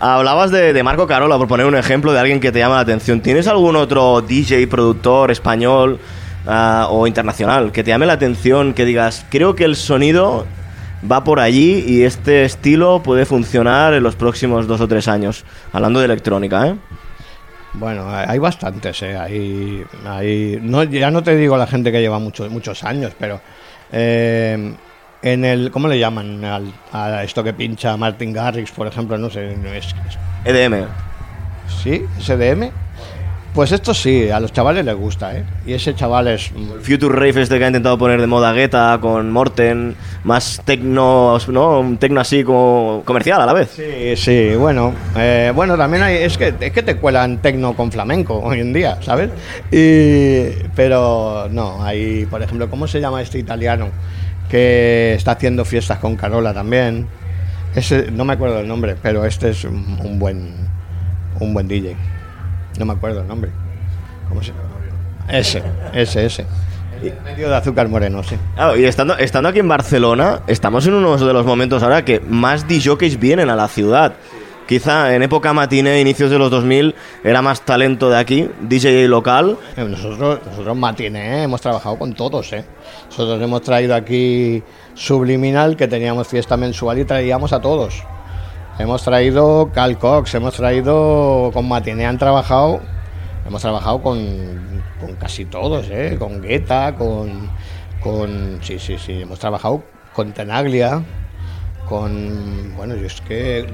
Hablabas 0.00 0.50
de, 0.52 0.80
Marco 0.82 1.06
Carola, 1.06 1.36
por 1.38 1.48
poner 1.48 1.66
un 1.66 1.76
ejemplo 1.76 2.12
de 2.12 2.20
alguien 2.20 2.38
que 2.40 2.52
te 2.52 2.60
llama 2.60 2.76
la 2.76 2.82
atención. 2.82 3.20
¿Tienes 3.20 3.48
algún 3.48 3.74
otro 3.76 4.20
DJ, 4.20 4.66
productor 4.68 5.30
español 5.30 5.98
ah, 6.46 6.86
o 6.90 7.06
internacional 7.06 7.72
que 7.72 7.82
te 7.82 7.90
llame 7.90 8.06
la 8.06 8.12
atención, 8.12 8.74
que 8.74 8.84
digas, 8.84 9.26
creo 9.28 9.54
que 9.56 9.64
el 9.64 9.74
sonido 9.74 10.46
va 11.10 11.24
por 11.24 11.40
allí 11.40 11.84
y 11.86 12.04
este 12.04 12.44
estilo 12.44 13.02
puede 13.02 13.24
funcionar 13.24 13.92
en 13.94 14.02
los 14.04 14.14
próximos 14.14 14.68
dos 14.68 14.80
o 14.80 14.86
tres 14.86 15.08
años? 15.08 15.44
Hablando 15.72 15.98
de 15.98 16.04
electrónica, 16.04 16.68
¿eh? 16.68 16.74
Bueno, 17.74 18.08
hay 18.08 18.24
hay 18.28 18.38
bastantes, 18.38 19.02
¿eh? 19.02 19.16
Hay, 19.16 19.84
hay- 20.06 20.58
no, 20.62 20.84
ya 20.84 21.10
no 21.10 21.22
te 21.22 21.36
digo 21.36 21.56
la 21.56 21.66
gente 21.66 21.90
que 21.92 22.00
lleva 22.00 22.18
muchos 22.18 22.50
muchos 22.50 22.82
años, 22.84 23.12
pero 23.18 23.40
eh, 23.92 24.74
en 25.22 25.44
el, 25.44 25.70
¿cómo 25.70 25.88
le 25.88 25.98
llaman 25.98 26.44
al- 26.44 26.72
a 26.92 27.22
esto 27.24 27.42
que 27.44 27.52
pincha 27.52 27.96
Martin 27.96 28.32
Garrix, 28.32 28.70
por 28.70 28.86
ejemplo? 28.86 29.18
No 29.18 29.30
sé, 29.30 29.52
es- 29.52 29.86
es- 29.86 30.18
EDM. 30.44 30.86
¿sí? 31.82 32.04
¿SDM? 32.20 32.70
Pues 33.54 33.72
esto 33.72 33.92
sí, 33.92 34.30
a 34.30 34.38
los 34.38 34.52
chavales 34.52 34.84
les 34.84 34.94
gusta, 34.94 35.34
¿eh? 35.36 35.42
Y 35.66 35.72
ese 35.72 35.94
chaval 35.94 36.28
es... 36.28 36.52
Future 36.82 37.12
Rave 37.14 37.42
este 37.42 37.58
que 37.58 37.64
ha 37.64 37.66
intentado 37.66 37.98
poner 37.98 38.20
de 38.20 38.26
moda 38.26 38.52
Guetta 38.52 38.98
con 39.00 39.32
Morten, 39.32 39.96
más 40.22 40.62
tecno, 40.64 41.38
¿no? 41.48 41.80
Un 41.80 41.96
tecno 41.96 42.20
así 42.20 42.44
como 42.44 43.02
comercial 43.04 43.40
a 43.40 43.46
la 43.46 43.52
vez. 43.54 43.70
Sí, 43.74 44.14
sí, 44.16 44.54
bueno, 44.54 44.92
eh, 45.16 45.50
bueno, 45.54 45.76
también 45.76 46.04
hay, 46.04 46.16
es 46.18 46.38
que, 46.38 46.54
es 46.60 46.72
que 46.72 46.82
te 46.82 46.96
cuelan 46.98 47.38
tecno 47.38 47.74
con 47.74 47.90
flamenco 47.90 48.38
hoy 48.38 48.60
en 48.60 48.72
día, 48.72 48.98
¿sabes? 49.02 49.30
Y, 49.72 50.50
pero 50.76 51.48
no, 51.50 51.82
hay, 51.82 52.26
por 52.26 52.42
ejemplo, 52.42 52.70
¿cómo 52.70 52.86
se 52.86 53.00
llama 53.00 53.22
este 53.22 53.38
italiano 53.38 53.88
que 54.48 55.14
está 55.14 55.32
haciendo 55.32 55.64
fiestas 55.64 55.98
con 55.98 56.16
Carola 56.16 56.54
también? 56.54 57.06
Ese, 57.74 58.10
no 58.10 58.24
me 58.24 58.32
acuerdo 58.32 58.60
el 58.60 58.68
nombre, 58.68 58.96
pero 59.00 59.24
este 59.24 59.50
es 59.50 59.64
un, 59.64 60.18
buen, 60.18 60.52
un 61.40 61.54
buen 61.54 61.68
DJ. 61.68 61.96
No 62.78 62.86
me 62.86 62.94
acuerdo 62.94 63.20
el 63.20 63.28
nombre. 63.28 63.50
¿Cómo 64.28 64.42
se? 64.42 64.52
Ese, 65.28 65.62
ese, 65.92 66.26
ese. 66.26 66.46
Medio 67.24 67.48
de 67.48 67.54
azúcar 67.54 67.88
moreno, 67.88 68.22
sí. 68.22 68.36
Y 68.76 68.84
estando, 68.84 69.16
estando 69.16 69.48
aquí 69.48 69.60
en 69.60 69.68
Barcelona, 69.68 70.40
estamos 70.46 70.86
en 70.86 70.94
uno 70.94 71.16
de 71.16 71.32
los 71.32 71.46
momentos 71.46 71.82
ahora 71.82 72.04
que 72.04 72.20
más 72.20 72.66
DJs 72.66 73.20
vienen 73.20 73.50
a 73.50 73.56
la 73.56 73.68
ciudad. 73.68 74.14
Quizá 74.68 75.14
en 75.14 75.22
época 75.22 75.54
matiné, 75.54 75.98
inicios 75.98 76.30
de 76.30 76.38
los 76.38 76.50
2000, 76.50 76.94
era 77.24 77.40
más 77.40 77.62
talento 77.62 78.10
de 78.10 78.18
aquí, 78.18 78.50
DJ 78.60 79.08
local. 79.08 79.56
Eh, 79.78 79.84
Nosotros, 79.84 80.40
nosotros 80.44 80.76
Matiné 80.76 81.44
hemos 81.44 81.62
trabajado 81.62 81.98
con 81.98 82.12
todos, 82.12 82.52
¿eh? 82.52 82.66
Nosotros 83.06 83.40
hemos 83.40 83.62
traído 83.62 83.94
aquí 83.94 84.62
Subliminal, 84.92 85.74
que 85.74 85.88
teníamos 85.88 86.28
fiesta 86.28 86.58
mensual 86.58 86.98
y 86.98 87.06
traíamos 87.06 87.54
a 87.54 87.62
todos. 87.62 88.02
Hemos 88.78 89.02
traído 89.02 89.70
Cal 89.72 89.96
Cox, 89.96 90.34
hemos 90.34 90.52
traído 90.52 91.50
con 91.54 91.66
Matiné, 91.66 92.04
han 92.04 92.18
trabajado, 92.18 92.80
hemos 93.46 93.62
trabajado 93.62 94.02
con, 94.02 94.82
con 95.00 95.14
casi 95.14 95.46
todos, 95.46 95.86
¿eh? 95.90 96.16
Con 96.18 96.42
Guetta, 96.42 96.94
con, 96.94 97.48
con... 98.02 98.58
Sí, 98.60 98.78
sí, 98.78 98.98
sí, 98.98 99.22
hemos 99.22 99.38
trabajado 99.38 99.82
con 100.12 100.32
Tenaglia, 100.32 101.02
con 101.88 102.74
bueno 102.76 102.94
yo 102.96 103.06
es 103.06 103.20
que 103.22 103.66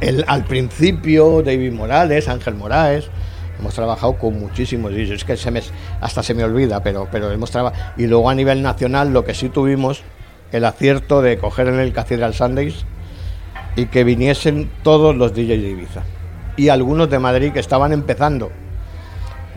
el- 0.00 0.24
al 0.26 0.44
principio 0.44 1.42
David 1.42 1.72
Morales 1.72 2.28
Ángel 2.28 2.54
Moraes 2.54 3.08
hemos 3.58 3.74
trabajado 3.74 4.14
con 4.18 4.38
muchísimos 4.38 4.92
DJs 4.92 5.10
es 5.10 5.24
que 5.24 5.36
se 5.36 5.50
me, 5.50 5.60
hasta 6.00 6.22
se 6.22 6.34
me 6.34 6.44
olvida 6.44 6.82
pero 6.82 7.08
pero 7.10 7.30
hemos 7.30 7.50
trabajado 7.50 7.82
y 7.96 8.06
luego 8.06 8.30
a 8.30 8.34
nivel 8.34 8.62
nacional 8.62 9.12
lo 9.12 9.24
que 9.24 9.34
sí 9.34 9.48
tuvimos 9.48 10.02
el 10.52 10.64
acierto 10.64 11.22
de 11.22 11.38
coger 11.38 11.68
en 11.68 11.78
el 11.80 11.92
Cathedral 11.92 12.34
Sundays 12.34 12.84
y 13.76 13.86
que 13.86 14.02
viniesen 14.02 14.68
todos 14.82 15.14
los 15.14 15.32
DJs 15.32 15.62
de 15.62 15.70
Ibiza. 15.70 16.02
Y 16.56 16.70
algunos 16.70 17.08
de 17.08 17.20
Madrid 17.20 17.52
que 17.52 17.60
estaban 17.60 17.92
empezando. 17.92 18.50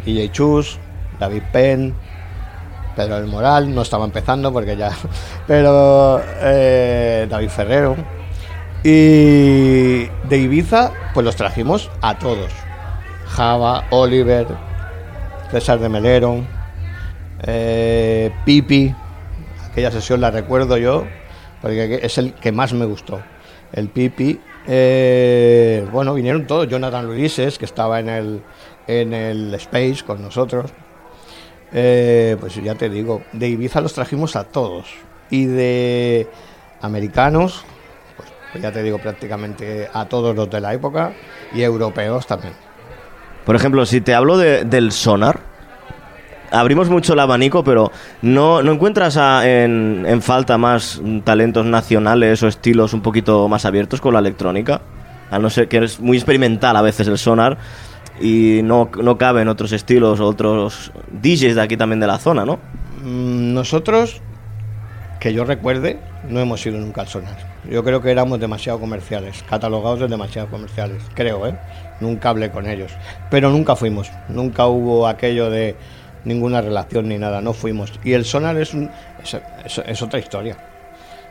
DJ 0.05 0.31
Chus 0.31 0.77
David 1.19 1.41
Penn 1.51 1.95
Pedro 2.95 3.15
del 3.15 3.27
Moral 3.27 3.73
no 3.73 3.81
estaba 3.81 4.05
empezando 4.05 4.51
porque 4.51 4.75
ya. 4.75 4.91
Pero 5.47 6.21
eh, 6.41 7.27
David 7.29 7.49
Ferrero. 7.49 7.95
Y 8.83 10.05
de 10.27 10.37
Ibiza, 10.37 10.91
pues 11.13 11.25
los 11.25 11.35
trajimos 11.35 11.89
a 12.01 12.17
todos: 12.17 12.51
Java, 13.27 13.85
Oliver, 13.91 14.47
César 15.51 15.79
de 15.79 15.89
Melero, 15.89 16.43
eh, 17.43 18.31
Pipi. 18.45 18.93
Aquella 19.71 19.91
sesión 19.91 20.21
la 20.21 20.31
recuerdo 20.31 20.77
yo, 20.77 21.05
porque 21.61 21.99
es 22.03 22.17
el 22.17 22.33
que 22.33 22.51
más 22.51 22.73
me 22.73 22.85
gustó. 22.85 23.21
El 23.71 23.89
Pipi. 23.89 24.39
Eh, 24.67 25.87
bueno, 25.91 26.13
vinieron 26.13 26.45
todos. 26.45 26.67
Jonathan 26.67 27.05
Luises, 27.05 27.57
que 27.57 27.65
estaba 27.65 27.99
en 27.99 28.09
el, 28.09 28.43
en 28.87 29.13
el 29.13 29.53
Space 29.55 30.03
con 30.05 30.21
nosotros. 30.21 30.71
Eh, 31.73 32.37
pues 32.39 32.55
ya 32.55 32.75
te 32.75 32.89
digo, 32.89 33.23
de 33.31 33.49
Ibiza 33.49 33.81
los 33.81 33.93
trajimos 33.93 34.35
a 34.35 34.43
todos. 34.43 34.85
Y 35.29 35.45
de 35.45 36.27
americanos, 36.81 37.65
pues, 38.15 38.29
pues 38.51 38.61
ya 38.63 38.71
te 38.71 38.83
digo, 38.83 38.99
prácticamente 38.99 39.89
a 39.91 40.05
todos 40.05 40.35
los 40.35 40.49
de 40.49 40.61
la 40.61 40.73
época. 40.73 41.13
Y 41.53 41.61
europeos 41.63 42.27
también. 42.27 42.53
Por 43.45 43.55
ejemplo, 43.55 43.85
si 43.85 44.01
te 44.01 44.13
hablo 44.13 44.37
de- 44.37 44.63
del 44.65 44.91
sonar, 44.91 45.39
abrimos 46.51 46.89
mucho 46.89 47.13
el 47.13 47.19
abanico, 47.19 47.63
pero 47.63 47.91
¿no, 48.21 48.61
no 48.61 48.71
encuentras 48.73 49.17
a- 49.17 49.47
en, 49.49 50.05
en 50.07 50.21
falta 50.21 50.57
más 50.57 51.01
talentos 51.23 51.65
nacionales 51.65 52.43
o 52.43 52.47
estilos 52.47 52.93
un 52.93 53.01
poquito 53.01 53.47
más 53.49 53.65
abiertos 53.65 53.99
con 54.01 54.13
la 54.13 54.19
electrónica? 54.19 54.81
A 55.31 55.39
no 55.39 55.49
ser 55.49 55.67
que 55.67 55.77
es 55.83 55.99
muy 55.99 56.17
experimental 56.17 56.75
a 56.75 56.81
veces 56.83 57.07
el 57.07 57.17
sonar 57.17 57.57
y 58.23 58.61
no, 58.63 58.89
no 59.01 59.17
cabe 59.17 59.41
en 59.41 59.49
otros 59.49 59.71
estilos 59.73 60.19
otros 60.21 60.91
DJs 61.11 61.55
de 61.55 61.61
aquí 61.61 61.75
también 61.77 61.99
de 61.99 62.07
la 62.07 62.17
zona, 62.19 62.45
¿no? 62.45 62.57
Mm, 63.03 63.53
Nosotros, 63.53 64.21
que 65.19 65.33
yo 65.33 65.43
recuerde, 65.43 65.99
no 66.29 66.39
hemos 66.39 66.65
ido 66.65 66.79
nunca 66.79 67.01
al 67.01 67.07
sonar. 67.07 67.35
Yo 67.69 67.83
creo 67.83 68.01
que 68.01 68.11
éramos 68.11 68.39
demasiado 68.39 68.79
comerciales, 68.79 69.43
catalogados 69.49 69.99
de 69.99 70.07
demasiado 70.07 70.47
comerciales, 70.49 71.03
creo, 71.13 71.47
¿eh? 71.47 71.55
Nunca 71.99 72.29
hablé 72.29 72.49
con 72.49 72.65
ellos. 72.67 72.91
Pero 73.29 73.49
nunca 73.49 73.75
fuimos, 73.75 74.09
nunca 74.29 74.67
hubo 74.67 75.05
aquello 75.07 75.49
de 75.49 75.75
ninguna 76.23 76.61
relación 76.61 77.09
ni 77.09 77.17
nada, 77.17 77.41
no 77.41 77.51
fuimos. 77.53 77.91
Y 78.05 78.13
el 78.13 78.23
sonar 78.23 78.57
es, 78.57 78.73
un- 78.73 78.89
es 79.85 80.01
otra 80.01 80.19
historia. 80.19 80.57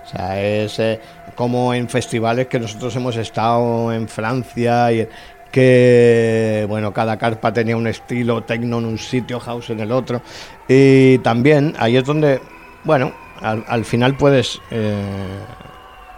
O 0.05 0.09
sea, 0.09 0.41
es 0.43 0.79
eh, 0.79 1.01
como 1.37 1.73
en 1.73 1.89
festivales 1.89 2.49
que 2.49 2.59
nosotros 2.59 2.95
hemos 2.97 3.17
estado 3.17 3.93
en 3.93 4.09
Francia 4.09 4.91
y 4.93 5.09
que, 5.53 6.67
bueno, 6.69 6.93
cada 6.93 7.19
carpa 7.19 7.53
tenía 7.53 7.77
un 7.77 7.87
estilo, 7.87 8.43
techno 8.43 8.79
en 8.79 8.87
un 8.87 8.99
sitio, 8.99 9.39
house 9.39 9.71
en 9.71 9.81
el 9.81 9.93
otro. 9.93 10.23
Y 10.67 11.19
también 11.19 11.75
ahí 11.79 11.97
es 11.97 12.05
donde, 12.05 12.41
bueno, 12.85 13.13
al, 13.41 13.65
al 13.69 13.85
final 13.85 14.17
puedes 14.17 14.61
eh, 14.71 15.45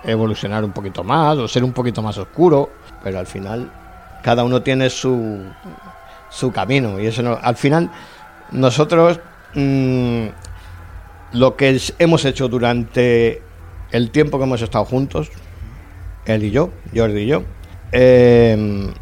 evolucionar 0.04 0.64
un 0.64 0.72
poquito 0.72 1.02
más 1.02 1.36
o 1.38 1.48
ser 1.48 1.64
un 1.64 1.72
poquito 1.72 2.00
más 2.02 2.16
oscuro, 2.18 2.70
pero 3.02 3.18
al 3.18 3.26
final 3.26 3.70
cada 4.22 4.44
uno 4.44 4.62
tiene 4.62 4.88
su, 4.88 5.42
su 6.30 6.52
camino 6.52 7.00
y 7.00 7.06
eso 7.06 7.22
no, 7.22 7.38
al 7.40 7.56
final 7.56 7.90
nosotros 8.52 9.20
mm, 9.54 10.26
lo 11.32 11.56
que 11.56 11.80
hemos 11.98 12.24
hecho 12.24 12.48
durante 12.48 13.42
el 13.90 14.10
tiempo 14.10 14.38
que 14.38 14.44
hemos 14.44 14.62
estado 14.62 14.84
juntos, 14.84 15.30
él 16.26 16.44
y 16.44 16.50
yo, 16.50 16.70
Jordi 16.94 17.22
y 17.22 17.26
yo, 17.26 17.42
eh, 17.92 18.92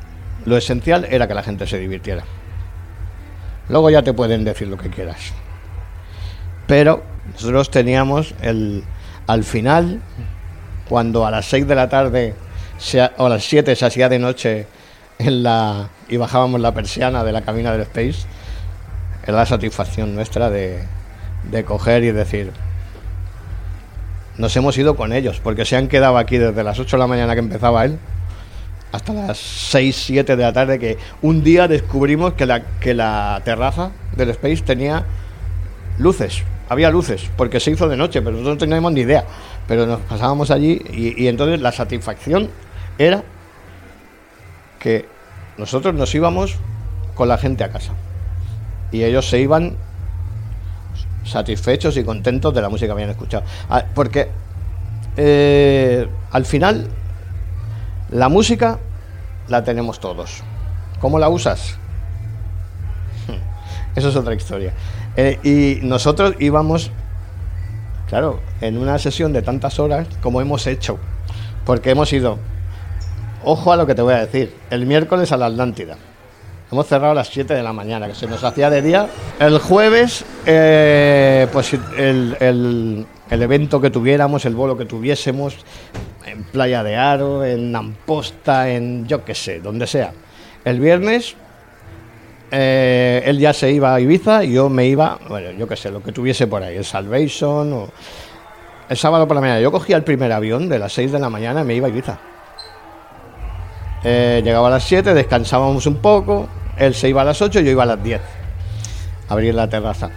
lo 0.44 0.56
esencial 0.56 1.06
era 1.10 1.28
que 1.28 1.34
la 1.34 1.42
gente 1.42 1.66
se 1.66 1.78
divirtiera. 1.78 2.24
Luego 3.68 3.90
ya 3.90 4.02
te 4.02 4.12
pueden 4.12 4.44
decir 4.44 4.68
lo 4.68 4.76
que 4.76 4.90
quieras. 4.90 5.32
Pero 6.66 7.02
nosotros 7.32 7.70
teníamos 7.70 8.34
el, 8.42 8.84
al 9.26 9.44
final, 9.44 10.00
cuando 10.88 11.26
a 11.26 11.30
las 11.30 11.46
6 11.46 11.66
de 11.66 11.74
la 11.74 11.88
tarde 11.88 12.34
se 12.78 13.02
o 13.16 13.26
a 13.26 13.28
las 13.28 13.44
7 13.44 13.76
se 13.76 13.86
hacía 13.86 14.08
de 14.08 14.18
noche 14.18 14.66
en 15.18 15.42
la, 15.42 15.88
y 16.08 16.16
bajábamos 16.16 16.60
la 16.60 16.74
persiana 16.74 17.24
de 17.24 17.32
la 17.32 17.42
cabina 17.42 17.72
del 17.72 17.82
Space, 17.82 18.26
era 19.24 19.38
la 19.38 19.46
satisfacción 19.46 20.14
nuestra 20.14 20.50
de, 20.50 20.82
de 21.50 21.64
coger 21.64 22.02
y 22.04 22.10
decir, 22.10 22.52
nos 24.38 24.56
hemos 24.56 24.76
ido 24.78 24.96
con 24.96 25.12
ellos, 25.12 25.40
porque 25.42 25.64
se 25.64 25.76
han 25.76 25.88
quedado 25.88 26.18
aquí 26.18 26.38
desde 26.38 26.64
las 26.64 26.78
8 26.78 26.96
de 26.96 27.00
la 27.00 27.06
mañana 27.06 27.34
que 27.34 27.40
empezaba 27.40 27.84
él 27.84 27.98
hasta 28.92 29.12
las 29.14 29.38
6, 29.38 29.96
7 30.06 30.36
de 30.36 30.42
la 30.42 30.52
tarde, 30.52 30.78
que 30.78 30.98
un 31.22 31.42
día 31.42 31.66
descubrimos 31.66 32.34
que 32.34 32.46
la, 32.46 32.60
que 32.78 32.94
la 32.94 33.40
terraza 33.44 33.90
del 34.14 34.30
Space 34.30 34.62
tenía 34.62 35.04
luces, 35.98 36.44
había 36.68 36.90
luces, 36.90 37.30
porque 37.36 37.58
se 37.58 37.70
hizo 37.70 37.88
de 37.88 37.96
noche, 37.96 38.20
pero 38.20 38.32
nosotros 38.32 38.54
no 38.56 38.58
teníamos 38.58 38.92
ni 38.92 39.00
idea. 39.00 39.24
Pero 39.66 39.86
nos 39.86 40.00
pasábamos 40.00 40.50
allí 40.50 40.82
y, 40.92 41.22
y 41.22 41.28
entonces 41.28 41.60
la 41.60 41.72
satisfacción 41.72 42.50
era 42.98 43.22
que 44.78 45.06
nosotros 45.56 45.94
nos 45.94 46.14
íbamos 46.14 46.56
con 47.14 47.28
la 47.28 47.38
gente 47.38 47.64
a 47.64 47.70
casa 47.70 47.92
y 48.90 49.04
ellos 49.04 49.28
se 49.28 49.38
iban 49.38 49.76
satisfechos 51.24 51.96
y 51.96 52.04
contentos 52.04 52.54
de 52.54 52.60
la 52.60 52.68
música 52.68 52.88
que 52.88 52.92
habían 52.92 53.10
escuchado. 53.10 53.44
Ah, 53.68 53.84
Porque 53.94 54.28
eh, 55.16 56.06
al 56.30 56.44
final 56.44 56.88
la 58.12 58.28
música 58.28 58.78
la 59.48 59.64
tenemos 59.64 59.98
todos. 60.00 60.42
¿Cómo 61.00 61.18
la 61.18 61.28
usas? 61.28 61.76
Eso 63.96 64.08
es 64.08 64.16
otra 64.16 64.34
historia. 64.34 64.72
Eh, 65.16 65.38
y 65.42 65.84
nosotros 65.86 66.34
íbamos, 66.38 66.90
claro, 68.08 68.40
en 68.60 68.78
una 68.78 68.98
sesión 68.98 69.32
de 69.32 69.42
tantas 69.42 69.78
horas 69.78 70.06
como 70.22 70.40
hemos 70.40 70.66
hecho, 70.66 70.98
porque 71.66 71.90
hemos 71.90 72.12
ido, 72.12 72.38
ojo 73.44 73.72
a 73.72 73.76
lo 73.76 73.86
que 73.86 73.94
te 73.94 74.02
voy 74.02 74.14
a 74.14 74.18
decir, 74.26 74.54
el 74.70 74.86
miércoles 74.86 75.32
a 75.32 75.36
la 75.36 75.46
Atlántida, 75.46 75.96
Hemos 76.70 76.86
cerrado 76.86 77.12
a 77.12 77.14
las 77.14 77.28
7 77.28 77.52
de 77.52 77.62
la 77.62 77.74
mañana, 77.74 78.08
que 78.08 78.14
se 78.14 78.26
nos 78.26 78.42
hacía 78.44 78.70
de 78.70 78.80
día. 78.80 79.06
El 79.38 79.58
jueves, 79.58 80.24
eh, 80.46 81.46
pues 81.52 81.74
el, 81.74 82.34
el- 82.40 83.06
el 83.28 83.42
evento 83.42 83.78
que 83.78 83.90
tuviéramos, 83.90 84.46
el 84.46 84.54
bolo 84.54 84.74
que 84.78 84.86
tuviésemos, 84.86 85.54
en 86.26 86.44
Playa 86.44 86.82
de 86.82 86.96
Aro, 86.96 87.44
en 87.44 87.74
Amposta, 87.74 88.70
en 88.70 89.06
yo 89.06 89.24
qué 89.24 89.34
sé, 89.34 89.60
donde 89.60 89.86
sea. 89.86 90.12
El 90.64 90.80
viernes, 90.80 91.36
eh, 92.50 93.22
él 93.24 93.38
ya 93.38 93.52
se 93.52 93.72
iba 93.72 93.94
a 93.94 94.00
Ibiza 94.00 94.44
y 94.44 94.52
yo 94.52 94.68
me 94.68 94.86
iba, 94.86 95.18
bueno, 95.28 95.50
yo 95.52 95.66
qué 95.66 95.76
sé, 95.76 95.90
lo 95.90 96.02
que 96.02 96.12
tuviese 96.12 96.46
por 96.46 96.62
ahí, 96.62 96.76
el 96.76 96.84
Salvation 96.84 97.72
o... 97.72 97.88
El 98.88 98.96
sábado 98.98 99.26
por 99.26 99.36
la 99.36 99.40
mañana, 99.40 99.60
yo 99.60 99.72
cogía 99.72 99.96
el 99.96 100.04
primer 100.04 100.30
avión 100.32 100.68
de 100.68 100.78
las 100.78 100.92
6 100.92 101.12
de 101.12 101.18
la 101.18 101.30
mañana 101.30 101.62
y 101.62 101.64
me 101.64 101.74
iba 101.74 101.86
a 101.86 101.90
Ibiza. 101.90 102.18
Eh, 104.04 104.42
llegaba 104.44 104.68
a 104.68 104.72
las 104.72 104.84
7, 104.84 105.14
descansábamos 105.14 105.86
un 105.86 105.96
poco, 105.96 106.48
él 106.76 106.94
se 106.94 107.08
iba 107.08 107.22
a 107.22 107.24
las 107.24 107.40
8, 107.40 107.60
yo 107.60 107.70
iba 107.70 107.84
a 107.84 107.86
las 107.86 108.02
10 108.02 108.20
a 109.28 109.32
abrir 109.32 109.54
la 109.54 109.68
terraza. 109.68 110.10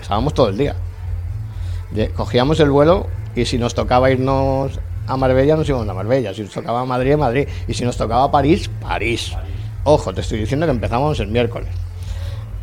Estábamos 0.00 0.34
todo 0.34 0.50
el 0.50 0.58
día. 0.58 0.76
Cogíamos 2.14 2.60
el 2.60 2.70
vuelo 2.70 3.08
y 3.34 3.46
si 3.46 3.58
nos 3.58 3.74
tocaba 3.74 4.10
irnos 4.10 4.78
a 5.10 5.16
Marbella, 5.16 5.56
nos 5.56 5.68
íbamos 5.68 5.88
a 5.88 5.94
Marbella. 5.94 6.32
Si 6.32 6.42
nos 6.42 6.52
tocaba 6.52 6.84
Madrid, 6.84 7.16
Madrid. 7.16 7.48
Y 7.66 7.74
si 7.74 7.84
nos 7.84 7.96
tocaba 7.96 8.30
París, 8.30 8.70
París. 8.80 9.32
Ojo, 9.84 10.12
te 10.14 10.20
estoy 10.20 10.38
diciendo 10.38 10.66
que 10.66 10.72
empezábamos 10.72 11.18
el 11.20 11.28
miércoles. 11.28 11.68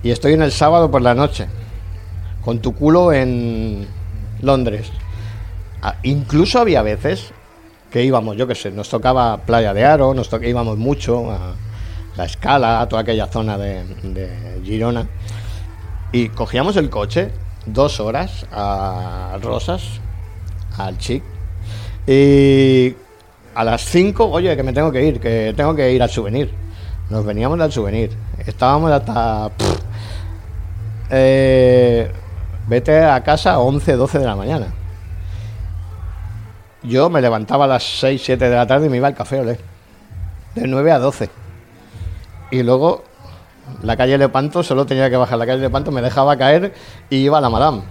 Y 0.03 0.11
estoy 0.11 0.33
en 0.33 0.41
el 0.43 0.51
sábado 0.51 0.89
por 0.89 1.01
la 1.01 1.13
noche, 1.13 1.47
con 2.43 2.59
tu 2.59 2.73
culo 2.73 3.11
en 3.11 3.87
Londres. 4.41 4.91
Ah, 5.81 5.95
incluso 6.03 6.59
había 6.59 6.81
veces 6.81 7.31
que 7.91 8.03
íbamos, 8.03 8.37
yo 8.37 8.47
qué 8.47 8.55
sé, 8.55 8.71
nos 8.71 8.89
tocaba 8.89 9.37
Playa 9.37 9.73
de 9.73 9.85
Aro, 9.85 10.13
nos 10.13 10.29
to- 10.29 10.41
íbamos 10.43 10.77
mucho 10.77 11.31
a 11.31 11.55
la 12.15 12.25
escala, 12.25 12.81
a 12.81 12.87
toda 12.87 13.01
aquella 13.01 13.27
zona 13.27 13.57
de 13.57 14.59
Girona. 14.63 15.07
Y 16.11 16.29
cogíamos 16.29 16.77
el 16.77 16.89
coche, 16.89 17.31
dos 17.65 17.99
horas 17.99 18.45
a 18.51 19.37
Rosas, 19.41 19.83
al 20.77 20.97
Chic. 20.97 21.23
Y 22.07 22.95
a 23.53 23.63
las 23.63 23.83
5, 23.83 24.25
oye, 24.25 24.55
que 24.55 24.63
me 24.63 24.71
tengo 24.71 24.91
que 24.91 25.03
ir, 25.03 25.19
que 25.19 25.53
tengo 25.55 25.75
que 25.75 25.91
ir 25.91 26.01
al 26.01 26.09
souvenir. 26.09 26.53
Nos 27.09 27.25
veníamos 27.25 27.59
al 27.59 27.71
souvenir. 27.71 28.11
Estábamos 28.45 28.91
hasta. 28.91 29.51
eh, 31.09 32.11
vete 32.67 33.03
a 33.03 33.21
casa 33.23 33.53
a 33.53 33.59
11, 33.59 33.93
12 33.93 34.19
de 34.19 34.25
la 34.25 34.35
mañana. 34.35 34.67
Yo 36.83 37.09
me 37.09 37.21
levantaba 37.21 37.65
a 37.65 37.67
las 37.67 37.83
6, 37.99 38.21
7 38.23 38.49
de 38.49 38.55
la 38.55 38.65
tarde 38.65 38.85
y 38.85 38.89
me 38.89 38.97
iba 38.97 39.07
al 39.07 39.15
café, 39.15 39.41
olé. 39.41 39.59
De 40.55 40.67
9 40.67 40.91
a 40.91 40.99
12. 40.99 41.29
Y 42.51 42.63
luego 42.63 43.03
la 43.83 43.97
calle 43.97 44.17
Lepanto, 44.17 44.63
solo 44.63 44.85
tenía 44.85 45.09
que 45.09 45.17
bajar 45.17 45.37
la 45.37 45.45
calle 45.45 45.59
Lepanto, 45.61 45.91
me 45.91 46.01
dejaba 46.01 46.37
caer 46.37 46.73
y 47.09 47.17
iba 47.17 47.39
a 47.39 47.41
la 47.41 47.49
Madame. 47.49 47.81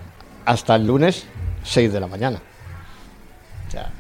Hasta 0.46 0.76
el 0.76 0.86
lunes, 0.86 1.26
6 1.64 1.92
de 1.92 2.00
la 2.00 2.06
mañana. 2.06 2.40
O 3.66 3.70
sea, 3.70 3.90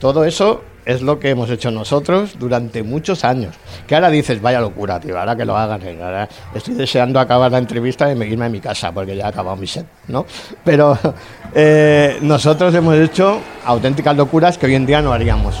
todo 0.00 0.24
eso 0.24 0.62
es 0.86 1.02
lo 1.02 1.20
que 1.20 1.30
hemos 1.30 1.48
hecho 1.50 1.70
nosotros 1.70 2.36
durante 2.38 2.82
muchos 2.82 3.22
años. 3.24 3.54
Que 3.86 3.94
ahora 3.94 4.08
dices, 4.08 4.40
vaya 4.42 4.60
locura, 4.60 4.98
tío, 4.98 5.18
ahora 5.18 5.36
que 5.36 5.44
lo 5.44 5.56
hagan. 5.56 5.82
eh, 5.82 5.98
Ahora 6.02 6.28
estoy 6.54 6.74
deseando 6.74 7.20
acabar 7.20 7.52
la 7.52 7.58
entrevista 7.58 8.10
y 8.10 8.16
me- 8.16 8.26
irme 8.26 8.46
a 8.46 8.48
mi 8.48 8.60
casa 8.60 8.90
porque 8.90 9.14
ya 9.14 9.26
ha 9.26 9.28
acabado 9.28 9.56
mi 9.56 9.66
set, 9.66 9.86
¿no? 10.08 10.24
Pero 10.64 10.98
eh, 11.54 12.18
nosotros 12.22 12.74
hemos 12.74 12.96
hecho 12.96 13.40
auténticas 13.66 14.16
locuras 14.16 14.58
que 14.58 14.66
hoy 14.66 14.74
en 14.74 14.86
día 14.86 15.02
no 15.02 15.12
haríamos. 15.12 15.56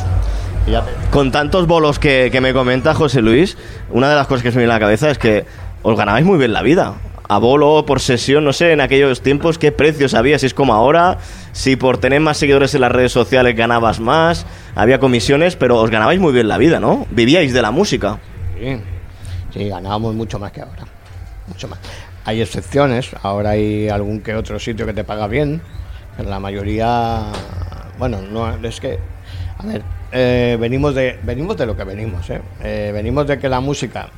Con 1.10 1.30
tantos 1.32 1.66
bolos 1.66 1.98
que, 1.98 2.28
que 2.32 2.40
me 2.40 2.52
comenta 2.52 2.94
José 2.94 3.20
Luis, 3.22 3.56
una 3.90 4.08
de 4.08 4.14
las 4.16 4.26
cosas 4.26 4.42
que 4.42 4.50
se 4.52 4.56
me 4.56 4.62
viene 4.62 4.72
a 4.72 4.76
la 4.76 4.80
cabeza 4.80 5.10
es 5.10 5.18
que 5.18 5.44
os 5.82 5.96
ganabais 5.98 6.24
muy 6.24 6.38
bien 6.38 6.52
la 6.52 6.62
vida. 6.62 6.94
A 7.30 7.38
bolo, 7.38 7.86
por 7.86 8.00
sesión, 8.00 8.42
no 8.42 8.52
sé, 8.52 8.72
en 8.72 8.80
aquellos 8.80 9.22
tiempos 9.22 9.56
qué 9.56 9.70
precios 9.70 10.14
había, 10.14 10.36
si 10.40 10.46
es 10.46 10.52
como 10.52 10.74
ahora, 10.74 11.18
si 11.52 11.76
por 11.76 11.98
tener 11.98 12.20
más 12.20 12.38
seguidores 12.38 12.74
en 12.74 12.80
las 12.80 12.90
redes 12.90 13.12
sociales 13.12 13.54
ganabas 13.54 14.00
más, 14.00 14.46
había 14.74 14.98
comisiones, 14.98 15.54
pero 15.54 15.78
os 15.78 15.90
ganabais 15.90 16.18
muy 16.18 16.32
bien 16.32 16.48
la 16.48 16.58
vida, 16.58 16.80
¿no? 16.80 17.06
Vivíais 17.12 17.52
de 17.52 17.62
la 17.62 17.70
música. 17.70 18.18
Sí, 18.58 18.80
sí, 19.54 19.68
ganábamos 19.68 20.12
mucho 20.16 20.40
más 20.40 20.50
que 20.50 20.62
ahora. 20.62 20.82
Mucho 21.46 21.68
más. 21.68 21.78
Hay 22.24 22.42
excepciones, 22.42 23.12
ahora 23.22 23.50
hay 23.50 23.88
algún 23.88 24.22
que 24.22 24.34
otro 24.34 24.58
sitio 24.58 24.84
que 24.84 24.92
te 24.92 25.04
paga 25.04 25.28
bien, 25.28 25.62
pero 26.16 26.28
la 26.28 26.40
mayoría, 26.40 27.26
bueno, 27.96 28.22
no 28.22 28.56
es 28.60 28.80
que, 28.80 28.98
a 29.56 29.66
ver, 29.66 29.82
eh, 30.10 30.56
venimos 30.58 30.96
de 30.96 31.16
venimos 31.22 31.56
de 31.56 31.66
lo 31.66 31.76
que 31.76 31.84
venimos, 31.84 32.28
¿eh? 32.28 32.42
Eh, 32.64 32.90
venimos 32.92 33.28
de 33.28 33.38
que 33.38 33.48
la 33.48 33.60
música 33.60 34.08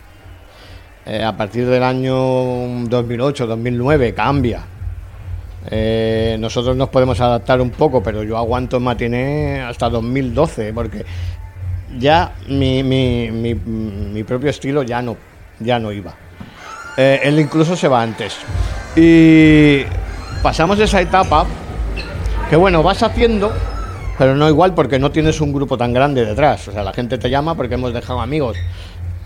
eh, 1.05 1.23
a 1.23 1.37
partir 1.37 1.67
del 1.67 1.83
año 1.83 2.15
2008, 2.89 3.47
2009 3.47 4.15
cambia. 4.15 4.63
Eh, 5.71 6.37
nosotros 6.39 6.77
nos 6.77 6.89
podemos 6.89 7.21
adaptar 7.21 7.61
un 7.61 7.71
poco, 7.71 8.03
pero 8.03 8.23
yo 8.23 8.37
aguanto 8.37 8.77
en 8.77 8.83
matiné 8.83 9.63
hasta 9.63 9.89
2012, 9.89 10.73
porque 10.73 11.05
ya 11.99 12.33
mi, 12.49 12.83
mi, 12.83 13.31
mi, 13.31 13.55
mi 13.55 14.25
propio 14.25 14.51
estilo 14.51 14.83
ya 14.83 15.03
no, 15.03 15.17
ya 15.61 15.79
no 15.79 15.93
iba. 15.93 16.15
Eh, 16.97 17.21
él 17.25 17.39
incluso 17.39 17.77
se 17.77 17.89
va 17.89 18.03
antes. 18.03 18.37
Y 18.97 19.83
pasamos 20.43 20.79
esa 20.79 21.01
etapa 21.01 21.47
que 22.51 22.57
bueno, 22.57 22.83
vas 22.83 23.03
haciendo, 23.03 23.53
pero 24.19 24.35
no 24.35 24.49
igual 24.49 24.75
porque 24.75 24.99
no 24.99 25.11
tienes 25.11 25.41
un 25.41 25.53
grupo 25.53 25.79
tan 25.79 25.93
grande 25.93 26.25
detrás. 26.25 26.69
O 26.69 26.73
sea, 26.73 26.83
la 26.83 26.93
gente 26.93 27.19
te 27.19 27.31
llama 27.31 27.55
porque 27.55 27.75
hemos 27.75 27.95
dejado 27.95 28.21
amigos 28.21 28.57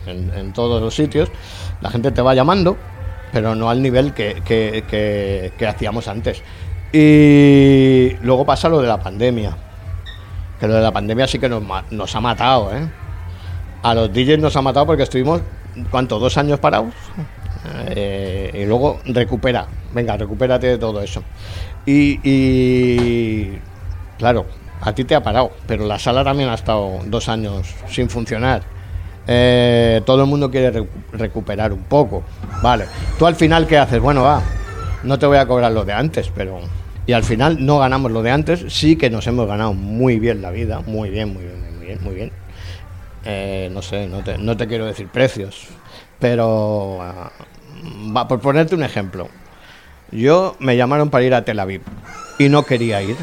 en, 0.07 0.53
todos 0.53 0.81
los 0.81 0.95
sitios. 0.95 1.31
La 1.81 1.91
gente 1.91 2.11
te 2.11 2.23
va 2.23 2.35
llamando, 2.35 2.77
pero 3.33 3.55
no 3.55 3.71
al 3.71 3.83
nivel 3.83 4.13
que, 4.15 4.43
que- 4.45 5.67
hacíamos 5.67 6.09
antes. 6.09 6.43
Y 6.93 8.17
luego 8.23 8.47
pasa 8.47 8.69
lo 8.69 8.81
de 8.81 8.89
la 8.89 8.99
pandemia. 8.99 9.57
Que 10.61 10.67
lo 10.67 10.75
de 10.75 10.81
la 10.83 10.93
pandemia 10.93 11.27
sí 11.27 11.39
que 11.39 11.49
nos, 11.49 11.63
nos 11.91 12.15
ha 12.15 12.21
matado, 12.21 12.75
¿eh? 12.75 12.89
A 13.83 13.95
los 13.95 14.13
DJs 14.13 14.39
nos 14.39 14.57
ha 14.57 14.63
matado 14.63 14.87
porque 14.87 15.03
estuvimos, 15.03 15.43
¿cuánto? 15.91 16.19
¿Dos 16.19 16.37
años 16.39 16.59
parados? 16.59 16.95
Eh, 17.89 18.51
y 18.55 18.65
luego 18.65 19.01
recupera, 19.05 19.67
venga, 19.93 20.17
recupérate 20.17 20.67
de 20.69 20.79
todo 20.79 21.03
eso. 21.03 21.23
Y, 21.85 23.51
claro, 24.19 24.47
a 24.81 24.93
ti 24.93 25.05
te 25.05 25.15
ha 25.15 25.23
parado, 25.23 25.53
pero 25.67 25.87
la 25.87 25.99
sala 25.99 26.25
también 26.25 26.49
ha 26.49 26.55
estado 26.55 26.99
dos 27.07 27.29
años 27.29 27.75
sin 27.89 28.09
funcionar. 28.11 28.63
Eh, 29.27 30.03
todo 30.07 30.23
el 30.23 30.29
mundo 30.29 30.51
quiere 30.51 30.73
recu- 30.73 30.89
recuperar 31.13 31.73
un 31.73 31.83
poco. 31.85 32.23
Vale, 32.63 32.87
tú 33.19 33.27
al 33.27 33.35
final, 33.35 33.67
¿qué 33.67 33.79
haces? 33.79 34.01
Bueno, 34.01 34.23
va, 34.23 34.43
no 35.03 35.19
te 35.19 35.27
voy 35.27 35.39
a 35.39 35.47
cobrar 35.47 35.73
lo 35.73 35.85
de 35.85 35.93
antes, 35.93 36.31
pero... 36.35 36.61
Y 37.09 37.13
al 37.13 37.23
final 37.23 37.65
no 37.65 37.79
ganamos 37.79 38.11
lo 38.11 38.23
de 38.23 38.33
antes, 38.33 38.65
sí 38.69 38.97
que 38.97 39.11
nos 39.11 39.27
hemos 39.29 39.47
ganado 39.47 39.73
muy 39.75 40.19
bien 40.19 40.43
la 40.43 40.51
vida, 40.51 40.81
muy 40.87 41.09
bien, 41.09 41.33
muy 41.33 41.45
bien, 41.45 41.77
muy 41.77 41.87
bien, 41.87 41.99
muy 42.03 42.15
bien. 42.15 42.33
Eh, 43.25 43.69
no 43.73 43.81
sé, 43.81 44.09
no 44.09 44.25
te, 44.25 44.39
no 44.39 44.57
te 44.57 44.67
quiero 44.67 44.87
decir 44.87 45.07
precios, 45.09 45.69
pero 46.19 46.99
ah, 47.01 47.31
va, 48.17 48.27
por 48.27 48.41
ponerte 48.41 48.75
un 48.75 48.83
ejemplo, 48.83 49.29
yo 50.11 50.57
me 50.59 50.77
llamaron 50.77 51.11
para 51.11 51.25
ir 51.25 51.35
a 51.35 51.45
Tel 51.45 51.61
Aviv 51.61 51.83
y 52.39 52.49
no 52.49 52.65
quería 52.65 53.01
ir, 53.03 53.17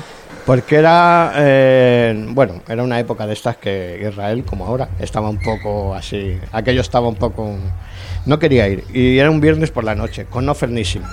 porque 0.45 0.75
era, 0.75 1.31
eh, 1.35 2.25
bueno, 2.29 2.61
era 2.67 2.83
una 2.83 2.99
época 2.99 3.25
de 3.25 3.33
estas 3.33 3.57
que 3.57 4.05
Israel, 4.07 4.43
como 4.43 4.65
ahora, 4.65 4.89
estaba 4.99 5.29
un 5.29 5.39
poco 5.39 5.95
así, 5.95 6.37
aquello 6.51 6.81
estaba 6.81 7.07
un 7.07 7.15
poco, 7.15 7.55
no 8.25 8.39
quería 8.39 8.67
ir, 8.67 8.83
y 8.93 9.17
era 9.17 9.31
un 9.31 9.39
viernes 9.39 9.71
por 9.71 9.83
la 9.83 9.95
noche, 9.95 10.25
con 10.25 10.45
no 10.45 10.53
fernísimo. 10.53 11.07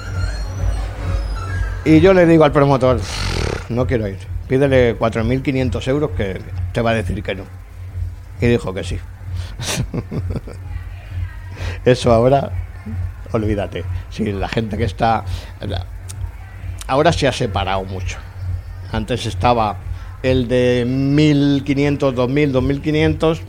Y 1.85 2.01
yo 2.01 2.13
le 2.13 2.27
digo 2.27 2.45
al 2.45 2.53
promotor, 2.53 3.01
no 3.69 3.87
quiero 3.87 4.09
ir, 4.09 4.19
pídele 4.49 4.99
4.500 4.99 5.89
euros 5.89 6.11
que 6.17 6.41
te 6.73 6.81
va 6.83 6.91
a 6.91 6.95
decir 6.95 7.23
que 7.23 7.35
no. 7.35 7.45
Y 8.41 8.47
dijo 8.47 8.75
que 8.75 8.85
sí. 8.85 8.99
Eso 11.85 12.13
ahora, 12.13 12.51
olvídate. 13.33 13.85
Si 14.11 14.33
la 14.33 14.49
gente 14.49 14.77
que 14.77 14.85
está... 14.85 15.25
Ahora 16.87 17.13
se 17.13 17.29
ha 17.29 17.33
separado 17.33 17.85
mucho. 17.85 18.19
Antes 18.93 19.27
estaba 19.27 19.79
el 20.23 20.49
de 20.49 20.85
1.500, 20.87 21.99
2.000, 22.15 22.53
2.500 22.53 23.41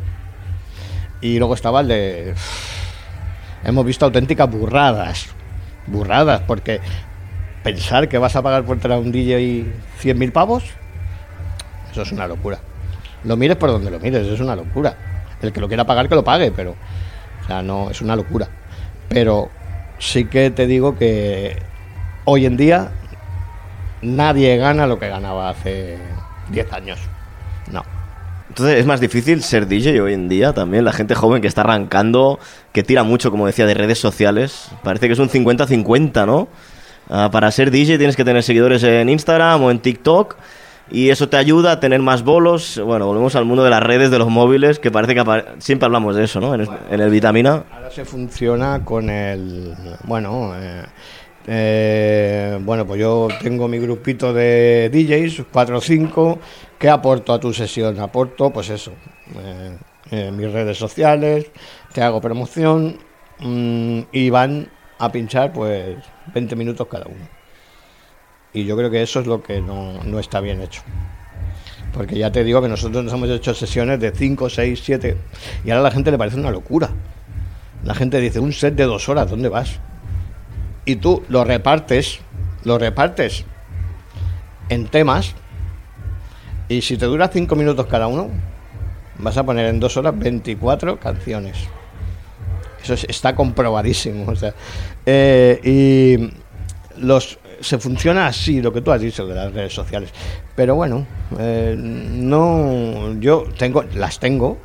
y 1.21 1.37
luego 1.39 1.53
estaba 1.53 1.81
el 1.81 1.87
de... 1.87 2.35
Hemos 3.63 3.85
visto 3.85 4.05
auténticas 4.05 4.49
burradas. 4.49 5.27
Burradas, 5.87 6.41
porque 6.47 6.79
pensar 7.63 8.09
que 8.09 8.17
vas 8.17 8.35
a 8.35 8.41
pagar 8.41 8.65
por 8.65 8.79
traer 8.79 8.97
a 8.97 9.01
un 9.01 9.11
DJ 9.11 9.65
100.000 10.01 10.31
pavos, 10.31 10.63
eso 11.91 12.01
es 12.01 12.11
una 12.11 12.27
locura. 12.27 12.59
Lo 13.23 13.37
mires 13.37 13.57
por 13.57 13.69
donde 13.69 13.91
lo 13.91 13.99
mires, 13.99 14.25
es 14.27 14.39
una 14.39 14.55
locura. 14.55 14.95
El 15.41 15.51
que 15.51 15.59
lo 15.59 15.67
quiera 15.67 15.85
pagar, 15.85 16.07
que 16.07 16.15
lo 16.15 16.23
pague, 16.23 16.51
pero. 16.51 16.71
O 17.43 17.47
sea, 17.47 17.61
no, 17.61 17.89
es 17.89 18.01
una 18.01 18.15
locura. 18.15 18.47
Pero 19.09 19.49
sí 19.99 20.25
que 20.25 20.49
te 20.51 20.67
digo 20.67 20.97
que 20.97 21.57
hoy 22.25 22.45
en 22.45 22.57
día 22.57 22.91
nadie 24.01 24.57
gana 24.57 24.87
lo 24.87 24.99
que 24.99 25.07
ganaba 25.07 25.49
hace 25.49 25.97
10 26.49 26.73
años. 26.73 26.99
No. 27.71 27.83
Entonces 28.49 28.79
es 28.79 28.85
más 28.85 28.99
difícil 28.99 29.43
ser 29.43 29.67
DJ 29.67 30.01
hoy 30.01 30.13
en 30.13 30.27
día 30.27 30.53
también. 30.53 30.83
La 30.83 30.91
gente 30.91 31.15
joven 31.15 31.41
que 31.41 31.47
está 31.47 31.61
arrancando, 31.61 32.39
que 32.73 32.83
tira 32.83 33.03
mucho, 33.03 33.31
como 33.31 33.47
decía, 33.47 33.65
de 33.65 33.73
redes 33.73 33.99
sociales. 33.99 34.69
Parece 34.83 35.07
que 35.07 35.13
es 35.13 35.19
un 35.19 35.29
50-50, 35.29 36.25
¿no? 36.25 36.49
Ah, 37.09 37.29
para 37.31 37.49
ser 37.51 37.71
DJ 37.71 37.97
tienes 37.97 38.15
que 38.15 38.25
tener 38.25 38.43
seguidores 38.43 38.83
en 38.83 39.09
Instagram 39.09 39.63
o 39.63 39.71
en 39.71 39.79
TikTok. 39.79 40.35
Y 40.91 41.09
eso 41.09 41.29
te 41.29 41.37
ayuda 41.37 41.71
a 41.71 41.79
tener 41.79 42.01
más 42.01 42.23
bolos. 42.23 42.81
Bueno, 42.83 43.05
volvemos 43.05 43.35
al 43.35 43.45
mundo 43.45 43.63
de 43.63 43.69
las 43.69 43.81
redes, 43.81 44.11
de 44.11 44.19
los 44.19 44.27
móviles, 44.27 44.77
que 44.79 44.91
parece 44.91 45.15
que 45.15 45.23
siempre 45.59 45.85
hablamos 45.85 46.17
de 46.17 46.25
eso, 46.25 46.41
¿no? 46.41 46.53
En 46.53 46.99
el 46.99 47.09
Vitamina. 47.09 47.63
Ahora 47.71 47.89
se 47.89 48.03
funciona 48.03 48.83
con 48.83 49.09
el. 49.09 49.73
Bueno, 50.03 50.53
eh, 50.57 50.83
eh, 51.47 52.59
bueno, 52.61 52.85
pues 52.85 52.99
yo 52.99 53.27
tengo 53.41 53.67
mi 53.67 53.79
grupito 53.79 54.33
de 54.33 54.89
DJs, 54.91 55.45
4 55.51 55.77
o 55.77 55.81
5, 55.81 56.39
que 56.77 56.89
aporto 56.89 57.33
a 57.33 57.39
tu 57.39 57.53
sesión. 57.53 57.99
Aporto, 57.99 58.51
pues 58.51 58.69
eso, 58.69 58.93
eh, 60.11 60.31
mis 60.31 60.51
redes 60.51 60.77
sociales, 60.77 61.47
te 61.93 62.01
hago 62.01 62.21
promoción 62.21 62.97
mm, 63.39 64.01
y 64.11 64.29
van 64.29 64.69
a 64.99 65.11
pinchar, 65.11 65.51
pues, 65.51 65.97
20 66.33 66.55
minutos 66.55 66.87
cada 66.89 67.05
uno. 67.05 67.27
Y 68.53 68.65
yo 68.65 68.75
creo 68.77 68.91
que 68.91 69.01
eso 69.01 69.21
es 69.21 69.27
lo 69.27 69.41
que 69.41 69.61
no, 69.61 70.03
no 70.03 70.19
está 70.19 70.41
bien 70.41 70.61
hecho. 70.61 70.81
Porque 71.93 72.17
ya 72.17 72.31
te 72.31 72.43
digo 72.43 72.61
que 72.61 72.67
nosotros 72.67 73.03
nos 73.03 73.13
hemos 73.13 73.29
hecho 73.29 73.53
sesiones 73.53 73.99
de 73.99 74.11
5, 74.11 74.49
6, 74.49 74.81
7 74.83 75.17
y 75.65 75.71
ahora 75.71 75.81
a 75.81 75.83
la 75.83 75.91
gente 75.91 76.11
le 76.11 76.17
parece 76.17 76.37
una 76.37 76.51
locura. 76.51 76.89
La 77.83 77.95
gente 77.95 78.19
dice, 78.19 78.39
un 78.39 78.53
set 78.53 78.75
de 78.75 78.83
dos 78.83 79.09
horas, 79.09 79.29
¿dónde 79.29 79.49
vas? 79.49 79.79
Y 80.85 80.95
tú 80.97 81.23
lo 81.29 81.43
repartes, 81.43 82.19
lo 82.63 82.77
repartes 82.77 83.45
en 84.69 84.87
temas 84.87 85.35
y 86.67 86.81
si 86.81 86.97
te 86.97 87.05
dura 87.05 87.27
cinco 87.27 87.55
minutos 87.55 87.85
cada 87.87 88.07
uno, 88.07 88.29
vas 89.19 89.37
a 89.37 89.43
poner 89.43 89.67
en 89.67 89.79
dos 89.79 89.97
horas 89.97 90.17
24 90.17 90.99
canciones. 90.99 91.57
Eso 92.83 92.93
es- 92.95 93.03
está 93.05 93.35
comprobadísimo. 93.35 94.31
o 94.31 94.35
sea, 94.35 94.53
eh, 95.05 95.59
y 95.63 96.33
los 97.01 97.37
se 97.59 97.77
funciona 97.77 98.25
así, 98.25 98.59
lo 98.61 98.73
que 98.73 98.81
tú 98.81 98.91
has 98.91 99.01
dicho 99.01 99.27
de 99.27 99.35
las 99.35 99.53
redes 99.53 99.73
sociales. 99.73 100.09
Pero 100.55 100.73
bueno, 100.75 101.05
eh, 101.37 101.75
no, 101.77 103.13
yo 103.19 103.43
tengo, 103.55 103.83
las 103.93 104.19
tengo, 104.19 104.57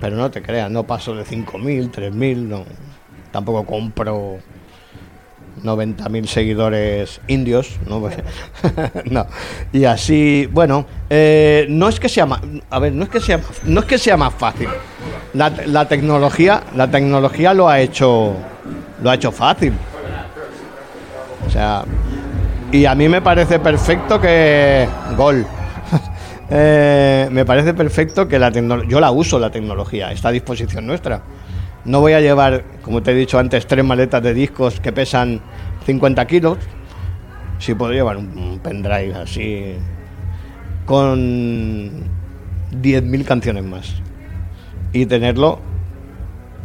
pero 0.00 0.14
no 0.16 0.30
te 0.30 0.40
creas, 0.42 0.70
no 0.70 0.84
paso 0.86 1.14
de 1.16 1.24
5.000, 1.24 1.90
3.000, 1.90 2.48
no. 2.48 2.64
Tampoco 3.32 3.64
compro 3.66 4.38
90.000 5.62 6.26
seguidores 6.26 7.20
indios, 7.28 7.78
¿no? 7.86 9.26
Y 9.72 9.84
así, 9.84 10.48
bueno, 10.52 10.86
eh, 11.08 11.66
no 11.68 11.88
es 11.88 12.00
que 12.00 12.08
sea 12.08 12.26
más, 12.26 12.40
a 12.70 12.78
ver, 12.78 12.92
no 12.92 13.04
es 13.04 13.10
que 13.10 13.20
sea, 13.20 13.40
no 13.64 13.80
es 13.80 13.86
que 13.86 13.98
sea 13.98 14.16
más 14.16 14.34
fácil. 14.34 14.68
La, 15.34 15.50
la 15.66 15.86
tecnología, 15.86 16.62
la 16.76 16.90
tecnología 16.90 17.54
lo 17.54 17.68
ha 17.68 17.80
hecho, 17.80 18.34
lo 19.02 19.10
ha 19.10 19.14
hecho 19.14 19.32
fácil. 19.32 19.72
O 21.46 21.50
sea, 21.50 21.84
y 22.72 22.84
a 22.84 22.94
mí 22.94 23.08
me 23.08 23.20
parece 23.20 23.58
perfecto 23.58 24.20
que 24.20 24.88
gol. 25.16 25.46
Eh, 26.52 27.28
me 27.30 27.44
parece 27.44 27.74
perfecto 27.74 28.26
que 28.26 28.36
la 28.36 28.50
tecnología, 28.50 28.90
yo 28.90 28.98
la 28.98 29.12
uso 29.12 29.38
la 29.38 29.50
tecnología, 29.50 30.10
está 30.10 30.30
a 30.30 30.32
disposición 30.32 30.84
nuestra. 30.84 31.22
No 31.84 32.00
voy 32.00 32.12
a 32.12 32.20
llevar, 32.20 32.64
como 32.82 33.02
te 33.02 33.12
he 33.12 33.14
dicho 33.14 33.38
antes, 33.38 33.66
tres 33.66 33.84
maletas 33.84 34.22
de 34.22 34.34
discos 34.34 34.80
que 34.80 34.92
pesan 34.92 35.40
50 35.86 36.26
kilos. 36.26 36.58
Sí 37.58 37.74
puedo 37.74 37.92
llevar 37.92 38.16
un, 38.16 38.60
pendrive 38.62 39.14
así 39.14 39.74
con 40.84 41.90
10.000 42.72 43.24
canciones 43.24 43.64
más 43.64 43.94
y 44.92 45.06
tenerlo 45.06 45.60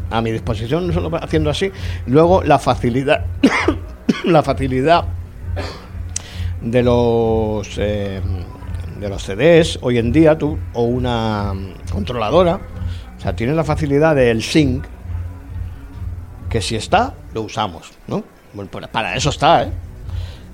a 0.10 0.22
mi 0.22 0.32
disposición, 0.32 0.92
solo 0.94 1.12
haciendo 1.22 1.50
así. 1.50 1.72
Luego 2.08 2.44
la 2.44 2.60
facilidad, 2.60 3.26
la 4.26 4.44
facilidad 4.44 5.06
de 6.62 6.84
los 6.84 7.78
eh, 7.78 8.22
de 9.00 9.10
los 9.10 9.24
CDs 9.24 9.78
hoy 9.82 9.98
en 9.98 10.12
día 10.12 10.38
tú 10.38 10.58
o 10.74 10.84
una 10.84 11.54
controladora 11.92 12.60
o 13.18 13.22
sea 13.22 13.36
tienes 13.36 13.56
la 13.56 13.64
facilidad 13.64 14.16
del 14.16 14.42
sync 14.42 14.86
que 16.56 16.61
si 16.61 16.77
está 16.77 17.14
lo 17.34 17.41
usamos 17.41 17.91
no 18.07 18.23
bueno, 18.53 18.72
pues 18.72 18.88
para 18.88 19.14
eso 19.15 19.30
está 19.30 19.64
¿eh? 19.64 19.72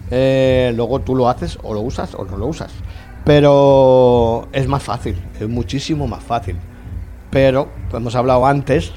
Eh, 0.09 0.73
luego 0.75 0.99
tú 0.99 1.15
lo 1.15 1.29
haces 1.29 1.59
o 1.61 1.75
lo 1.75 1.81
usas 1.81 2.15
o 2.15 2.25
no 2.25 2.37
lo 2.37 2.47
usas 2.47 2.71
pero 3.23 4.47
es 4.51 4.67
más 4.67 4.81
fácil 4.81 5.21
es 5.39 5.47
muchísimo 5.47 6.07
más 6.07 6.23
fácil 6.23 6.57
pero 7.29 7.69
hemos 7.93 8.15
hablado 8.15 8.47
antes 8.47 8.91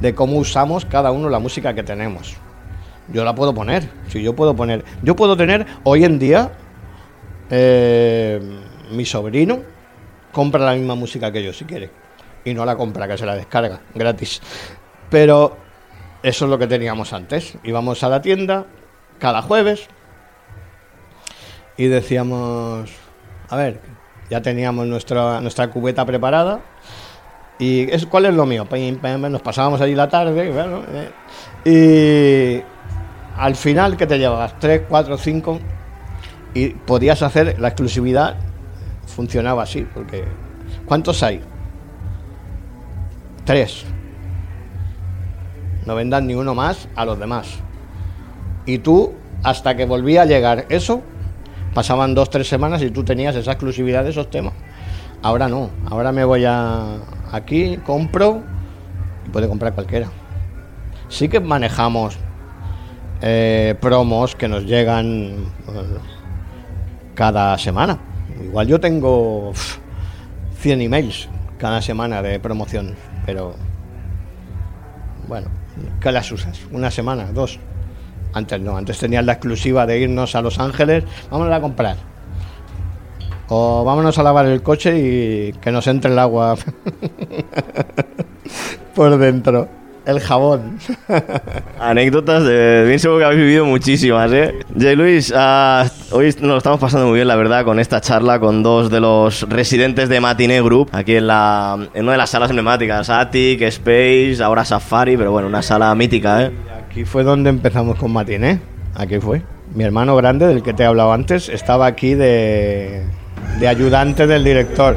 de 0.00 0.14
cómo 0.14 0.38
usamos 0.38 0.84
cada 0.84 1.10
uno 1.10 1.28
la 1.28 1.40
música 1.40 1.74
que 1.74 1.82
tenemos 1.82 2.36
yo 3.12 3.24
la 3.24 3.34
puedo 3.34 3.52
poner. 3.52 3.88
Si 4.06 4.22
yo 4.22 4.36
puedo 4.36 4.54
poner. 4.54 4.84
Yo 5.02 5.16
puedo 5.16 5.36
tener 5.36 5.66
hoy 5.82 6.04
en 6.04 6.20
día. 6.20 6.52
eh, 7.50 8.40
mi 8.92 9.04
sobrino 9.04 9.62
compra 10.30 10.64
la 10.64 10.74
misma 10.74 10.94
música 10.94 11.32
que 11.32 11.42
yo 11.42 11.52
si 11.52 11.64
quiere. 11.64 11.90
Y 12.44 12.54
no 12.54 12.64
la 12.64 12.76
compra, 12.76 13.08
que 13.08 13.18
se 13.18 13.26
la 13.26 13.34
descarga 13.34 13.80
gratis. 13.94 14.40
Pero 15.10 15.56
eso 16.22 16.44
es 16.44 16.50
lo 16.50 16.58
que 16.58 16.66
teníamos 16.66 17.12
antes. 17.12 17.54
Íbamos 17.64 18.02
a 18.02 18.08
la 18.08 18.22
tienda 18.22 18.66
cada 19.18 19.42
jueves 19.42 19.88
y 21.76 21.86
decíamos. 21.86 22.90
A 23.48 23.56
ver, 23.56 23.80
ya 24.30 24.42
teníamos 24.42 24.86
nuestra, 24.86 25.40
nuestra 25.40 25.70
cubeta 25.70 26.04
preparada. 26.04 26.60
¿Y 27.58 27.90
es, 27.92 28.06
cuál 28.06 28.26
es 28.26 28.34
lo 28.34 28.46
mío? 28.46 28.66
Nos 29.30 29.42
pasábamos 29.42 29.80
allí 29.80 29.94
la 29.94 30.08
tarde. 30.08 30.50
bueno, 30.50 30.82
eh, 31.64 32.62
y 32.64 33.38
al 33.38 33.56
final 33.56 33.96
que 33.96 34.06
te 34.06 34.18
llevabas 34.18 34.58
3, 34.58 34.82
4, 34.88 35.18
5 35.18 35.60
y 36.54 36.68
podías 36.70 37.22
hacer 37.22 37.58
la 37.60 37.68
exclusividad 37.68 38.36
funcionaba 39.06 39.64
así 39.64 39.86
porque 39.92 40.24
¿cuántos 40.86 41.22
hay? 41.22 41.40
Tres. 43.44 43.84
No 45.86 45.94
vendan 45.94 46.26
ni 46.26 46.34
uno 46.34 46.54
más 46.54 46.88
a 46.94 47.04
los 47.04 47.18
demás. 47.18 47.60
Y 48.66 48.78
tú, 48.78 49.14
hasta 49.42 49.76
que 49.76 49.86
volvía 49.86 50.22
a 50.22 50.26
llegar 50.26 50.66
eso, 50.68 51.02
pasaban 51.74 52.14
dos, 52.14 52.30
tres 52.30 52.48
semanas 52.48 52.82
y 52.82 52.90
tú 52.90 53.04
tenías 53.04 53.34
esa 53.36 53.52
exclusividad 53.52 54.04
de 54.04 54.10
esos 54.10 54.30
temas. 54.30 54.54
Ahora 55.22 55.48
no, 55.48 55.70
ahora 55.88 56.12
me 56.12 56.24
voy 56.24 56.44
a 56.44 56.96
aquí, 57.32 57.78
compro 57.84 58.42
y 59.26 59.30
puede 59.30 59.48
comprar 59.48 59.74
cualquiera. 59.74 60.08
Sí 61.08 61.28
que 61.28 61.40
manejamos 61.40 62.16
eh, 63.22 63.74
promos 63.80 64.34
que 64.34 64.48
nos 64.48 64.64
llegan 64.64 65.06
eh, 65.68 65.98
cada 67.14 67.58
semana. 67.58 67.98
Igual 68.42 68.66
yo 68.66 68.80
tengo 68.80 69.50
uf, 69.50 69.78
100 70.60 70.80
emails 70.80 71.28
cada 71.58 71.82
semana 71.82 72.22
de 72.22 72.40
promoción, 72.40 72.94
pero 73.26 73.54
bueno, 75.28 75.48
¿qué 76.00 76.12
las 76.12 76.30
usas? 76.32 76.60
¿Una 76.70 76.90
semana? 76.90 77.32
¿Dos? 77.32 77.58
Antes 78.32 78.60
no, 78.60 78.76
antes 78.76 78.98
tenías 78.98 79.24
la 79.24 79.32
exclusiva 79.32 79.86
de 79.86 79.98
irnos 79.98 80.34
a 80.34 80.42
Los 80.42 80.58
Ángeles, 80.58 81.04
vámonos 81.30 81.54
a 81.54 81.60
comprar. 81.60 81.96
O 83.48 83.84
vámonos 83.84 84.16
a 84.18 84.22
lavar 84.22 84.46
el 84.46 84.62
coche 84.62 84.96
y 84.98 85.52
que 85.54 85.72
nos 85.72 85.86
entre 85.88 86.12
el 86.12 86.18
agua 86.18 86.56
por 88.94 89.18
dentro. 89.18 89.68
El 90.10 90.18
jabón. 90.20 90.78
Anécdotas 91.78 92.42
de 92.42 92.84
bien 92.84 92.98
seguro 92.98 93.20
que 93.20 93.24
habéis 93.26 93.40
vivido 93.42 93.64
muchísimas, 93.64 94.32
¿eh? 94.32 94.58
J. 94.74 94.92
Luis, 94.94 95.32
ah, 95.36 95.86
hoy 96.10 96.26
nos 96.40 96.50
lo 96.50 96.56
estamos 96.58 96.80
pasando 96.80 97.06
muy 97.06 97.14
bien, 97.14 97.28
la 97.28 97.36
verdad, 97.36 97.64
con 97.64 97.78
esta 97.78 98.00
charla 98.00 98.40
con 98.40 98.64
dos 98.64 98.90
de 98.90 98.98
los 98.98 99.48
residentes 99.48 100.08
de 100.08 100.20
Matiné 100.20 100.60
Group, 100.62 100.90
aquí 100.92 101.14
en, 101.14 101.28
la, 101.28 101.78
en 101.94 102.02
una 102.02 102.12
de 102.12 102.18
las 102.18 102.30
salas 102.30 102.50
emblemáticas, 102.50 103.08
Attic, 103.08 103.62
Space, 103.62 104.42
ahora 104.42 104.64
Safari, 104.64 105.16
pero 105.16 105.30
bueno, 105.30 105.46
una 105.46 105.62
sala 105.62 105.94
mítica, 105.94 106.42
¿eh? 106.42 106.52
Aquí 106.90 107.04
fue 107.04 107.22
donde 107.22 107.50
empezamos 107.50 107.96
con 107.96 108.12
Matiné. 108.12 108.58
Aquí 108.96 109.20
fue. 109.20 109.42
Mi 109.76 109.84
hermano 109.84 110.16
grande, 110.16 110.48
del 110.48 110.64
que 110.64 110.72
te 110.72 110.82
he 110.82 110.86
hablado 110.86 111.12
antes, 111.12 111.48
estaba 111.48 111.86
aquí 111.86 112.14
de, 112.14 113.04
de 113.60 113.68
ayudante 113.68 114.26
del 114.26 114.42
director. 114.42 114.96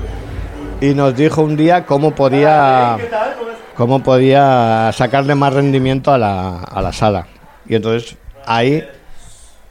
Y 0.84 0.94
nos 0.94 1.16
dijo 1.16 1.42
un 1.42 1.56
día 1.56 1.86
cómo 1.86 2.14
podía, 2.14 2.98
cómo 3.74 4.04
podía 4.04 4.92
sacarle 4.92 5.34
más 5.34 5.54
rendimiento 5.54 6.12
a 6.12 6.18
la, 6.18 6.60
a 6.60 6.82
la 6.82 6.92
sala. 6.92 7.26
Y 7.66 7.76
entonces 7.76 8.18
ahí 8.46 8.84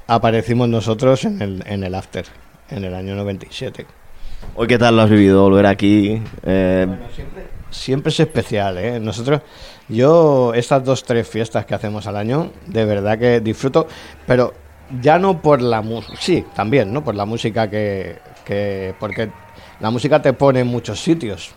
aparecimos 0.07 0.71
nosotros 0.71 1.25
en 1.27 1.43
el, 1.43 1.63
en 1.67 1.85
el 1.85 1.95
After, 1.95 2.25
en 2.71 2.85
el 2.85 2.95
año 2.95 3.15
97. 3.15 3.85
Hoy, 4.55 4.67
¿qué 4.67 4.79
tal 4.79 4.97
lo 4.97 5.03
has 5.03 5.11
vivido? 5.11 5.43
Volver 5.43 5.67
aquí. 5.67 6.23
eh, 6.45 6.87
Siempre 7.69 8.09
es 8.09 8.19
especial, 8.21 8.79
¿eh? 8.79 8.99
Nosotros, 8.99 9.43
yo, 9.91 10.55
estas 10.55 10.83
dos, 10.83 11.05
tres 11.05 11.29
fiestas 11.29 11.67
que 11.67 11.75
hacemos 11.75 12.07
al 12.07 12.17
año, 12.17 12.53
de 12.69 12.87
verdad 12.87 13.19
que 13.19 13.41
disfruto, 13.41 13.87
pero 14.27 14.55
ya 15.03 15.19
no 15.19 15.43
por 15.43 15.61
la 15.61 15.83
música, 15.83 16.15
sí, 16.19 16.43
también, 16.55 16.91
¿no? 16.91 17.05
Por 17.05 17.15
la 17.15 17.27
música 17.27 17.69
que, 17.69 18.17
que, 18.47 18.95
porque 18.99 19.31
la 19.83 19.91
música 19.91 20.23
te 20.23 20.33
pone 20.33 20.61
en 20.61 20.69
muchos 20.69 21.03
sitios. 21.03 21.51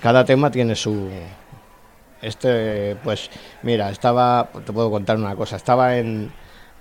Cada 0.00 0.24
tema 0.24 0.50
tiene 0.50 0.74
su... 0.74 1.10
Este, 2.22 2.96
pues, 3.04 3.30
mira, 3.62 3.90
estaba, 3.90 4.48
te 4.64 4.72
puedo 4.72 4.90
contar 4.90 5.18
una 5.18 5.36
cosa, 5.36 5.56
estaba 5.56 5.98
en, 5.98 6.32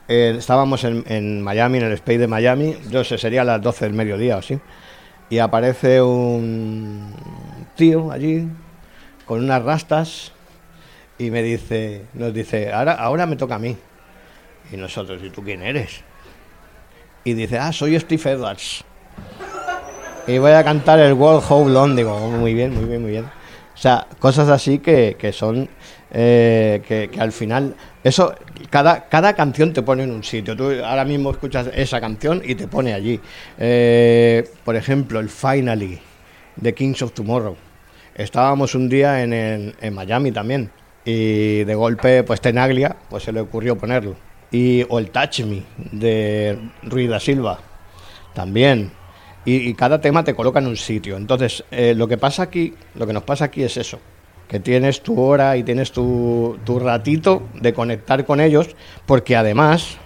eh, 0.08 0.36
estábamos 0.38 0.84
en, 0.86 1.04
en 1.08 1.42
Miami, 1.42 1.80
en 1.80 1.86
el 1.86 1.94
Space 1.94 2.20
de 2.20 2.28
Miami, 2.28 2.78
yo 2.90 3.04
sé, 3.04 3.18
sería 3.18 3.42
a 3.42 3.46
las 3.46 3.62
12 3.62 3.86
del 3.86 3.94
mediodía 3.96 4.36
o 4.36 4.40
así, 4.40 4.60
y 5.30 5.40
aparece 5.40 6.02
un 6.02 7.16
tío 7.76 8.12
allí 8.12 8.48
con 9.26 9.44
unas 9.44 9.64
rastas 9.64 10.32
y 11.18 11.32
me 11.32 11.42
dice, 11.42 12.06
nos 12.14 12.34
dice, 12.34 12.72
ahora, 12.72 12.94
ahora 12.94 13.26
me 13.26 13.36
toca 13.36 13.56
a 13.56 13.60
mí. 13.60 13.76
Y 14.72 14.78
nosotros, 14.78 15.22
¿y 15.24 15.32
tú 15.32 15.44
quién 15.44 15.64
eres? 15.64 16.02
Y 17.24 17.34
dice, 17.34 17.58
ah, 17.58 17.74
soy 17.74 18.00
Steve 18.00 18.32
Edwards. 18.32 18.86
Y 20.28 20.38
voy 20.38 20.52
a 20.52 20.64
cantar 20.64 21.00
el 21.00 21.14
World 21.14 21.44
Hold 21.50 21.76
On. 21.76 21.96
Digo, 21.96 22.14
"Oh, 22.16 22.30
muy 22.30 22.54
bien, 22.54 22.74
muy 22.74 22.86
bien, 22.86 23.02
muy 23.02 23.12
bien. 23.12 23.26
O 23.26 23.78
sea, 23.78 24.06
cosas 24.20 24.48
así 24.50 24.78
que, 24.80 25.16
que 25.18 25.32
son, 25.34 25.68
eh, 26.12 26.82
que, 26.88 27.10
que 27.10 27.20
al 27.20 27.32
final, 27.32 27.76
eso, 28.04 28.36
cada, 28.70 29.06
cada 29.10 29.34
canción 29.34 29.74
te 29.74 29.82
pone 29.82 30.04
en 30.04 30.12
un 30.12 30.24
sitio. 30.24 30.56
Tú 30.56 30.70
ahora 30.86 31.04
mismo 31.04 31.32
escuchas 31.32 31.70
esa 31.74 32.00
canción 32.00 32.42
y 32.46 32.54
te 32.56 32.68
pone 32.68 32.94
allí. 32.94 33.20
Eh, 33.58 34.48
por 34.64 34.76
ejemplo, 34.76 35.20
el 35.20 35.30
Finally 35.30 36.00
de 36.58 36.74
Kings 36.76 37.02
of 37.02 37.14
Tomorrow. 37.14 37.56
Estábamos 38.14 38.76
un 38.76 38.88
día 38.90 39.24
en, 39.24 39.34
el- 39.34 39.76
en 39.82 39.94
Miami 39.96 40.32
también 40.32 40.70
y 41.04 41.64
de 41.64 41.74
golpe, 41.74 42.24
pues 42.24 42.40
Tenaglia, 42.42 42.96
pues 43.10 43.24
se 43.24 43.32
le 43.32 43.40
ocurrió 43.40 43.76
ponerlo. 43.78 44.16
Y, 44.52 44.86
o 44.90 45.00
el 45.00 45.10
Touch 45.10 45.40
Me 45.46 45.64
de 45.92 46.60
Ruiz 46.84 47.10
da 47.10 47.20
Silva, 47.20 47.58
también. 48.36 48.92
Y, 49.46 49.56
y 49.70 49.74
cada 49.74 50.00
tema 50.00 50.24
te 50.24 50.36
coloca 50.36 50.60
en 50.60 50.68
un 50.68 50.78
sitio. 50.78 51.18
Entonces, 51.18 51.64
eh, 51.72 51.94
lo 51.96 52.08
que 52.08 52.18
pasa 52.18 52.44
aquí, 52.44 52.76
lo 52.96 53.08
que 53.08 53.14
nos 53.14 53.24
pasa 53.24 53.46
aquí 53.46 53.64
es 53.64 53.76
eso, 53.78 54.00
que 54.48 54.60
tienes 54.60 55.02
tu 55.02 55.20
hora 55.20 55.58
y 55.58 55.64
tienes 55.64 55.92
tu, 55.92 56.60
tu 56.64 56.78
ratito 56.80 57.44
de 57.56 57.74
conectar 57.74 58.24
con 58.26 58.40
ellos, 58.40 58.70
porque 59.06 59.36
además 59.36 59.98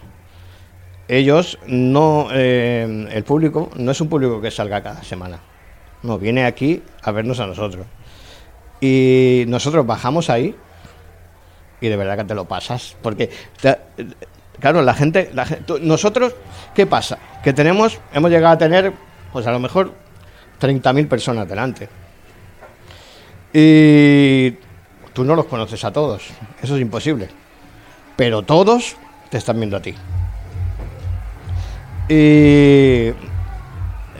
ellos 1.07 1.59
no, 1.67 2.29
eh, 2.31 3.07
el 3.11 3.23
público 3.23 3.69
no 3.75 3.91
es 3.91 4.01
un 4.01 4.09
público 4.09 4.41
que 4.41 4.51
salga 4.51 4.81
cada 4.81 5.03
semana. 5.03 5.39
No, 6.03 6.17
viene 6.17 6.45
aquí 6.45 6.81
a 7.03 7.11
vernos 7.11 7.39
a 7.39 7.47
nosotros. 7.47 7.85
Y 8.81 9.45
nosotros 9.47 9.85
bajamos 9.85 10.29
ahí 10.29 10.55
y 11.81 11.87
de 11.87 11.95
verdad 11.97 12.17
que 12.17 12.23
te 12.25 12.35
lo 12.35 12.45
pasas. 12.45 12.95
Porque, 13.01 13.29
claro, 14.59 14.81
la 14.81 14.93
gente, 14.93 15.29
la 15.33 15.45
gen- 15.45 15.63
tú- 15.63 15.79
nosotros, 15.81 16.33
¿qué 16.73 16.85
pasa? 16.85 17.17
Que 17.43 17.53
tenemos, 17.53 17.99
hemos 18.13 18.29
llegado 18.31 18.53
a 18.53 18.57
tener, 18.57 18.93
pues 19.35 19.45
a 19.47 19.51
lo 19.51 19.59
mejor 19.59 19.91
30.000 20.61 21.09
personas 21.09 21.45
delante. 21.45 21.89
Y 23.51 24.51
tú 25.11 25.25
no 25.25 25.35
los 25.35 25.47
conoces 25.47 25.83
a 25.83 25.91
todos, 25.91 26.29
eso 26.63 26.77
es 26.77 26.81
imposible. 26.81 27.27
Pero 28.15 28.43
todos 28.43 28.95
te 29.29 29.37
están 29.37 29.57
viendo 29.57 29.75
a 29.75 29.81
ti. 29.81 29.93
Y 32.07 33.11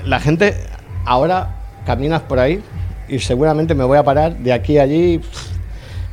la 0.03 0.19
gente, 0.19 0.67
ahora 1.05 1.61
caminas 1.85 2.21
por 2.23 2.39
ahí 2.39 2.61
y 3.07 3.19
seguramente 3.19 3.73
me 3.73 3.85
voy 3.85 3.97
a 3.97 4.03
parar 4.03 4.35
de 4.35 4.51
aquí 4.51 4.79
a 4.79 4.83
allí 4.83 5.19
pf, 5.19 5.47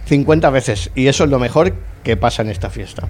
50 0.04 0.48
veces. 0.50 0.92
Y 0.94 1.08
eso 1.08 1.24
es 1.24 1.30
lo 1.30 1.40
mejor 1.40 1.74
que 2.04 2.16
pasa 2.16 2.42
en 2.42 2.50
esta 2.50 2.70
fiesta. 2.70 3.08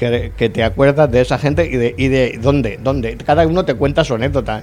Que, 0.00 0.32
que 0.34 0.48
te 0.48 0.64
acuerdas 0.64 1.12
de 1.12 1.20
esa 1.20 1.36
gente 1.36 1.66
y 1.66 1.76
de, 1.76 1.94
y 1.94 2.08
de 2.08 2.38
dónde, 2.40 2.78
dónde. 2.82 3.18
Cada 3.18 3.46
uno 3.46 3.66
te 3.66 3.74
cuenta 3.74 4.02
su 4.02 4.14
anécdota. 4.14 4.62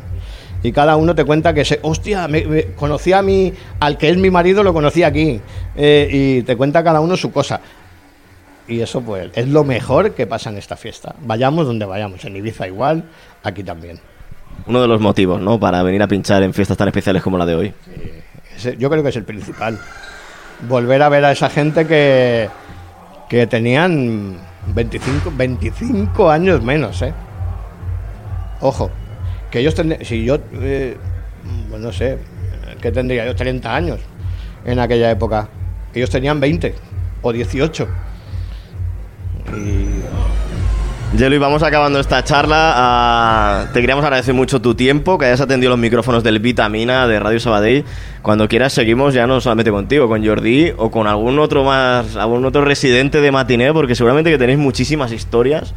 Y 0.63 0.71
cada 0.71 0.95
uno 0.95 1.13
te 1.13 1.23
cuenta 1.25 1.53
que 1.53 1.63
se, 1.63 1.77
hostia, 1.83 2.27
me, 2.27 2.43
me- 2.43 2.63
conocí 2.73 3.13
a 3.13 3.21
mi, 3.21 3.53
al 3.79 3.99
que 3.99 4.09
es 4.09 4.17
mi 4.17 4.31
marido, 4.31 4.63
lo 4.63 4.73
conocí 4.73 5.03
aquí. 5.03 5.39
Eh, 5.75 6.09
y 6.11 6.41
te 6.41 6.55
cuenta 6.57 6.83
cada 6.83 7.01
uno 7.01 7.15
su 7.15 7.31
cosa. 7.31 7.61
Y 8.67 8.81
eso 8.81 9.01
pues 9.01 9.29
es 9.35 9.47
lo 9.47 9.63
mejor 9.63 10.15
que 10.15 10.25
pasa 10.25 10.49
en 10.49 10.57
esta 10.57 10.75
fiesta. 10.75 11.13
Vayamos 11.21 11.67
donde 11.67 11.85
vayamos, 11.85 12.25
en 12.25 12.35
Ibiza 12.35 12.65
igual, 12.65 13.03
aquí 13.43 13.63
también. 13.63 13.99
Uno 14.65 14.81
de 14.81 14.87
los 14.87 14.99
motivos, 14.99 15.39
¿no? 15.39 15.59
Para 15.59 15.83
venir 15.83 16.01
a 16.01 16.07
pinchar 16.07 16.41
en 16.41 16.51
fiestas 16.51 16.75
tan 16.77 16.87
especiales 16.87 17.21
como 17.21 17.37
la 17.37 17.45
de 17.45 17.53
hoy. 17.55 17.73
Ese- 18.55 18.75
yo 18.77 18.89
creo 18.89 19.03
que 19.03 19.09
es 19.09 19.15
el 19.15 19.23
principal. 19.23 19.79
Volver 20.67 21.03
a 21.03 21.09
ver 21.09 21.23
a 21.25 21.31
esa 21.31 21.51
gente 21.51 21.85
que, 21.85 22.49
que 23.29 23.45
tenían 23.45 24.37
25, 24.73 25.31
25 25.35 26.29
años 26.29 26.61
menos, 26.61 27.01
¿eh? 27.01 27.13
Ojo, 28.61 28.89
que 29.51 29.59
ellos 29.59 29.75
tendrían, 29.75 30.03
si 30.03 30.23
yo, 30.23 30.37
eh, 30.53 30.97
pues 31.69 31.81
no 31.81 31.91
sé, 31.91 32.17
¿qué 32.81 32.91
tendría 32.91 33.25
yo? 33.25 33.35
30 33.35 33.75
años 33.75 33.99
en 34.65 34.79
aquella 34.79 35.11
época. 35.11 35.49
Ellos 35.93 36.09
tenían 36.09 36.39
20 36.39 36.75
o 37.21 37.33
18. 37.33 37.87
Y 39.55 39.87
Yelo, 41.15 41.35
y 41.35 41.39
vamos 41.39 41.63
acabando 41.63 41.99
esta 42.01 42.21
charla. 42.23 42.73
Ah, 42.75 43.65
te 43.71 43.79
queríamos 43.79 44.03
agradecer 44.03 44.33
mucho 44.33 44.61
tu 44.61 44.75
tiempo, 44.75 45.17
que 45.17 45.25
hayas 45.25 45.39
atendido 45.39 45.69
los 45.69 45.79
micrófonos 45.79 46.21
del 46.21 46.39
Vitamina 46.39 47.07
de 47.07 47.17
Radio 47.19 47.39
Sabadell. 47.39 47.85
Cuando 48.21 48.49
quieras 48.49 48.73
seguimos 48.73 49.13
ya 49.13 49.25
no 49.25 49.39
solamente 49.39 49.71
contigo, 49.71 50.09
con 50.09 50.25
Jordi 50.25 50.73
o 50.75 50.91
con 50.91 51.07
algún 51.07 51.39
otro 51.39 51.63
más, 51.63 52.17
algún 52.17 52.45
otro 52.45 52.65
residente 52.65 53.21
de 53.21 53.31
Matiné, 53.31 53.71
porque 53.71 53.95
seguramente 53.95 54.29
que 54.29 54.37
tenéis 54.37 54.59
muchísimas 54.59 55.13
historias 55.13 55.73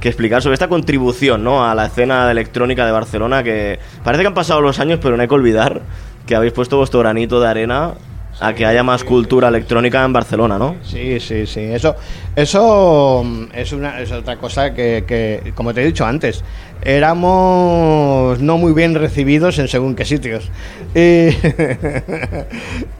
que 0.00 0.08
explicar 0.08 0.42
sobre 0.42 0.54
esta 0.54 0.68
contribución 0.68 1.42
¿no? 1.42 1.68
a 1.68 1.74
la 1.74 1.86
escena 1.86 2.30
electrónica 2.30 2.86
de 2.86 2.92
Barcelona, 2.92 3.42
que 3.42 3.80
parece 4.04 4.22
que 4.22 4.28
han 4.28 4.34
pasado 4.34 4.60
los 4.60 4.78
años, 4.78 5.00
pero 5.02 5.16
no 5.16 5.22
hay 5.22 5.28
que 5.28 5.34
olvidar 5.34 5.82
que 6.24 6.36
habéis 6.36 6.52
puesto 6.52 6.76
vuestro 6.76 7.00
granito 7.00 7.40
de 7.40 7.48
arena 7.48 7.94
a 8.38 8.52
que 8.54 8.66
haya 8.66 8.82
más 8.82 9.04
cultura 9.04 9.48
electrónica 9.48 10.04
en 10.04 10.12
Barcelona, 10.12 10.58
¿no? 10.58 10.76
Sí, 10.82 11.18
sí, 11.20 11.46
sí. 11.46 11.60
Eso, 11.60 11.96
eso 12.34 13.22
mm, 13.24 13.44
es, 13.54 13.72
una, 13.72 14.00
es 14.00 14.12
otra 14.12 14.36
cosa 14.36 14.74
que, 14.74 15.04
que, 15.06 15.52
como 15.54 15.72
te 15.72 15.82
he 15.82 15.86
dicho 15.86 16.04
antes, 16.04 16.44
éramos 16.82 18.38
no 18.40 18.58
muy 18.58 18.72
bien 18.72 18.94
recibidos 18.94 19.58
en 19.58 19.68
según 19.68 19.94
qué 19.94 20.04
sitios. 20.04 20.50
Y, 20.94 21.28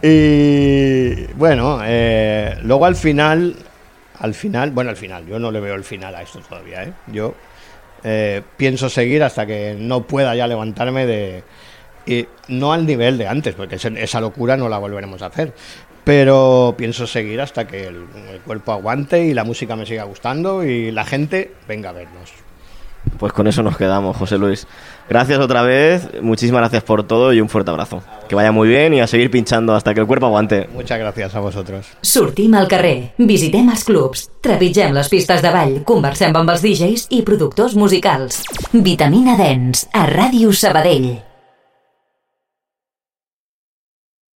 y, 0.07 1.27
bueno, 1.35 1.81
eh, 1.85 2.57
luego 2.63 2.87
al 2.87 2.97
final, 2.97 3.57
al 4.19 4.35
final, 4.35 4.71
bueno, 4.71 4.91
al 4.91 4.97
final, 4.97 5.27
yo 5.27 5.39
no 5.39 5.51
le 5.51 5.61
veo 5.61 5.75
el 5.75 5.85
final 5.85 6.15
a 6.15 6.23
esto 6.23 6.41
todavía, 6.41 6.85
¿eh? 6.85 6.93
Yo 7.09 7.35
eh, 8.05 8.43
pienso 8.57 8.89
seguir 8.89 9.23
hasta 9.23 9.47
que 9.47 9.77
no 9.79 10.03
pueda 10.03 10.35
ya 10.35 10.47
levantarme 10.47 11.07
de... 11.07 11.43
Y 12.07 12.27
no 12.49 12.73
al 12.73 12.87
nivel 12.87 13.19
de 13.19 13.27
antes, 13.27 13.55
porque 13.55 13.77
esa 13.77 14.21
locura 14.21 14.57
no 14.57 14.69
la 14.69 14.79
volveremos 14.79 15.23
a 15.23 15.27
hacer. 15.27 15.53
Pero 16.05 16.75
pienso 16.79 17.07
seguir 17.07 17.41
hasta 17.41 17.67
que 17.67 17.89
el, 17.89 18.07
el 18.31 18.41
cuerpo 18.45 18.73
aguante 18.73 19.25
y 19.25 19.35
la 19.35 19.43
música 19.43 19.75
me 19.75 19.85
siga 19.87 20.05
gustando 20.05 20.65
y 20.65 20.93
la 20.93 21.05
gente 21.05 21.53
venga 21.67 21.91
a 21.91 21.93
vernos. 21.93 22.33
Pues 23.19 23.33
con 23.33 23.47
eso 23.47 23.63
nos 23.63 23.77
quedamos, 23.77 24.17
José 24.17 24.37
Luis. 24.37 24.67
Gracias 25.09 25.39
otra 25.39 25.63
vez, 25.63 26.09
muchísimas 26.21 26.61
gracias 26.61 26.83
por 26.83 27.05
todo 27.05 27.33
y 27.33 27.41
un 27.41 27.49
fuerte 27.49 27.71
abrazo. 27.71 28.03
Que 28.29 28.35
vaya 28.35 28.53
muy 28.53 28.69
bien 28.69 28.93
y 28.95 29.01
a 29.01 29.07
seguir 29.07 29.31
pinchando 29.31 29.75
hasta 29.75 29.95
que 29.95 30.01
el 30.01 30.07
cuerpo 30.07 30.27
aguante. 30.27 30.69
Muchas 30.75 30.99
gracias 30.99 31.35
a 31.35 31.41
vosotros. 31.41 31.87
Sortim 32.03 32.55
al 32.55 32.69
carrer, 32.69 33.15
visitem 33.19 33.71
els 33.71 33.87
clubs, 33.87 34.27
trepitgem 34.43 34.93
les 34.97 35.09
pistes 35.09 35.41
de 35.43 35.55
ball, 35.55 35.79
conversem 35.89 36.35
amb 36.37 36.51
els 36.51 36.67
DJs 36.67 37.07
i 37.11 37.23
productors 37.23 37.79
musicals. 37.79 38.43
Vitamina 38.73 39.39
Dance, 39.39 39.89
a 39.95 40.07
Ràdio 40.11 40.53
Sabadell. 40.53 41.26